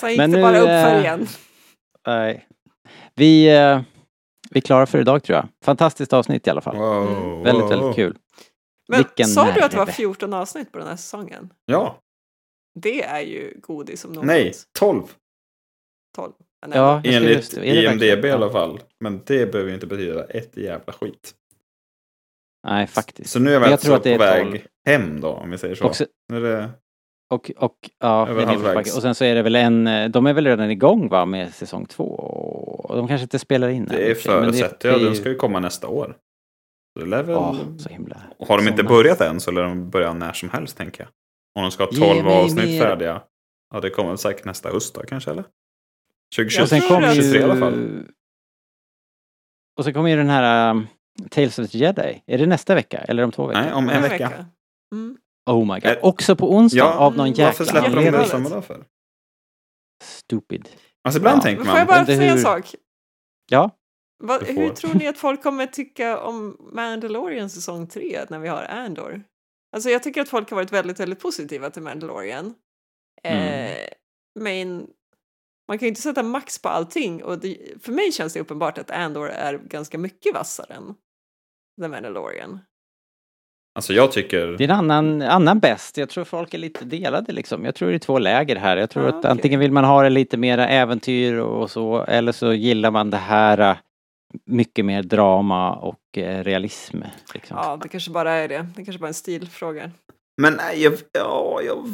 Sen 0.01 0.11
gick 0.11 0.19
Men 0.19 0.31
det 0.31 0.37
nu, 0.37 0.43
bara 0.43 0.59
upp 0.61 0.67
för 0.67 0.95
eh, 0.95 1.01
igen. 1.01 1.27
Nej. 2.07 2.47
Vi, 3.15 3.49
eh, 3.57 3.81
vi 4.51 4.59
är 4.59 4.63
klara 4.63 4.87
för 4.87 5.01
idag 5.01 5.23
tror 5.23 5.37
jag. 5.37 5.49
Fantastiskt 5.65 6.13
avsnitt 6.13 6.47
i 6.47 6.51
alla 6.51 6.61
fall. 6.61 6.77
Wow, 6.77 7.43
Väldigt, 7.45 7.63
wow. 7.63 7.69
väldigt 7.71 7.97
kul. 7.97 8.17
Men 8.89 8.99
vilken 8.99 9.27
sa 9.27 9.53
du 9.53 9.61
att 9.63 9.71
det 9.71 9.77
var 9.77 9.85
nerve. 9.87 9.93
14 9.97 10.35
avsnitt 10.35 10.73
på 10.73 10.79
den 10.79 10.89
här 10.89 10.97
säsongen? 10.97 11.53
Ja, 11.67 11.99
Det 12.81 13.03
är 13.05 13.21
ju 13.21 13.61
godis 13.63 14.05
om 14.05 14.13
något. 14.13 14.25
nej, 14.25 14.53
12 14.79 15.03
12. 16.17 16.33
Men 16.67 16.79
Ja, 16.79 17.03
enligt 17.05 17.37
just- 17.37 17.53
IMDB 17.59 17.85
verkligen? 18.01 18.25
i 18.25 18.31
alla 18.31 18.51
fall. 18.51 18.81
Men 19.01 19.23
det 19.27 19.53
behöver 19.53 19.69
ju 19.69 19.75
inte 19.75 19.87
betyda 19.87 20.25
ett 20.25 20.57
jävla 20.57 20.93
skit. 20.93 21.35
Nej, 22.67 22.87
faktiskt. 22.87 23.31
Så 23.31 23.39
nu 23.39 23.55
är 23.55 23.61
vi 23.61 23.67
alltså 23.67 23.97
på 24.01 24.17
väg 24.19 24.45
12. 24.47 24.59
hem 24.87 25.21
då, 25.21 25.29
om 25.29 25.51
vi 25.51 25.59
säger 25.59 25.75
så. 25.75 25.85
Också, 25.85 26.07
Nu 26.29 26.37
är 26.37 26.41
det... 26.57 26.71
och, 27.31 27.51
och, 27.57 27.91
ja, 27.99 28.24
halvvägs. 28.24 28.97
och 28.97 29.03
sen 29.03 29.14
så 29.14 29.24
är 29.24 29.35
det 29.35 29.43
väl 29.43 29.57
en, 29.57 29.87
eh, 29.87 30.09
de 30.09 30.26
är 30.26 30.33
väl 30.33 30.47
redan 30.47 30.70
igång 30.70 31.09
va 31.09 31.24
med 31.24 31.55
säsong 31.55 31.87
två? 31.87 32.05
Och 32.85 32.97
de 32.97 33.09
kanske 33.09 33.22
inte 33.22 33.39
spelar 33.39 33.68
in 33.68 33.85
Det 33.85 34.11
är 34.11 34.14
förutsätter 34.14 34.89
det 34.89 34.95
jag. 34.99 35.05
Den 35.05 35.16
ska 35.16 35.28
ju 35.28 35.35
komma 35.35 35.61
nästa 35.61 35.89
år. 35.89 36.16
Så 36.93 37.05
det 37.05 37.11
lär 37.11 37.22
väl... 37.22 37.37
Åh, 37.37 37.57
så 37.78 37.89
himla... 37.89 38.22
Har 38.49 38.57
de 38.59 38.68
inte 38.68 38.85
börjat 38.85 39.20
än 39.20 39.41
så 39.41 39.51
lär 39.51 39.62
de 39.62 39.91
börja 39.91 40.12
när 40.12 40.33
som 40.33 40.51
helst 40.51 40.76
tänker 40.76 41.03
jag. 41.03 41.09
Om 41.55 41.62
de 41.62 41.70
ska 41.70 41.85
ha 41.85 41.91
Ge 41.93 41.99
12 42.14 42.24
mig 42.24 42.45
avsnitt 42.45 42.64
mer. 42.64 42.81
färdiga. 42.81 43.22
Ja, 43.74 43.81
det 43.81 43.91
kommer 43.91 44.16
säkert 44.16 44.45
nästa 44.45 44.68
höst 44.70 44.95
då 44.95 45.01
kanske 45.01 45.31
eller? 45.31 45.45
2023 46.37 46.62
Och 46.62 46.68
sen 46.68 46.81
tror 46.81 46.89
kommer 46.89 47.09
att- 47.09 47.16
ju... 47.16 47.22
23 47.22 47.41
i 47.41 47.43
alla 47.45 47.57
fall. 47.57 48.05
Och 49.78 49.85
så 49.85 49.93
kommer 49.93 50.11
ju 50.11 50.16
den 50.16 50.28
här 50.31 50.70
um, 50.70 50.87
Tales 51.31 51.59
of 51.59 51.70
the 51.70 51.78
Jedi. 51.78 52.22
Är 52.26 52.39
det 52.39 52.47
nästa 52.47 52.74
vecka 52.74 52.99
eller 52.99 53.22
om 53.22 53.33
två 53.33 53.47
veckor? 53.47 53.61
Nej, 53.62 53.72
om 53.72 53.89
en 53.89 54.03
vecka. 54.03 54.47
Mm. 54.93 55.16
Oh 55.51 55.75
my 55.75 55.81
god. 55.81 55.85
Eh, 55.87 55.99
Också 56.03 56.37
på 56.37 56.55
onsdag 56.55 56.79
Ja, 56.79 56.95
av 56.95 57.17
någon 57.17 57.29
jäkla 57.29 57.45
Varför 57.45 57.65
släpper 57.65 57.91
de 57.97 58.11
det 58.11 58.25
samma 58.27 58.49
dag 58.49 58.65
för? 58.65 58.85
Stupid. 60.03 60.69
Alltså 61.05 61.19
ibland 61.19 61.39
Ja. 61.39 61.43
tänker 61.43 61.59
Men 61.65 61.67
får 61.71 61.79
jag 61.79 61.87
man... 61.89 61.97
bara 61.97 62.07
säga 62.07 62.23
en 62.31 62.37
hur- 62.37 62.43
sak? 62.45 62.75
Ja, 63.51 63.71
Du 64.41 64.45
hur 64.53 64.71
tror 64.71 64.95
ni 64.95 65.07
att 65.07 65.19
folk 65.19 65.43
kommer 65.43 65.67
tycka 65.67 66.21
om 66.21 66.57
Mandalorian 66.73 67.51
säsong 67.51 67.87
3 67.87 68.25
när 68.29 68.39
vi 68.39 68.49
har 68.49 68.63
Andor? 68.63 69.23
Alltså 69.77 69.91
jag 69.91 70.03
tycker 70.03 70.21
att 70.23 70.29
folk 70.29 70.51
har 70.51 70.57
varit 70.57 70.73
väldigt, 70.73 71.01
väldigt 71.01 71.21
positiva 71.21 71.71
till 71.71 71.83
Mandalorian. 71.83 72.55
Mm. 73.23 73.71
Eh, 73.73 73.89
men 74.41 74.87
man 75.69 75.79
kan 75.79 75.87
ju 75.87 75.89
inte 75.89 76.01
sätta 76.01 76.23
max 76.23 76.59
på 76.63 76.69
allting 76.69 77.25
och 77.25 77.39
det, 77.39 77.59
för 77.83 77.93
mig 77.93 78.13
känns 78.13 78.33
det 78.33 78.41
uppenbart 78.41 78.79
att 78.79 78.91
Andor 78.91 79.29
är 79.29 79.59
ganska 79.59 79.99
mycket 79.99 80.35
vassare 80.35 80.75
än 80.75 80.95
The 81.83 81.89
Mandalorian. 81.89 82.59
Alltså 83.75 83.93
jag 83.93 84.12
tycker... 84.12 84.47
det 84.47 84.64
är 84.64 84.68
en 84.68 84.75
annan, 84.75 85.23
annan 85.23 85.59
bäst. 85.59 85.97
Jag 85.97 86.09
tror 86.09 86.25
folk 86.25 86.55
är 86.55 86.59
lite 86.59 86.85
delade 86.85 87.33
liksom. 87.33 87.64
Jag 87.64 87.75
tror 87.75 87.89
det 87.89 87.95
är 87.95 87.99
två 87.99 88.18
läger 88.18 88.57
här. 88.57 88.77
Jag 88.77 88.91
tror 88.91 89.05
Ah, 89.05 89.09
att 89.09 89.14
okej. 89.14 89.31
antingen 89.31 89.61
vill 89.61 89.73
man 89.73 89.85
ha 89.85 90.03
det 90.03 90.11
lite 90.11 90.37
mera 90.37 90.68
äventyr 90.68 91.37
och 91.37 91.71
så, 91.71 92.05
eller 92.05 92.33
så 92.33 92.53
gillar 92.53 92.91
man 92.91 93.11
det 93.11 93.16
här 93.16 93.59
äh, 93.59 93.77
mycket 94.47 94.85
mer 94.85 95.03
drama 95.03 95.75
och 95.75 96.18
eh, 96.18 96.45
realism. 96.45 96.97
Liksom. 97.35 97.57
Ja, 97.57 97.79
det 97.83 97.89
kanske 97.89 98.11
bara 98.11 98.33
är 98.33 98.49
det. 98.49 98.66
Det 98.77 98.85
kanske 98.85 98.99
bara 99.01 99.07
är 99.07 99.11
en 99.11 99.14
stilfråga. 99.14 99.91
Men 100.43 100.55
nej, 100.55 100.83
jag, 100.83 100.93
ja, 101.12 101.61
jag 101.66 101.89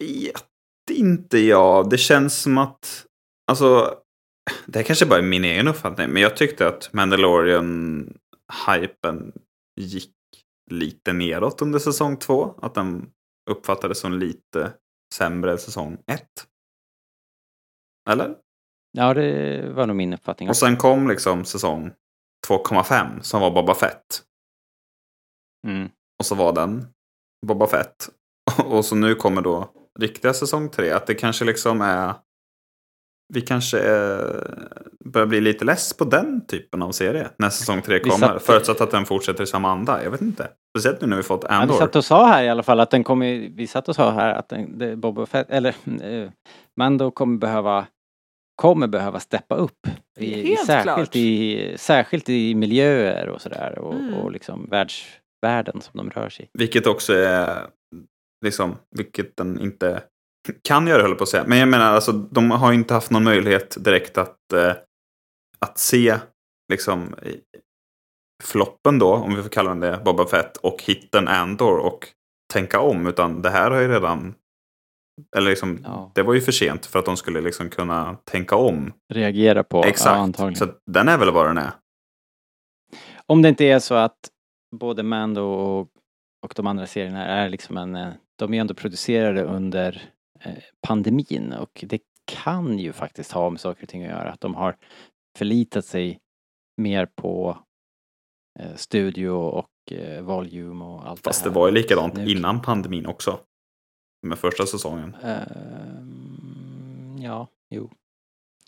vet 0.00 0.44
inte 0.90 1.38
jag. 1.38 1.90
Det 1.90 1.98
känns 1.98 2.42
som 2.42 2.58
att... 2.58 3.04
Alltså, 3.50 3.94
det 4.66 4.78
här 4.78 4.84
kanske 4.84 5.06
bara 5.06 5.18
är 5.18 5.22
min 5.22 5.44
egen 5.44 5.68
uppfattning. 5.68 6.08
Men 6.10 6.22
jag 6.22 6.36
tyckte 6.36 6.68
att 6.68 6.90
Mandalorian-hypen 6.92 9.32
gick 9.80 10.10
lite 10.70 11.12
neråt 11.12 11.62
under 11.62 11.78
säsong 11.78 12.16
två. 12.16 12.54
Att 12.62 12.74
den 12.74 13.10
uppfattades 13.50 14.00
som 14.00 14.12
lite 14.12 14.72
sämre 15.14 15.52
än 15.52 15.58
säsong 15.58 15.98
ett. 16.06 16.46
Eller? 18.10 18.36
Ja, 18.92 19.14
det 19.14 19.70
var 19.72 19.86
nog 19.86 19.96
min 19.96 20.14
uppfattning. 20.14 20.48
Och 20.48 20.56
sen 20.56 20.76
kom 20.76 21.08
liksom 21.08 21.44
säsong 21.44 21.92
2,5 22.48 23.20
som 23.20 23.40
var 23.40 23.50
Boba 23.50 23.74
Fett. 23.74 24.22
Mm. 25.66 25.88
Och 26.18 26.26
så 26.26 26.34
var 26.34 26.52
den 26.52 26.86
Boba 27.46 27.66
Fett. 27.66 28.08
Och 28.64 28.84
så 28.84 28.96
nu 28.96 29.14
kommer 29.14 29.42
då 29.42 29.72
riktiga 29.98 30.34
säsong 30.34 30.70
3. 30.70 30.90
Att 30.90 31.06
det 31.06 31.14
kanske 31.14 31.44
liksom 31.44 31.80
är... 31.80 32.14
Vi 33.34 33.40
kanske 33.40 33.78
är, 33.78 34.44
börjar 35.04 35.26
bli 35.26 35.40
lite 35.40 35.64
less 35.64 35.92
på 35.96 36.04
den 36.04 36.46
typen 36.46 36.82
av 36.82 36.92
serie 36.92 37.28
när 37.38 37.50
säsong 37.50 37.82
3 37.82 37.94
Vi 37.94 38.10
kommer. 38.10 38.26
satt- 38.26 38.42
Förutsatt 38.42 38.80
att 38.80 38.90
den 38.90 39.04
fortsätter 39.06 39.44
i 39.44 39.46
samma 39.46 39.70
anda. 39.70 40.04
Jag 40.04 40.10
vet 40.10 40.20
inte. 40.22 40.48
Speciellt 40.76 41.00
nu 41.00 41.06
när 41.06 41.16
vi 41.16 41.22
fått 41.22 41.42
Ja, 41.42 41.48
vi 41.50 41.54
Andor. 41.54 41.74
satt 41.74 41.96
och 41.96 42.04
sa 42.04 42.26
här 42.26 42.44
i 42.44 42.48
alla 42.48 42.62
fall 42.62 42.80
att 42.80 42.90
den 42.90 43.04
kommer, 43.04 43.48
vi 43.56 43.66
satt 43.66 43.88
och 43.88 43.94
sa 43.94 44.10
här 44.10 44.34
att 44.34 44.48
den, 44.48 44.78
det, 44.78 44.96
Boba 44.96 45.26
Fett, 45.26 45.50
eller 45.50 45.74
eh, 46.02 46.30
Mando 46.76 47.10
kommer 47.10 47.38
behöva, 47.38 47.86
kommer 48.62 48.86
behöva 48.86 49.20
steppa 49.20 49.54
upp. 49.54 49.86
I, 50.18 50.52
i, 50.52 50.56
särskilt, 50.56 50.82
klart. 50.96 51.16
i, 51.16 51.74
särskilt 51.78 52.28
i 52.28 52.54
miljöer 52.54 53.28
och 53.28 53.40
sådär 53.42 53.78
och, 53.78 53.94
Mm. 53.94 54.14
och 54.14 54.32
liksom 54.32 54.66
världsvärlden 54.70 55.80
som 55.80 55.90
de 55.94 56.10
rör 56.10 56.28
sig 56.28 56.44
i. 56.44 56.48
Vilket 56.58 56.86
också 56.86 57.12
är, 57.14 57.66
liksom, 58.44 58.76
vilket 58.96 59.36
den 59.36 59.60
inte 59.60 60.02
kan 60.62 60.86
göra 60.86 61.02
höll 61.02 61.14
på 61.14 61.22
att 61.22 61.28
säga. 61.28 61.44
Men 61.46 61.58
jag 61.58 61.68
menar, 61.68 61.92
alltså, 61.92 62.12
de 62.12 62.50
har 62.50 62.72
inte 62.72 62.94
haft 62.94 63.10
någon 63.10 63.24
möjlighet 63.24 63.84
direkt 63.84 64.18
att, 64.18 64.52
eh, 64.52 64.72
att 65.58 65.78
se, 65.78 66.18
liksom, 66.72 67.14
floppen 68.44 68.98
då, 68.98 69.14
om 69.14 69.34
vi 69.34 69.42
får 69.42 69.48
kalla 69.48 69.68
den 69.70 69.80
det, 69.80 70.00
Boba 70.04 70.26
Fett, 70.26 70.56
och 70.56 70.82
hitten 70.82 71.28
Andor 71.28 71.78
och 71.78 72.08
tänka 72.52 72.80
om. 72.80 73.06
Utan 73.06 73.42
det 73.42 73.50
här 73.50 73.70
har 73.70 73.80
ju 73.80 73.88
redan, 73.88 74.34
eller 75.36 75.50
liksom, 75.50 75.78
Ja. 75.84 76.12
det 76.14 76.22
var 76.22 76.34
ju 76.34 76.40
för 76.40 76.52
sent 76.52 76.86
för 76.86 76.98
att 76.98 77.04
de 77.04 77.16
skulle 77.16 77.40
liksom 77.40 77.70
kunna 77.70 78.16
tänka 78.24 78.56
om. 78.56 78.92
Reagera 79.12 79.64
på, 79.64 79.78
ja, 79.78 79.84
Exakt. 79.84 80.16
antagligen. 80.16 80.56
Så 80.56 80.66
den 80.86 81.08
är 81.08 81.18
väl 81.18 81.30
vad 81.32 81.46
den 81.46 81.58
är. 81.58 81.70
Om 83.26 83.42
det 83.42 83.48
inte 83.48 83.64
är 83.64 83.78
så 83.78 83.94
att 83.94 84.18
både 84.76 85.02
Mando 85.02 85.42
och, 85.42 85.88
och 86.46 86.52
de 86.56 86.66
andra 86.66 86.86
serierna 86.86 87.26
är 87.26 87.48
liksom 87.48 87.76
en, 87.76 87.96
eh, 87.96 88.08
de 88.38 88.52
är 88.52 88.56
ju 88.56 88.60
ändå 88.60 88.74
producerade 88.74 89.42
under 89.42 90.10
pandemin 90.86 91.52
och 91.52 91.84
det 91.88 92.00
kan 92.24 92.78
ju 92.78 92.92
faktiskt 92.92 93.32
ha 93.32 93.50
med 93.50 93.60
saker 93.60 93.82
och 93.82 93.88
ting 93.88 94.04
att 94.04 94.10
göra. 94.10 94.32
Att 94.32 94.40
de 94.40 94.54
har 94.54 94.76
förlitat 95.38 95.84
sig 95.84 96.18
mer 96.76 97.06
på 97.06 97.58
eh, 98.60 98.74
studio 98.74 99.28
och 99.30 99.70
eh, 99.92 100.22
volume 100.22 100.84
och 100.84 101.08
allt 101.08 101.20
Fast 101.24 101.44
det 101.44 101.50
det 101.50 101.52
här. 101.54 101.60
var 101.60 101.68
ju 101.68 101.74
likadant 101.74 102.14
Nu- 102.14 102.30
innan 102.30 102.62
pandemin 102.62 103.06
också. 103.06 103.40
Med 104.22 104.38
första 104.38 104.66
säsongen. 104.66 105.14
Ehm, 105.22 107.16
ja, 107.20 107.48
jo. 107.70 107.90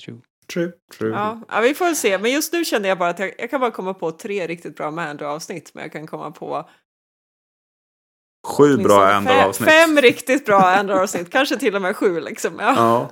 True. 0.04 0.20
True, 0.54 0.72
true. 0.98 1.10
Ja, 1.10 1.40
ja, 1.48 1.60
vi 1.60 1.74
får 1.74 1.94
se. 1.94 2.18
Men 2.18 2.30
just 2.32 2.52
nu 2.52 2.64
känner 2.64 2.88
jag 2.88 2.98
bara 2.98 3.08
att 3.08 3.18
jag, 3.18 3.32
jag 3.38 3.50
kan 3.50 3.60
bara 3.60 3.70
komma 3.70 3.94
på 3.94 4.10
tre 4.12 4.46
riktigt 4.46 4.76
bra 4.76 4.90
Mando-avsnitt. 4.90 5.70
Men 5.74 5.82
jag 5.82 5.92
kan 5.92 6.06
komma 6.06 6.30
på 6.30 6.68
Sju 8.46 8.76
bra 8.76 9.06
Andor-avsnitt. 9.06 9.68
Fem, 9.70 9.88
fem 9.94 10.02
riktigt 10.02 10.46
bra 10.46 10.60
Andor-avsnitt. 10.60 11.30
Kanske 11.30 11.56
till 11.56 11.76
och 11.76 11.82
med 11.82 11.96
sju 11.96 12.20
liksom. 12.20 12.52
Ja. 12.58 12.74
Ja. 12.76 13.10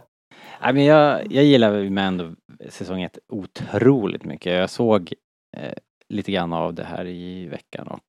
Nej, 0.63 0.73
men 0.75 0.85
jag, 0.85 1.33
jag 1.33 1.45
gillar 1.45 1.91
Mando 1.91 2.35
säsong 2.69 3.03
ett 3.03 3.19
otroligt 3.33 4.25
mycket. 4.25 4.53
Jag 4.53 4.71
såg 4.71 5.13
eh, 5.57 5.73
lite 6.15 6.33
grann 6.33 6.53
av 6.53 6.75
det 6.75 6.85
här 6.85 7.07
i 7.07 7.47
veckan 7.49 7.89
och 7.89 8.01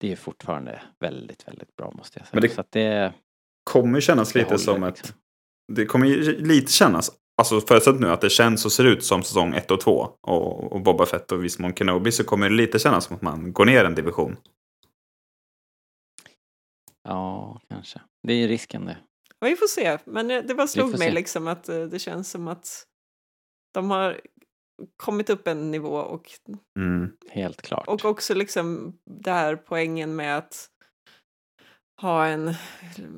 det 0.00 0.12
är 0.12 0.16
fortfarande 0.16 0.80
väldigt, 1.00 1.48
väldigt 1.48 1.76
bra 1.76 1.90
måste 1.96 2.18
jag 2.18 2.26
säga. 2.26 2.30
Men 2.40 2.42
det- 2.42 2.54
Så 2.54 2.60
att 2.60 2.72
det, 2.72 3.12
kommer 3.70 3.94
ju 3.94 4.00
kännas 4.00 4.34
lite 4.34 4.46
håller, 4.46 4.58
som 4.58 4.82
ett... 4.82 4.96
liksom. 4.98 5.16
Det 5.72 5.86
kommer 5.86 6.06
lite 6.42 6.72
kännas, 6.72 7.10
alltså 7.42 7.60
förutsatt 7.60 8.00
nu 8.00 8.08
att 8.10 8.20
det 8.20 8.30
känns 8.30 8.64
och 8.64 8.72
ser 8.72 8.84
ut 8.84 9.04
som 9.04 9.22
säsong 9.22 9.54
1 9.54 9.70
och 9.70 9.80
2 9.80 10.08
och, 10.26 10.72
och 10.72 10.80
Boba 10.80 11.06
Fett 11.06 11.32
och 11.32 11.44
Vismon 11.44 11.74
Kenobi 11.74 12.12
så 12.12 12.24
kommer 12.24 12.48
det 12.48 12.54
lite 12.54 12.78
kännas 12.78 13.04
som 13.04 13.16
att 13.16 13.22
man 13.22 13.52
går 13.52 13.64
ner 13.64 13.84
en 13.84 13.94
division. 13.94 14.36
Ja, 17.08 17.60
kanske. 17.68 18.00
Det 18.22 18.32
är 18.32 18.48
risken 18.48 18.84
det. 18.86 18.96
Ja, 19.38 19.46
Vi 19.46 19.56
får 19.56 19.66
se. 19.66 19.98
Men 20.04 20.28
det 20.28 20.54
bara 20.54 20.66
slog 20.66 20.90
mig 20.90 20.98
se. 21.08 21.10
liksom 21.10 21.46
att 21.46 21.68
eh, 21.68 21.82
det 21.82 21.98
känns 21.98 22.30
som 22.30 22.48
att 22.48 22.86
de 23.74 23.90
har 23.90 24.20
kommit 24.96 25.30
upp 25.30 25.46
en 25.46 25.70
nivå 25.70 25.94
och, 25.96 26.30
Mm. 26.78 27.16
Helt 27.30 27.62
klart. 27.62 27.88
och 27.88 28.04
också 28.04 28.34
liksom 28.34 28.98
det 29.22 29.30
här 29.30 29.56
poängen 29.56 30.16
med 30.16 30.38
att 30.38 30.68
ha 32.00 32.26
en, 32.26 32.54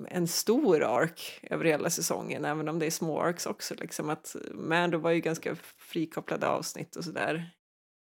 en 0.08 0.28
stor 0.28 0.82
ark 0.82 1.40
över 1.42 1.64
hela 1.64 1.90
säsongen, 1.90 2.44
även 2.44 2.68
om 2.68 2.78
det 2.78 2.86
är 2.86 2.90
små 2.90 3.20
arks 3.20 3.46
också. 3.46 3.74
Liksom 3.74 4.10
att 4.10 4.36
Mando 4.52 4.98
var 4.98 5.10
ju 5.10 5.20
ganska 5.20 5.56
frikopplade 5.76 6.46
avsnitt 6.48 6.96
och 6.96 7.04
sådär. 7.04 7.50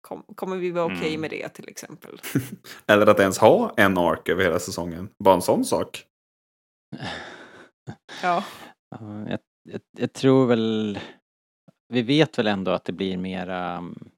Kom, 0.00 0.24
kommer 0.34 0.56
vi 0.56 0.70
vara 0.70 0.84
okej 0.84 0.96
okay 0.96 1.08
Mm. 1.08 1.20
med 1.20 1.30
det 1.30 1.48
till 1.48 1.68
exempel? 1.68 2.20
Eller 2.86 3.06
att 3.06 3.20
ens 3.20 3.38
ha 3.38 3.74
en 3.76 3.98
ark 3.98 4.28
över 4.28 4.42
hela 4.42 4.58
säsongen. 4.58 5.08
Bara 5.18 5.34
en 5.34 5.42
sån 5.42 5.64
sak. 5.64 6.06
Ja. 8.22 8.44
Ja, 8.90 9.28
jag, 9.28 9.38
jag, 9.62 9.80
jag 9.98 10.12
tror 10.12 10.46
väl... 10.46 10.98
Vi 11.88 12.02
vet 12.02 12.38
väl 12.38 12.46
ändå 12.46 12.70
att 12.70 12.84
det 12.84 12.92
blir 12.92 13.16
mera 13.16 13.78
um, 13.78 14.10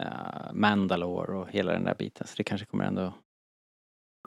uh, 0.00 0.52
Mandalore 0.52 1.36
och 1.38 1.48
hela 1.50 1.72
den 1.72 1.84
där 1.84 1.94
biten. 1.94 2.26
Så 2.26 2.34
det 2.36 2.44
kanske 2.44 2.66
kommer 2.66 2.84
ändå 2.84 3.14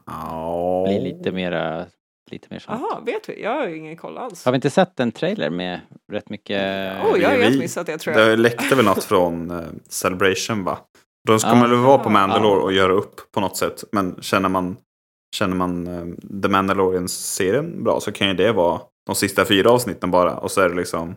Ja. 0.05 0.83
bli 0.87 0.99
lite 0.99 1.31
mera... 1.31 1.85
Lite 2.31 2.47
mer 2.49 2.59
sånt. 2.59 2.81
Jaha, 2.81 2.99
vet 3.05 3.29
vi? 3.29 3.43
Jag 3.43 3.51
har 3.51 3.67
ju 3.67 3.77
ingen 3.77 3.97
koll 3.97 4.17
alls. 4.17 4.45
Har 4.45 4.51
vi 4.51 4.55
inte 4.55 4.69
sett 4.69 4.99
en 4.99 5.11
trailer 5.11 5.49
med 5.49 5.79
rätt 6.11 6.29
mycket... 6.29 6.61
Oj, 7.13 7.21
jag 7.21 7.29
har 7.29 7.37
helt 7.37 7.59
missat 7.59 7.85
det 7.85 7.97
tror 7.97 8.15
jag. 8.17 8.27
Det 8.29 8.35
läckte 8.35 8.75
väl 8.75 8.85
något 8.85 9.03
från 9.03 9.51
eh, 9.51 9.63
Celebration 9.89 10.63
va? 10.63 10.77
De 11.27 11.39
ska 11.39 11.49
Ja. 11.49 11.61
väl 11.61 11.75
vara 11.75 11.97
på 11.97 12.09
Mandalore 12.09 12.57
Ja. 12.59 12.63
och 12.63 12.73
göra 12.73 12.93
upp 12.93 13.31
på 13.31 13.39
något 13.39 13.57
sätt. 13.57 13.83
Men 13.91 14.15
känner 14.21 14.49
man, 14.49 14.77
känner 15.35 15.55
man 15.55 15.87
eh, 15.87 16.41
The 16.41 16.47
Mandalorian-serien 16.49 17.83
bra 17.83 17.99
så 17.99 18.11
kan 18.11 18.27
ju 18.27 18.33
det 18.33 18.51
vara 18.51 18.81
de 19.05 19.15
sista 19.15 19.45
fyra 19.45 19.71
avsnitten 19.71 20.11
bara. 20.11 20.37
Och 20.37 20.51
så 20.51 20.61
är 20.61 20.69
det 20.69 20.75
liksom 20.75 21.15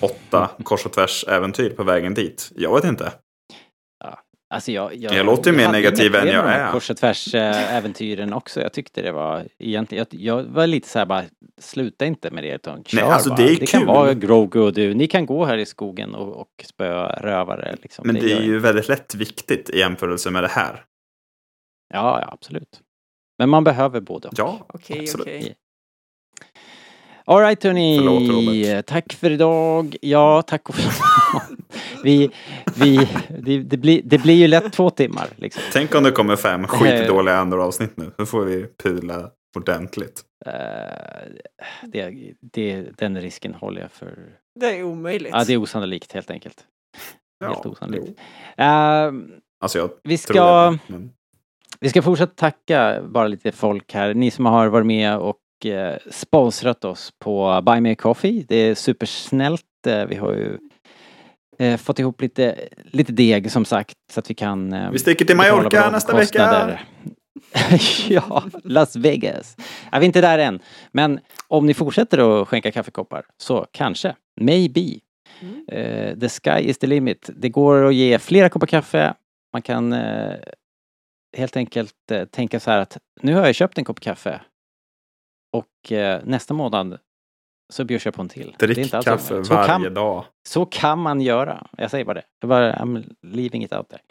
åtta 0.00 0.50
kors 0.64 0.86
och 0.86 0.92
tvärs 0.92 1.24
äventyr 1.28 1.70
på 1.70 1.82
vägen 1.84 2.14
dit. 2.14 2.50
Jag 2.56 2.74
vet 2.74 2.84
inte. 2.84 3.12
Alltså 4.52 4.72
jag, 4.72 4.94
jag, 4.96 5.14
Jag 5.14 5.26
låter 5.26 5.50
ju 5.50 5.56
mer 5.56 5.72
negativ 5.72 6.14
än 6.14 6.28
jag 6.28 6.48
är. 6.48 6.72
Kors 6.72 6.90
och 6.90 6.96
tvärs 6.96 7.34
eh, 7.34 7.76
äventyren 7.76 8.32
också. 8.32 8.60
Jag 8.60 8.72
tyckte 8.72 9.02
det 9.02 9.12
var 9.12 9.44
egentligen, 9.58 10.06
jag, 10.10 10.20
jag 10.20 10.42
var 10.42 10.66
lite 10.66 10.88
så 10.88 10.98
här 10.98 11.06
bara, 11.06 11.24
sluta 11.60 12.04
inte 12.06 12.30
med 12.30 12.44
det 12.44 12.54
utan 12.54 12.84
kör 12.84 13.00
Nej, 13.00 13.10
alltså, 13.10 13.28
bara. 13.28 13.36
det 13.36 13.52
är 13.52 13.66
kan 13.66 13.80
kul. 13.80 13.86
vara 13.86 14.14
Grogu 14.14 14.60
och 14.60 14.72
du, 14.72 14.94
ni 14.94 15.06
kan 15.06 15.26
gå 15.26 15.44
här 15.44 15.58
i 15.58 15.66
skogen 15.66 16.14
och, 16.14 16.36
och 16.40 16.48
spöa 16.64 17.06
rövare 17.06 17.76
liksom. 17.82 18.06
Men 18.06 18.14
det 18.14 18.20
gör 18.28 18.40
är 18.40 18.42
ju 18.42 18.58
väldigt 18.58 18.88
lätt 18.88 19.14
viktigt 19.14 19.70
i 19.70 19.78
jämförelse 19.78 20.30
med 20.30 20.42
det 20.44 20.48
här. 20.48 20.84
Ja, 21.94 22.20
ja, 22.20 22.28
absolut. 22.32 22.80
Men 23.38 23.48
man 23.48 23.64
behöver 23.64 24.00
både 24.00 24.28
och. 24.28 24.34
Ja, 24.36 24.66
Okej, 24.68 25.00
absolut. 25.00 25.26
okej. 25.26 25.54
Alright 27.24 27.64
hörni, 27.64 27.98
Förlåt, 27.98 28.28
Robert. 28.46 28.86
tack 28.86 29.12
för 29.12 29.30
idag. 29.30 29.96
Ja, 30.00 30.42
tack 30.42 30.68
och 30.68 30.74
vi, 32.04 32.30
vi, 32.76 33.08
det, 33.40 33.58
det, 33.58 33.76
blir, 33.76 34.00
det 34.04 34.18
blir 34.18 34.34
ju 34.34 34.46
lätt 34.46 34.72
två 34.72 34.90
timmar 34.90 35.28
liksom. 35.36 35.62
Tänk 35.72 35.94
om 35.94 36.02
det 36.02 36.10
kommer 36.10 36.36
fem 36.36 36.60
Eh. 36.64 36.66
skitdåliga 36.68 37.36
andra 37.36 37.64
avsnitt 37.64 37.96
nu. 37.96 38.10
Då 38.18 38.26
får 38.26 38.44
vi 38.44 38.66
pula 38.82 39.30
ordentligt. 39.56 40.22
Eh, 40.46 40.52
det, 41.86 42.32
det, 42.40 42.86
den 42.98 43.20
risken 43.20 43.54
håller 43.54 43.80
jag 43.80 43.90
för... 43.92 44.18
Det 44.60 44.66
är 44.78 44.82
omöjligt. 44.82 45.32
Ja, 45.32 45.44
det 45.44 45.52
är 45.52 45.56
osannolikt 45.56 46.12
helt 46.12 46.30
enkelt. 46.30 46.56
Helt 47.44 47.58
Ja, 47.64 47.70
osannolikt. 47.70 48.20
Eh, 48.56 49.12
Alltså 49.60 49.78
jag 49.78 49.90
vi 50.02 50.18
tror 50.18 50.34
ska... 50.34 50.70
det. 50.70 50.78
Men... 50.86 51.10
Vi 51.80 51.88
ska 51.88 52.02
fortsätta 52.02 52.32
tacka 52.34 53.02
bara 53.08 53.28
lite 53.28 53.52
folk 53.52 53.94
här. 53.94 54.14
Ni 54.14 54.30
som 54.30 54.46
har 54.46 54.68
varit 54.68 54.86
med 54.86 55.18
och 55.18 55.36
eh, 55.66 55.96
sponsrat 56.10 56.84
oss 56.84 57.12
på 57.18 57.62
Buy 57.66 57.80
Me 57.80 57.92
a 57.92 57.96
Coffee. 57.98 58.44
Det 58.48 58.56
är 58.56 58.74
supersnällt. 58.74 59.86
Eh, 59.86 60.06
vi 60.06 60.16
har 60.16 60.32
ju 60.32 60.58
eh, 61.58 61.76
fått 61.76 61.98
ihop 61.98 62.20
lite, 62.20 62.68
lite 62.84 63.12
deg 63.12 63.50
som 63.50 63.64
sagt 63.64 63.96
så 64.12 64.20
att 64.20 64.30
vi 64.30 64.34
kan 64.34 64.90
Vi 64.92 64.98
sticker 64.98 65.24
till 65.24 65.36
Mallorca 65.36 65.90
nästa 65.90 66.12
kostnader. 66.12 66.84
ja, 68.08 68.44
Las 68.64 68.96
Vegas. 68.96 69.56
Ja, 69.92 69.98
vi 69.98 70.04
är 70.04 70.06
inte 70.06 70.20
där 70.20 70.38
än. 70.38 70.60
Men 70.92 71.20
om 71.48 71.66
ni 71.66 71.74
fortsätter 71.74 72.42
att 72.42 72.48
skänka 72.48 72.72
kaffekoppar 72.72 73.24
så 73.36 73.66
kanske, 73.72 74.14
maybe. 74.40 74.98
Mm. 75.40 75.64
Eh, 75.68 76.18
the 76.18 76.28
sky 76.28 76.68
is 76.68 76.78
the 76.78 76.86
limit. 76.86 77.30
Det 77.36 77.48
går 77.48 77.84
att 77.84 77.94
ge 77.94 78.18
flera 78.18 78.48
koppar 78.48 78.66
kaffe. 78.66 79.14
Man 79.52 79.62
kan 79.62 79.92
eh, 79.92 80.34
helt 81.36 81.56
enkelt 81.56 82.10
eh, 82.10 82.24
tänka 82.24 82.60
så 82.60 82.70
här 82.70 82.78
att 82.78 82.98
nu 83.20 83.34
har 83.34 83.46
jag 83.46 83.54
köpt 83.54 83.78
en 83.78 83.84
kopp 83.84 84.00
kaffe 84.00 84.40
och 85.52 85.92
eh, 85.92 86.20
nästa 86.24 86.54
månad 86.54 86.98
så 87.72 87.84
bjuder 87.84 88.06
jag 88.06 88.14
på 88.14 88.22
en 88.22 88.28
till. 88.28 88.54
Det 88.58 88.64
är 88.64 88.66
Drick 88.66 88.78
inte 88.78 88.96
alls 88.96 89.04
kaffe 89.04 89.44
så 89.44 89.54
varje 89.54 89.66
kan, 89.66 89.94
dag. 89.94 90.24
så 90.48 90.66
kan 90.66 90.98
man 90.98 91.20
göra. 91.20 91.66
Jag 91.78 91.90
säger 91.90 92.04
bara 92.04 92.14
det. 92.14 92.24
Jag 92.40 92.48
bara, 92.48 92.74
I'm 92.76 93.14
leaving 93.22 93.64
it 93.64 93.72
out 93.72 93.88
there. 93.88 94.02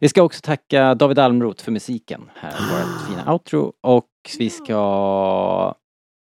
Vi 0.00 0.08
ska 0.08 0.22
också 0.22 0.40
tacka 0.40 0.94
David 0.94 1.18
Almroth 1.18 1.64
för 1.64 1.72
musiken 1.72 2.30
här, 2.34 2.50
vårt 2.52 3.08
fina 3.08 3.32
outro. 3.32 3.72
Och 3.80 4.08
vi 4.38 4.50
ska 4.50 5.74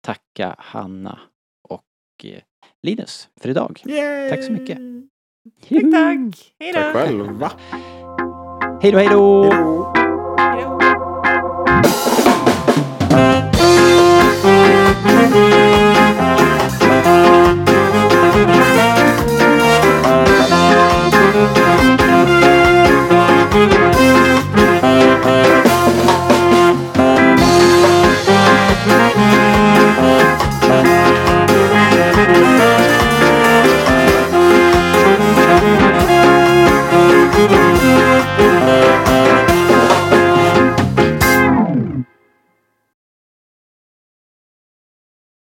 tacka 0.06 0.54
Hanna 0.58 1.18
och 1.68 1.84
eh, 2.24 2.40
Linus 2.82 3.28
för 3.40 3.48
idag. 3.48 3.82
Tack 4.30 4.44
så 4.44 4.52
mycket. 4.52 4.78
Tack, 5.68 5.80
tack. 5.92 6.54
Hej 6.58 6.72
då. 6.72 6.80
Tack 6.80 6.92
själv. 6.92 7.30
Va? 7.30 7.52
Hej 8.82 8.92
då, 8.92 8.98
hej 8.98 9.08
då! 9.08 9.42
Hej 9.42 9.62
då. 9.64 9.97